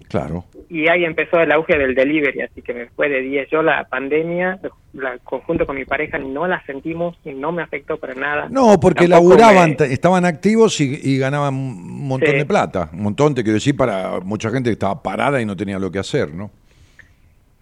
Claro. 0.09 0.45
y 0.69 0.89
ahí 0.89 1.05
empezó 1.05 1.41
el 1.41 1.51
auge 1.53 1.77
del 1.79 1.95
delivery, 1.95 2.41
así 2.43 2.63
que 2.63 2.73
me 2.75 2.87
fue 2.87 3.09
de 3.09 3.21
10. 3.23 3.49
Yo 3.51 3.63
la 3.63 3.85
pandemia, 3.85 4.59
la 4.95 5.19
conjunto 5.19 5.67
con 5.67 5.77
mi 5.77 5.85
pareja, 5.85 6.19
no 6.19 6.47
la 6.47 6.63
sentimos 6.65 7.17
y 7.25 7.31
no 7.33 7.53
me 7.53 7.63
afectó 7.63 7.97
para 7.99 8.15
nada. 8.15 8.49
No, 8.51 8.79
porque 8.81 9.09
Tampoco 9.09 9.37
laburaban, 9.37 9.77
me- 9.79 9.87
estaban 9.93 10.25
activos 10.25 10.81
y, 10.81 10.99
y 11.03 11.19
ganaban 11.19 11.55
un 11.55 12.07
montón 12.09 12.31
Sí. 12.33 12.37
de 12.39 12.47
plata. 12.47 12.91
Un 12.93 13.03
montón, 13.03 13.35
te 13.35 13.43
quiero 13.43 13.55
decir, 13.55 13.77
para 13.77 14.21
mucha 14.21 14.51
gente 14.51 14.71
que 14.71 14.75
estaba 14.75 15.03
parada 15.03 15.41
y 15.41 15.45
no 15.47 15.57
tenía 15.57 15.79
lo 15.79 15.91
que 15.91 15.99
hacer, 15.99 16.33
¿no? 16.35 16.51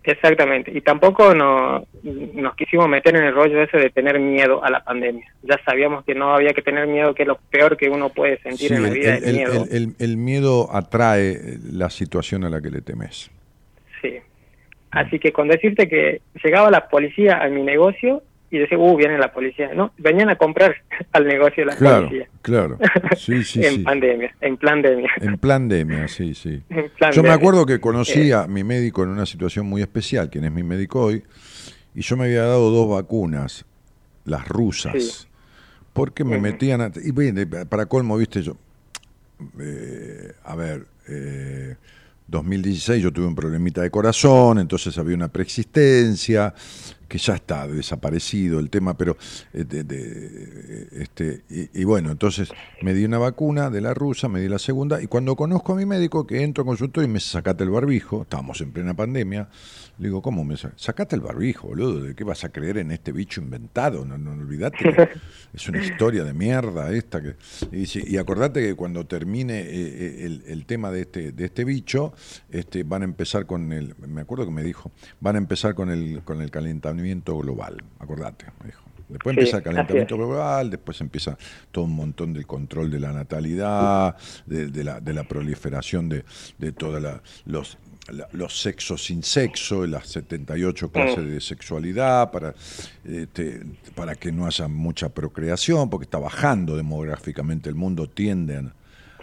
Exactamente, 0.06 0.70
y 0.70 0.82
tampoco 0.82 1.34
no, 1.34 1.86
nos 2.02 2.54
quisimos 2.56 2.86
meter 2.90 3.16
en 3.16 3.24
el 3.24 3.34
rollo 3.34 3.62
ese 3.62 3.78
de 3.78 3.88
tener 3.88 4.20
miedo 4.20 4.62
a 4.62 4.68
la 4.70 4.84
pandemia. 4.84 5.24
Ya 5.42 5.58
sabíamos 5.64 6.04
que 6.04 6.14
no 6.14 6.34
había 6.34 6.52
que 6.52 6.60
tener 6.60 6.86
miedo, 6.86 7.14
que 7.14 7.22
es 7.22 7.28
lo 7.28 7.38
peor 7.50 7.78
que 7.78 7.88
uno 7.88 8.10
puede 8.10 8.38
sentir 8.42 8.68
Sí, 8.68 8.74
en 8.74 8.82
la 8.82 8.90
vida, 8.90 9.16
el- 9.16 9.34
miedo. 9.34 9.64
el- 9.70 9.76
el- 9.76 9.94
el 9.98 10.16
miedo 10.18 10.68
atrae 10.76 11.56
la 11.72 11.88
situación 11.88 12.44
a 12.44 12.50
la 12.50 12.60
que 12.60 12.70
le 12.70 12.82
temes. 12.82 13.30
Sí. 14.02 14.18
Así 14.90 15.18
que 15.18 15.32
con 15.32 15.48
decirte 15.48 15.88
que 15.88 16.20
llegaba 16.44 16.70
la 16.70 16.86
policía 16.88 17.38
a 17.42 17.48
mi 17.48 17.62
negocio 17.62 18.22
y 18.54 18.58
decía, 18.60 18.78
uh, 18.78 18.96
viene 18.96 19.18
la 19.18 19.32
policía. 19.32 19.72
No, 19.74 19.92
venían 19.98 20.28
a 20.30 20.36
comprar 20.36 20.76
al 21.12 21.26
negocio 21.26 21.64
la 21.64 21.74
Claro, 21.76 22.06
policía. 22.08 22.28
claro. 22.42 22.78
Sí, 23.16 23.42
sí, 23.44 23.64
en 23.64 23.74
sí. 23.74 23.78
pandemia, 23.80 24.34
en 24.40 24.56
pandemia. 24.56 25.10
En 25.20 25.38
pandemia, 25.38 26.08
sí, 26.08 26.34
sí. 26.34 26.62
Plan 26.98 27.12
Yo 27.12 27.22
me 27.22 27.30
de- 27.30 27.34
acuerdo 27.34 27.66
que 27.66 27.80
conocí 27.80 28.30
Eh. 28.30 28.34
a 28.34 28.46
mi 28.46 28.62
médico 28.64 29.02
en 29.02 29.08
una 29.10 29.26
situación 29.26 29.66
muy 29.66 29.82
especial, 29.82 30.30
quien 30.30 30.44
es 30.44 30.52
mi 30.52 30.62
médico 30.62 31.00
hoy, 31.02 31.24
y 31.94 32.02
yo 32.02 32.16
me 32.16 32.24
había 32.24 32.42
dado 32.42 32.70
dos 32.70 32.88
vacunas, 32.90 33.64
las 34.24 34.46
rusas, 34.48 34.92
Sí. 35.02 35.26
porque 35.92 36.24
me 36.24 36.38
metían, 36.38 36.80
a- 36.80 36.90
y 36.94 37.10
de- 37.12 37.66
para 37.66 37.86
colmo, 37.86 38.16
viste, 38.16 38.42
yo, 38.42 38.56
eh, 39.60 40.32
a 40.44 40.54
ver, 40.56 40.86
eh, 41.08 41.74
2016 42.26 43.02
yo 43.02 43.12
tuve 43.12 43.26
un 43.26 43.34
problemita 43.34 43.82
de 43.82 43.90
corazón, 43.90 44.58
entonces 44.58 44.96
había 44.98 45.14
una 45.14 45.28
preexistencia, 45.28 46.54
que 47.06 47.18
ya 47.18 47.34
está 47.34 47.68
desaparecido 47.68 48.58
el 48.58 48.70
tema, 48.70 48.96
pero 48.96 49.16
eh, 49.52 49.64
de- 49.64 49.84
de- 49.84 50.88
este 51.02 51.44
y, 51.50 51.80
y 51.82 51.84
bueno, 51.84 52.10
entonces 52.10 52.48
me 52.82 52.94
di 52.94 53.04
una 53.04 53.18
vacuna 53.18 53.70
de 53.70 53.80
la 53.80 53.94
rusa, 53.94 54.28
me 54.28 54.40
di 54.40 54.48
la 54.48 54.58
segunda 54.58 55.02
y 55.02 55.06
cuando 55.06 55.36
conozco 55.36 55.74
a 55.74 55.76
mi 55.76 55.86
médico 55.86 56.26
que 56.26 56.42
entro 56.42 56.62
a 56.62 56.66
consultorio 56.66 57.08
y 57.08 57.12
me 57.12 57.20
sacate 57.20 57.62
el 57.64 57.70
barbijo, 57.70 58.22
estábamos 58.22 58.60
en 58.62 58.72
plena 58.72 58.94
pandemia, 58.94 59.48
le 59.98 60.08
digo, 60.08 60.20
¿cómo 60.22 60.44
me 60.44 60.56
sa- 60.56 60.72
sacate 60.76 61.14
el 61.16 61.22
barbijo, 61.22 61.68
boludo? 61.68 62.00
¿De 62.00 62.14
qué 62.14 62.24
vas 62.24 62.44
a 62.44 62.48
creer 62.50 62.78
en 62.78 62.90
este 62.90 63.12
bicho 63.12 63.40
inventado? 63.40 64.04
No, 64.04 64.18
no, 64.18 64.32
olvidate 64.32 64.78
que 64.78 65.08
es 65.54 65.68
una 65.68 65.82
historia 65.84 66.24
de 66.24 66.32
mierda 66.32 66.92
esta 66.92 67.22
que 67.22 67.36
y, 67.72 67.76
dice, 67.76 68.02
y 68.06 68.16
acordate 68.16 68.60
que 68.60 68.74
cuando 68.74 69.06
termine 69.06 69.60
eh, 69.60 69.66
eh, 69.70 70.26
el, 70.26 70.42
el 70.46 70.66
tema 70.66 70.90
de 70.90 71.02
este 71.02 71.32
de 71.32 71.44
este 71.44 71.64
bicho, 71.64 72.12
este 72.50 72.82
van 72.82 73.02
a 73.02 73.04
empezar 73.04 73.46
con 73.46 73.72
el 73.72 73.94
me 74.06 74.20
acuerdo 74.22 74.44
que 74.46 74.52
me 74.52 74.62
dijo, 74.62 74.90
van 75.20 75.36
a 75.36 75.38
empezar 75.38 75.74
con 75.74 75.90
el 75.90 76.22
con 76.24 76.42
el 76.42 76.50
calentamiento 76.50 77.36
global, 77.38 77.82
acordate, 77.98 78.46
me 78.60 78.66
dijo. 78.66 78.82
Después 79.06 79.34
Sí, 79.34 79.40
empieza 79.40 79.58
el 79.58 79.62
calentamiento 79.62 80.16
global, 80.16 80.70
después 80.70 80.98
empieza 81.02 81.36
todo 81.70 81.84
un 81.84 81.94
montón 81.94 82.32
del 82.32 82.46
control 82.46 82.90
de 82.90 82.98
la 83.00 83.12
natalidad, 83.12 84.16
de, 84.46 84.68
de 84.68 84.82
la, 84.82 84.98
de 84.98 85.12
la 85.12 85.24
proliferación 85.24 86.08
de, 86.08 86.24
de 86.58 86.72
todos 86.72 87.02
los, 87.44 87.78
la- 88.12 88.28
los 88.32 88.60
sexos 88.60 89.04
sin 89.04 89.22
sexo, 89.22 89.86
las 89.86 90.08
78 90.08 90.90
clases 90.90 91.24
de 91.26 91.40
sexualidad, 91.40 92.30
para, 92.30 92.54
este, 93.04 93.62
para 93.94 94.14
que 94.14 94.30
no 94.32 94.46
haya 94.46 94.68
mucha 94.68 95.08
procreación, 95.08 95.88
porque 95.90 96.04
está 96.04 96.18
bajando 96.18 96.76
demográficamente 96.76 97.68
el 97.68 97.74
mundo, 97.74 98.08
tienden 98.08 98.72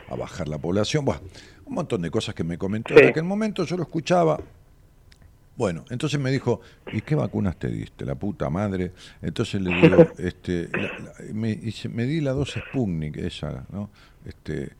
a 0.09 0.15
bajar 0.15 0.47
la 0.47 0.57
población. 0.57 1.05
Bueno, 1.05 1.21
un 1.65 1.75
montón 1.75 2.01
de 2.01 2.11
cosas 2.11 2.35
que 2.35 2.43
me 2.43 2.57
comentó. 2.57 2.93
Sí. 2.95 3.01
En 3.03 3.09
aquel 3.09 3.23
momento 3.23 3.63
yo 3.65 3.77
lo 3.77 3.83
escuchaba, 3.83 4.39
bueno, 5.55 5.85
entonces 5.89 6.19
me 6.19 6.31
dijo, 6.31 6.61
¿y 6.91 7.01
qué 7.01 7.13
vacunas 7.13 7.57
te 7.57 7.67
diste? 7.67 8.05
La 8.05 8.15
puta 8.15 8.49
madre. 8.49 8.93
Entonces 9.21 9.61
le 9.61 9.73
digo, 9.75 10.07
este, 10.17 10.69
la- 10.73 10.81
la- 10.99 11.33
me, 11.33 11.55
di 12.05 12.19
la 12.21 12.31
dos 12.31 12.55
Sputnik, 12.57 13.17
esa, 13.17 13.65
¿no? 13.71 13.89
Este, 14.25 14.71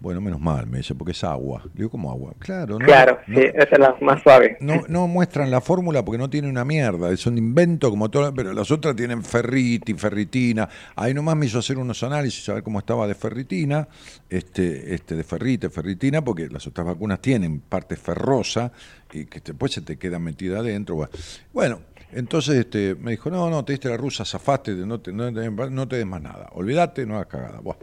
bueno, 0.00 0.20
menos 0.20 0.40
mal, 0.40 0.66
me 0.66 0.78
dice, 0.78 0.94
porque 0.94 1.12
es 1.12 1.22
agua. 1.24 1.62
Le 1.66 1.70
digo, 1.78 1.90
¿cómo 1.90 2.10
agua? 2.10 2.32
Claro, 2.38 2.78
¿no? 2.78 2.84
Claro, 2.86 3.18
no, 3.26 3.38
sí, 3.38 3.46
esa 3.54 3.68
es 3.70 3.78
la 3.78 3.96
más 4.00 4.22
suave. 4.22 4.56
no, 4.60 4.82
no 4.88 5.06
muestran 5.06 5.50
la 5.50 5.60
fórmula 5.60 6.04
porque 6.04 6.18
no 6.18 6.30
tiene 6.30 6.48
una 6.48 6.64
mierda, 6.64 7.10
es 7.10 7.26
un 7.26 7.36
invento 7.38 7.90
como 7.90 8.10
todo, 8.10 8.32
pero 8.34 8.52
las 8.52 8.70
otras 8.70 8.96
tienen 8.96 9.22
ferriti, 9.22 9.94
ferritina. 9.94 10.68
Ahí 10.96 11.12
nomás 11.14 11.36
me 11.36 11.46
hizo 11.46 11.58
hacer 11.58 11.78
unos 11.78 12.02
análisis 12.02 12.48
a 12.48 12.54
ver 12.54 12.62
cómo 12.62 12.78
estaba 12.78 13.06
de 13.06 13.14
ferritina, 13.14 13.86
este, 14.28 14.94
este 14.94 15.14
de 15.16 15.24
ferrite, 15.24 15.70
ferritina, 15.70 16.22
porque 16.24 16.48
las 16.48 16.66
otras 16.66 16.86
vacunas 16.86 17.20
tienen 17.20 17.60
parte 17.60 17.96
ferrosa 17.96 18.72
y 19.12 19.26
que 19.26 19.40
después 19.40 19.72
se 19.72 19.82
te 19.82 19.98
queda 19.98 20.18
metida 20.18 20.60
adentro. 20.60 20.94
Bueno, 20.96 21.10
Bueno, 21.52 21.80
entonces 22.12 22.56
este, 22.56 22.94
me 22.94 23.12
dijo, 23.12 23.30
no, 23.30 23.50
no, 23.50 23.64
te 23.64 23.72
diste 23.74 23.88
la 23.88 23.96
rusa, 23.96 24.24
zafaste, 24.24 24.72
no 24.74 24.98
te, 25.00 25.12
no, 25.12 25.32
te- 25.32 25.50
no 25.70 25.86
te 25.88 25.96
des 25.96 26.06
más 26.06 26.20
nada, 26.22 26.48
olvídate, 26.52 27.06
no 27.06 27.14
hagas 27.16 27.26
cagada. 27.28 27.60
Buah. 27.60 27.76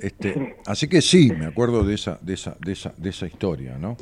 Este, 0.00 0.56
así 0.66 0.88
que 0.88 1.00
sí, 1.02 1.30
me 1.38 1.46
acuerdo 1.46 1.84
de 1.84 1.94
esa, 1.94 2.18
de 2.22 2.34
esa, 2.34 2.56
de 2.60 2.72
esa, 2.72 2.94
de 2.96 3.10
esa 3.10 3.26
historia, 3.26 3.76
¿no? 3.78 3.96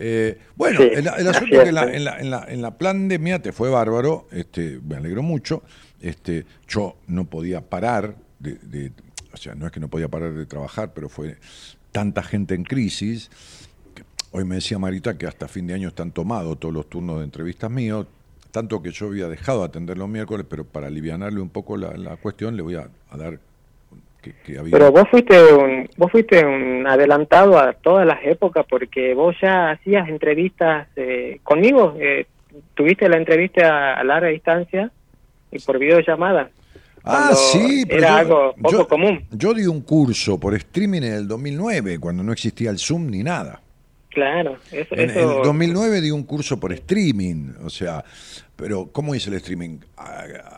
Eh, 0.00 0.38
bueno, 0.56 0.80
Sí, 0.80 0.90
el, 0.94 1.08
asunto 1.08 1.56
es 1.60 1.64
que 1.64 1.72
la- 1.72 1.92
en, 1.92 2.04
la, 2.04 2.18
en, 2.20 2.30
la, 2.30 2.44
en 2.48 2.62
la 2.62 2.76
pandemia 2.78 3.40
te 3.42 3.52
fue 3.52 3.68
bárbaro, 3.70 4.28
este, 4.30 4.80
me 4.86 4.96
alegro 4.96 5.22
mucho. 5.22 5.62
Este, 6.00 6.46
yo 6.68 6.96
no 7.08 7.24
podía 7.24 7.60
parar 7.68 8.14
de, 8.38 8.54
de- 8.62 8.92
o 9.32 9.36
sea, 9.36 9.54
no 9.54 9.66
es 9.66 9.72
que 9.72 9.80
no 9.80 9.88
podía 9.88 10.08
parar 10.08 10.32
de 10.34 10.46
trabajar, 10.46 10.92
pero 10.94 11.08
fue 11.08 11.36
tanta 11.92 12.22
gente 12.22 12.54
en 12.54 12.62
crisis. 12.64 13.30
que 13.94 14.04
hoy 14.30 14.44
me 14.44 14.56
decía 14.56 14.78
Marita 14.78 15.18
que 15.18 15.26
hasta 15.26 15.48
fin 15.48 15.66
de 15.66 15.74
año 15.74 15.88
están 15.88 16.12
tomados 16.12 16.58
todos 16.60 16.72
los 16.74 16.88
turnos 16.88 17.18
de 17.18 17.24
entrevistas 17.24 17.70
míos, 17.70 18.06
tanto 18.52 18.80
que 18.82 18.92
yo 18.92 19.06
había 19.06 19.26
dejado 19.28 19.60
de 19.60 19.66
atender 19.66 19.98
los 19.98 20.08
miércoles, 20.08 20.46
pero 20.48 20.64
para 20.64 20.86
alivianarle 20.86 21.40
un 21.40 21.50
poco 21.50 21.76
la, 21.76 21.96
la 21.96 22.16
cuestión 22.16 22.56
le 22.56 22.62
voy 22.62 22.76
a, 22.76 22.88
a 23.10 23.16
dar 23.16 23.40
que, 24.22 24.32
que 24.44 24.58
había. 24.58 24.72
Pero 24.72 24.90
vos 24.92 25.04
fuiste 25.10 25.40
un, 25.54 25.88
vos 25.96 26.10
fuiste 26.10 26.44
un 26.44 26.86
adelantado 26.86 27.58
a 27.58 27.72
todas 27.72 28.06
las 28.06 28.18
épocas 28.24 28.64
porque 28.68 29.14
vos 29.14 29.34
ya 29.40 29.70
hacías 29.70 30.08
entrevistas 30.08 30.88
eh, 30.96 31.40
conmigo, 31.42 31.94
eh, 32.00 32.26
tuviste 32.74 33.08
la 33.08 33.16
entrevista 33.16 33.94
a, 33.94 34.00
a 34.00 34.04
larga 34.04 34.28
distancia 34.28 34.90
y 35.52 35.58
por 35.60 35.78
videollamada. 35.78 36.50
Ah, 37.04 37.30
sí, 37.34 37.84
pero 37.86 38.00
era 38.00 38.08
yo- 38.10 38.16
algo 38.16 38.54
poco 38.60 38.70
yo- 38.72 38.88
común. 38.88 39.24
Yo 39.30 39.54
di 39.54 39.66
un 39.66 39.80
curso 39.82 40.38
por 40.38 40.54
streaming 40.54 41.02
en 41.02 41.12
el 41.14 41.28
2009, 41.28 41.98
cuando 41.98 42.22
no 42.22 42.32
existía 42.32 42.70
el 42.70 42.78
Zoom 42.78 43.06
ni 43.10 43.22
nada. 43.22 43.62
Claro, 44.10 44.56
eso, 44.72 44.94
En 44.96 45.10
eso 45.10 45.38
el 45.38 45.42
2009 45.44 46.00
di 46.00 46.10
un 46.10 46.24
curso 46.24 46.58
por 46.58 46.72
streaming, 46.72 47.52
o 47.64 47.70
sea, 47.70 48.04
pero 48.58 48.90
¿cómo 48.90 49.14
hice 49.14 49.30
el 49.30 49.36
streaming? 49.36 49.78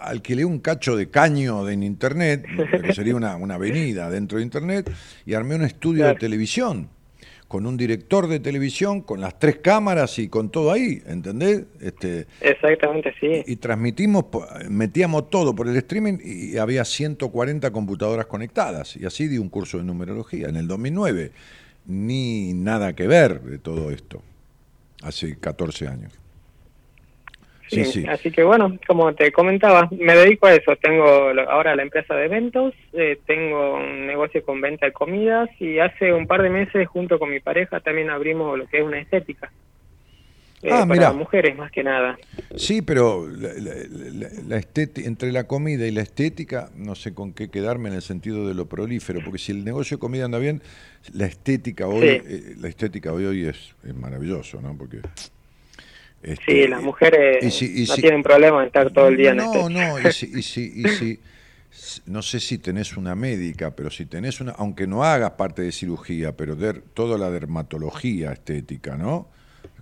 Alquilé 0.01 0.47
un 0.47 0.59
cacho 0.61 0.97
de 0.97 1.11
caño 1.11 1.69
en 1.69 1.83
internet, 1.83 2.47
que 2.83 2.95
sería 2.95 3.15
una, 3.15 3.37
una 3.37 3.57
avenida 3.57 4.09
dentro 4.09 4.39
de 4.39 4.45
internet, 4.45 4.91
y 5.27 5.35
armé 5.35 5.55
un 5.55 5.65
estudio 5.65 6.07
de 6.07 6.15
televisión, 6.15 6.89
con 7.47 7.67
un 7.67 7.77
director 7.77 8.27
de 8.27 8.41
televisión, 8.41 9.03
con 9.03 9.21
las 9.21 9.39
tres 9.39 9.59
cámaras 9.59 10.19
y 10.19 10.29
con 10.29 10.49
todo 10.49 10.73
ahí, 10.73 11.03
¿entendés? 11.07 11.65
Este, 11.79 12.27
exactamente 12.41 13.13
sí. 13.21 13.43
y 13.47 13.57
transmitimos, 13.57 14.25
metíamos 14.71 15.29
todo 15.29 15.55
por 15.55 15.69
el 15.69 15.77
streaming 15.77 16.17
y 16.25 16.57
había 16.57 16.87
140 16.87 17.71
computadoras 17.71 18.25
conectadas. 18.25 18.97
Y 18.97 19.05
así 19.05 19.29
di 19.29 19.37
un 19.37 19.51
curso 19.51 19.77
de 19.77 19.85
numerología 19.85 20.49
en 20.49 20.57
el 20.57 20.67
2009. 20.67 21.33
Ni 21.85 22.55
nada 22.55 22.95
que 22.95 23.07
ver 23.07 23.43
de 23.43 23.59
todo 23.59 23.91
esto. 23.91 24.23
Hace 25.03 25.37
14 25.39 25.89
años. 25.89 26.20
Sí, 27.71 27.85
sí. 27.85 28.05
Así 28.09 28.31
que 28.31 28.43
bueno, 28.43 28.77
como 28.87 29.15
te 29.15 29.31
comentaba, 29.33 29.89
me 29.93 30.15
dedico 30.17 30.47
a 30.47 30.55
eso. 30.55 30.75
Tengo 30.77 31.05
ahora 31.49 31.77
la 31.77 31.83
empresa 31.83 32.15
de 32.15 32.25
eventos, 32.27 32.75
eh, 32.93 33.19
tengo 33.27 33.77
un 33.77 34.07
negocio 34.07 34.43
con 34.45 34.61
venta 34.61 34.87
de 34.87 34.93
comidas 34.93 35.49
y 35.61 35.79
hace 35.79 36.13
un 36.13 36.27
par 36.27 36.43
de 36.43 36.51
meses 36.51 36.89
junto 36.89 37.19
con 37.19 37.31
mi 37.31 37.41
pareja 37.41 37.81
también 37.81 38.11
abrimos 38.11 38.59
lo 38.59 38.67
que 38.67 38.79
es 38.79 38.85
una 38.85 38.99
estética. 38.99 39.53
Eh, 40.63 40.69
Ah, 40.71 40.81
para 40.81 40.85
mirá. 40.87 41.13
mujeres 41.15 41.57
más 41.57 41.71
que 41.73 41.83
nada. 41.83 42.19
Sí, 42.55 42.83
pero 42.83 43.27
la, 43.27 43.49
la- 43.55 43.75
la- 44.13 44.29
la 44.47 44.57
estéti- 44.61 45.07
entre 45.07 45.33
la 45.33 45.45
comida 45.47 45.87
y 45.87 45.91
la 45.91 46.03
estética, 46.03 46.69
no 46.77 46.95
sé 46.95 47.15
con 47.15 47.33
qué 47.33 47.49
quedarme 47.51 47.89
en 47.89 47.95
el 47.95 48.03
sentido 48.03 48.47
de 48.47 48.53
lo 48.53 48.67
prolífero, 48.67 49.21
porque 49.25 49.39
si 49.39 49.53
el 49.53 49.65
negocio 49.65 49.97
de 49.97 50.01
comida 50.03 50.27
anda 50.27 50.39
bien, 50.39 50.61
la 51.15 51.25
estética 51.25 51.87
hoy, 51.89 52.01
Sí. 52.03 52.09
eh, 52.27 52.55
la 52.61 52.69
estética 52.69 53.11
hoy, 53.11 53.25
hoy 53.25 53.47
es, 53.47 53.75
es 53.85 53.95
maravilloso, 53.95 54.61
¿no? 54.61 54.77
Porque 54.77 54.99
este, 56.23 56.45
Sí, 56.65 56.69
las 56.69 56.83
mujeres 56.83 57.43
y 57.43 57.51
si- 57.51 57.83
y 57.83 57.87
no 57.87 57.95
si- 57.95 58.01
tienen 58.03 58.23
problema 58.23 58.61
en 58.61 58.67
estar 58.67 58.91
todo 58.93 59.09
el 59.09 59.17
día 59.17 59.31
en 59.31 59.39
No, 59.39 59.45
estética. 59.45 59.69
no, 59.71 60.09
y 60.09 60.13
si, 60.13 60.27
y 60.27 60.43
si, 60.43 60.73
y 60.85 60.89
si- 60.89 61.21
s- 61.73 62.03
no 62.07 62.23
sé 62.23 62.41
si 62.41 62.59
tenés 62.59 62.97
una 62.97 63.15
médica, 63.15 63.71
pero 63.75 63.91
si 63.91 64.07
tenés 64.07 64.41
una, 64.41 64.53
aunque 64.53 64.87
no 64.87 65.03
hagas 65.05 65.33
parte 65.33 65.63
de 65.63 65.73
cirugía, 65.73 66.37
pero 66.37 66.57
der, 66.57 66.83
toda 66.95 67.17
la 67.17 67.31
dermatología 67.31 68.33
estética, 68.33 68.97
¿no? 68.97 69.29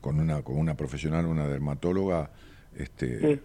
Con 0.00 0.20
una, 0.20 0.42
con 0.42 0.56
una 0.58 0.76
profesional, 0.76 1.26
una 1.26 1.48
dermatóloga, 1.48 2.30
este, 2.76 3.18
Sí. 3.20 3.40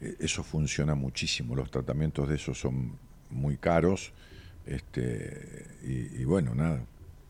eh, 0.00 0.16
eso 0.20 0.42
funciona 0.42 0.94
muchísimo. 0.94 1.54
Los 1.54 1.70
tratamientos 1.70 2.28
de 2.28 2.36
eso 2.36 2.54
son 2.54 2.92
muy 3.28 3.56
caros, 3.58 4.12
este, 4.66 5.66
y, 5.84 6.22
y 6.22 6.24
bueno, 6.24 6.54
nada, 6.54 6.80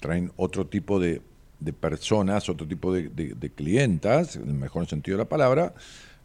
traen 0.01 0.31
otro 0.37 0.67
tipo 0.67 1.01
de, 1.01 1.23
de 1.65 1.73
personas, 1.73 2.49
otro 2.49 2.67
tipo 2.67 2.93
de, 2.93 3.09
de- 3.09 3.35
de 3.35 3.51
clientas, 3.51 4.37
en 4.37 4.49
el 4.49 4.55
mejor 4.55 4.87
sentido 4.87 5.17
de 5.19 5.25
la 5.25 5.29
palabra, 5.29 5.75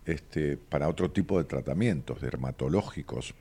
este, 0.06 0.58
para 0.58 0.88
otro 0.88 1.12
tipo 1.12 1.38
de 1.38 1.44
tratamientos 1.46 2.22
dermatológicos. 2.22 3.34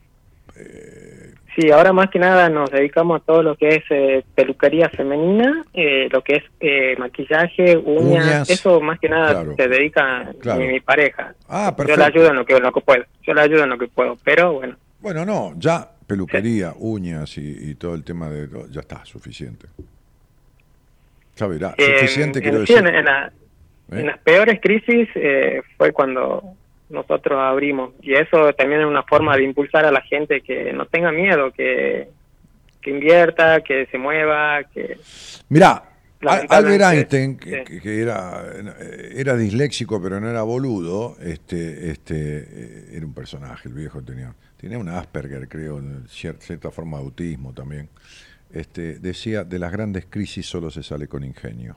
Sí, 1.55 1.71
ahora 1.71 1.93
más 1.93 2.09
que 2.11 2.19
nada 2.19 2.49
nos 2.49 2.71
dedicamos 2.71 3.21
a 3.21 3.25
todo 3.25 3.43
lo 3.43 3.57
que 3.57 3.69
es 3.69 3.85
eh, 3.91 4.25
peluquería 4.35 4.89
femenina, 4.89 5.65
eh, 5.75 6.09
lo 6.11 6.23
que 6.23 6.37
es 6.37 6.45
eh, 6.61 6.95
maquillaje, 6.99 7.77
uñas, 7.77 8.25
Uñas, 8.27 8.51
eso 8.51 8.81
más 8.81 8.99
que 8.99 9.09
nada 9.09 9.33
claro. 9.33 9.55
se 9.57 9.69
dedica 9.69 10.33
Claro. 10.41 10.61
mi, 10.61 10.69
mi 10.69 10.81
pareja. 10.81 11.35
Ah, 11.49 11.69
Yo 11.71 11.77
perfecto. 11.77 12.01
la 12.01 12.07
ayudo 12.07 12.29
en 12.31 12.37
lo 12.37 12.47
que, 12.47 12.57
en 12.57 12.63
lo 12.63 12.73
que 12.73 12.81
puedo, 12.81 13.05
yo 13.23 13.35
la 13.35 13.43
ayudo 13.43 13.65
en 13.65 13.71
lo 13.71 13.79
que 13.79 13.89
puedo, 13.89 14.17
pero 14.25 14.55
bueno, 14.55 14.77
Bueno, 15.01 15.25
no, 15.27 15.55
ya 15.59 15.91
peluquería, 16.07 16.73
uñas 16.79 17.37
y, 17.39 17.71
y 17.71 17.75
todo 17.75 17.95
el 17.95 18.05
tema 18.05 18.31
de... 18.31 18.49
Ya 18.71 18.81
está, 18.81 19.05
suficiente. 19.05 19.67
Suficiente 21.79 22.39
en, 22.39 22.43
quiero 22.43 22.67
sí, 22.67 22.75
decir. 22.75 22.89
en, 22.89 22.95
en 22.95 23.05
la- 23.05 23.33
¿eh? 23.93 24.01
en 24.01 24.07
las 24.07 24.19
peores 24.19 24.59
crisis 24.61 25.09
eh, 25.15 25.63
fue 25.77 25.93
cuando 25.93 26.43
nosotros 26.89 27.39
abrimos 27.39 27.93
y 28.03 28.15
eso 28.15 28.53
también 28.55 28.81
es 28.81 28.87
una 28.87 29.03
forma 29.03 29.37
de 29.37 29.43
impulsar 29.45 29.85
a 29.85 29.91
la 29.93 30.01
gente 30.03 30.41
que 30.41 30.73
no 30.73 30.87
tenga 30.87 31.11
miedo, 31.13 31.53
que, 31.53 32.09
que 32.81 32.91
invierta, 32.91 33.61
que 33.61 33.87
se 33.87 33.99
mueva, 33.99 34.63
que 34.73 34.97
Lamentablemente, 36.21 36.85
Albert 36.85 36.95
Einstein, 37.13 37.37
que, 37.37 37.65
sí. 37.67 37.81
que- 37.81 38.01
era, 38.03 38.43
era 39.15 39.37
disléxico 39.37 40.01
pero 40.03 40.19
no 40.19 40.31
era 40.31 40.43
boludo, 40.43 41.17
este, 41.21 41.91
este, 41.91 42.15
eh, 42.17 42.85
era 42.95 43.05
un 43.05 43.13
personaje, 43.15 43.69
el 43.69 43.75
viejo 43.75 44.01
tenía, 44.03 44.33
tenía 44.57 44.79
un 44.79 44.89
Asperger, 44.89 45.47
creo, 45.49 45.79
en 45.79 46.05
cier- 46.07 46.39
cierta 46.39 46.71
forma 46.71 46.97
de 46.99 47.05
autismo 47.05 47.53
también. 47.53 47.89
Este, 48.53 48.99
decía, 48.99 49.45
de 49.45 49.59
las 49.59 49.73
grandes 49.73 50.07
crisis 50.09 50.47
solo 50.47 50.71
se 50.71 50.83
sale 50.83 51.09
con 51.09 51.25
ingenio. 51.25 51.77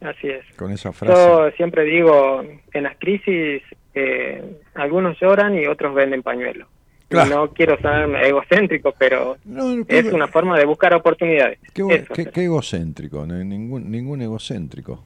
así 0.00 0.28
es. 0.28 0.44
Con 0.56 0.70
esa 0.72 0.92
frase. 0.92 1.14
Yo 1.14 1.50
siempre 1.56 1.84
digo, 1.84 2.42
en 2.72 2.82
las 2.82 2.96
crisis 2.98 3.62
eh, 3.94 4.58
algunos 4.74 5.18
lloran 5.20 5.58
y 5.58 5.66
otros 5.66 5.94
venden 5.94 6.22
pañuelos. 6.22 6.68
Claro. 7.08 7.30
No 7.30 7.52
quiero 7.52 7.76
ser 7.78 8.08
egocéntrico, 8.24 8.94
pero 8.98 9.36
No, 9.44 9.76
no, 9.76 9.84
es 9.86 10.04
una 10.12 10.28
forma 10.28 10.58
de 10.58 10.64
buscar 10.64 10.94
oportunidades. 10.94 11.58
Qué, 11.74 11.82
Eso 11.90 12.14
qué- 12.14 12.22
es. 12.22 12.28
qué 12.30 12.44
egocéntrico, 12.44 13.26
ningún, 13.26 13.90
ningún 13.90 14.22
egocéntrico. 14.22 15.04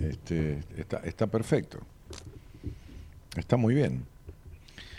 Este, 0.00 0.58
está, 0.76 0.98
está 1.04 1.26
perfecto. 1.26 1.78
Está 3.36 3.56
muy 3.56 3.74
bien. 3.74 4.04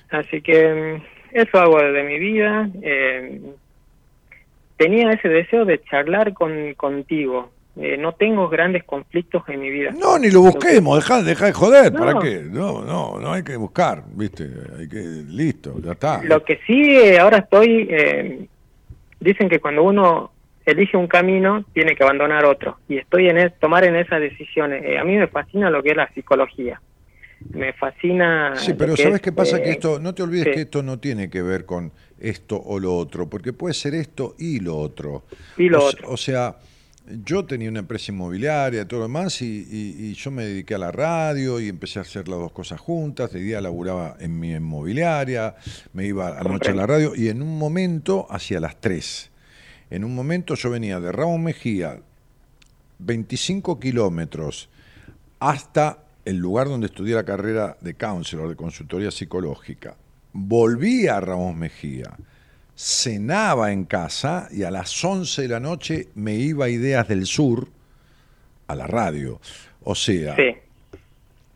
Así 0.09 0.41
que 0.41 0.99
mm, 1.01 1.35
eso 1.37 1.57
hago 1.59 1.81
de 1.81 2.03
mi 2.03 2.19
vida. 2.19 2.69
eh, 2.81 3.41
tenía 4.77 5.11
ese 5.11 5.29
deseo 5.29 5.65
de 5.65 5.81
charlar 5.83 6.33
con 6.33 6.73
contigo. 6.75 7.51
Eh, 7.75 7.97
no 7.97 8.11
tengo 8.13 8.49
grandes 8.49 8.83
conflictos 8.83 9.41
en 9.49 9.59
mi 9.59 9.71
vida. 9.71 9.89
No, 9.97 10.19
ni 10.19 10.29
lo 10.29 10.41
busquemos, 10.41 10.95
deja, 10.99 11.23
deja 11.23 11.47
de 11.47 11.53
joder, 11.53 11.91
No. 11.91 11.99
¿para 11.99 12.19
qué? 12.19 12.43
No, 12.47 12.83
no, 12.83 13.19
no 13.19 13.33
hay 13.33 13.43
que 13.43 13.55
buscar, 13.57 14.03
¿viste? 14.13 14.47
Hay 14.77 14.87
que, 14.87 14.99
listo, 15.27 15.73
ya 15.83 15.93
está. 15.93 16.21
Lo 16.23 16.43
que 16.43 16.59
sí, 16.67 16.95
eh, 16.95 17.17
ahora 17.17 17.39
estoy, 17.39 17.87
eh, 17.89 18.45
dicen 19.19 19.49
que 19.49 19.59
cuando 19.59 19.81
uno 19.83 20.31
elige 20.65 20.97
un 20.97 21.07
camino, 21.07 21.65
tiene 21.73 21.95
que 21.95 22.03
abandonar 22.03 22.45
otro. 22.45 22.77
Y 22.87 22.97
estoy 22.99 23.27
en 23.29 23.39
es- 23.39 23.57
tomar 23.59 23.83
en 23.85 23.95
esas 23.95 24.21
decisiones. 24.21 24.83
Eh, 24.85 24.99
a 24.99 25.03
mí 25.03 25.17
me 25.17 25.25
fascina 25.27 25.71
lo 25.71 25.81
que 25.81 25.89
es 25.89 25.97
la 25.97 26.07
psicología. 26.13 26.79
Me 27.51 27.73
fascina... 27.73 28.53
Sí, 28.55 28.73
pero 28.73 28.95
¿sabes 28.97 29.15
es, 29.15 29.21
qué 29.21 29.31
pasa? 29.31 29.57
eh, 29.57 29.63
que 29.63 29.71
esto, 29.71 29.99
no 29.99 30.13
te 30.15 30.23
olvides 30.23 30.45
sí. 30.45 30.51
que 30.51 30.61
esto 30.61 30.81
no 30.83 30.99
tiene 30.99 31.29
que 31.29 31.41
ver 31.41 31.65
con 31.65 31.91
esto 32.19 32.61
o 32.61 32.79
lo 32.79 32.95
otro, 32.95 33.29
porque 33.29 33.53
puede 33.53 33.73
ser 33.73 33.93
esto 33.95 34.35
y 34.39 34.59
lo 34.59 34.77
otro. 34.77 35.23
Y 35.57 35.69
lo 35.69 35.83
o, 35.83 35.87
otro. 35.89 36.09
o 36.09 36.17
sea, 36.17 36.57
yo 37.25 37.43
tenía 37.45 37.69
una 37.69 37.79
empresa 37.79 38.11
inmobiliaria 38.13 38.81
y 38.81 38.85
todo 38.85 39.01
lo 39.01 39.07
demás, 39.07 39.41
y, 39.41 39.67
y- 39.69 40.05
y 40.07 40.13
yo 40.13 40.31
me 40.31 40.45
dediqué 40.45 40.75
a 40.75 40.77
la 40.77 40.91
radio 40.91 41.59
y 41.59 41.67
empecé 41.67 41.99
a 41.99 42.03
hacer 42.03 42.27
las 42.29 42.39
dos 42.39 42.51
cosas 42.53 42.79
juntas. 42.79 43.31
De 43.33 43.41
día 43.41 43.59
laburaba 43.59 44.15
en 44.19 44.39
mi 44.39 44.51
inmobiliaria, 44.53 45.55
me 45.91 46.05
iba 46.05 46.29
a 46.29 46.43
la 46.43 46.49
noche 46.49 46.71
a 46.71 46.75
la 46.75 46.87
radio, 46.87 47.13
y 47.15 47.27
en 47.27 47.41
un 47.41 47.57
momento 47.57 48.25
hacia 48.29 48.59
las 48.61 48.79
3. 48.79 49.29
En 49.89 50.03
un 50.05 50.15
momento 50.15 50.55
yo 50.55 50.69
venía 50.71 50.99
de 51.01 51.11
Ramón 51.11 51.43
Mejía, 51.43 51.99
25 52.99 53.79
kilómetros 53.79 54.69
hasta 55.39 56.02
el 56.25 56.37
lugar 56.37 56.67
donde 56.67 56.87
estudié 56.87 57.15
la 57.15 57.23
carrera 57.23 57.77
de 57.81 57.95
counselor, 57.95 58.49
de 58.49 58.55
consultoría 58.55 59.11
psicológica. 59.11 59.95
Volví 60.31 61.07
a 61.07 61.19
Ramos 61.19 61.55
Mejía, 61.55 62.11
cenaba 62.75 63.71
en 63.71 63.85
casa 63.85 64.47
y 64.51 64.63
a 64.63 64.71
las 64.71 65.03
11 65.03 65.43
de 65.43 65.47
la 65.47 65.59
noche 65.59 66.07
me 66.15 66.35
iba 66.35 66.65
a 66.65 66.69
Ideas 66.69 67.07
del 67.07 67.25
Sur 67.25 67.67
a 68.67 68.75
la 68.75 68.87
radio. 68.87 69.39
O 69.83 69.95
sea, 69.95 70.35
Sí, 70.35 70.55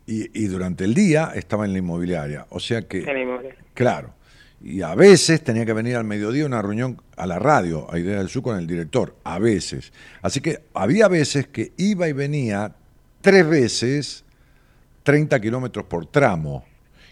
y, 0.06 0.44
y 0.44 0.46
durante 0.46 0.84
el 0.84 0.94
día 0.94 1.32
estaba 1.34 1.64
en 1.64 1.72
la 1.72 1.78
inmobiliaria. 1.78 2.46
O 2.50 2.60
sea 2.60 2.82
que, 2.82 2.98
en 3.02 3.18
inmobiliaria. 3.18 3.64
claro. 3.74 4.14
Y 4.60 4.82
a 4.82 4.96
veces 4.96 5.44
tenía 5.44 5.64
que 5.64 5.72
venir 5.72 5.94
al 5.94 6.02
mediodía 6.02 6.42
a 6.42 6.46
una 6.46 6.60
reunión 6.60 7.00
a 7.16 7.26
la 7.26 7.38
radio, 7.38 7.86
a 7.92 7.96
Idea 7.96 8.18
del 8.18 8.28
Sur 8.28 8.42
con 8.42 8.58
el 8.58 8.66
director, 8.66 9.14
a 9.22 9.38
veces. 9.38 9.92
Así 10.20 10.40
que 10.40 10.62
había 10.74 11.06
veces 11.06 11.46
que 11.46 11.70
iba 11.76 12.08
y 12.08 12.12
venía 12.12 12.74
tres 13.20 13.48
veces 13.48 14.24
30 15.08 15.40
kilómetros 15.40 15.86
por 15.86 16.04
tramo. 16.04 16.66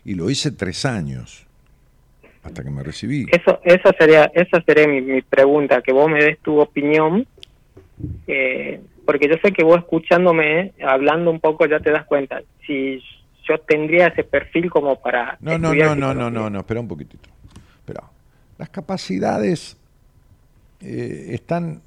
Y 0.05 0.13
lo 0.15 0.29
hice 0.29 0.51
tres 0.51 0.85
años, 0.85 1.47
hasta 2.43 2.63
que 2.63 2.69
me 2.71 2.83
recibí. 2.83 3.25
Eso, 3.33 3.59
esa 3.65 3.91
sería, 3.99 4.31
esa 4.35 4.61
sería 4.67 4.87
mi, 4.87 5.01
mi 5.01 5.23
pregunta, 5.23 5.81
que 5.81 5.95
vos 5.95 6.11
me 6.11 6.23
des 6.23 6.39
tu 6.41 6.61
opinión, 6.61 7.27
eh, 8.27 8.83
porque 9.07 9.29
yo 9.29 9.37
sé 9.43 9.51
que 9.53 9.65
vos 9.65 9.79
escuchándome, 9.79 10.75
hablando 10.87 11.31
un 11.31 11.41
poco, 11.41 11.65
ya 11.67 11.81
te 11.81 11.91
das 11.91 12.05
cuenta. 12.05 12.43
Si 12.67 13.03
yo 13.49 13.59
tendría 13.67 14.09
ese 14.09 14.25
perfil 14.25 14.69
como 14.69 15.01
para... 15.01 15.39
No, 15.41 15.57
no, 15.59 15.75
no, 15.75 15.95
no, 15.97 16.13
no, 16.13 16.31
no, 16.31 16.51
no, 16.51 16.59
espera 16.59 16.81
un 16.81 16.89
poquitito. 16.89 17.31
Espera. 17.79 18.05
Las 18.59 18.69
capacidades 18.69 19.77
eh, 20.83 21.29
están... 21.31 21.81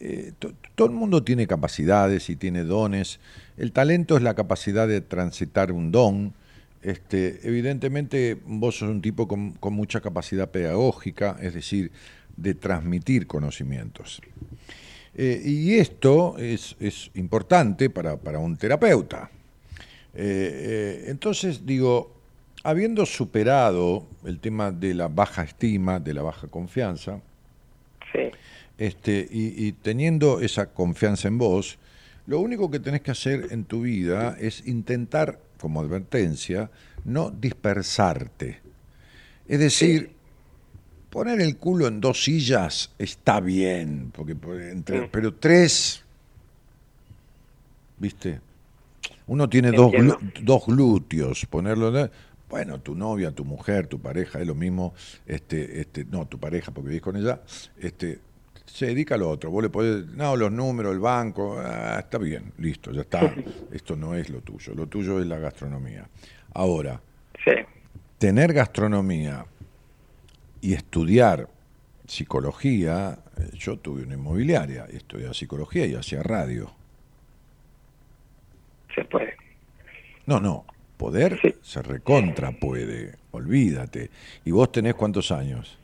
eh, 0.00 0.32
to- 0.38 0.52
todo 0.76 0.88
el 0.88 0.94
mundo 0.94 1.22
tiene 1.24 1.46
capacidades 1.48 2.30
y 2.30 2.36
tiene 2.36 2.62
dones. 2.64 3.18
El 3.56 3.72
talento 3.72 4.16
es 4.16 4.22
la 4.22 4.34
capacidad 4.34 4.88
de 4.88 5.00
transitar 5.00 5.72
un 5.72 5.92
don. 5.92 6.34
Este, 6.82 7.40
evidentemente 7.46 8.38
vos 8.44 8.78
sos 8.78 8.88
un 8.88 9.02
tipo 9.02 9.28
con, 9.28 9.52
con 9.52 9.72
mucha 9.74 10.00
capacidad 10.00 10.50
pedagógica, 10.50 11.36
es 11.40 11.54
decir, 11.54 11.92
de 12.36 12.54
transmitir 12.54 13.26
conocimientos. 13.26 14.20
Eh, 15.14 15.42
y 15.44 15.74
esto 15.74 16.36
es, 16.38 16.74
es 16.80 17.10
importante 17.14 17.90
para, 17.90 18.16
para 18.16 18.38
un 18.38 18.56
terapeuta. 18.56 19.30
Eh, 20.14 21.04
eh, 21.04 21.04
entonces, 21.08 21.66
digo, 21.66 22.14
habiendo 22.64 23.04
superado 23.06 24.06
el 24.24 24.40
tema 24.40 24.72
de 24.72 24.94
la 24.94 25.08
baja 25.08 25.42
estima, 25.42 26.00
de 26.00 26.14
la 26.14 26.22
baja 26.22 26.48
confianza, 26.48 27.20
Sí, 28.12 28.30
este, 28.76 29.26
y, 29.30 29.66
y 29.66 29.72
teniendo 29.72 30.40
esa 30.40 30.66
confianza 30.66 31.28
en 31.28 31.38
vos, 31.38 31.78
lo 32.32 32.40
único 32.40 32.70
que 32.70 32.80
tenés 32.80 33.02
que 33.02 33.10
hacer 33.10 33.48
en 33.50 33.64
tu 33.64 33.82
vida 33.82 34.38
es 34.40 34.66
intentar, 34.66 35.38
como 35.60 35.82
advertencia, 35.82 36.70
no 37.04 37.30
dispersarte. 37.30 38.58
Es 39.46 39.58
decir, 39.58 40.12
poner 41.10 41.42
el 41.42 41.58
culo 41.58 41.86
en 41.88 42.00
dos 42.00 42.24
sillas 42.24 42.90
está 42.98 43.38
bien, 43.40 44.12
porque 44.16 44.34
por- 44.34 44.58
entre- 44.62 45.00
pero 45.08 45.34
tres, 45.34 46.04
¿viste? 47.98 48.40
Uno 49.26 49.46
tiene 49.50 49.70
dos, 49.72 49.92
glu- 49.92 50.32
dos 50.42 50.64
glúteos, 50.66 51.44
ponerlo 51.50 51.90
de- 51.92 52.10
bueno, 52.48 52.80
tu 52.80 52.94
novia, 52.94 53.30
tu 53.32 53.44
mujer, 53.44 53.88
tu 53.88 54.00
pareja, 54.00 54.40
es 54.40 54.46
lo 54.46 54.54
mismo, 54.54 54.94
este, 55.26 55.82
este, 55.82 56.06
no, 56.06 56.26
tu 56.26 56.38
pareja, 56.38 56.70
porque 56.72 56.88
vivís 56.88 57.02
con 57.02 57.14
ella, 57.16 57.42
este, 57.78 58.20
se 58.72 58.86
dedica 58.86 59.16
a 59.16 59.18
lo 59.18 59.28
otro. 59.28 59.50
Vos 59.50 59.62
le 59.62 59.68
podés, 59.68 60.06
no, 60.06 60.34
los 60.34 60.50
números, 60.50 60.94
el 60.94 60.98
banco, 60.98 61.58
ah, 61.58 61.96
está 61.98 62.16
bien, 62.16 62.52
listo, 62.58 62.90
ya 62.90 63.02
está. 63.02 63.34
Esto 63.70 63.96
no 63.96 64.14
es 64.14 64.30
lo 64.30 64.40
tuyo, 64.40 64.74
lo 64.74 64.86
tuyo 64.86 65.20
es 65.20 65.26
la 65.26 65.38
gastronomía. 65.38 66.08
Ahora, 66.54 66.98
sí, 67.44 67.50
tener 68.18 68.54
gastronomía 68.54 69.44
y 70.62 70.72
estudiar 70.72 71.48
psicología, 72.06 73.18
eh, 73.36 73.50
yo 73.54 73.76
tuve 73.78 74.04
una 74.04 74.14
inmobiliaria, 74.14 74.86
y 74.90 74.96
estudiaba 74.96 75.34
psicología 75.34 75.84
y 75.86 75.94
hacía 75.94 76.22
radio. 76.22 76.72
se 78.94 79.04
puede. 79.06 79.34
No, 80.26 80.38
no, 80.40 80.64
poder 80.98 81.38
Sí. 81.40 81.54
se 81.62 81.80
recontra 81.82 82.52
puede, 82.52 83.16
olvídate. 83.32 84.10
¿Y 84.44 84.50
vos 84.50 84.70
tenés 84.70 84.94
cuántos 84.94 85.30
años? 85.32 85.78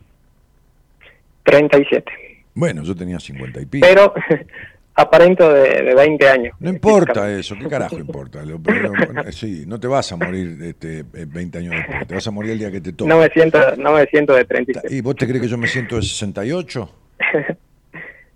37. 1.45 2.28
Bueno, 2.59 2.83
yo 2.83 2.95
tenía 2.97 3.21
50 3.21 3.61
y 3.61 3.67
pico. 3.67 3.87
Pero 3.89 4.13
aparento 4.97 5.53
de, 5.53 5.83
de 5.83 5.95
20 5.95 6.29
años. 6.29 6.57
no 6.59 6.71
importa 6.71 7.31
eso, 7.33 7.55
¿qué 7.57 7.69
carajo 7.69 7.99
importa? 7.99 8.45
Lo- 8.45 8.59
lo- 8.59 9.33
sí, 9.33 9.63
no 9.65 9.79
te 9.79 9.87
vas 9.87 10.11
a 10.11 10.17
morir 10.17 10.59
este, 10.63 10.99
eh, 11.01 11.05
20 11.27 11.59
años 11.59 11.75
después, 11.77 12.07
te 12.09 12.15
vas 12.15 12.27
a 12.27 12.31
morir 12.33 12.51
el 12.53 12.59
día 12.59 12.71
que 12.73 12.81
te 12.81 12.93
toque. 12.93 13.09
No 13.09 13.21
me 13.21 13.29
siento, 13.29 13.59
no 13.77 13.93
me 13.93 14.07
siento 14.07 14.35
de 14.35 14.45
37. 14.45 14.93
¿Y 14.93 15.01
vos 15.01 15.15
te 15.15 15.27
crees 15.29 15.41
que 15.43 15.49
yo 15.49 15.57
me 15.57 15.69
siento 15.69 15.95
de 15.97 16.03
68? 16.03 16.91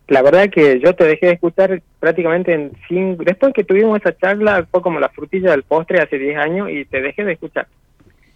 La 0.09 0.23
verdad 0.23 0.51
que 0.51 0.79
yo 0.79 0.95
te 0.95 1.05
dejé 1.05 1.27
de 1.27 1.33
escuchar 1.33 1.81
prácticamente 1.99 2.53
en 2.53 2.73
cinco... 2.87 3.25
Después 3.25 3.53
que 3.55 3.65
tuvimos 3.65 3.99
esa 4.01 4.15
charla, 4.17 4.67
fue 4.71 4.83
como 4.83 5.01
la 5.01 5.09
frutilla 5.09 5.53
del 5.53 5.63
postre 5.63 6.01
hace 6.01 6.19
10 6.19 6.37
años 6.39 6.69
y 6.71 6.85
te 6.85 7.01
dejé 7.01 7.25
de 7.25 7.33
escuchar. 7.33 7.67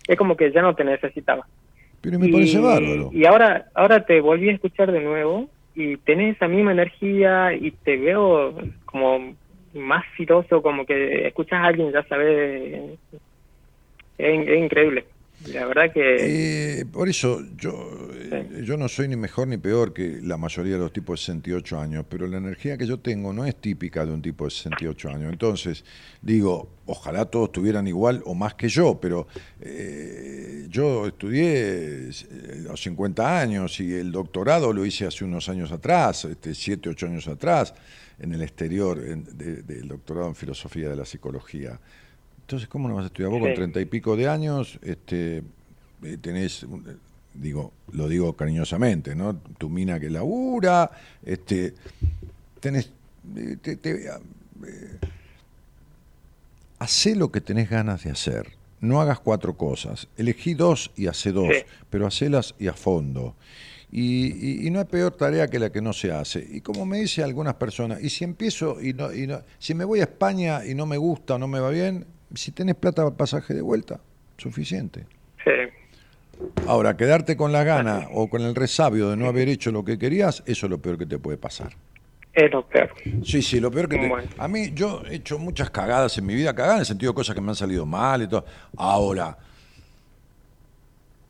Es 0.08 0.16
como 0.16 0.36
que 0.36 0.50
ya 0.52 0.62
no 0.62 0.74
te 0.74 0.84
necesitaba. 0.84 1.46
Pero 2.00 2.18
me 2.18 2.28
parece 2.28 2.58
y, 2.58 2.60
bárbaro. 2.62 3.10
Y 3.12 3.24
ahora, 3.26 3.66
ahora 3.74 4.04
te 4.06 4.20
volví 4.20 4.48
a 4.48 4.52
escuchar 4.54 4.90
de 4.90 5.00
nuevo 5.00 5.50
y 5.76 5.98
tenés 5.98 6.36
esa 6.36 6.48
misma 6.48 6.72
energía 6.72 7.52
y 7.52 7.70
te 7.70 7.98
veo 7.98 8.54
como 8.86 9.36
más 9.74 10.04
filoso, 10.16 10.62
como 10.62 10.86
que 10.86 11.26
escuchas 11.26 11.60
a 11.60 11.66
alguien, 11.66 11.92
ya 11.92 12.02
sabes, 12.04 12.98
es, 14.18 14.48
es 14.48 14.58
increíble. 14.58 15.04
La 15.52 15.64
verdad 15.66 15.92
que... 15.92 16.80
Eh, 16.80 16.86
por 16.86 17.08
eso 17.08 17.40
yo, 17.56 18.10
eh, 18.14 18.62
yo 18.64 18.76
no 18.76 18.88
soy 18.88 19.06
ni 19.06 19.16
mejor 19.16 19.46
ni 19.46 19.58
peor 19.58 19.92
que 19.92 20.18
la 20.22 20.36
mayoría 20.36 20.72
de 20.74 20.78
los 20.80 20.92
tipos 20.92 21.20
de 21.20 21.26
68 21.26 21.78
años, 21.78 22.04
pero 22.08 22.26
la 22.26 22.38
energía 22.38 22.76
que 22.76 22.86
yo 22.86 22.98
tengo 22.98 23.32
no 23.32 23.44
es 23.44 23.54
típica 23.56 24.04
de 24.04 24.12
un 24.12 24.22
tipo 24.22 24.44
de 24.46 24.50
68 24.50 25.08
años. 25.10 25.32
Entonces, 25.32 25.84
digo, 26.22 26.70
ojalá 26.86 27.26
todos 27.26 27.52
tuvieran 27.52 27.86
igual 27.86 28.22
o 28.24 28.34
más 28.34 28.54
que 28.54 28.68
yo, 28.68 28.98
pero 29.00 29.28
eh, 29.60 30.66
yo 30.68 31.06
estudié 31.06 32.08
eh, 32.08 32.10
a 32.66 32.70
los 32.72 32.82
50 32.82 33.40
años 33.40 33.78
y 33.78 33.92
el 33.94 34.10
doctorado 34.10 34.72
lo 34.72 34.84
hice 34.84 35.06
hace 35.06 35.24
unos 35.24 35.48
años 35.48 35.70
atrás, 35.70 36.24
este, 36.24 36.54
7, 36.54 36.88
8 36.88 37.06
años 37.06 37.28
atrás, 37.28 37.74
en 38.18 38.32
el 38.32 38.42
exterior, 38.42 38.98
en- 39.06 39.24
de- 39.36 39.62
del 39.62 39.86
doctorado 39.86 40.26
en 40.28 40.34
filosofía 40.34 40.88
de 40.88 40.96
la 40.96 41.04
psicología. 41.04 41.78
Entonces, 42.46 42.68
¿cómo 42.68 42.86
no 42.88 42.94
vas 42.94 43.02
a 43.02 43.06
estudiar 43.08 43.32
vos 43.32 43.40
con 43.40 43.52
treinta 43.54 43.80
y 43.80 43.86
pico 43.86 44.14
de 44.16 44.28
años? 44.28 44.78
Este, 44.80 45.38
eh, 46.04 46.16
tenés, 46.20 46.62
eh, 46.62 46.66
digo, 47.34 47.72
lo 47.90 48.06
digo 48.08 48.34
cariñosamente, 48.34 49.16
¿no? 49.16 49.34
Tu 49.58 49.68
mina 49.68 49.98
que 49.98 50.08
labura, 50.08 50.88
este, 51.24 51.74
tenés, 52.60 52.92
eh, 53.36 53.56
te- 53.60 53.74
te- 53.74 54.06
eh, 54.06 54.10
hacé 56.78 57.16
lo 57.16 57.32
que 57.32 57.40
tenés 57.40 57.68
ganas 57.68 58.04
de 58.04 58.10
hacer. 58.12 58.52
No 58.80 59.00
hagas 59.00 59.18
cuatro 59.18 59.56
cosas. 59.56 60.06
Elegí 60.16 60.54
dos 60.54 60.92
y 60.94 61.08
hace 61.08 61.32
dos, 61.32 61.48
Sí. 61.52 61.64
pero 61.90 62.06
hacelas 62.06 62.54
y 62.60 62.68
a 62.68 62.74
fondo. 62.74 63.34
Y, 63.90 64.26
y- 64.62 64.66
y 64.68 64.70
no 64.70 64.78
hay 64.78 64.84
peor 64.84 65.16
tarea 65.16 65.48
que 65.48 65.58
la 65.58 65.70
que 65.72 65.82
no 65.82 65.92
se 65.92 66.12
hace. 66.12 66.46
Y 66.48 66.60
como 66.60 66.86
me 66.86 66.98
dicen 67.00 67.24
algunas 67.24 67.54
personas, 67.54 68.00
y 68.04 68.08
si 68.10 68.22
empiezo 68.22 68.80
y 68.80 68.92
no, 68.92 69.12
y 69.12 69.26
no- 69.26 69.42
si 69.58 69.74
me 69.74 69.84
voy 69.84 69.98
a 69.98 70.04
España 70.04 70.64
y 70.64 70.76
no 70.76 70.86
me 70.86 70.96
gusta 70.96 71.34
o 71.34 71.38
no 71.38 71.48
me 71.48 71.58
va 71.58 71.70
bien, 71.70 72.06
si 72.34 72.52
tenés 72.52 72.74
plata 72.74 73.04
para 73.04 73.16
pasaje 73.16 73.54
de 73.54 73.62
vuelta, 73.62 74.00
suficiente. 74.36 75.06
Sí, 75.44 75.50
Ahora, 76.66 76.96
quedarte 76.96 77.36
con 77.36 77.52
la 77.52 77.64
gana 77.64 78.08
o 78.12 78.28
con 78.28 78.42
el 78.42 78.54
resabio 78.54 79.10
de 79.10 79.16
no 79.16 79.26
haber 79.26 79.48
hecho 79.48 79.70
lo 79.70 79.84
que 79.84 79.98
querías, 79.98 80.42
eso 80.46 80.66
es 80.66 80.70
lo 80.70 80.78
peor 80.78 80.98
que 80.98 81.06
te 81.06 81.18
puede 81.18 81.38
pasar. 81.38 81.72
es 82.34 82.50
lo 82.50 82.66
peor. 82.66 82.90
Sí, 83.24 83.40
sí, 83.40 83.60
lo 83.60 83.70
peor 83.70 83.88
que 83.88 83.98
te... 83.98 84.08
Bueno. 84.08 84.28
A 84.36 84.48
mí, 84.48 84.72
yo 84.74 85.02
he 85.08 85.16
hecho 85.16 85.38
muchas 85.38 85.70
cagadas 85.70 86.18
en 86.18 86.26
mi 86.26 86.34
vida, 86.34 86.54
cagadas 86.54 86.76
en 86.76 86.80
el 86.80 86.86
sentido 86.86 87.12
de 87.12 87.16
cosas 87.16 87.34
que 87.34 87.40
me 87.40 87.48
han 87.48 87.54
salido 87.54 87.86
mal 87.86 88.22
y 88.22 88.28
todo. 88.28 88.44
Ahora, 88.76 89.38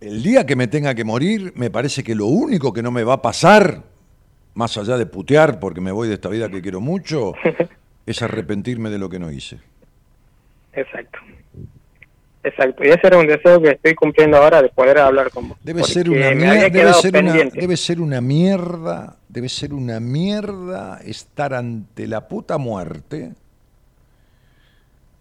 el 0.01 0.23
día 0.23 0.45
que 0.45 0.57
me 0.57 0.67
tenga 0.67 0.95
que 0.95 1.05
morir, 1.05 1.53
me 1.55 1.71
parece 1.71 2.03
que 2.03 2.15
lo 2.15 2.27
único 2.27 2.73
que 2.73 2.83
no 2.83 2.91
me 2.91 3.05
va 3.05 3.15
a 3.15 3.23
pasar, 3.23 3.83
más 4.55 4.77
allá 4.77 4.97
de 4.97 5.07
putear 5.07 5.61
porque 5.61 5.81
me 5.81 5.93
voy 5.93 6.09
de 6.09 6.15
esta 6.15 6.29
vida 6.29 6.49
que 6.49 6.61
quiero 6.63 6.81
mucho, 6.81 7.35
es 8.07 8.23
arrepentirme 8.23 8.91
de 8.91 8.99
lo 8.99 9.09
que 9.09 9.19
no 9.19 9.31
hice. 9.31 9.61
Exacto. 10.77 11.19
Exacto. 12.45 12.85
Y 12.85 12.89
ese 12.89 13.01
era 13.03 13.19
un 13.19 13.27
deseo 13.27 13.61
que 13.61 13.71
estoy 13.71 13.95
cumpliendo 13.97 14.37
ahora 14.37 14.63
de 14.63 14.69
poder 14.69 14.99
hablar 14.99 15.31
con 15.31 15.49
vos. 15.49 15.59
Debe 15.65 15.83
ser 15.83 16.09
una 16.09 16.31
mierda, 16.31 16.69
debe 16.69 16.93
ser 16.93 17.17
una, 17.17 17.33
debe 17.33 17.77
ser 17.77 18.01
una 18.01 18.21
mierda, 18.21 19.17
debe 19.29 19.49
ser 19.49 19.75
una 19.75 19.99
mierda 19.99 21.01
estar 21.05 21.55
ante 21.55 22.07
la 22.07 22.29
puta 22.29 22.57
muerte 22.57 23.33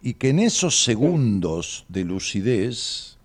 y 0.03 0.13
que 0.13 0.29
en 0.29 0.37
esos 0.37 0.83
segundos 0.83 1.85
de 1.89 2.03
lucidez 2.03 3.17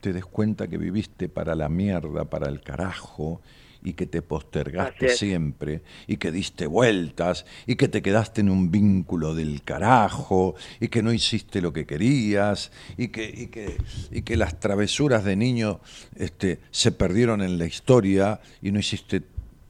te 0.00 0.12
des 0.12 0.24
cuenta 0.24 0.68
que 0.68 0.78
viviste 0.78 1.28
para 1.28 1.56
la 1.56 1.68
mierda, 1.68 2.24
para 2.24 2.48
el 2.48 2.60
carajo 2.60 3.40
y 3.88 3.94
que 3.94 4.06
te 4.06 4.20
postergaste 4.20 5.08
siempre 5.08 5.82
y 6.06 6.18
que 6.18 6.30
diste 6.30 6.66
vueltas 6.66 7.46
y 7.66 7.76
que 7.76 7.88
te 7.88 8.02
quedaste 8.02 8.42
en 8.42 8.50
un 8.50 8.70
vínculo 8.70 9.34
del 9.34 9.62
carajo 9.62 10.54
y 10.78 10.88
que 10.88 11.02
no 11.02 11.10
hiciste 11.10 11.62
lo 11.62 11.72
que 11.72 11.86
querías 11.86 12.70
y 12.98 13.08
que, 13.08 13.24
y 13.24 13.46
que, 13.46 13.78
y 14.10 14.22
que 14.22 14.36
las 14.36 14.60
travesuras 14.60 15.24
de 15.24 15.36
niño 15.36 15.80
este, 16.16 16.60
se 16.70 16.92
perdieron 16.92 17.40
en 17.40 17.56
la 17.56 17.64
historia 17.64 18.40
y 18.60 18.72
no 18.72 18.78
hiciste 18.78 19.22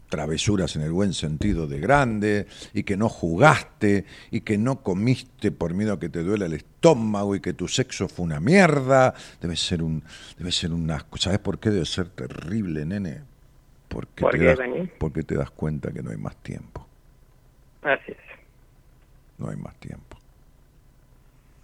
travesuras 0.08 0.74
en 0.74 0.82
el 0.82 0.90
buen 0.90 1.12
sentido 1.12 1.68
de 1.68 1.78
grande 1.78 2.46
y 2.72 2.82
que 2.82 2.96
no 2.96 3.08
jugaste 3.08 4.04
y 4.32 4.40
que 4.40 4.58
no 4.58 4.82
comiste 4.82 5.52
por 5.52 5.74
miedo 5.74 5.92
a 5.92 6.00
que 6.00 6.08
te 6.08 6.24
duela 6.24 6.46
el 6.46 6.54
estómago 6.54 7.36
y 7.36 7.40
que 7.40 7.52
tu 7.52 7.68
sexo 7.68 8.08
fue 8.08 8.24
una 8.24 8.40
mierda. 8.40 9.14
Debe 9.40 9.54
ser 9.54 9.82
un 9.82 10.02
debe 10.36 10.50
ser 10.50 10.72
un 10.72 10.90
asco 10.90 11.18
¿sabes 11.18 11.38
por 11.38 11.60
qué 11.60 11.70
debe 11.70 11.86
ser 11.86 12.08
terrible 12.08 12.84
nene? 12.84 13.37
Porque 13.88 14.22
¿Por 14.22 14.32
te 14.32 14.38
qué, 14.38 14.44
das, 14.44 14.58
Dani? 14.58 14.88
porque 14.98 15.22
te 15.22 15.34
das 15.34 15.50
cuenta 15.50 15.90
que 15.92 16.02
no 16.02 16.10
hay 16.10 16.16
más 16.18 16.36
tiempo 16.36 16.86
Así 17.82 18.12
es. 18.12 18.18
no 19.38 19.48
hay 19.50 19.56
más 19.56 19.74
tiempo 19.76 20.16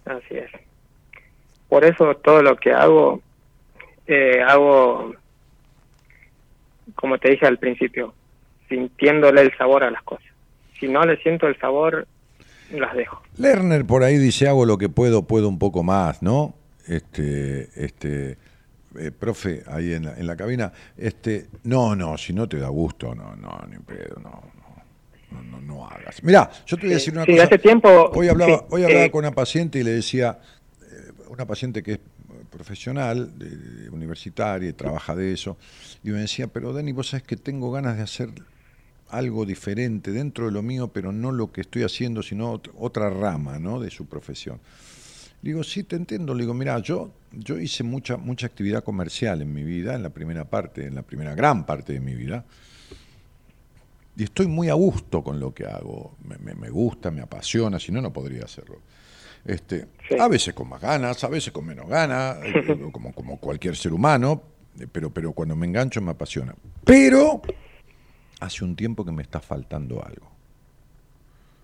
Así 0.05 0.35
es. 0.37 0.51
Por 1.67 1.83
eso 1.83 2.15
todo 2.17 2.43
lo 2.43 2.55
que 2.57 2.71
hago, 2.71 3.21
eh, 4.05 4.39
hago, 4.47 5.15
como 6.93 7.17
te 7.17 7.31
dije 7.31 7.47
al 7.47 7.57
principio, 7.57 8.13
sintiéndole 8.69 9.41
el 9.41 9.57
sabor 9.57 9.83
a 9.83 9.89
las 9.89 10.03
cosas. 10.03 10.27
Si 10.79 10.87
no 10.87 11.03
le 11.05 11.17
siento 11.23 11.47
el 11.47 11.57
sabor, 11.59 12.07
las 12.71 12.95
dejo. 12.95 13.23
Lerner 13.37 13.83
por 13.85 14.03
ahí 14.03 14.17
dice 14.17 14.47
hago 14.47 14.65
lo 14.67 14.77
que 14.77 14.89
puedo, 14.89 15.23
puedo 15.23 15.49
un 15.49 15.57
poco 15.57 15.81
más, 15.83 16.21
¿no? 16.21 16.53
Este, 16.87 17.67
este, 17.83 18.37
eh, 18.99 19.11
profe, 19.11 19.63
ahí 19.67 19.93
en 19.93 20.05
la, 20.05 20.17
en 20.17 20.27
la 20.27 20.35
cabina, 20.35 20.71
este, 20.97 21.47
no, 21.63 21.95
no, 21.95 22.17
si 22.17 22.33
no 22.33 22.47
te 22.47 22.57
da 22.57 22.69
gusto, 22.69 23.13
no, 23.15 23.35
no, 23.35 23.59
ni 23.69 23.77
pedo, 23.79 24.15
no, 24.21 24.29
no, 25.31 25.41
no, 25.41 25.43
no, 25.43 25.61
no 25.61 25.87
hagas. 25.87 26.23
Mirá, 26.23 26.49
yo 26.65 26.77
te 26.77 26.83
voy 26.85 26.91
a 26.91 26.95
decir 26.95 27.13
una 27.13 27.25
Sí, 27.25 27.31
cosa. 27.33 27.43
hace 27.43 27.57
tiempo- 27.59 28.11
Hoy 28.13 28.27
hablaba, 28.27 28.57
sí, 28.59 28.65
hoy 28.69 28.83
hablaba 28.83 29.05
eh, 29.05 29.11
con 29.11 29.19
una 29.19 29.31
paciente 29.31 29.79
y 29.79 29.83
le 29.83 29.91
decía, 29.91 30.39
eh, 30.81 31.11
una 31.29 31.45
paciente 31.45 31.83
que 31.83 31.93
es 31.93 31.99
profesional, 32.49 33.37
de- 33.37 33.49
de 33.49 33.89
universitaria 33.89 34.69
y 34.69 34.73
trabaja 34.73 35.15
de 35.15 35.33
eso, 35.33 35.57
y 36.03 36.09
me 36.11 36.19
decía, 36.19 36.47
pero 36.47 36.71
Dani, 36.73 36.91
vos 36.93 37.09
sabés 37.09 37.23
que 37.23 37.35
tengo 37.35 37.71
ganas 37.71 37.97
de 37.97 38.03
hacer 38.03 38.29
algo 39.09 39.45
diferente 39.45 40.11
dentro 40.11 40.45
de 40.45 40.51
lo 40.51 40.61
mío, 40.61 40.87
pero 40.87 41.11
no 41.11 41.31
lo 41.31 41.51
que 41.51 41.61
estoy 41.61 41.83
haciendo, 41.83 42.23
sino 42.23 42.53
ot- 42.55 42.71
otra 42.77 43.09
rama 43.09 43.59
¿no? 43.59 43.79
de 43.79 43.91
su 43.91 44.05
profesión. 44.07 44.59
Digo, 45.45 45.63
sí, 45.63 45.83
te 45.83 45.95
entiendo. 45.95 46.33
Le 46.33 46.41
digo, 46.41 46.55
mira, 46.55 46.79
yo, 46.79 47.11
yo 47.31 47.59
hice 47.59 47.83
mucha, 47.83 48.17
mucha 48.17 48.47
actividad 48.47 48.83
comercial 48.83 49.43
en 49.43 49.53
mi 49.53 49.63
vida, 49.63 49.93
en 49.93 50.01
la 50.01 50.09
primera 50.09 50.45
parte, 50.45 50.87
en 50.87 50.95
la 50.95 51.03
primera 51.03 51.35
gran 51.35 51.67
parte 51.67 51.93
de 51.93 51.99
mi 51.99 52.15
vida, 52.15 52.43
y 54.17 54.23
estoy 54.23 54.47
muy 54.47 54.69
a 54.69 54.73
gusto 54.73 55.23
con 55.23 55.39
lo 55.39 55.53
que 55.53 55.67
hago. 55.67 56.15
Me, 56.27 56.37
me- 56.39 56.55
me 56.55 56.69
gusta, 56.71 57.11
me 57.11 57.21
apasiona, 57.21 57.79
si 57.79 57.91
no, 57.91 58.01
no 58.01 58.11
podría 58.11 58.45
hacerlo. 58.45 58.79
Este, 59.45 59.87
Sí. 60.09 60.15
A 60.19 60.27
veces 60.27 60.53
con 60.55 60.67
más 60.69 60.81
ganas, 60.81 61.23
a 61.23 61.27
veces 61.27 61.51
con 61.53 61.63
menos 61.65 61.87
ganas, 61.87 62.37
eh, 62.43 62.89
como, 62.91 63.13
como 63.13 63.37
cualquier 63.39 63.75
ser 63.75 63.93
humano, 63.93 64.41
eh, 64.79 64.87
pero, 64.91 65.13
pero 65.13 65.31
cuando 65.33 65.55
me 65.55 65.67
engancho 65.67 66.01
me 66.01 66.09
apasiona. 66.11 66.55
Pero 66.83 67.41
hace 68.39 68.63
un 68.65 68.75
tiempo 68.75 69.05
que 69.05 69.11
me 69.11 69.21
está 69.21 69.39
faltando 69.41 70.03
algo. 70.03 70.31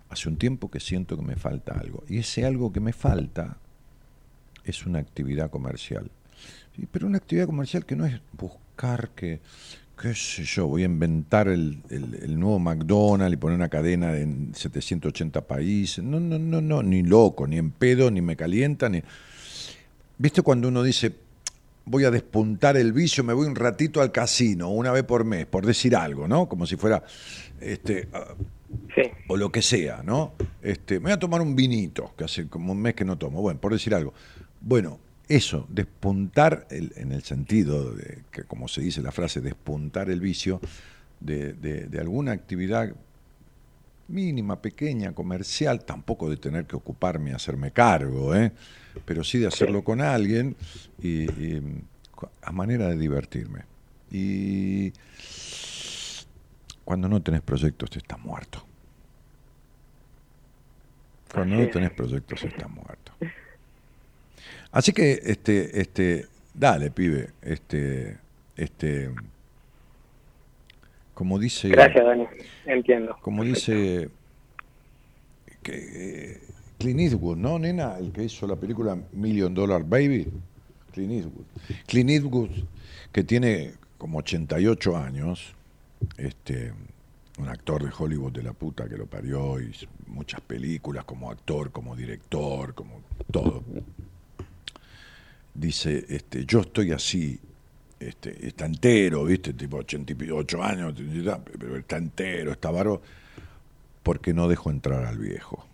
Hace 0.09 0.29
un 0.29 0.37
tiempo 0.37 0.69
que 0.69 0.79
siento 0.79 1.15
que 1.17 1.23
me 1.23 1.35
falta 1.35 1.73
algo. 1.79 2.03
Y 2.07 2.19
ese 2.19 2.45
algo 2.45 2.71
que 2.71 2.79
me 2.79 2.93
falta 2.93 3.57
es 4.65 4.85
una 4.85 4.99
actividad 4.99 5.49
comercial. 5.49 6.09
Sí, 6.75 6.87
pero 6.91 7.07
una 7.07 7.17
actividad 7.17 7.45
comercial 7.47 7.85
que 7.85 7.95
no 7.95 8.05
es 8.05 8.19
buscar 8.33 9.09
que, 9.15 9.39
qué 10.01 10.15
sé 10.15 10.43
yo, 10.43 10.67
voy 10.67 10.83
a 10.83 10.85
inventar 10.85 11.47
el, 11.47 11.79
el- 11.89 12.15
el 12.23 12.39
nuevo 12.39 12.59
McDonald's 12.59 13.33
y 13.33 13.37
poner 13.37 13.55
una 13.57 13.69
cadena 13.69 14.17
en 14.17 14.53
780 14.55 15.41
países. 15.41 16.03
No, 16.03 16.19
no, 16.19 16.39
no, 16.39 16.61
no, 16.61 16.81
ni 16.83 17.03
loco, 17.03 17.45
ni 17.47 17.57
en 17.57 17.71
pedo, 17.71 18.09
ni 18.09 18.21
me 18.21 18.35
calienta, 18.35 18.89
ni... 18.89 19.01
¿Viste 20.17 20.41
cuando 20.43 20.67
uno 20.67 20.83
dice, 20.83 21.13
voy 21.85 22.03
a 22.05 22.11
despuntar 22.11 22.77
el 22.77 22.93
vicio, 22.93 23.23
me 23.23 23.33
voy 23.33 23.47
un 23.47 23.55
ratito 23.55 24.01
al 24.01 24.11
casino, 24.11 24.69
una 24.69 24.91
vez 24.91 25.03
por 25.03 25.25
mes, 25.25 25.45
por 25.47 25.65
decir 25.65 25.95
algo, 25.95 26.27
¿no? 26.27 26.47
Como 26.47 26.65
si 26.67 26.75
fuera, 26.75 27.03
este, 27.59 28.07
ah, 28.13 28.35
Sí, 28.95 29.01
o 29.27 29.35
lo 29.35 29.51
que 29.51 29.61
sea, 29.61 30.01
¿no? 30.03 30.33
Este, 30.61 30.95
me 30.99 31.05
voy 31.05 31.11
a 31.11 31.19
tomar 31.19 31.41
un 31.41 31.55
vinito, 31.57 32.13
que 32.17 32.23
hace 32.23 32.47
como 32.47 32.71
un 32.71 32.81
mes 32.81 32.93
que 32.93 33.03
no 33.03 33.17
tomo, 33.17 33.41
bueno, 33.41 33.59
por 33.59 33.73
decir 33.73 33.93
algo. 33.93 34.13
Bueno, 34.61 34.99
eso, 35.27 35.65
despuntar, 35.69 36.67
el- 36.69 36.93
en 36.95 37.11
el 37.11 37.23
sentido 37.23 37.93
de 37.93 38.23
que, 38.31 38.43
como 38.43 38.67
se 38.67 38.81
dice 38.81 39.01
la 39.01 39.11
frase, 39.11 39.41
despuntar 39.41 40.09
el 40.09 40.19
vicio 40.19 40.59
de, 41.19 41.53
de- 41.53 41.87
de 41.87 41.99
alguna 41.99 42.31
actividad 42.31 42.93
mínima, 44.07 44.61
pequeña, 44.61 45.13
comercial, 45.13 45.85
tampoco 45.85 46.29
de 46.29 46.35
tener 46.37 46.65
que 46.65 46.75
ocuparme 46.75 47.31
y 47.31 47.33
hacerme 47.33 47.71
cargo, 47.71 48.35
¿eh? 48.35 48.51
pero 49.05 49.23
sí 49.23 49.37
de 49.39 49.47
hacerlo 49.47 49.83
con 49.83 50.01
alguien 50.01 50.55
y, 51.01 51.23
y, 51.31 51.83
a 52.41 52.51
manera 52.51 52.89
de 52.89 52.97
divertirme. 52.97 53.61
Y 54.11 54.91
cuando 56.83 57.07
no 57.07 57.21
tenés 57.21 57.41
proyectos 57.41 57.95
estás 57.95 58.19
muerto. 58.19 58.65
Cuando 61.33 61.55
no 61.55 61.69
tenés 61.69 61.91
proyectos 61.91 62.43
estás 62.43 62.69
muerto. 62.69 63.13
Así 64.71 64.93
que, 64.93 65.19
este, 65.23 65.81
este, 65.81 66.27
dale, 66.53 66.91
pibe, 66.91 67.29
este, 67.41 68.17
este, 68.55 69.11
como 71.13 71.37
dice, 71.37 71.69
gracias 71.69 72.05
Dani, 72.05 72.25
entiendo. 72.65 73.17
como 73.21 73.43
dice 73.43 74.09
que, 75.61 75.73
eh, 75.73 76.41
Clint 76.77 76.99
Eastwood, 76.99 77.37
¿no, 77.37 77.59
nena? 77.59 77.97
El 77.99 78.11
que 78.11 78.23
hizo 78.23 78.47
la 78.47 78.55
película 78.55 78.97
Million 79.13 79.53
Dollar 79.53 79.83
Baby. 79.83 80.27
Clint 80.93 81.11
Eastwood. 81.11 81.45
Clint 81.85 82.09
Eastwood, 82.09 82.49
que 83.11 83.23
tiene 83.23 83.73
como 83.97 84.17
88 84.17 84.97
años, 84.97 85.53
este, 86.17 86.73
un 87.37 87.49
actor 87.49 87.83
de 87.83 87.91
Hollywood 87.95 88.31
de 88.31 88.41
la 88.41 88.53
puta 88.53 88.89
que 88.89 88.97
lo 88.97 89.05
parió, 89.05 89.61
y 89.61 89.71
muchas 90.07 90.41
películas 90.41 91.05
como 91.05 91.29
actor, 91.29 91.71
como 91.71 91.95
director, 91.95 92.73
como 92.73 93.01
todo. 93.31 93.63
Dice, 95.53 96.05
este, 96.09 96.45
yo 96.45 96.61
estoy 96.61 96.91
así, 96.91 97.39
este, 97.99 98.47
está 98.47 98.65
entero, 98.65 99.25
¿viste? 99.25 99.53
Tipo 99.53 99.77
88 99.77 100.63
años, 100.63 100.93
pero 101.59 101.77
está 101.77 101.97
entero, 101.97 102.51
está 102.51 102.71
bárbaro, 102.71 103.01
porque 104.03 104.33
no 104.33 104.47
dejo 104.47 104.71
entrar 104.71 105.05
al 105.05 105.17
viejo. 105.17 105.65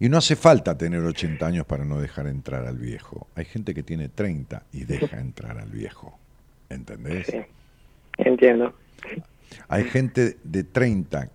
Y 0.00 0.08
no 0.08 0.18
hace 0.18 0.36
falta 0.36 0.76
tener 0.76 1.00
80 1.02 1.46
años 1.46 1.66
para 1.66 1.84
no 1.84 2.00
dejar 2.00 2.26
entrar 2.26 2.66
al 2.66 2.76
viejo. 2.76 3.28
Hay 3.34 3.44
gente 3.46 3.72
que 3.74 3.82
tiene 3.82 4.08
30 4.08 4.62
y 4.72 4.84
deja 4.84 5.18
entrar 5.20 5.58
al 5.58 5.70
viejo. 5.70 6.18
¿Entendés? 6.68 7.26
Sí, 7.28 7.38
entiendo. 8.18 8.74
Hay 9.68 9.84
gente 9.84 10.36
de 10.42 10.64
30 10.64 11.30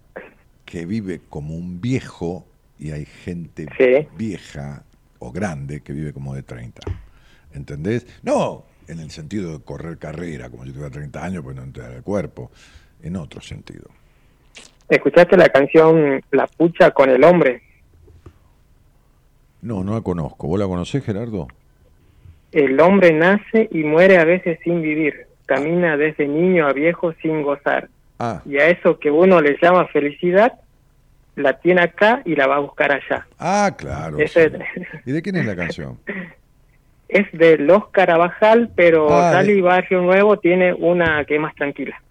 que 0.66 0.86
vive 0.86 1.22
como 1.30 1.56
un 1.56 1.82
viejo 1.82 2.46
y 2.78 2.92
hay 2.92 3.06
gente 3.06 3.68
Sí. 3.78 4.08
vieja 4.18 4.84
o 5.22 5.32
grande 5.32 5.82
que 5.82 5.94
vive 5.94 6.12
como 6.14 6.36
de 6.36 6.44
30. 6.44 6.82
¿Entendés? 7.54 8.06
No 8.24 8.66
en 8.88 9.00
el 9.00 9.10
sentido 9.12 9.58
de 9.58 9.64
correr 9.64 9.98
carrera, 9.98 10.50
como 10.50 10.66
si 10.66 10.72
tuviera 10.72 10.90
30 10.92 11.24
años, 11.24 11.44
pues 11.44 11.56
no 11.56 11.64
entrar 11.64 11.92
al 11.92 12.04
cuerpo, 12.04 12.52
en 13.02 13.16
otro 13.16 13.40
sentido. 13.40 13.86
¿Escuchaste 14.90 15.38
la 15.38 15.48
canción 15.48 16.22
La 16.32 16.46
Pucha 16.48 16.92
con 16.92 17.10
el 17.10 17.24
hombre? 17.24 17.62
No, 19.62 19.84
no 19.84 19.94
la 19.94 20.02
conozco. 20.02 20.48
¿Vos 20.48 20.60
la 20.60 20.68
conocés, 20.68 21.04
Gerardo? 21.06 21.48
El 22.52 22.80
hombre 22.82 23.14
nace 23.14 23.70
y 23.72 23.84
muere 23.84 24.18
a 24.18 24.26
veces 24.26 24.60
sin 24.64 24.82
vivir. 24.82 25.28
Camina 25.46 25.96
desde 25.96 26.28
niño 26.28 26.68
a 26.68 26.74
viejo 26.74 27.14
sin 27.22 27.44
gozar. 27.44 27.90
Ah, 28.20 28.42
Y 28.46 28.58
a 28.58 28.68
eso 28.68 29.00
que 29.00 29.10
uno 29.10 29.40
le 29.40 29.58
llama 29.62 29.88
felicidad, 29.88 30.60
la 31.36 31.60
tiene 31.60 31.82
acá 31.82 32.22
y 32.26 32.36
la 32.36 32.48
va 32.48 32.58
a 32.58 32.60
buscar 32.60 32.92
allá. 32.92 33.26
ah 33.40 33.74
claro. 33.78 34.18
Sí. 34.28 34.40
¿Y 35.06 35.12
de 35.12 35.22
quién 35.22 35.36
es 35.38 35.46
la 35.46 35.56
canción? 35.56 35.98
Es 37.08 37.30
de 37.34 37.58
Los 37.58 37.90
Carabajal, 37.90 38.72
pero 38.74 39.10
Ah, 39.14 39.44
de- 39.44 39.62
Barrio 39.62 40.02
Nuevo 40.02 40.40
tiene 40.40 40.74
una 40.74 41.26
que 41.26 41.36
es 41.36 41.42
más 41.42 41.54
tranquila. 41.56 42.02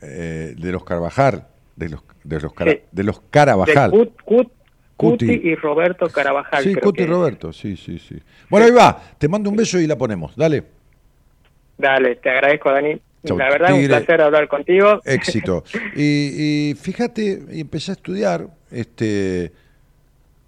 Eh, 0.00 0.54
de 0.56 0.72
los 0.72 0.82
Carvajal, 0.82 1.46
de 1.76 1.90
los, 1.90 2.02
de 2.24 2.40
los, 2.40 2.54
Cara- 2.54 2.72
Sí. 2.72 2.80
de 2.90 3.04
los 3.04 3.20
De 3.20 3.26
Carabajal. 3.30 3.90
Cut, 3.90 4.16
Cut- 4.24 4.50
Cuti. 4.96 5.26
Cuti 5.26 5.48
y 5.48 5.54
Roberto 5.56 6.08
Carabajal. 6.08 6.62
Sí, 6.64 6.72
creo 6.72 6.84
Cuti 6.84 6.96
que- 6.98 7.02
y 7.02 7.06
Roberto, 7.06 7.52
sí, 7.52 7.76
sí, 7.76 7.98
sí. 7.98 8.18
Bueno, 8.48 8.64
ahí 8.64 8.72
va. 8.72 8.98
Te 9.18 9.28
mando 9.28 9.50
un 9.50 9.56
beso 9.56 9.78
y 9.78 9.86
la 9.86 9.96
ponemos. 9.96 10.34
Dale. 10.36 10.64
Dale, 11.76 12.16
te 12.16 12.30
agradezco, 12.30 12.70
Dani. 12.72 12.98
Chau, 13.24 13.38
la 13.38 13.48
verdad, 13.50 13.68
tigre. 13.68 13.82
un 13.82 13.88
placer 13.88 14.20
hablar 14.20 14.48
contigo. 14.48 15.00
Éxito. 15.04 15.64
Y, 15.96 16.70
y 16.70 16.74
fíjate, 16.74 17.42
y 17.52 17.60
empecé 17.60 17.92
a 17.92 17.94
estudiar, 17.94 18.48
este, 18.70 19.52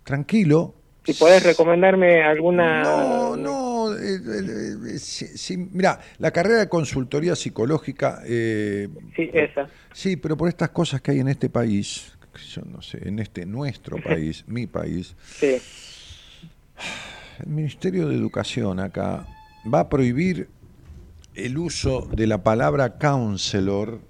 tranquilo. 0.02 0.74
Si 1.04 1.12
podés 1.14 1.42
recomendarme 1.44 2.22
alguna... 2.22 2.82
No, 2.82 3.36
no. 3.36 3.94
eh, 3.94 4.16
eh, 4.16 4.96
eh, 4.96 5.56
mira, 5.72 6.00
la 6.18 6.30
carrera 6.30 6.60
de 6.60 6.68
consultoría 6.68 7.36
psicológica. 7.36 8.22
eh, 8.26 8.88
Sí, 9.14 9.30
esa. 9.34 9.68
Sí, 9.92 10.16
pero 10.16 10.36
por 10.36 10.48
estas 10.48 10.70
cosas 10.70 11.02
que 11.02 11.10
hay 11.12 11.20
en 11.20 11.28
este 11.28 11.50
país, 11.50 12.10
yo 12.54 12.62
no 12.62 12.80
sé, 12.80 13.06
en 13.06 13.18
este 13.18 13.44
nuestro 13.44 13.98
país, 14.02 14.44
mi 14.46 14.66
país, 14.66 15.14
Sí. 15.38 15.58
el 17.40 17.46
Ministerio 17.48 18.08
de 18.08 18.14
Educación 18.16 18.80
acá 18.80 19.26
va 19.72 19.80
a 19.80 19.88
prohibir 19.90 20.48
el 21.34 21.58
uso 21.58 22.08
de 22.12 22.26
la 22.26 22.42
palabra 22.42 22.98
counselor 22.98 24.00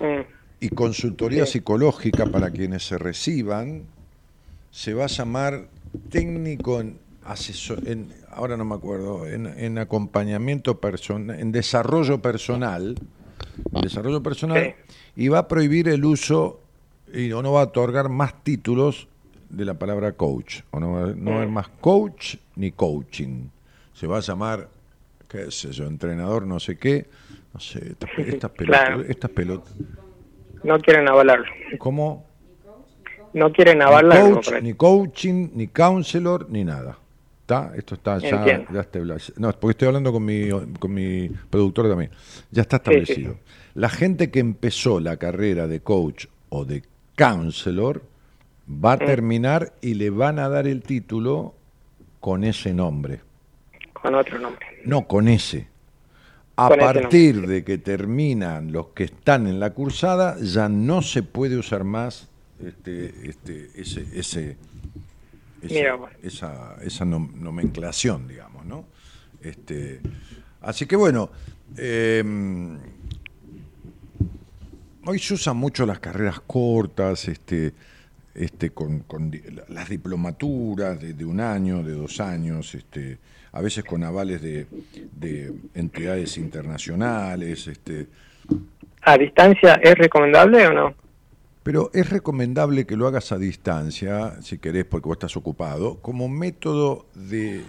Mm. 0.00 0.22
y 0.60 0.68
consultoría 0.70 1.44
psicológica 1.46 2.26
para 2.26 2.50
quienes 2.50 2.86
se 2.86 2.96
reciban. 2.96 3.82
Se 4.70 4.94
va 4.94 5.04
a 5.04 5.08
llamar 5.08 5.68
técnico 6.08 6.80
en 6.80 6.98
asesor, 7.24 7.86
en, 7.86 8.12
ahora 8.30 8.56
no 8.56 8.64
me 8.64 8.74
acuerdo, 8.74 9.26
en, 9.26 9.46
en 9.46 9.78
acompañamiento 9.78 10.80
personal, 10.80 11.38
en 11.38 11.52
desarrollo 11.52 12.22
personal, 12.22 12.96
desarrollo 13.82 14.22
personal, 14.22 14.74
y 15.16 15.28
va 15.28 15.40
a 15.40 15.48
prohibir 15.48 15.88
el 15.88 16.04
uso 16.04 16.60
y 17.12 17.30
o 17.32 17.42
no 17.42 17.52
va 17.52 17.60
a 17.60 17.64
otorgar 17.64 18.08
más 18.08 18.42
títulos 18.42 19.08
de 19.50 19.64
la 19.64 19.74
palabra 19.74 20.12
coach, 20.12 20.60
o 20.70 20.80
no, 20.80 21.06
no 21.14 21.30
va 21.30 21.36
a 21.36 21.40
haber 21.40 21.50
más 21.50 21.68
coach 21.80 22.36
ni 22.56 22.70
coaching. 22.70 23.48
Se 23.92 24.06
va 24.06 24.18
a 24.18 24.20
llamar, 24.20 24.68
qué 25.30 25.50
sé 25.50 25.70
yo, 25.72 25.86
entrenador 25.86 26.46
no 26.46 26.58
sé 26.60 26.76
qué, 26.76 27.06
no 27.54 27.60
sé, 27.60 27.92
estas, 27.92 28.10
pe- 28.16 28.28
estas 28.28 28.50
pelotas, 28.50 28.80
Claro. 28.86 29.02
estas 29.02 29.30
pelotas. 29.30 29.72
No 30.64 30.78
quieren 30.80 31.08
avalarlo. 31.08 31.46
¿Cómo? 31.78 32.26
No 33.32 33.52
quieren 33.52 33.78
Ni 33.78 33.84
avalarlo. 33.84 34.34
coach, 34.40 34.52
ni 34.62 34.74
coaching, 34.74 35.50
ni 35.54 35.68
counselor, 35.68 36.50
ni 36.50 36.64
nada. 36.64 36.98
¿Está? 37.42 37.72
Esto 37.76 37.94
está 37.94 38.18
ya, 38.18 38.64
ya 38.72 38.80
está 38.80 38.98
No, 39.36 39.50
porque 39.52 39.70
estoy 39.72 39.88
hablando 39.88 40.12
con 40.12 40.24
mi, 40.24 40.48
con 40.78 40.92
mi 40.94 41.28
productor 41.48 41.88
también. 41.88 42.10
Ya 42.50 42.62
está 42.62 42.78
Sí, 42.78 42.82
sí, 42.84 42.90
establecido. 42.98 43.36
La 43.74 43.88
gente 43.88 44.30
que 44.30 44.40
empezó 44.40 45.00
la 45.00 45.16
carrera 45.16 45.66
de 45.66 45.80
coach 45.80 46.26
o 46.48 46.64
de 46.64 46.82
counselor 47.16 48.02
va 48.68 48.92
a 48.92 48.96
Mm. 48.96 49.06
terminar 49.06 49.72
y 49.80 49.94
le 49.94 50.10
van 50.10 50.38
a 50.38 50.48
dar 50.48 50.66
el 50.66 50.82
título 50.82 51.54
con 52.20 52.44
ese 52.44 52.72
nombre. 52.74 53.20
Con 54.02 54.14
otro 54.14 54.38
nombre. 54.38 54.66
No, 54.84 55.06
con 55.06 55.28
ese. 55.28 55.68
A 56.56 56.68
Con 56.68 56.80
ese 56.80 56.92
partir 57.00 57.46
de 57.46 57.64
que 57.64 57.78
terminan 57.78 58.72
los 58.72 58.88
que 58.88 59.04
están 59.04 59.46
en 59.46 59.60
la 59.60 59.70
cursada, 59.70 60.36
ya 60.40 60.68
no 60.68 61.00
se 61.02 61.22
puede 61.22 61.56
usar 61.56 61.84
más 61.84 62.28
este, 62.64 63.28
este, 63.28 63.70
ese, 63.74 64.06
ese, 64.18 64.56
Mira 65.62 65.98
esa, 66.22 66.76
esa 66.82 67.04
nom- 67.04 67.32
nomenclación, 67.34 68.28
digamos, 68.28 68.64
¿no? 68.66 68.84
Este, 69.42 70.00
así 70.60 70.84
que 70.86 70.96
bueno, 70.96 71.30
eh, 71.76 72.22
hoy 75.06 75.18
se 75.18 75.34
usan 75.34 75.56
mucho 75.56 75.86
las 75.86 75.98
carreras 76.00 76.40
cortas, 76.40 77.28
este, 77.28 77.72
este, 78.34 78.70
con, 78.70 79.00
con 79.00 79.30
las 79.68 79.88
diplomaturas 79.88 81.00
de, 81.00 81.14
de 81.14 81.24
un 81.24 81.40
año, 81.40 81.82
de 81.82 81.92
dos 81.92 82.20
años, 82.20 82.74
este, 82.74 83.18
a 83.52 83.60
veces 83.60 83.84
con 83.84 84.04
avales 84.04 84.40
de, 84.42 84.66
de 85.12 85.52
entidades 85.74 86.36
internacionales, 86.38 87.66
este, 87.66 88.06
¿A 89.02 89.16
distancia 89.16 89.74
es 89.82 89.94
recomendable 89.96 90.66
o 90.66 90.72
no? 90.72 90.94
pero 91.62 91.90
es 91.92 92.08
recomendable 92.08 92.86
que 92.86 92.96
lo 92.96 93.06
hagas 93.06 93.32
a 93.32 93.38
distancia, 93.38 94.40
si 94.40 94.58
querés, 94.58 94.84
porque 94.86 95.08
vos 95.08 95.16
estás 95.16 95.36
ocupado, 95.36 95.98
como 96.00 96.28
método 96.28 97.06
de 97.14 97.62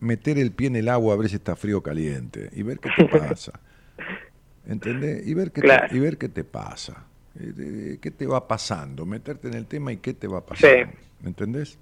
meter 0.00 0.38
el 0.38 0.50
pie 0.52 0.66
en 0.66 0.76
el 0.76 0.88
agua 0.88 1.14
a 1.14 1.16
ver 1.16 1.28
si 1.28 1.36
está 1.36 1.54
frío 1.56 1.78
o 1.78 1.82
caliente 1.82 2.50
y 2.52 2.62
ver 2.62 2.78
qué 2.80 2.90
te 2.96 3.04
pasa. 3.18 3.52
¿Entendés? 4.66 5.26
Y 5.26 5.34
ver 5.34 5.52
qué, 5.52 5.60
Claro. 5.60 5.88
te, 5.88 5.96
y 5.96 6.00
ver 6.00 6.18
qué 6.18 6.28
te 6.28 6.42
pasa. 6.44 7.04
Eh, 7.38 7.98
¿Qué 8.00 8.10
te 8.10 8.26
va 8.26 8.46
pasando? 8.46 9.04
Meterte 9.06 9.48
en 9.48 9.54
el 9.54 9.66
tema 9.66 9.92
y 9.92 9.98
qué 9.98 10.12
te 10.14 10.26
va 10.26 10.40
pasando. 10.44 10.92
¿Entendés? 11.24 11.78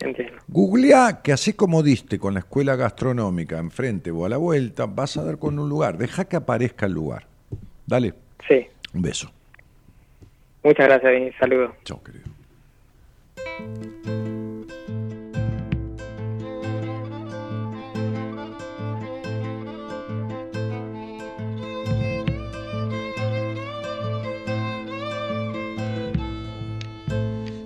Entiendo. 0.00 0.38
Googlea 0.48 1.20
que 1.22 1.32
así 1.32 1.54
como 1.54 1.82
diste 1.82 2.18
con 2.18 2.34
la 2.34 2.40
escuela 2.40 2.76
gastronómica 2.76 3.58
enfrente 3.58 4.10
o 4.10 4.24
a 4.24 4.28
la 4.28 4.36
vuelta, 4.36 4.86
vas 4.86 5.16
a 5.16 5.24
dar 5.24 5.38
con 5.38 5.58
un 5.58 5.68
lugar. 5.68 5.98
Deja 5.98 6.24
que 6.26 6.36
aparezca 6.36 6.86
el 6.86 6.92
lugar. 6.92 7.26
Dale, 7.86 8.14
Sí. 8.46 8.66
un 8.94 9.02
beso. 9.02 9.30
Muchas 10.62 10.86
gracias 10.86 11.12
y 11.20 11.32
saludos. 11.38 11.72
Chao, 11.84 12.02
querido. 12.02 12.26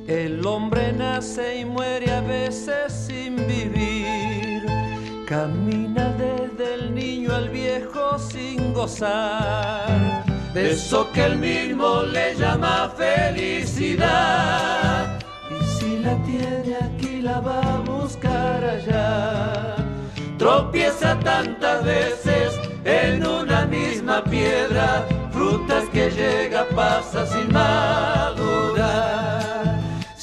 El 0.07 0.45
hombre 0.47 0.82
nace 1.13 1.61
y 1.61 1.65
muere 1.67 2.11
a 2.11 2.23
veces 2.23 2.91
sin 3.07 3.37
vivir. 3.47 4.65
Camina 5.27 6.05
desde 6.27 6.75
el 6.75 6.95
niño 6.95 7.35
al 7.35 7.51
viejo 7.51 8.19
sin 8.19 8.73
gozar. 8.73 10.25
De 10.55 10.71
eso 10.73 11.11
que 11.13 11.25
él 11.25 11.37
mismo 11.37 12.03
le 12.03 12.35
llama 12.35 12.91
felicidad. 12.97 14.21
Y 15.51 15.65
si 15.75 15.99
la 15.99 16.15
tiene 16.23 16.77
aquí, 16.89 17.21
la 17.21 17.41
va 17.41 17.61
a 17.75 17.79
buscar 17.81 18.65
allá. 18.65 19.77
Tropieza 20.39 21.19
tantas 21.21 21.85
veces 21.85 22.59
en 22.85 23.27
una 23.27 23.67
misma 23.67 24.25
piedra. 24.25 25.07
Frutas 25.31 25.85
que 25.93 26.11
llega, 26.11 26.67
pasa 26.75 27.27
sin 27.27 27.53
madurar. 27.53 28.42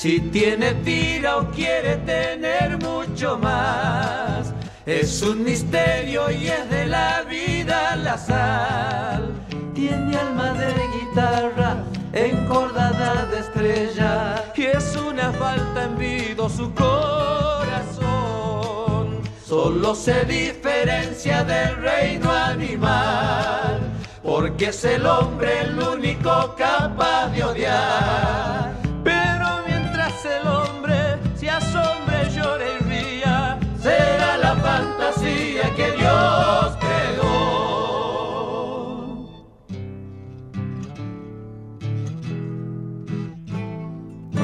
Si 0.01 0.21
tiene 0.31 0.75
tira 0.75 1.39
o 1.39 1.51
quiere 1.51 1.97
tener 1.97 2.77
mucho 2.77 3.37
más, 3.37 4.53
es 4.85 5.21
un 5.21 5.43
misterio 5.43 6.31
y 6.31 6.47
es 6.47 6.69
de 6.69 6.85
la 6.85 7.23
vida 7.23 7.97
la 7.97 8.17
sal. 8.17 9.33
Tiene 9.75 10.15
alma 10.15 10.53
de 10.53 10.73
guitarra 10.97 11.83
encordada 12.13 13.25
de 13.25 13.39
estrella 13.39 14.41
y 14.55 14.67
es 14.67 14.95
una 14.95 15.33
falta 15.33 15.83
en 15.83 15.97
vido 15.97 16.47
su 16.47 16.73
corazón. 16.73 17.99
Solo 19.45 19.93
se 19.95 20.23
diferencia 20.23 21.43
del 21.43 21.75
reino 21.75 22.31
animal, 22.31 23.81
porque 24.23 24.67
es 24.67 24.81
el 24.85 25.05
hombre 25.05 25.59
el 25.63 25.77
único 25.77 26.55
capaz 26.57 27.31
de 27.33 27.43
odiar. 27.43 28.68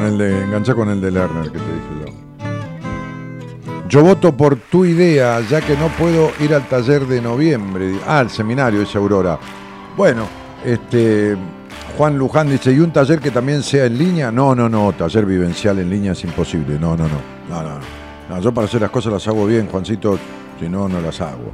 El 0.05 0.17
de, 0.17 0.43
enganchá 0.43 0.73
con 0.73 0.89
el 0.89 1.01
de 1.01 1.11
Lerner 1.11 1.51
que 1.51 1.59
te 1.59 1.65
dije 1.65 2.05
yo. 2.05 2.13
Yo 3.87 4.03
voto 4.03 4.35
por 4.35 4.55
tu 4.55 4.83
idea, 4.85 5.39
ya 5.41 5.61
que 5.61 5.77
no 5.77 5.87
puedo 5.89 6.31
ir 6.39 6.53
al 6.53 6.67
taller 6.67 7.05
de 7.05 7.21
noviembre. 7.21 7.99
Ah, 8.07 8.19
al 8.19 8.29
seminario, 8.29 8.79
dice 8.79 8.97
Aurora. 8.97 9.37
Bueno, 9.95 10.27
este. 10.65 11.37
Juan 11.97 12.17
Luján 12.17 12.49
dice, 12.49 12.73
¿y 12.73 12.79
un 12.79 12.91
taller 12.91 13.19
que 13.19 13.31
también 13.31 13.63
sea 13.63 13.85
en 13.85 13.97
línea? 13.97 14.29
No, 14.31 14.53
no, 14.53 14.67
no, 14.67 14.91
taller 14.93 15.25
vivencial 15.25 15.79
en 15.79 15.89
línea 15.89 16.11
es 16.11 16.23
imposible. 16.25 16.77
No, 16.77 16.97
no, 16.97 17.05
no. 17.07 17.21
No, 17.49 17.63
no, 17.63 17.69
no. 17.79 17.85
No, 18.29 18.41
yo 18.41 18.53
para 18.53 18.65
hacer 18.65 18.81
las 18.81 18.89
cosas 18.89 19.13
las 19.13 19.27
hago 19.27 19.45
bien, 19.45 19.67
Juancito, 19.67 20.19
si 20.59 20.67
no, 20.67 20.89
no 20.89 20.99
las 20.99 21.21
hago. 21.21 21.53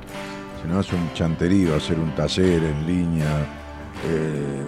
Si 0.61 0.67
no, 0.67 0.79
es 0.79 0.91
un 0.93 1.13
chanterío 1.13 1.75
hacer 1.75 1.99
un 1.99 2.15
taller 2.15 2.63
en 2.63 2.87
línea. 2.87 3.25
eh, 4.09 4.63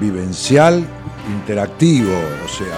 vivencial, 0.00 0.84
interactivo, 1.30 2.12
o 2.44 2.48
sea, 2.48 2.76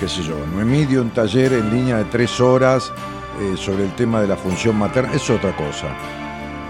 qué 0.00 0.08
sé 0.08 0.22
yo, 0.22 0.36
Noemí 0.52 0.84
dio 0.86 1.02
un 1.02 1.10
taller 1.10 1.52
en 1.54 1.70
línea 1.74 1.96
de 1.98 2.04
tres 2.04 2.40
horas 2.40 2.92
eh, 3.40 3.56
sobre 3.56 3.84
el 3.84 3.94
tema 3.94 4.20
de 4.20 4.28
la 4.28 4.36
función 4.36 4.76
materna, 4.76 5.12
es 5.14 5.28
otra 5.30 5.54
cosa. 5.56 5.88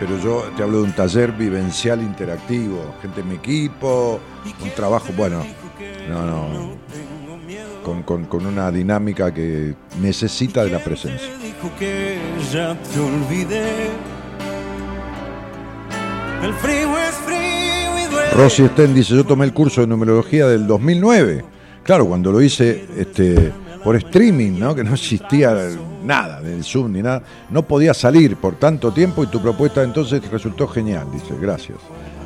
Pero 0.01 0.19
yo 0.19 0.45
te 0.57 0.63
hablo 0.63 0.79
de 0.79 0.85
un 0.85 0.93
taller 0.93 1.33
vivencial 1.33 2.03
interactivo, 2.03 2.95
gente 3.01 3.21
en 3.21 3.29
mi 3.29 3.35
equipo, 3.37 4.21
un 4.63 4.71
trabajo, 4.71 5.09
bueno, 5.17 5.45
no, 6.09 6.27
no, 6.27 6.49
con, 7.85 8.03
con- 8.03 8.25
con 8.25 8.45
una 8.47 8.71
dinámica 8.71 9.33
que 9.33 9.75
necesita 10.01 10.65
de 10.65 10.71
la 10.71 10.79
presencia. 10.81 11.29
Rosy 18.35 18.67
Sten 18.67 18.93
dice, 18.93 19.15
yo 19.15 19.25
tomé 19.25 19.45
el 19.45 19.53
curso 19.53 19.81
de 19.81 19.87
numerología 19.87 20.49
del 20.49 20.67
2009. 20.67 21.45
Claro, 21.85 22.07
cuando 22.07 22.33
lo 22.33 22.43
hice 22.43 22.85
este, 22.97 23.53
por 23.85 23.95
streaming, 23.95 24.59
¿no? 24.59 24.75
que 24.75 24.83
no 24.83 24.95
existía 24.95 25.57
nada 26.03 26.41
del 26.41 26.65
Zoom 26.65 26.93
ni 26.93 27.03
nada, 27.03 27.23
no 27.51 27.63
podía 27.63 27.95
salir 27.95 28.37
por 28.37 28.57
tanto 28.57 28.93
tiempo 28.93 29.23
y 29.23 29.29
tu 29.29 29.41
propuesta 29.41 29.85
entonces 29.85 30.29
resultó 30.29 30.67
genial, 30.67 31.07
dice, 31.13 31.35
gracias. 31.41 31.79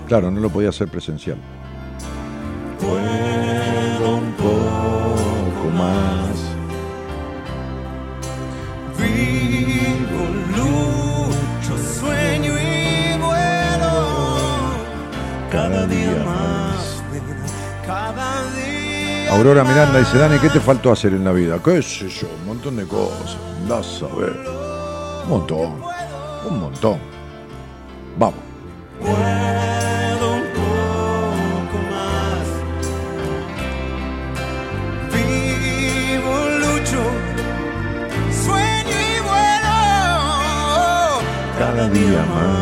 Claro, 0.06 0.30
no 0.30 0.40
lo 0.40 0.48
podía 0.48 0.70
hacer 0.70 0.88
presencial. 0.88 1.36
Aurora 19.30 19.62
Miranda 19.62 19.98
dice, 19.98 20.18
Dani, 20.18 20.38
¿qué 20.38 20.48
te 20.48 20.60
faltó 20.60 20.90
hacer 20.90 21.12
en 21.12 21.24
la 21.24 21.32
vida? 21.32 21.60
¿Qué 21.62 21.82
sé 21.82 22.08
yo? 22.08 22.26
Un 22.40 22.46
montón 22.46 22.76
de 22.76 22.84
cosas. 22.86 23.36
A 23.70 24.16
ver. 24.16 24.34
Un 25.24 25.28
montón. 25.28 25.82
Un 26.48 26.60
montón. 26.60 26.98
Vamos. 28.18 28.40
puedo 28.98 30.30
un 30.32 30.52
poco 30.54 31.78
más. 31.90 32.46
Vivo, 35.12 36.34
lucho, 36.62 37.02
sueño 38.44 38.96
y 38.98 39.20
vuelo. 39.28 39.78
Cada 41.58 41.84
día 41.90 42.22
más. 42.34 42.57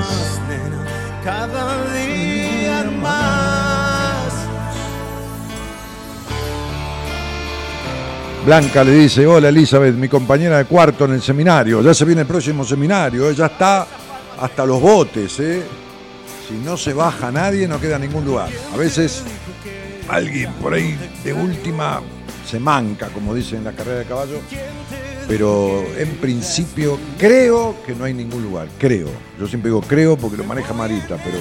Blanca 8.46 8.84
le 8.84 8.92
dice, 8.92 9.26
hola 9.26 9.48
Elizabeth, 9.48 9.96
mi 9.96 10.08
compañera 10.08 10.58
de 10.58 10.66
cuarto 10.66 11.04
en 11.04 11.14
el 11.14 11.20
seminario. 11.20 11.82
Ya 11.82 11.92
se 11.92 12.04
viene 12.04 12.20
el 12.20 12.28
próximo 12.28 12.64
seminario, 12.64 13.28
¿eh? 13.28 13.34
ya 13.34 13.46
está 13.46 13.84
hasta 14.40 14.64
los 14.64 14.80
botes. 14.80 15.40
¿eh? 15.40 15.64
Si 16.46 16.54
no 16.54 16.76
se 16.76 16.92
baja 16.92 17.32
nadie, 17.32 17.66
no 17.66 17.80
queda 17.80 17.98
ningún 17.98 18.24
lugar. 18.24 18.48
A 18.72 18.76
veces 18.76 19.24
alguien 20.08 20.52
por 20.62 20.74
ahí 20.74 20.96
de 21.24 21.32
última 21.32 22.00
se 22.48 22.60
manca, 22.60 23.08
como 23.08 23.34
dicen 23.34 23.58
en 23.58 23.64
la 23.64 23.72
carrera 23.72 23.98
de 23.98 24.04
caballo. 24.04 24.38
Pero 25.26 25.84
en 25.98 26.10
principio 26.18 27.00
creo 27.18 27.74
que 27.84 27.96
no 27.96 28.04
hay 28.04 28.14
ningún 28.14 28.44
lugar. 28.44 28.68
Creo. 28.78 29.08
Yo 29.40 29.48
siempre 29.48 29.70
digo 29.70 29.80
creo 29.80 30.16
porque 30.16 30.36
lo 30.36 30.44
maneja 30.44 30.72
Marita, 30.72 31.16
pero 31.16 31.38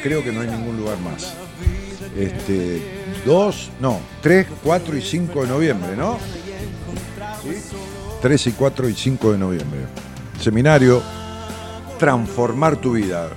creo 0.00 0.22
que 0.22 0.30
no 0.30 0.42
hay 0.42 0.48
ningún 0.48 0.76
lugar 0.76 0.98
más. 1.00 1.34
Este, 2.16 2.95
2, 3.26 3.70
no, 3.80 3.98
3, 4.22 4.46
4 4.62 4.96
y 4.96 5.02
5 5.02 5.42
de 5.42 5.48
noviembre, 5.48 5.96
¿no? 5.96 6.18
¿Sí? 7.42 7.56
3 8.22 8.46
y 8.46 8.52
4 8.52 8.88
y 8.88 8.94
5 8.94 9.32
de 9.32 9.38
noviembre. 9.38 9.80
Seminario 10.40 11.02
Transformar 11.98 12.76
tu 12.76 12.92
vida. 12.92 13.30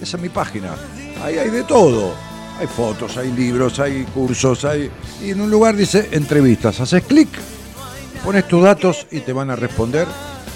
Esa 0.00 0.16
es 0.16 0.22
mi 0.22 0.30
página. 0.30 0.74
Ahí 1.22 1.36
hay 1.36 1.50
de 1.50 1.64
todo. 1.64 2.14
Hay 2.58 2.68
fotos, 2.68 3.18
hay 3.18 3.30
libros, 3.32 3.78
hay 3.78 4.04
cursos, 4.04 4.64
hay... 4.64 4.90
Y 5.22 5.32
en 5.32 5.42
un 5.42 5.50
lugar 5.50 5.76
dice 5.76 6.08
entrevistas. 6.12 6.80
Haces 6.80 7.04
clic, 7.04 7.28
pones 8.24 8.48
tus 8.48 8.62
datos 8.62 9.06
y 9.10 9.20
te 9.20 9.34
van 9.34 9.50
a 9.50 9.56
responder 9.56 10.06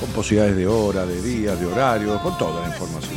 con 0.01 0.09
posibilidades 0.11 0.57
de 0.57 0.67
hora, 0.67 1.07
de 1.07 1.21
días, 1.23 1.59
de 1.59 1.67
horario, 1.67 2.21
con 2.23 2.37
toda 2.39 2.63
la 2.63 2.69
información. 2.69 3.17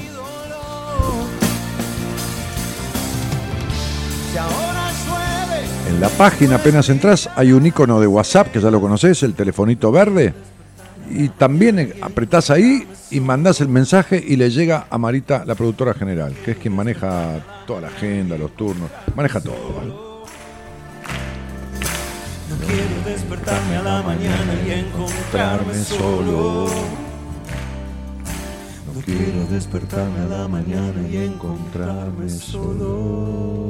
En 5.88 6.00
la 6.00 6.10
página 6.10 6.56
apenas 6.56 6.88
entras 6.90 7.30
hay 7.36 7.52
un 7.52 7.66
icono 7.66 8.00
de 8.00 8.08
WhatsApp, 8.08 8.52
que 8.52 8.62
ya 8.62 8.72
lo 8.72 8.80
conoces, 8.80 9.24
el 9.24 9.34
telefonito 9.34 9.92
verde. 9.92 10.34
Y 11.10 11.30
también 11.30 11.94
apretás 12.02 12.52
ahí 12.52 12.88
y 13.10 13.20
mandás 13.20 13.62
el 13.62 13.70
mensaje 13.70 14.24
y 14.26 14.36
le 14.36 14.52
llega 14.52 14.86
a 14.90 14.98
Marita, 14.98 15.44
la 15.46 15.56
productora 15.56 15.94
general, 15.94 16.36
que 16.46 16.52
es 16.52 16.58
quien 16.58 16.76
maneja 16.76 17.64
toda 17.66 17.82
la 17.82 17.88
agenda, 17.88 18.38
los 18.38 18.56
turnos, 18.56 18.90
maneja 19.16 19.42
todo. 19.42 19.74
¿vale? 19.76 20.09
Quiero 22.70 23.02
despertarme 23.06 23.78
a 23.78 23.82
la 23.82 24.02
mañana 24.04 24.54
y 24.66 24.72
encontrarme 24.72 25.74
solo. 25.74 26.68
No 28.94 29.02
quiero 29.06 29.46
despertarme 29.50 30.20
a 30.20 30.28
la 30.28 30.48
mañana 30.48 31.08
y 31.10 31.18
encontrarme 31.18 32.30
solo. 32.30 33.70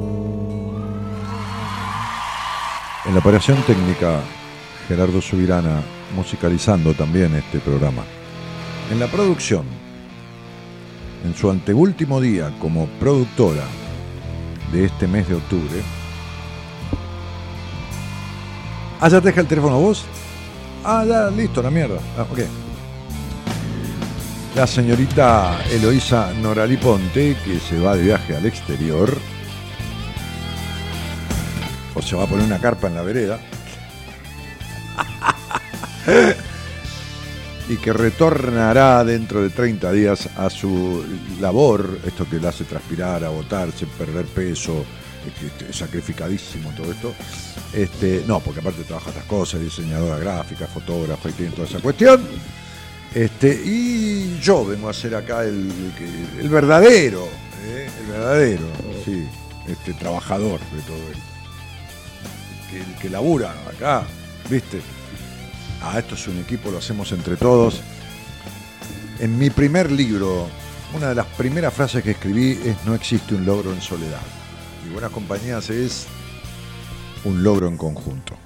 En 3.06 3.14
la 3.14 3.20
operación 3.20 3.62
técnica, 3.66 4.20
Gerardo 4.86 5.20
Subirana, 5.22 5.82
musicalizando 6.14 6.92
también 6.94 7.34
este 7.34 7.58
programa. 7.60 8.04
En 8.90 9.00
la 9.00 9.06
producción, 9.06 9.64
en 11.24 11.34
su 11.34 11.50
anteúltimo 11.50 12.20
día 12.20 12.52
como 12.60 12.86
productora 12.98 13.64
de 14.72 14.84
este 14.84 15.08
mes 15.08 15.28
de 15.28 15.36
octubre. 15.36 15.99
Ah, 19.00 19.08
te 19.08 19.20
deja 19.20 19.40
el 19.40 19.46
teléfono 19.46 19.80
vos. 19.80 20.04
Ah, 20.84 21.04
ya, 21.06 21.30
listo, 21.30 21.62
la 21.62 21.70
mierda. 21.70 21.98
Ah, 22.18 22.26
ok 22.30 22.40
la 24.54 24.66
señorita 24.66 25.60
Eloísa 25.70 26.32
Noralí 26.34 26.76
Ponte, 26.76 27.36
que 27.44 27.60
se 27.60 27.78
va 27.78 27.96
de 27.96 28.02
viaje 28.02 28.34
al 28.36 28.44
exterior, 28.46 29.16
o 31.94 32.02
se 32.02 32.16
va 32.16 32.24
a 32.24 32.26
poner 32.26 32.46
una 32.46 32.58
carpa 32.58 32.88
en 32.88 32.94
la 32.96 33.02
vereda, 33.02 33.38
y 37.68 37.76
que 37.76 37.92
retornará 37.92 39.04
dentro 39.04 39.40
de 39.42 39.50
30 39.50 39.92
días 39.92 40.28
a 40.36 40.50
su 40.50 41.04
labor, 41.40 42.00
esto 42.04 42.28
que 42.28 42.40
le 42.40 42.48
hace 42.48 42.64
transpirar, 42.64 43.22
agotarse, 43.24 43.86
perder 43.86 44.26
peso, 44.26 44.84
sacrificadísimo 45.72 46.70
todo 46.70 46.90
esto. 46.92 47.14
Este, 47.72 48.24
no, 48.26 48.40
porque 48.40 48.60
aparte 48.60 48.82
trabaja 48.84 49.10
otras 49.10 49.24
cosas, 49.26 49.60
diseñadora 49.60 50.18
gráfica, 50.18 50.66
fotógrafa 50.66 51.28
y 51.28 51.32
tiene 51.32 51.52
toda 51.52 51.68
esa 51.68 51.78
cuestión. 51.80 52.26
Este, 53.14 53.48
y 53.64 54.38
yo 54.40 54.64
vengo 54.64 54.88
a 54.88 54.92
ser 54.92 55.14
acá 55.14 55.42
el, 55.44 55.70
el- 55.98 56.40
el 56.40 56.48
verdadero, 56.48 57.28
¿eh? 57.66 57.88
el 58.00 58.06
verdadero, 58.12 58.66
sí, 59.04 59.26
este 59.66 59.92
trabajador 59.94 60.60
de 60.60 60.82
todo 60.82 60.96
esto. 61.10 61.22
Que, 62.70 62.78
el 62.80 62.94
que 63.00 63.10
labura 63.10 63.52
acá, 63.68 64.04
¿viste? 64.48 64.80
Ah, 65.82 65.98
esto 65.98 66.14
es 66.14 66.28
un 66.28 66.38
equipo, 66.38 66.70
lo 66.70 66.78
hacemos 66.78 67.10
entre 67.12 67.36
todos. 67.36 67.80
En 69.18 69.36
mi 69.36 69.50
primer 69.50 69.90
libro, 69.90 70.48
una 70.96 71.08
de 71.08 71.14
las 71.16 71.26
primeras 71.26 71.74
frases 71.74 72.02
que 72.04 72.12
escribí 72.12 72.52
es 72.64 72.76
no 72.86 72.94
existe 72.94 73.34
un 73.34 73.44
logro 73.44 73.72
en 73.72 73.80
soledad. 73.80 74.20
Buenas 74.92 75.10
Compañías 75.12 75.70
es 75.70 76.06
un 77.24 77.42
logro 77.42 77.68
en 77.68 77.76
conjunto. 77.76 78.36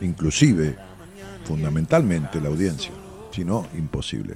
Inclusive, 0.00 0.76
fundamentalmente, 1.44 2.40
la 2.40 2.48
audiencia. 2.48 2.90
Si 3.30 3.44
no, 3.44 3.66
imposible. 3.76 4.34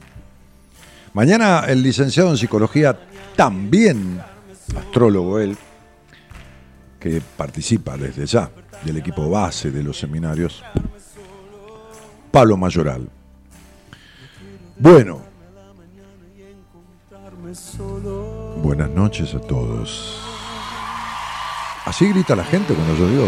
Mañana 1.12 1.64
el 1.66 1.82
licenciado 1.82 2.30
en 2.30 2.36
psicología, 2.36 2.98
también 3.36 4.20
astrólogo 4.76 5.38
él, 5.38 5.56
que 7.00 7.20
participa 7.36 7.96
desde 7.96 8.26
ya 8.26 8.50
del 8.84 8.96
equipo 8.98 9.28
base 9.28 9.70
de 9.70 9.82
los 9.82 9.98
seminarios, 9.98 10.62
Pablo 12.30 12.56
Mayoral. 12.56 13.08
Bueno, 14.78 15.22
buenas 18.62 18.90
noches 18.90 19.34
a 19.34 19.40
todos. 19.40 20.23
Así 21.84 22.08
grita 22.08 22.34
la 22.34 22.44
gente 22.44 22.74
cuando 22.74 22.96
yo 22.96 23.08
digo 23.08 23.26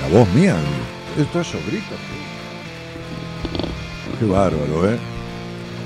la 0.00 0.18
voz 0.18 0.28
mía. 0.30 0.56
Esto 1.18 1.40
eso 1.40 1.58
grita. 1.66 1.96
Qué 4.18 4.24
bárbaro, 4.24 4.90
¿eh? 4.90 4.98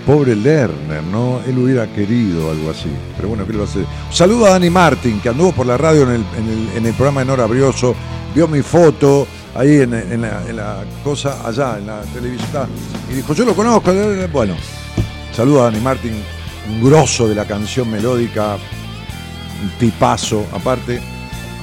Pobre 0.07 0.35
Lerner, 0.35 1.03
¿no? 1.05 1.41
Él 1.47 1.59
hubiera 1.59 1.87
querido 1.93 2.51
algo 2.51 2.71
así. 2.71 2.91
Pero 3.17 3.29
bueno, 3.29 3.47
¿qué 3.47 3.53
le 3.53 3.59
va? 3.61 3.67
Saludo 4.11 4.47
a 4.47 4.51
Dani 4.51 4.71
Martín, 4.71 5.21
que 5.21 5.29
anduvo 5.29 5.53
por 5.53 5.67
la 5.67 5.77
radio 5.77 6.03
en 6.03 6.11
el, 6.11 6.25
en 6.37 6.49
el, 6.49 6.77
en 6.77 6.87
el 6.87 6.95
programa 6.95 7.21
de 7.21 7.27
Nora 7.27 7.47
Brioso, 7.47 7.95
vio 8.35 8.49
mi 8.49 8.63
foto 8.63 9.27
ahí 9.55 9.81
en, 9.83 9.95
en 9.95 10.23
la, 10.23 10.43
en 10.49 10.57
la 10.57 10.85
cosa 11.05 11.47
allá, 11.47 11.79
en 11.79 11.87
la 11.87 12.03
televisión. 12.03 12.69
Y 13.11 13.15
dijo, 13.15 13.35
yo 13.35 13.45
lo 13.45 13.55
conozco. 13.55 13.93
Bueno, 14.33 14.55
saludo 15.33 15.63
a 15.63 15.65
Dani 15.65 15.81
Martín, 15.81 16.15
un 16.69 16.83
grosso 16.83 17.29
de 17.29 17.35
la 17.35 17.45
canción 17.45 17.91
melódica, 17.91 18.57
un 19.63 19.71
tipazo 19.79 20.47
aparte. 20.53 21.01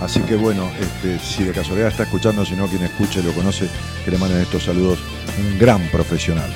Así 0.01 0.21
que 0.21 0.35
bueno, 0.35 0.69
este, 0.79 1.19
si 1.19 1.43
de 1.43 1.51
casualidad 1.51 1.89
está 1.89 2.03
escuchando, 2.03 2.45
si 2.45 2.55
no 2.55 2.67
quien 2.67 2.83
escuche 2.83 3.21
lo 3.21 3.33
conoce, 3.33 3.69
que 4.05 4.11
le 4.11 4.17
manden 4.17 4.41
estos 4.41 4.63
saludos, 4.63 4.99
un 5.37 5.59
gran 5.59 5.81
profesional. 5.89 6.49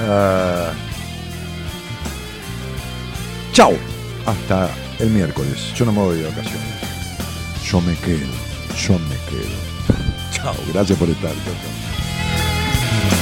Ah, 0.00 0.72
chao, 3.52 3.74
hasta 4.24 4.70
el 4.98 5.10
miércoles. 5.10 5.72
Yo 5.74 5.84
no 5.84 5.92
me 5.92 5.98
voy 5.98 6.18
de 6.18 6.24
vacaciones. 6.24 6.60
Yo 7.70 7.80
me 7.80 7.94
quedo, 7.96 8.28
yo 8.76 8.98
me 8.98 9.16
quedo. 9.28 9.72
Chao, 10.32 10.54
gracias 10.72 10.98
por 10.98 11.08
estar. 11.10 11.30
chao. 11.30 13.21